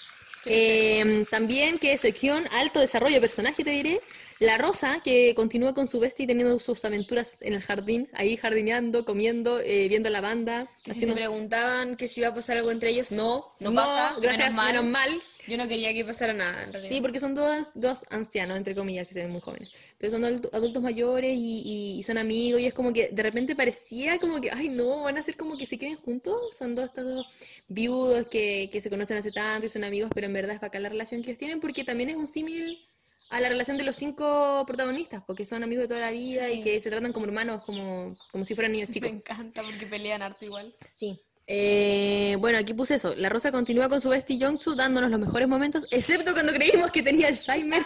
Eh, 0.44 1.24
también 1.30 1.78
que 1.78 1.96
Sekion, 1.96 2.46
alto 2.52 2.78
desarrollo 2.78 3.14
de 3.14 3.20
personaje, 3.22 3.64
te 3.64 3.70
diré. 3.70 4.02
La 4.38 4.58
Rosa, 4.58 5.00
que 5.02 5.34
continúa 5.34 5.72
con 5.72 5.88
su 5.88 5.98
bestia 5.98 6.24
y 6.24 6.26
teniendo 6.26 6.58
sus 6.60 6.84
aventuras 6.84 7.38
en 7.40 7.54
el 7.54 7.62
jardín, 7.62 8.08
ahí 8.12 8.36
jardineando, 8.36 9.06
comiendo, 9.06 9.60
eh, 9.60 9.88
viendo 9.88 10.10
la 10.10 10.20
banda. 10.20 10.66
Que 10.84 10.92
si 10.92 10.98
haciendo- 10.98 11.14
se 11.14 11.20
preguntaban 11.20 11.96
que 11.96 12.06
si 12.06 12.20
iba 12.20 12.28
a 12.28 12.34
pasar 12.34 12.58
algo 12.58 12.70
entre 12.70 12.90
ellos, 12.90 13.10
no, 13.12 13.44
no, 13.60 13.70
No, 13.70 13.76
pasa. 13.82 14.14
gracias, 14.20 14.52
menos 14.52 14.54
mal. 14.54 14.72
menos 14.74 14.84
mal. 14.92 15.22
Yo 15.48 15.56
no 15.56 15.66
quería 15.66 15.92
que 15.94 16.04
pasara 16.04 16.32
nada, 16.32 16.64
en 16.64 16.72
realidad. 16.72 16.92
Sí, 16.94 17.00
porque 17.00 17.18
son 17.20 17.34
dos, 17.34 17.68
dos 17.74 18.04
ancianos, 18.10 18.56
entre 18.56 18.74
comillas, 18.74 19.06
que 19.06 19.14
se 19.14 19.22
ven 19.22 19.30
muy 19.32 19.40
jóvenes. 19.40 19.72
Pero 19.96 20.10
son 20.12 20.24
adultos, 20.24 20.52
adultos 20.52 20.82
mayores 20.82 21.34
y, 21.36 21.62
y- 21.64 21.98
y 21.98 22.02
son 22.02 22.18
amigos 22.18 22.60
y 22.60 22.66
es 22.66 22.74
como 22.74 22.92
que 22.92 23.08
de 23.08 23.22
repente 23.22 23.56
parecía 23.56 24.18
como 24.18 24.40
que, 24.40 24.50
ay 24.50 24.68
no, 24.68 25.02
van 25.02 25.16
a 25.18 25.22
ser 25.22 25.36
como 25.36 25.56
que 25.56 25.66
se 25.66 25.78
queden 25.78 25.96
juntos. 25.96 26.36
Son 26.56 26.74
dos 26.74 26.86
estos 26.86 27.04
dos 27.04 27.26
viudos 27.68 28.26
que, 28.26 28.68
que 28.70 28.80
se 28.80 28.90
conocen 28.90 29.16
hace 29.16 29.32
tanto 29.32 29.66
y 29.66 29.68
son 29.68 29.84
amigos, 29.84 30.10
pero 30.14 30.26
en 30.26 30.32
verdad 30.32 30.54
es 30.54 30.60
bacán 30.60 30.82
la 30.82 30.88
relación 30.88 31.22
que 31.22 31.30
ellos 31.30 31.38
tienen 31.38 31.60
porque 31.60 31.84
también 31.84 32.10
es 32.10 32.16
un 32.16 32.26
símil 32.26 32.78
a 33.30 33.40
la 33.40 33.48
relación 33.50 33.76
de 33.76 33.84
los 33.84 33.96
cinco 33.96 34.64
protagonistas, 34.66 35.22
porque 35.26 35.44
son 35.44 35.62
amigos 35.62 35.82
de 35.84 35.88
toda 35.88 36.00
la 36.00 36.10
vida 36.10 36.50
y 36.50 36.62
que 36.62 36.80
se 36.80 36.88
tratan 36.88 37.12
como 37.12 37.26
hermanos, 37.26 37.62
como, 37.64 38.16
como 38.32 38.44
si 38.44 38.54
fueran 38.54 38.72
niños 38.72 38.88
Me 38.90 38.94
chicos. 38.94 39.10
encanta 39.10 39.62
porque 39.62 39.84
pelean 39.86 40.22
harto 40.22 40.46
igual. 40.46 40.74
Sí. 40.86 41.20
Eh, 41.50 42.36
bueno, 42.40 42.58
aquí 42.58 42.74
puse 42.74 42.96
eso. 42.96 43.14
La 43.16 43.30
Rosa 43.30 43.50
continúa 43.50 43.88
con 43.88 44.02
su 44.02 44.10
bestie 44.10 44.38
Jongsu 44.38 44.74
dándonos 44.74 45.10
los 45.10 45.18
mejores 45.18 45.48
momentos, 45.48 45.86
excepto 45.90 46.34
cuando 46.34 46.52
creímos 46.52 46.90
que 46.90 47.02
tenía 47.02 47.28
Alzheimer, 47.28 47.82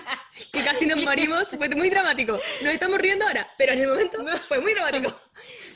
que 0.53 0.65
casi 0.65 0.85
nos 0.85 1.01
morimos. 1.01 1.47
Fue 1.57 1.69
muy 1.69 1.89
dramático. 1.89 2.41
Nos 2.63 2.73
estamos 2.73 2.99
riendo 2.99 3.25
ahora, 3.25 3.49
pero 3.57 3.73
en 3.73 3.79
el 3.79 3.87
momento 3.89 4.19
fue 4.49 4.61
muy 4.61 4.75
dramático. 4.75 5.17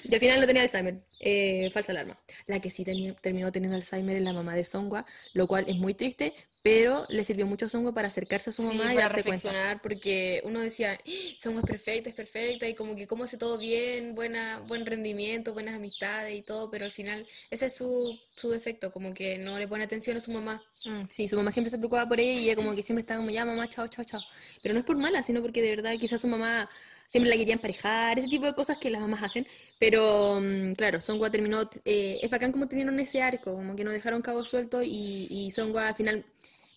Y 0.02 0.12
al 0.12 0.20
final 0.20 0.40
no 0.40 0.46
tenía 0.48 0.62
Alzheimer. 0.62 0.96
Eh, 1.20 1.70
falsa 1.72 1.92
alarma. 1.92 2.18
La 2.46 2.60
que 2.60 2.70
sí 2.70 2.84
terminó 2.84 3.52
teniendo 3.52 3.76
Alzheimer 3.76 4.16
es 4.16 4.22
la 4.22 4.32
mamá 4.32 4.54
de 4.54 4.64
Songwa, 4.64 5.06
lo 5.32 5.46
cual 5.46 5.64
es 5.68 5.76
muy 5.76 5.94
triste, 5.94 6.34
pero 6.66 7.04
le 7.08 7.24
sirvió 7.24 7.46
mucho 7.46 7.66
a 7.66 7.68
Songwa 7.68 7.92
para 7.94 8.08
acercarse 8.08 8.50
a 8.50 8.52
su 8.52 8.62
Sí, 8.62 8.68
mamá 8.68 8.94
y 8.94 8.96
para 8.96 9.08
darse 9.08 9.22
cuenta. 9.24 9.48
reflexionar, 9.48 9.80
porque 9.82 10.40
uno 10.44 10.60
decía, 10.60 10.98
"Ah, 10.98 11.10
Son 11.38 11.56
es 11.58 11.64
perfecta, 11.64 12.08
es 12.08 12.14
perfecta, 12.14 12.66
y 12.68 12.74
como 12.74 12.94
que 12.96 13.06
cómo 13.06 13.24
hace 13.24 13.36
todo 13.38 13.58
bien, 13.58 14.14
buena, 14.14 14.60
buen 14.66 14.84
rendimiento, 14.86 15.52
buenas 15.52 15.74
amistades 15.76 16.34
y 16.34 16.42
todo, 16.42 16.70
pero 16.70 16.84
al 16.86 16.90
final 16.92 17.26
ese 17.50 17.66
es 17.66 17.74
su, 17.76 18.18
su 18.30 18.50
defecto, 18.50 18.90
como 18.92 19.12
que 19.14 19.38
no 19.38 19.58
le 19.58 19.68
pone 19.68 19.84
atención 19.84 20.16
a 20.16 20.20
su 20.20 20.30
mamá. 20.32 20.62
Mm, 20.84 21.06
Sí, 21.08 21.28
su 21.28 21.36
mamá 21.36 21.50
siempre 21.52 21.70
se 21.70 21.78
preocupaba 21.78 22.08
por 22.08 22.20
ella 22.20 22.32
y 22.32 22.44
ella 22.44 22.56
como 22.56 22.74
que 22.74 22.82
siempre 22.82 23.00
estaba 23.00 23.18
como, 23.18 23.30
ya 23.30 23.44
mamá, 23.44 23.68
chao, 23.68 23.88
chao, 23.88 24.04
chao. 24.04 24.20
Pero 24.62 24.74
no 24.74 24.80
es 24.80 24.86
por 24.86 24.96
mala, 24.96 25.22
sino 25.22 25.42
porque 25.42 25.62
de 25.62 25.70
verdad 25.70 25.94
quizás 25.98 26.20
su 26.20 26.28
mamá 26.28 26.68
siempre 27.06 27.30
la 27.30 27.36
quería 27.36 27.54
emparejar, 27.54 28.18
ese 28.18 28.28
tipo 28.28 28.46
de 28.46 28.54
cosas 28.54 28.78
que 28.78 28.90
las 28.90 29.00
mamás 29.00 29.22
hacen. 29.22 29.46
Pero 29.78 30.40
mm, 30.40 30.72
claro, 30.74 31.00
Songwa 31.00 31.30
terminó, 31.30 31.68
eh, 31.84 32.18
es 32.22 32.30
bacán 32.30 32.52
como 32.52 32.66
terminaron 32.68 32.98
ese 33.00 33.20
arco, 33.22 33.52
como 33.54 33.74
que 33.76 33.84
no 33.84 33.90
dejaron 33.90 34.22
cabo 34.22 34.44
suelto 34.44 34.82
y, 34.82 35.26
y 35.30 35.50
Songwa 35.50 35.88
al 35.88 35.94
final 35.94 36.24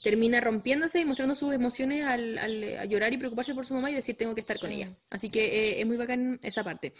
termina 0.03 0.39
rompiéndose 0.39 0.99
y 0.99 1.05
mostrando 1.05 1.35
sus 1.35 1.53
emociones 1.53 2.05
al, 2.05 2.37
al- 2.37 2.77
a 2.77 2.85
llorar 2.85 3.11
y 3.13 3.17
preocuparse 3.17 3.53
por 3.53 3.65
su 3.65 3.73
mamá 3.73 3.91
y 3.91 3.95
decir 3.95 4.15
tengo 4.17 4.33
que 4.33 4.41
estar 4.41 4.59
con 4.59 4.71
ella. 4.71 4.89
Así 5.09 5.29
que 5.29 5.43
eh, 5.45 5.81
es 5.81 5.85
muy 5.85 5.97
bacán 5.97 6.39
esa 6.43 6.63
parte. 6.63 6.93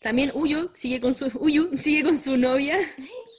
También 0.00 0.30
Uyo 0.34 0.70
sigue 0.74 1.00
con 1.00 1.14
su, 1.14 1.26
Uyu 1.38 1.70
sigue 1.78 2.02
con 2.02 2.16
su 2.18 2.36
novia. 2.36 2.78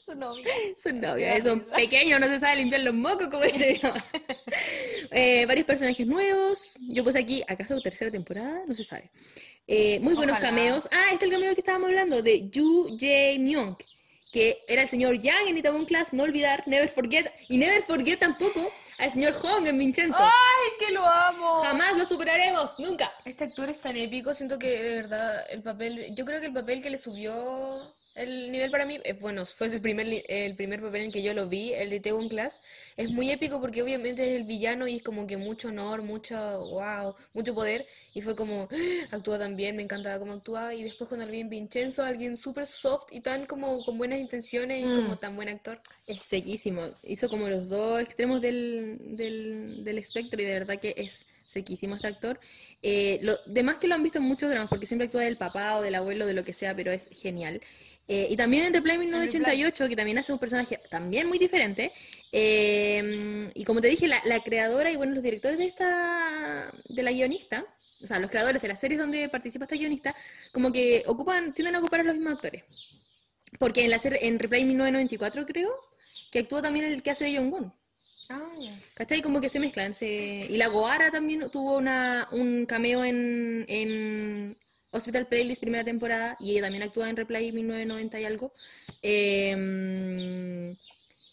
Su 0.03 0.15
novia. 0.17 0.45
Su 0.75 0.93
novia, 0.93 1.35
es 1.35 1.45
un 1.45 1.61
pequeño, 1.61 2.17
no 2.19 2.25
se 2.25 2.39
sabe 2.39 2.57
limpiar 2.57 2.81
los 2.81 2.93
mocos, 2.93 3.27
como 3.27 3.43
dice 3.43 3.73
mi 3.81 3.87
mamá. 3.87 4.03
Eh, 5.11 5.45
varios 5.45 5.65
personajes 5.65 6.05
nuevos. 6.07 6.77
Yo 6.89 7.03
puse 7.03 7.19
aquí, 7.19 7.43
¿acaso 7.47 7.79
tercera 7.81 8.09
temporada? 8.11 8.63
No 8.67 8.75
se 8.75 8.83
sabe. 8.83 9.09
Eh, 9.67 9.99
muy 9.99 10.13
buenos 10.15 10.35
Ojalá. 10.37 10.49
cameos. 10.49 10.87
Ah, 10.91 11.05
este 11.13 11.25
es 11.25 11.31
el 11.31 11.31
cameo 11.31 11.53
que 11.53 11.61
estábamos 11.61 11.87
hablando, 11.89 12.21
de 12.21 12.49
Yu 12.49 12.97
Jae 12.99 13.37
Myung, 13.39 13.75
que 14.31 14.59
era 14.67 14.81
el 14.81 14.87
señor 14.87 15.19
Yang 15.19 15.47
en 15.49 15.57
Itaewon 15.57 15.85
Class, 15.85 16.13
no 16.13 16.23
olvidar, 16.23 16.63
never 16.67 16.89
forget, 16.89 17.27
y 17.49 17.57
never 17.57 17.81
forget 17.83 18.19
tampoco 18.19 18.69
al 19.01 19.09
señor 19.11 19.33
Hong 19.33 19.65
en 19.65 19.77
Vincenzo. 19.79 20.17
¡Ay, 20.19 20.69
que 20.79 20.93
lo 20.93 21.05
amo! 21.05 21.61
Jamás 21.63 21.97
lo 21.97 22.05
superaremos, 22.05 22.77
nunca. 22.77 23.11
Este 23.25 23.45
actor 23.45 23.67
es 23.69 23.81
tan 23.81 23.97
épico, 23.97 24.33
siento 24.33 24.59
que 24.59 24.83
de 24.83 24.95
verdad 24.97 25.43
el 25.49 25.63
papel, 25.63 26.13
yo 26.13 26.23
creo 26.23 26.39
que 26.39 26.47
el 26.47 26.53
papel 26.53 26.83
que 26.83 26.91
le 26.91 26.99
subió 26.99 27.33
el 28.15 28.51
nivel 28.51 28.71
para 28.71 28.85
mí, 28.85 28.99
eh, 29.03 29.13
bueno, 29.19 29.45
fue 29.45 29.67
el 29.67 29.81
primer, 29.81 30.07
el 30.27 30.55
primer 30.55 30.81
papel 30.81 31.03
en 31.05 31.11
que 31.11 31.21
yo 31.23 31.33
lo 31.33 31.47
vi, 31.47 31.73
el 31.73 31.89
de 31.89 31.99
Tewon 31.99 32.29
Class, 32.29 32.61
es 32.95 33.09
muy 33.09 33.31
épico 33.31 33.59
porque 33.59 33.81
obviamente 33.81 34.23
es 34.23 34.39
el 34.39 34.45
villano 34.45 34.87
y 34.87 34.97
es 34.97 35.03
como 35.03 35.25
que 35.25 35.37
mucho 35.37 35.69
honor, 35.69 36.01
mucho, 36.03 36.35
wow, 36.69 37.15
mucho 37.33 37.55
poder, 37.55 37.87
y 38.13 38.21
fue 38.21 38.35
como, 38.35 38.67
¡ah! 38.71 39.07
actúa 39.11 39.39
tan 39.39 39.55
bien, 39.55 39.75
me 39.75 39.83
encantaba 39.83 40.19
cómo 40.19 40.33
actuaba, 40.33 40.73
y 40.73 40.83
después 40.83 41.07
cuando 41.07 41.25
lo 41.25 41.31
vi 41.31 41.39
en 41.39 41.49
Vincenzo, 41.49 42.03
alguien 42.03 42.37
súper 42.37 42.65
soft 42.65 43.07
y 43.11 43.21
tan 43.21 43.45
como 43.45 43.83
con 43.83 43.97
buenas 43.97 44.19
intenciones 44.19 44.85
y 44.85 44.91
Mm. 44.91 44.95
como 44.95 45.17
tan 45.17 45.35
buen 45.35 45.49
actor. 45.49 45.79
Es 46.07 46.21
sequísimo. 46.23 46.81
Hizo 47.03 47.29
como 47.29 47.47
los 47.47 47.69
dos 47.69 48.01
extremos 48.01 48.41
del, 48.41 48.97
del, 49.15 49.83
del 49.83 49.97
espectro 49.97 50.41
y 50.41 50.45
de 50.45 50.53
verdad 50.53 50.79
que 50.79 50.93
es 50.97 51.25
sequísimo 51.45 51.95
este 51.95 52.07
actor. 52.07 52.39
Eh, 52.81 53.19
lo 53.21 53.37
demás 53.45 53.77
que 53.77 53.87
lo 53.87 53.95
han 53.95 54.03
visto 54.03 54.19
en 54.19 54.23
muchos 54.25 54.49
dramas, 54.49 54.69
porque 54.69 54.85
siempre 54.85 55.05
actúa 55.07 55.21
del 55.21 55.37
papá 55.37 55.77
o 55.77 55.81
del 55.81 55.95
abuelo, 55.95 56.25
de 56.25 56.33
lo 56.33 56.43
que 56.43 56.53
sea, 56.53 56.73
pero 56.75 56.91
es 56.91 57.09
genial. 57.11 57.61
Eh, 58.07 58.27
y 58.29 58.35
también 58.35 58.63
en 58.63 58.73
Reply 58.73 58.97
1988, 58.97 59.87
que 59.87 59.95
también 59.95 60.17
hace 60.17 60.33
un 60.33 60.39
personaje 60.39 60.79
también 60.89 61.27
muy 61.27 61.37
diferente. 61.39 61.91
Eh, 62.31 63.49
y 63.53 63.63
como 63.63 63.79
te 63.81 63.87
dije, 63.87 64.07
la, 64.07 64.21
la 64.25 64.41
creadora 64.43 64.91
y 64.91 64.95
bueno, 64.95 65.13
los 65.13 65.23
directores 65.23 65.57
de 65.57 65.65
esta, 65.65 66.69
de 66.89 67.03
la 67.03 67.11
guionista, 67.11 67.65
o 68.03 68.07
sea, 68.07 68.19
los 68.19 68.29
creadores 68.29 68.61
de 68.61 68.67
las 68.67 68.79
series 68.79 68.99
donde 68.99 69.29
participa 69.29 69.65
esta 69.65 69.75
guionista, 69.75 70.13
como 70.51 70.71
que 70.71 71.03
ocupan, 71.07 71.53
tienden 71.53 71.75
a 71.75 71.79
ocupar 71.79 72.01
a 72.01 72.03
los 72.03 72.15
mismos 72.15 72.33
actores. 72.33 72.63
Porque 73.59 73.83
en 73.83 73.91
la 73.91 73.99
serie, 73.99 74.27
en 74.27 74.39
Reply 74.39 74.63
1994 74.65 75.45
creo, 75.45 75.69
que 76.31 76.39
actúa 76.39 76.61
también 76.61 76.85
el 76.85 77.03
que 77.03 77.11
hace 77.11 77.25
de 77.25 77.37
Jong-un. 77.37 77.71
Ah. 78.29 78.39
¿Cachai? 78.93 79.21
Como 79.21 79.41
que 79.41 79.49
se 79.49 79.59
mezclan. 79.59 79.93
se- 79.93 80.47
Y 80.49 80.57
la 80.57 80.67
Goara 80.67 81.11
también 81.11 81.49
tuvo 81.51 81.77
una, 81.77 82.27
un 82.31 82.65
cameo 82.65 83.03
en, 83.03 83.65
en 83.67 84.57
Hospital 84.91 85.27
Playlist 85.27 85.61
primera 85.61 85.83
temporada 85.83 86.35
y 86.39 86.51
ella 86.51 86.61
también 86.63 86.83
actúa 86.83 87.09
en 87.09 87.17
Reply 87.17 87.51
1990 87.51 88.19
y 88.19 88.25
algo. 88.25 88.51
Em, 89.01 90.75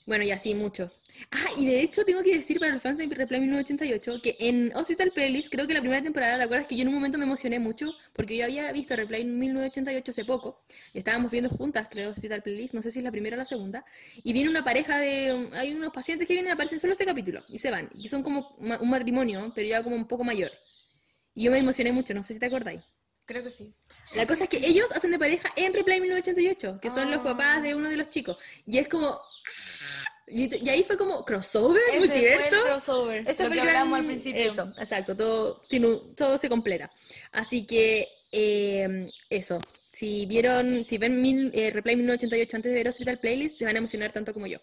bueno, 0.06 0.24
y 0.24 0.30
así 0.30 0.54
mucho. 0.54 0.90
Ah, 1.32 1.46
y 1.58 1.66
de 1.66 1.80
hecho 1.82 2.04
tengo 2.04 2.22
que 2.22 2.34
decir 2.36 2.60
para 2.60 2.72
los 2.72 2.82
fans 2.82 2.98
de 2.98 3.06
Reply 3.06 3.40
1988 3.40 4.22
que 4.22 4.36
en 4.38 4.72
Hospital 4.74 5.10
Playlist, 5.12 5.50
creo 5.52 5.66
que 5.66 5.74
la 5.74 5.80
primera 5.80 6.02
temporada, 6.02 6.38
¿te 6.38 6.44
acuerdas 6.44 6.66
que 6.66 6.76
yo 6.76 6.82
en 6.82 6.88
un 6.88 6.94
momento 6.94 7.18
me 7.18 7.24
emocioné 7.24 7.58
mucho? 7.58 7.92
Porque 8.12 8.36
yo 8.36 8.44
había 8.44 8.70
visto 8.72 8.94
Reply 8.94 9.24
1988 9.24 10.10
hace 10.10 10.24
poco, 10.24 10.62
y 10.92 10.98
estábamos 10.98 11.32
viendo 11.32 11.50
juntas, 11.50 11.88
creo, 11.90 12.10
Hospital 12.10 12.42
Playlist, 12.42 12.74
no 12.74 12.82
sé 12.82 12.90
si 12.90 13.00
es 13.00 13.04
la 13.04 13.10
primera 13.10 13.36
o 13.36 13.38
la 13.38 13.44
segunda, 13.44 13.84
y 14.22 14.32
viene 14.32 14.48
una 14.50 14.64
pareja 14.64 14.98
de, 14.98 15.48
hay 15.54 15.74
unos 15.74 15.92
pacientes 15.92 16.28
que 16.28 16.34
vienen 16.34 16.50
a 16.50 16.54
aparecer 16.54 16.78
solo 16.78 16.92
ese 16.92 17.04
capítulo, 17.04 17.42
y 17.48 17.58
se 17.58 17.70
van, 17.70 17.88
y 17.94 18.08
son 18.08 18.22
como 18.22 18.56
un 18.58 18.88
matrimonio, 18.90 19.52
pero 19.54 19.68
ya 19.68 19.82
como 19.82 19.96
un 19.96 20.06
poco 20.06 20.24
mayor. 20.24 20.52
Y 21.34 21.44
yo 21.44 21.50
me 21.50 21.58
emocioné 21.58 21.92
mucho, 21.92 22.14
no 22.14 22.22
sé 22.22 22.34
si 22.34 22.40
te 22.40 22.46
acordáis. 22.46 22.80
Creo 23.28 23.44
que 23.44 23.50
sí. 23.50 23.74
La 24.14 24.26
cosa 24.26 24.44
es 24.44 24.48
que 24.48 24.56
ellos 24.56 24.90
hacen 24.92 25.10
de 25.10 25.18
pareja 25.18 25.52
en 25.54 25.74
Reply 25.74 26.00
1988, 26.00 26.78
que 26.80 26.88
son 26.88 27.10
los 27.10 27.20
Ah. 27.20 27.24
papás 27.24 27.62
de 27.62 27.74
uno 27.74 27.90
de 27.90 27.96
los 27.98 28.08
chicos. 28.08 28.38
Y 28.66 28.78
es 28.78 28.88
como... 28.88 29.20
Y 30.30 30.64
y 30.64 30.68
ahí 30.70 30.82
fue 30.82 30.96
como 30.98 31.24
crossover, 31.26 31.80
Ese 31.90 31.90
fue 31.90 32.06
el 32.06 32.10
multiverso. 32.10 32.62
crossover, 32.64 33.24
lo 33.24 33.34
que 33.34 33.44
gran- 33.44 33.58
hablamos 33.68 33.98
al 33.98 34.06
principio. 34.06 34.52
Eso, 34.52 34.72
exacto, 34.78 35.14
todo, 35.16 35.62
todo 36.16 36.36
se 36.38 36.48
completa. 36.48 36.90
Así 37.32 37.64
que 37.66 38.08
eh, 38.32 39.08
eso, 39.30 39.58
si 39.90 40.24
vieron, 40.26 40.84
si 40.84 40.96
ven 40.98 41.20
mil, 41.22 41.50
eh, 41.54 41.70
Replay 41.70 41.96
1988 41.96 42.56
antes 42.56 42.70
de 42.72 42.76
ver 42.78 42.88
Hospital 42.88 43.18
Playlist, 43.18 43.58
se 43.58 43.64
van 43.64 43.74
a 43.76 43.78
emocionar 43.78 44.12
tanto 44.12 44.32
como 44.34 44.46
yo. 44.46 44.58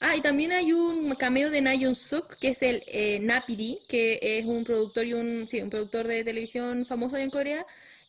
Ah, 0.00 0.14
y 0.16 0.20
también 0.20 0.50
hay 0.52 0.72
un 0.72 1.14
cameo 1.14 1.50
de 1.50 1.60
Na 1.60 1.72
Suk, 1.94 2.36
que 2.38 2.48
es 2.48 2.62
el 2.62 2.82
eh, 2.88 3.18
Napidi, 3.20 3.78
que 3.88 4.18
es 4.20 4.44
un 4.44 4.64
productor 4.64 5.06
y 5.06 5.14
un, 5.14 5.46
sí, 5.48 5.60
un 5.60 5.70
productor 5.70 6.06
de 6.08 6.24
televisión 6.24 6.84
famoso 6.84 7.16
en 7.16 7.30
Corea, 7.30 7.64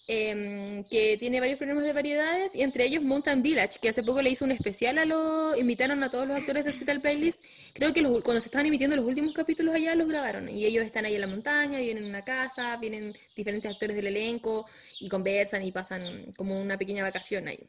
em, 0.08 0.84
que 0.86 1.18
tiene 1.18 1.40
varios 1.40 1.58
problemas 1.58 1.84
de 1.84 1.94
variedades, 1.94 2.56
y 2.56 2.62
entre 2.62 2.86
ellos 2.86 3.04
Mountain 3.04 3.42
Village, 3.42 3.80
que 3.82 3.90
hace 3.90 4.04
poco 4.04 4.22
le 4.22 4.30
hizo 4.30 4.46
un 4.46 4.52
especial 4.52 4.98
a 4.98 5.06
los, 5.06 5.60
invitaron 5.60 6.02
a 6.04 6.10
todos 6.10 6.28
los 6.28 6.38
actores 6.38 6.64
de 6.64 6.70
Hospital 6.70 7.02
Playlist, 7.02 7.44
creo 7.74 7.94
que 7.94 8.02
los- 8.02 8.24
cuando 8.24 8.40
se 8.42 8.48
estaban 8.48 8.66
emitiendo 8.66 8.96
los 8.96 9.06
últimos 9.06 9.34
capítulos 9.34 9.76
allá 9.76 9.96
los 9.96 10.08
grabaron, 10.08 10.48
y 10.50 10.66
ellos 10.66 10.86
están 10.86 11.06
ahí 11.06 11.16
en 11.16 11.22
la 11.22 11.28
montaña, 11.28 11.80
vienen 11.80 12.04
en 12.04 12.10
una 12.10 12.24
casa, 12.24 12.78
vienen 12.78 13.14
diferentes 13.36 13.72
actores 13.72 13.96
del 13.96 14.08
elenco, 14.08 14.66
y 15.00 15.10
conversan 15.10 15.64
y 15.64 15.72
pasan 15.72 16.32
como 16.38 16.60
una 16.62 16.78
pequeña 16.78 17.04
vacación 17.04 17.48
ahí. 17.48 17.60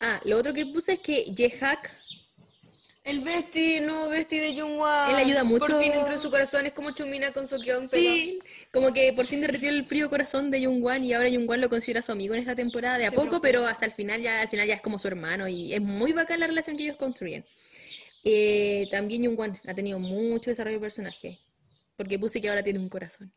Ah, 0.00 0.20
lo 0.24 0.38
otro 0.38 0.52
que 0.52 0.66
puse 0.66 0.94
es 0.94 1.00
que 1.00 1.32
Jehak 1.36 1.90
El 3.04 3.20
Besti, 3.20 3.80
no 3.80 4.08
Besti 4.08 4.38
de 4.38 4.58
Jungwa. 4.58 5.08
Él 5.10 5.16
ayuda 5.16 5.44
mucho. 5.44 5.66
Por 5.66 5.82
fin 5.82 5.92
entró 5.92 6.14
en 6.14 6.18
su 6.18 6.30
corazón, 6.30 6.64
es 6.64 6.72
como 6.72 6.90
Chumina 6.92 7.32
con 7.34 7.46
Sokyeong, 7.46 7.88
pero... 7.90 8.02
Sí, 8.02 8.38
como 8.72 8.94
que 8.94 9.12
por 9.12 9.26
fin 9.26 9.42
derretió 9.42 9.68
el 9.68 9.84
frío 9.84 10.08
corazón 10.08 10.50
de 10.50 10.64
Jungwan 10.64 11.04
y 11.04 11.12
ahora 11.12 11.28
Jungwan 11.28 11.60
lo 11.60 11.68
considera 11.68 12.00
su 12.00 12.12
amigo 12.12 12.32
en 12.32 12.40
esta 12.40 12.54
temporada 12.54 12.96
de 12.96 13.04
a 13.04 13.10
Se 13.10 13.14
poco, 13.14 13.26
preocupa. 13.28 13.46
pero 13.46 13.66
hasta 13.66 13.84
el 13.84 13.92
final 13.92 14.22
ya 14.22 14.40
al 14.40 14.48
final 14.48 14.66
ya 14.66 14.74
es 14.74 14.80
como 14.80 14.98
su 14.98 15.06
hermano 15.06 15.46
y 15.46 15.74
es 15.74 15.82
muy 15.82 16.14
bacán 16.14 16.40
la 16.40 16.46
relación 16.46 16.78
que 16.78 16.84
ellos 16.84 16.96
construyen. 16.96 17.44
Eh, 18.24 18.88
también 18.90 19.22
Jungwan 19.22 19.52
ha 19.66 19.74
tenido 19.74 19.98
mucho 19.98 20.48
desarrollo 20.50 20.78
de 20.78 20.80
personaje, 20.80 21.40
porque 21.96 22.18
puse 22.18 22.40
que 22.40 22.48
ahora 22.48 22.62
tiene 22.62 22.78
un 22.78 22.88
corazón. 22.88 23.30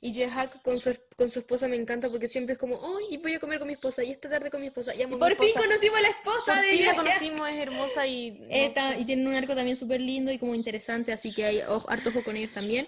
Y 0.00 0.12
Jehak 0.12 0.62
con 0.62 0.80
su, 0.80 0.96
con 1.16 1.30
su 1.30 1.38
esposa 1.40 1.68
me 1.68 1.76
encanta 1.76 2.08
porque 2.10 2.26
siempre 2.28 2.52
es 2.54 2.58
como, 2.58 2.80
¡ay, 2.98 3.16
voy 3.18 3.34
a 3.34 3.40
comer 3.40 3.58
con 3.58 3.68
mi 3.68 3.74
esposa! 3.74 4.02
Y 4.04 4.10
esta 4.10 4.28
tarde 4.28 4.50
con 4.50 4.60
mi 4.60 4.68
esposa. 4.68 4.94
Y 4.94 5.02
amo 5.02 5.14
a 5.14 5.16
mi 5.16 5.20
Por 5.20 5.36
fin 5.36 5.46
esposa. 5.46 5.66
conocimos 5.66 5.98
a 5.98 6.00
la 6.02 6.08
esposa 6.08 6.54
Por 6.54 6.62
de 6.64 6.70
fin 6.70 6.86
la 6.86 6.94
conocimos, 6.94 7.48
es 7.50 7.56
hermosa 7.58 8.06
y... 8.06 8.30
no 8.32 8.46
Eh, 8.50 8.72
y 8.98 9.04
tienen 9.04 9.26
un 9.26 9.34
arco 9.34 9.54
también 9.54 9.76
súper 9.76 10.00
lindo 10.00 10.30
y 10.32 10.38
como 10.38 10.54
interesante, 10.54 11.12
así 11.12 11.32
que 11.32 11.44
hay 11.44 11.58
ojo- 11.68 11.88
harto 11.90 12.10
ojo 12.10 12.22
con 12.22 12.36
ellos 12.36 12.52
también. 12.52 12.86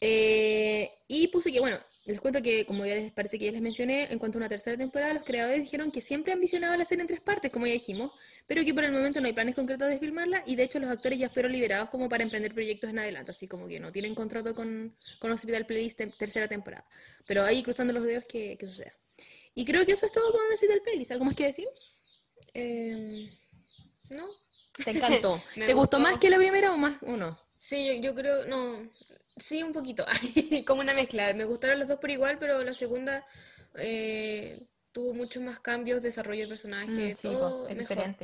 Eh, 0.00 0.90
y 1.08 1.28
puse 1.28 1.50
que, 1.52 1.60
bueno, 1.60 1.78
les 2.06 2.20
cuento 2.20 2.42
que, 2.42 2.66
como 2.66 2.84
ya 2.84 2.94
les 2.94 3.12
parece 3.12 3.38
que 3.38 3.46
ya 3.46 3.52
les 3.52 3.62
mencioné, 3.62 4.04
en 4.12 4.18
cuanto 4.18 4.36
a 4.38 4.40
una 4.40 4.48
tercera 4.48 4.76
temporada, 4.76 5.14
los 5.14 5.24
creadores 5.24 5.62
dijeron 5.62 5.90
que 5.90 6.00
siempre 6.00 6.32
han 6.32 6.40
visionado 6.40 6.76
la 6.76 6.84
serie 6.84 7.02
en 7.02 7.08
tres 7.08 7.20
partes, 7.20 7.50
como 7.50 7.66
ya 7.66 7.72
dijimos, 7.72 8.12
pero 8.46 8.64
que 8.64 8.74
por 8.74 8.84
el 8.84 8.92
momento 8.92 9.20
no 9.20 9.26
hay 9.26 9.32
planes 9.32 9.54
concretos 9.54 9.88
de 9.88 9.98
filmarla 9.98 10.42
y 10.46 10.56
de 10.56 10.64
hecho 10.64 10.78
los 10.78 10.90
actores 10.90 11.18
ya 11.18 11.28
fueron 11.28 11.52
liberados 11.52 11.88
como 11.90 12.08
para 12.08 12.22
emprender 12.22 12.52
proyectos 12.52 12.90
en 12.90 12.98
adelante, 12.98 13.30
así 13.30 13.48
como 13.48 13.66
que 13.66 13.80
no 13.80 13.90
tienen 13.90 14.14
contrato 14.14 14.54
con, 14.54 14.94
con 15.18 15.32
Hospital 15.32 15.66
Playlist 15.66 16.00
en 16.00 16.12
tercera 16.12 16.48
temporada. 16.48 16.86
Pero 17.26 17.42
ahí 17.42 17.62
cruzando 17.62 17.92
los 17.92 18.04
dedos 18.04 18.24
que, 18.26 18.56
que 18.58 18.66
suceda. 18.66 18.94
Y 19.54 19.64
creo 19.64 19.86
que 19.86 19.92
eso 19.92 20.06
es 20.06 20.12
todo 20.12 20.32
con 20.32 20.40
Hospital 20.52 20.80
Playlist. 20.82 21.12
¿Algo 21.12 21.24
más 21.24 21.36
que 21.36 21.44
decir? 21.44 21.68
Em, 22.52 23.30
¿No? 24.10 24.28
¿Te 24.84 24.90
encantó? 24.90 25.42
¿Te 25.54 25.60
gustó 25.60 25.76
gustó. 25.76 25.98
más 26.00 26.18
que 26.18 26.30
la 26.30 26.36
primera 26.36 26.72
o 26.72 26.76
más 26.76 27.02
o 27.02 27.16
no? 27.16 27.38
Sí, 27.56 27.86
yo, 27.86 27.94
yo 27.94 28.14
creo, 28.14 28.44
no, 28.46 28.90
sí, 29.36 29.62
un 29.62 29.72
poquito, 29.72 30.04
como 30.66 30.82
una 30.82 30.94
mezcla. 30.94 31.32
Me 31.32 31.44
gustaron 31.44 31.78
las 31.78 31.88
dos 31.88 31.98
por 31.98 32.10
igual, 32.10 32.38
pero 32.38 32.62
la 32.62 32.74
segunda 32.74 33.26
eh, 33.78 34.60
tuvo 34.94 35.12
muchos 35.12 35.42
más 35.42 35.60
cambios, 35.60 36.00
desarrollo 36.02 36.42
de 36.42 36.48
personaje, 36.48 37.14
todo 37.20 37.68
mejor. 37.74 38.16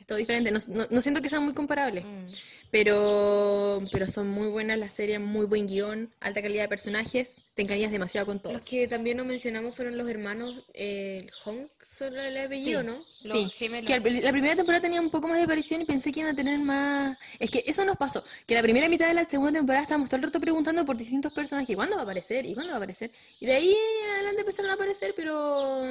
Es 0.00 0.06
todo 0.06 0.18
diferente. 0.18 0.50
No, 0.50 0.58
no- 0.68 0.86
no 0.90 1.00
siento 1.00 1.20
que 1.22 1.28
sean 1.28 1.44
muy 1.44 1.52
comparables, 1.54 2.04
Mm. 2.04 2.26
pero, 2.70 3.80
pero 3.92 4.08
son 4.08 4.28
muy 4.28 4.48
buenas 4.48 4.78
las 4.78 4.92
series, 4.94 5.20
muy 5.20 5.46
buen 5.46 5.66
guion, 5.66 6.10
alta 6.20 6.40
calidad 6.42 6.64
de 6.64 6.68
personajes. 6.68 7.42
Te 7.54 7.62
encariñas 7.62 7.92
demasiado 7.92 8.26
con 8.26 8.40
todos. 8.40 8.54
Los 8.54 8.62
que 8.66 8.88
también 8.88 9.16
no 9.18 9.24
mencionamos 9.24 9.74
fueron 9.74 9.96
los 9.98 10.08
hermanos 10.08 10.64
eh, 10.74 11.26
Hong, 11.44 11.66
son 11.88 12.16
el 12.16 12.36
apellido, 12.38 12.80
Sí. 12.80 12.86
¿no? 12.86 12.94
Los 12.94 13.32
Sí, 13.32 13.50
gemelos. 13.50 13.86
que 13.86 13.94
al- 13.94 14.22
la 14.24 14.32
primera 14.32 14.56
temporada 14.56 14.80
tenía 14.80 15.00
un 15.02 15.10
poco 15.10 15.28
más 15.28 15.36
de 15.36 15.44
aparición 15.44 15.82
y 15.82 15.84
pensé 15.84 16.10
que 16.12 16.20
iban 16.20 16.32
a 16.32 16.36
tener 16.36 16.58
más... 16.60 17.18
Es 17.38 17.50
que 17.50 17.62
eso 17.66 17.84
nos 17.84 17.96
pasó, 17.96 18.24
que 18.46 18.54
la 18.54 18.62
primera 18.62 18.88
mitad 18.88 19.06
de 19.06 19.14
la 19.14 19.28
segunda 19.28 19.52
temporada 19.58 19.82
estábamos 19.82 20.08
todo 20.08 20.16
el 20.16 20.22
rato 20.22 20.40
preguntando 20.40 20.84
por 20.86 20.96
distintos 20.96 21.32
personajes, 21.32 21.76
¿cuándo 21.76 21.96
va 21.96 22.02
a 22.02 22.04
aparecer? 22.04 22.46
¿Y 22.46 22.54
cuándo 22.54 22.70
va 22.70 22.76
a 22.76 22.78
aparecer? 22.78 23.10
Y 23.38 23.44
de 23.46 23.52
ahí 23.52 23.76
en 24.04 24.10
adelante 24.12 24.40
empezaron 24.40 24.70
a 24.70 24.74
aparecer, 24.74 25.12
pero... 25.14 25.84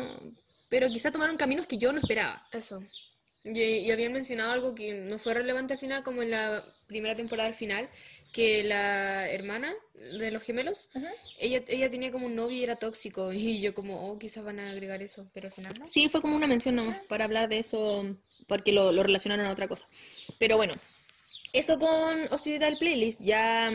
Pero 0.69 0.87
quizá 0.89 1.09
tomaron 1.11 1.35
caminos 1.35 1.65
que 1.65 1.77
yo 1.79 1.91
no 1.91 1.99
esperaba. 1.99 2.45
Eso. 2.51 2.81
Y, 3.45 3.59
y 3.59 3.91
habían 3.91 4.13
mencionado 4.13 4.51
algo 4.51 4.75
que 4.75 4.93
no 4.93 5.17
fue 5.17 5.33
relevante 5.33 5.73
al 5.73 5.79
final, 5.79 6.03
como 6.03 6.21
en 6.21 6.31
la 6.31 6.65
primera 6.87 7.15
temporada 7.15 7.47
al 7.47 7.55
final, 7.55 7.89
que 8.31 8.63
la 8.63 9.29
hermana 9.29 9.73
de 9.95 10.31
los 10.31 10.43
gemelos, 10.43 10.87
ella, 11.39 11.63
ella 11.67 11.89
tenía 11.89 12.11
como 12.11 12.27
un 12.27 12.35
novio 12.35 12.57
y 12.57 12.63
era 12.63 12.75
tóxico. 12.75 13.31
Y 13.39 13.61
yo 13.61 13.73
como, 13.73 14.09
oh, 14.09 14.19
quizás 14.19 14.43
van 14.43 14.59
a 14.59 14.71
agregar 14.71 15.01
eso, 15.01 15.29
pero 15.33 15.47
al 15.47 15.53
final 15.53 15.73
no. 15.79 15.87
Sí, 15.87 16.09
fue 16.09 16.21
como 16.21 16.35
una 16.35 16.47
mención 16.47 16.75
nomás 16.75 16.97
para 17.07 17.25
hablar 17.25 17.49
de 17.49 17.59
eso, 17.59 18.05
porque 18.47 18.71
lo, 18.71 18.91
lo 18.91 19.03
relacionaron 19.03 19.45
a 19.45 19.51
otra 19.51 19.67
cosa. 19.67 19.87
Pero 20.37 20.57
bueno, 20.57 20.73
eso 21.53 21.79
con 21.79 22.21
Hospital 22.31 22.77
Playlist. 22.77 23.21
Ya, 23.21 23.71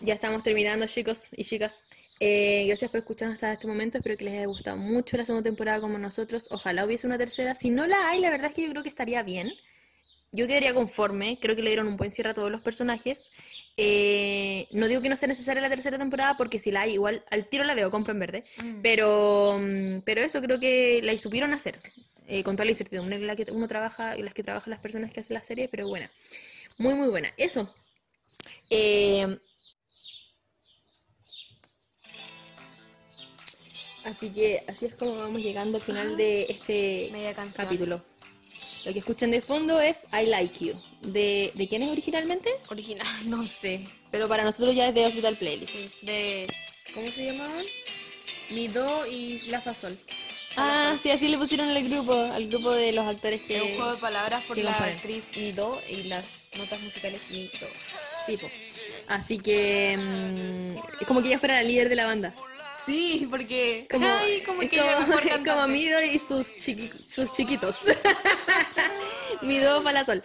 ya 0.00 0.14
estamos 0.14 0.42
terminando, 0.42 0.86
chicos 0.86 1.28
y 1.32 1.44
chicas. 1.44 1.82
Eh, 2.20 2.64
gracias 2.66 2.90
por 2.90 2.98
escucharnos 2.98 3.34
hasta 3.34 3.52
este 3.52 3.66
momento. 3.66 3.98
Espero 3.98 4.16
que 4.16 4.24
les 4.24 4.34
haya 4.34 4.46
gustado 4.46 4.76
mucho 4.76 5.16
la 5.16 5.24
segunda 5.24 5.44
temporada 5.48 5.80
como 5.80 5.98
nosotros. 5.98 6.48
Ojalá 6.50 6.84
hubiese 6.84 7.06
una 7.06 7.18
tercera. 7.18 7.54
Si 7.54 7.70
no 7.70 7.86
la 7.86 8.08
hay, 8.08 8.20
la 8.20 8.30
verdad 8.30 8.50
es 8.50 8.56
que 8.56 8.62
yo 8.62 8.70
creo 8.70 8.82
que 8.82 8.88
estaría 8.88 9.22
bien. 9.22 9.52
Yo 10.30 10.46
quedaría 10.46 10.74
conforme, 10.74 11.38
creo 11.40 11.56
que 11.56 11.62
le 11.62 11.70
dieron 11.70 11.88
un 11.88 11.96
buen 11.96 12.10
cierre 12.10 12.30
a 12.30 12.34
todos 12.34 12.50
los 12.50 12.60
personajes. 12.60 13.30
Eh, 13.78 14.66
no 14.72 14.86
digo 14.86 15.00
que 15.00 15.08
no 15.08 15.16
sea 15.16 15.26
necesaria 15.26 15.62
la 15.62 15.70
tercera 15.70 15.96
temporada, 15.96 16.36
porque 16.36 16.58
si 16.58 16.70
la 16.70 16.82
hay, 16.82 16.94
igual 16.94 17.24
al 17.30 17.46
tiro 17.48 17.64
la 17.64 17.74
veo, 17.74 17.90
compro 17.90 18.12
en 18.12 18.18
verde. 18.18 18.44
Pero, 18.82 19.58
mm, 19.58 20.00
pero 20.04 20.20
eso 20.20 20.42
creo 20.42 20.60
que 20.60 21.00
la 21.02 21.16
supieron 21.16 21.54
hacer, 21.54 21.80
eh, 22.26 22.42
con 22.42 22.56
toda 22.56 22.66
la 22.66 22.72
incertidumbre 22.72 23.16
en 23.16 23.26
la 23.26 23.36
que 23.36 23.46
uno 23.50 23.68
trabaja 23.68 24.18
y 24.18 24.22
las 24.22 24.34
que 24.34 24.42
trabajan 24.42 24.70
las 24.70 24.80
personas 24.80 25.12
que 25.12 25.20
hacen 25.20 25.32
la 25.32 25.42
serie, 25.42 25.68
pero 25.68 25.88
buena. 25.88 26.10
Muy, 26.76 26.92
muy 26.92 27.08
buena. 27.08 27.32
Eso. 27.38 27.74
Eh, 28.68 29.38
así 34.08 34.30
que 34.30 34.62
así 34.68 34.86
es 34.86 34.94
como 34.94 35.16
vamos 35.16 35.40
llegando 35.42 35.78
al 35.78 35.82
final 35.82 36.16
de 36.16 36.46
este 36.48 37.08
Media 37.12 37.32
canción. 37.34 37.66
capítulo. 37.66 38.02
Lo 38.84 38.92
que 38.92 38.98
escuchan 39.00 39.30
de 39.30 39.40
fondo 39.42 39.80
es 39.80 40.06
I 40.12 40.26
Like 40.26 40.64
You. 40.64 40.74
¿De, 41.02 41.52
¿de 41.54 41.68
quién 41.68 41.82
es 41.82 41.90
originalmente? 41.90 42.50
Original, 42.70 43.06
no 43.26 43.46
sé. 43.46 43.84
Pero 44.10 44.28
para 44.28 44.44
nosotros 44.44 44.74
ya 44.74 44.88
es 44.88 44.94
de 44.94 45.06
Hospital 45.06 45.36
Playlist. 45.36 45.72
Sí, 45.72 45.90
de. 46.02 46.46
¿Cómo 46.94 47.08
se 47.10 47.26
llamaban? 47.26 47.64
Mi 48.50 48.68
do 48.68 49.06
y 49.06 49.38
la 49.48 49.60
fasol. 49.60 49.98
Ah, 50.56 50.96
sí, 51.00 51.10
así 51.10 51.28
le 51.28 51.38
pusieron 51.38 51.68
al 51.68 51.88
grupo, 51.88 52.14
al 52.14 52.48
grupo 52.48 52.72
de 52.72 52.90
los 52.92 53.06
actores 53.06 53.42
que... 53.42 53.56
Es 53.58 53.62
un 53.62 53.76
juego 53.76 53.92
de 53.92 53.98
palabras 53.98 54.42
por 54.44 54.56
que 54.56 54.64
la 54.64 54.72
componen. 54.72 54.96
actriz 54.96 55.36
Mi 55.36 55.52
do 55.52 55.80
y 55.88 56.04
las 56.04 56.48
notas 56.56 56.80
musicales 56.80 57.20
Mi 57.30 57.44
do. 57.60 57.68
Sí, 58.26 58.36
po. 58.38 58.48
Así 59.06 59.38
que 59.38 59.96
mm, 59.96 60.78
es 61.00 61.06
como 61.06 61.22
que 61.22 61.28
ella 61.28 61.38
fuera 61.38 61.54
la 61.56 61.62
líder 61.62 61.88
de 61.88 61.94
la 61.96 62.06
banda. 62.06 62.34
Sí, 62.88 63.26
porque. 63.30 63.86
Como, 63.90 64.06
Ay, 64.06 64.42
como 64.46 64.62
es 64.62 64.70
que 64.70 64.78
como, 64.78 65.18
es 65.18 65.38
como. 65.46 65.68
Mido 65.68 66.02
y 66.02 66.18
sus, 66.18 66.54
chiqui- 66.56 66.90
sus 67.06 67.32
chiquitos. 67.34 67.76
Mido 69.42 69.82
para 69.82 70.04
sol. 70.04 70.22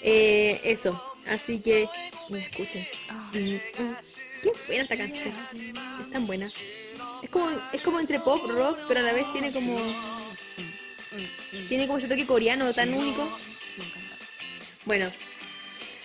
Eh, 0.00 0.60
eso. 0.64 1.14
Así 1.26 1.58
que 1.60 1.88
me 2.30 2.38
escuchen. 2.40 2.86
Mm, 3.32 3.54
mm. 3.82 3.96
Qué 4.42 4.52
buena 4.66 4.82
esta 4.84 4.96
canción. 4.96 5.34
Es 6.00 6.10
tan 6.10 6.26
buena. 6.26 6.50
Es 7.22 7.28
como, 7.30 7.50
es 7.72 7.82
como 7.82 8.00
entre 8.00 8.18
pop, 8.20 8.42
rock, 8.48 8.78
pero 8.88 9.00
a 9.00 9.02
la 9.02 9.12
vez 9.12 9.30
tiene 9.32 9.52
como. 9.52 9.76
Tiene 11.68 11.86
como 11.86 11.98
ese 11.98 12.08
toque 12.08 12.26
coreano 12.26 12.72
tan 12.72 12.94
único. 12.94 13.28
Bueno, 14.84 15.10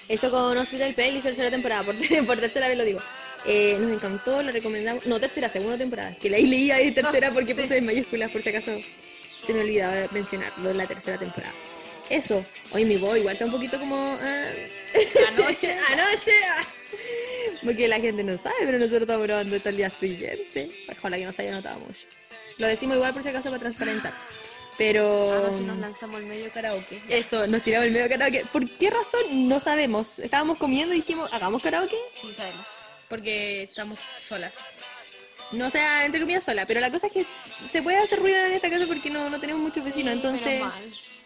eso 0.09 0.29
con 0.31 0.57
Hospital 0.57 0.93
Playlist, 0.93 1.23
tercera 1.25 1.49
temporada, 1.49 1.83
por, 1.83 1.95
por 2.25 2.39
tercera 2.39 2.67
vez 2.67 2.77
lo 2.77 2.83
digo. 2.83 2.99
Eh, 3.45 3.77
nos 3.79 3.91
encantó, 3.91 4.43
lo 4.43 4.51
recomendamos. 4.51 5.05
No, 5.07 5.19
tercera, 5.19 5.49
segunda 5.49 5.77
temporada. 5.77 6.15
Que 6.15 6.29
la 6.29 6.37
leía 6.37 6.77
de 6.77 6.91
tercera 6.91 7.31
porque 7.33 7.55
puse 7.55 7.77
en 7.77 7.85
mayúsculas, 7.85 8.29
por 8.31 8.41
si 8.41 8.49
acaso 8.49 8.79
se 9.45 9.53
me 9.53 9.61
olvidaba 9.61 10.07
mencionarlo 10.11 10.69
en 10.69 10.77
la 10.77 10.85
tercera 10.85 11.17
temporada. 11.17 11.53
Eso, 12.09 12.45
hoy 12.71 12.85
mi 12.85 12.97
voz 12.97 13.17
igual 13.17 13.33
está 13.33 13.45
un 13.45 13.51
poquito 13.51 13.79
como. 13.79 13.95
ah, 13.95 14.45
Anoche. 15.29 15.71
Anoche. 15.91 16.31
ah. 16.49 16.63
Porque 17.63 17.87
la 17.87 17.99
gente 17.99 18.23
no 18.23 18.37
sabe, 18.37 18.55
pero 18.65 18.77
nosotros 18.77 19.03
estamos 19.03 19.23
grabando 19.23 19.55
esto 19.55 19.69
al 19.69 19.77
día 19.77 19.89
siguiente. 19.89 20.67
Ojalá 20.95 21.17
que 21.17 21.25
no 21.25 21.31
se 21.31 21.43
haya 21.43 21.51
notado 21.51 21.79
mucho. 21.79 22.07
Lo 22.57 22.67
decimos 22.67 22.95
igual 22.97 23.13
por 23.13 23.23
si 23.23 23.29
acaso 23.29 23.49
para 23.49 23.59
transparentar. 23.59 24.13
Pero. 24.77 25.31
Anoche 25.45 25.63
nos 25.63 25.77
lanzamos 25.77 26.17
al 26.17 26.25
medio 26.25 26.51
karaoke. 26.51 27.01
Eso, 27.07 27.47
nos 27.47 27.63
tiramos 27.63 27.87
el 27.87 27.93
medio 27.93 28.09
karaoke. 28.09 28.45
¿Por 28.51 28.69
qué 28.77 28.89
razón? 28.89 29.47
No 29.47 29.59
sabemos. 29.59 30.19
Estábamos 30.19 30.57
comiendo 30.57 30.93
y 30.93 30.97
dijimos, 30.97 31.29
hagamos 31.31 31.61
karaoke. 31.61 31.95
Sí, 32.19 32.33
sabemos. 32.33 32.67
Porque 33.11 33.63
estamos 33.63 33.99
solas. 34.21 34.57
No 35.51 35.67
o 35.67 35.69
sea, 35.69 36.05
entre 36.05 36.21
comillas 36.21 36.45
sola, 36.45 36.65
pero 36.65 36.79
la 36.79 36.89
cosa 36.89 37.07
es 37.07 37.13
que 37.13 37.25
se 37.67 37.83
puede 37.83 37.97
hacer 37.97 38.19
ruido 38.19 38.37
en 38.45 38.53
esta 38.53 38.69
casa 38.69 38.87
porque 38.87 39.09
no, 39.09 39.29
no 39.29 39.37
tenemos 39.37 39.61
muchos 39.61 39.83
vecinos. 39.83 40.13
Sí, 40.13 40.17
entonces. 40.17 40.61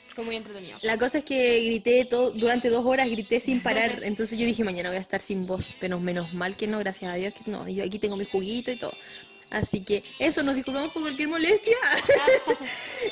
Fue 0.08 0.24
muy 0.24 0.36
entretenido. 0.38 0.78
la 0.82 0.98
cosa 0.98 1.20
es 1.20 1.26
que 1.26 1.62
grité 1.66 2.06
todo, 2.06 2.32
durante 2.32 2.70
dos 2.70 2.86
horas, 2.86 3.08
grité 3.08 3.40
sin 3.40 3.62
parar. 3.62 4.00
Entonces 4.04 4.40
yo 4.40 4.46
dije, 4.46 4.64
mañana 4.64 4.88
voy 4.88 4.98
a 4.98 5.02
estar 5.02 5.20
sin 5.20 5.46
voz, 5.46 5.72
pero 5.80 6.00
menos 6.00 6.34
mal 6.34 6.56
que 6.56 6.68
no, 6.68 6.80
gracias 6.80 7.12
a 7.12 7.16
Dios 7.16 7.34
que 7.34 7.52
no. 7.52 7.68
Yo 7.68 7.84
aquí 7.84 8.00
tengo 8.00 8.16
mi 8.16 8.24
juguito 8.24 8.72
y 8.72 8.78
todo. 8.78 8.94
Así 9.50 9.84
que 9.84 10.04
eso, 10.18 10.42
nos 10.42 10.56
disculpamos 10.56 10.92
por 10.92 11.02
cualquier 11.02 11.28
molestia. 11.28 11.76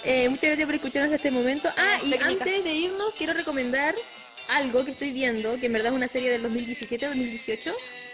Eh, 0.06 0.28
muchas 0.30 0.46
gracias 0.46 0.66
por 0.66 0.76
escucharnos 0.76 1.14
hasta 1.14 1.28
este 1.28 1.32
momento. 1.32 1.70
Ah, 1.78 2.00
y 2.04 2.14
antes 2.16 2.64
de 2.64 2.74
irnos, 2.74 3.14
quiero 3.16 3.34
recomendar 3.34 3.96
algo 4.48 4.84
que 4.84 4.92
estoy 4.92 5.12
viendo, 5.12 5.58
que 5.60 5.68
en 5.68 5.74
verdad 5.74 5.92
es 5.92 5.96
una 5.96 6.08
serie 6.08 6.30
del 6.32 6.44
2017-2018, 6.44 7.74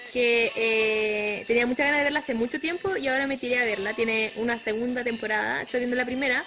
que 0.09 0.51
eh, 0.55 1.43
tenía 1.47 1.65
muchas 1.65 1.85
ganas 1.85 1.99
de 1.99 2.03
verla 2.05 2.19
hace 2.19 2.33
mucho 2.33 2.59
tiempo 2.59 2.97
y 2.97 3.07
ahora 3.07 3.27
me 3.27 3.37
tiré 3.37 3.59
a 3.59 3.65
verla. 3.65 3.93
Tiene 3.93 4.31
una 4.35 4.59
segunda 4.59 5.03
temporada, 5.03 5.61
estoy 5.61 5.79
viendo 5.81 5.95
la 5.95 6.05
primera, 6.05 6.45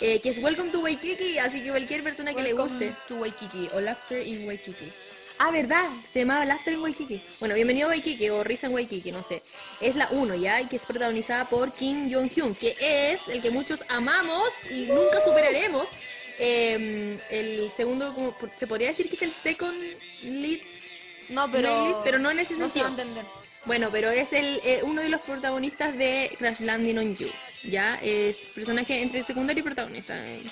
eh, 0.00 0.20
que 0.20 0.30
es 0.30 0.38
Welcome 0.38 0.70
to 0.70 0.80
Waikiki, 0.80 1.38
así 1.38 1.62
que 1.62 1.70
cualquier 1.70 2.02
persona 2.02 2.34
que 2.34 2.42
le 2.42 2.52
guste. 2.52 2.92
to 3.08 3.16
Waikiki 3.16 3.70
o 3.74 3.80
Laughter 3.80 4.26
in 4.26 4.46
Waikiki. 4.46 4.92
Ah, 5.38 5.50
¿verdad? 5.50 5.90
Se 6.10 6.20
llamaba 6.20 6.46
Laughter 6.46 6.74
en 6.74 6.80
Waikiki. 6.80 7.20
Bueno, 7.40 7.54
bienvenido 7.54 7.88
a 7.88 7.90
Waikiki 7.90 8.30
o 8.30 8.42
Risa 8.42 8.68
en 8.68 8.74
Waikiki, 8.74 9.12
no 9.12 9.22
sé. 9.22 9.42
Es 9.80 9.94
la 9.96 10.08
1 10.10 10.34
ya, 10.36 10.62
y 10.62 10.66
que 10.66 10.76
es 10.76 10.82
protagonizada 10.82 11.48
por 11.48 11.72
Kim 11.74 12.10
Jong-hyun, 12.10 12.54
que 12.54 12.76
es 12.80 13.28
el 13.28 13.42
que 13.42 13.50
muchos 13.50 13.84
amamos 13.88 14.48
y 14.70 14.86
nunca 14.86 15.22
superaremos. 15.22 15.88
Eh, 16.38 17.18
el 17.30 17.70
segundo, 17.70 18.14
como, 18.14 18.34
se 18.56 18.66
podría 18.66 18.88
decir 18.88 19.08
que 19.08 19.16
es 19.16 19.22
el 19.22 19.32
second 19.32 19.78
lead, 20.22 20.60
No, 21.28 21.50
pero, 21.50 21.68
pero, 21.68 22.00
pero 22.04 22.18
no 22.18 22.30
en 22.30 22.38
ese 22.40 22.54
no 22.54 22.68
se 22.68 22.80
va 22.80 22.86
sentido. 22.86 22.86
a 22.86 22.90
entender. 22.90 23.24
Bueno, 23.64 23.88
pero 23.90 24.10
es 24.10 24.32
el, 24.32 24.60
eh, 24.64 24.80
uno 24.84 25.02
de 25.02 25.08
los 25.08 25.20
protagonistas 25.22 25.96
de 25.98 26.34
Crash 26.38 26.60
Landing 26.60 26.98
on 26.98 27.16
You. 27.16 27.28
Ya 27.64 27.96
es 28.02 28.36
personaje 28.54 29.02
entre 29.02 29.22
secundario 29.22 29.60
y 29.60 29.64
protagonista. 29.64 30.14
eh. 30.24 30.42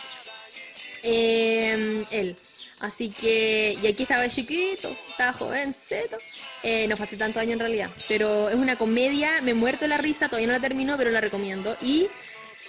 Eh, 1.03 2.05
él. 2.11 2.37
Así 2.81 3.11
que, 3.11 3.79
y 3.81 3.87
aquí 3.87 4.03
estaba 4.03 4.27
chiquito, 4.29 4.97
estaba 5.11 5.33
jovencito. 5.33 6.19
Eh, 6.63 6.87
no 6.89 6.97
fue 6.97 7.07
hace 7.07 7.17
tantos 7.17 7.41
años 7.41 7.55
en 7.55 7.61
realidad. 7.61 7.91
Pero 8.09 8.49
es 8.51 8.57
una 8.57 8.77
comedia, 8.77 9.41
me 9.43 9.53
he 9.53 9.55
muerto 9.55 9.87
la 9.87 9.97
risa, 9.97 10.27
todavía 10.29 10.49
no 10.49 10.53
la 10.55 10.61
termino, 10.61 10.97
pero 10.99 11.11
la 11.11 11.21
recomiendo. 11.21 11.77
Y 11.81 12.09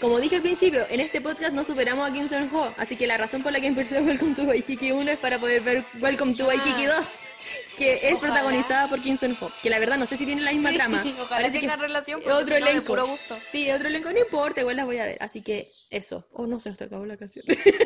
como 0.01 0.19
dije 0.19 0.35
al 0.35 0.41
principio, 0.41 0.85
en 0.89 0.99
este 0.99 1.21
podcast 1.21 1.53
no 1.53 1.63
superamos 1.63 2.09
a 2.09 2.13
Kim 2.13 2.27
Son 2.27 2.49
Ho. 2.53 2.73
Así 2.77 2.95
que 2.95 3.07
la 3.07 3.17
razón 3.17 3.41
por 3.43 3.51
la 3.53 3.59
que 3.61 3.67
empecé 3.67 4.01
Welcome 4.01 4.35
to 4.35 4.43
Waikiki 4.43 4.91
1 4.91 5.11
es 5.11 5.19
para 5.19 5.39
poder 5.39 5.61
ver 5.61 5.85
Welcome 6.01 6.35
to 6.35 6.45
Waikiki 6.47 6.85
2, 6.85 7.15
que 7.77 7.93
es 7.93 8.03
Ojalá. 8.13 8.19
protagonizada 8.19 8.89
por 8.89 9.01
Kim 9.01 9.15
Son 9.17 9.37
Ho. 9.39 9.51
Que 9.63 9.69
la 9.69 9.79
verdad 9.79 9.97
no 9.97 10.05
sé 10.05 10.17
si 10.17 10.25
tiene 10.25 10.41
la 10.41 10.51
misma 10.51 10.69
Sí, 10.71 10.75
trama. 10.75 11.03
Parece 11.29 11.59
que 11.59 11.75
relación, 11.75 12.21
otro 12.21 12.43
si 12.43 12.49
no, 12.51 12.57
elenco. 12.69 12.85
puro 12.85 13.07
gusto. 13.07 13.37
Sí, 13.49 13.71
otro 13.71 13.87
elenco, 13.87 14.11
no 14.11 14.19
importa, 14.19 14.61
igual 14.61 14.75
las 14.75 14.85
voy 14.85 14.97
a 14.97 15.05
ver. 15.05 15.17
Así 15.21 15.41
que 15.41 15.71
eso. 15.89 16.27
Oh, 16.33 16.45
no, 16.45 16.59
se 16.59 16.69
nos 16.69 16.81
acabó 16.81 17.05
la 17.05 17.17
canción. 17.17 17.45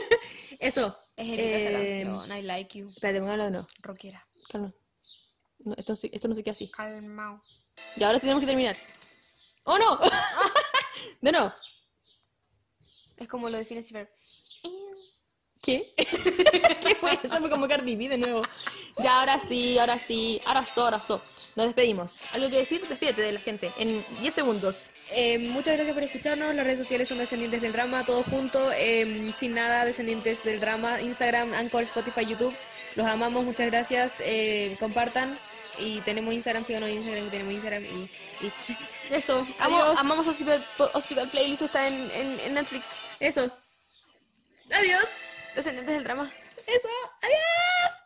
eso. 0.60 0.98
Es 1.16 1.28
épica 1.28 1.44
esa 1.58 1.70
Eh, 1.70 2.04
canción. 2.04 2.32
I 2.38 2.42
like 2.42 2.78
you. 2.80 2.90
Espérate, 2.90 3.22
de 3.22 3.50
nuevo. 3.52 3.68
Rockera. 3.82 4.28
Calma. 4.50 4.74
No, 5.60 5.76
esto, 5.78 5.94
no 5.94 6.00
esto 6.12 6.28
no 6.28 6.36
se 6.36 6.44
queda 6.44 6.52
así. 6.54 6.72
Calmao. 6.72 7.42
Y 7.98 8.04
ahora 8.04 8.18
sí 8.18 8.22
tenemos 8.22 8.42
que 8.42 8.48
terminar. 8.48 8.78
¡Oh, 9.64 9.78
no! 9.78 10.00
de 11.22 11.32
nuevo. 11.32 11.54
Es 13.20 13.28
como 13.28 13.50
lo 13.50 13.58
define 13.58 13.84
Ciber. 13.84 14.10
¿Qué? 15.62 15.94
¿Qué 15.98 16.96
fue 17.00 17.12
eso? 17.12 17.36
Fue 17.38 17.50
como 17.50 17.68
Cardi 17.68 17.96
B 17.98 18.08
de 18.08 18.18
nuevo. 18.18 18.44
Ya, 19.04 19.20
ahora 19.20 19.38
sí, 19.40 19.78
ahora 19.78 20.00
sí. 20.00 20.42
Ahora 20.46 20.66
so, 20.66 20.86
ahora 20.86 21.00
so. 21.02 21.22
Nos 21.56 21.66
despedimos. 21.68 22.18
¿Algo 22.32 22.50
que 22.50 22.58
decir? 22.58 22.88
Despídete 22.88 23.22
de 23.22 23.34
la 23.34 23.40
gente 23.42 23.70
en 23.78 24.04
10 24.22 24.34
segundos. 24.34 24.90
Eh, 25.12 25.38
muchas 25.40 25.74
gracias 25.76 25.94
por 25.94 26.04
escucharnos. 26.04 26.56
Las 26.56 26.66
redes 26.66 26.80
sociales 26.80 27.10
son 27.10 27.18
Descendientes 27.18 27.62
del 27.62 27.74
Drama, 27.74 28.06
todo 28.06 28.24
junto, 28.24 28.72
eh, 28.72 29.32
sin 29.36 29.54
nada, 29.54 29.84
Descendientes 29.84 30.44
del 30.46 30.62
Drama, 30.62 31.02
Instagram, 31.02 31.54
Anchor, 31.54 31.84
Spotify, 31.84 32.26
YouTube. 32.26 32.56
Los 32.96 33.06
amamos, 33.06 33.44
muchas 33.44 33.68
gracias. 33.68 34.22
eh, 34.22 34.78
compartan. 34.80 35.38
Y 35.78 36.00
tenemos 36.02 36.34
Instagram, 36.34 36.64
síganos 36.64 36.90
en 36.90 36.96
Instagram, 36.96 37.30
tenemos 37.30 37.54
Instagram. 37.54 37.84
Y, 37.84 37.88
y- 38.46 38.52
Eso. 39.10 39.46
Amo- 39.60 39.94
amamos 39.98 40.28
Hospital, 40.28 40.64
Hospital 40.94 41.30
Playlist, 41.30 41.64
está 41.64 41.88
en, 41.88 42.10
en, 42.12 42.40
en 42.40 42.54
Netflix. 42.54 42.96
Eso. 43.20 43.50
Adiós. 44.72 45.06
Descendientes 45.56 45.96
del 45.96 46.04
Drama. 46.04 46.32
Eso. 46.68 46.88
Adiós. 47.22 48.04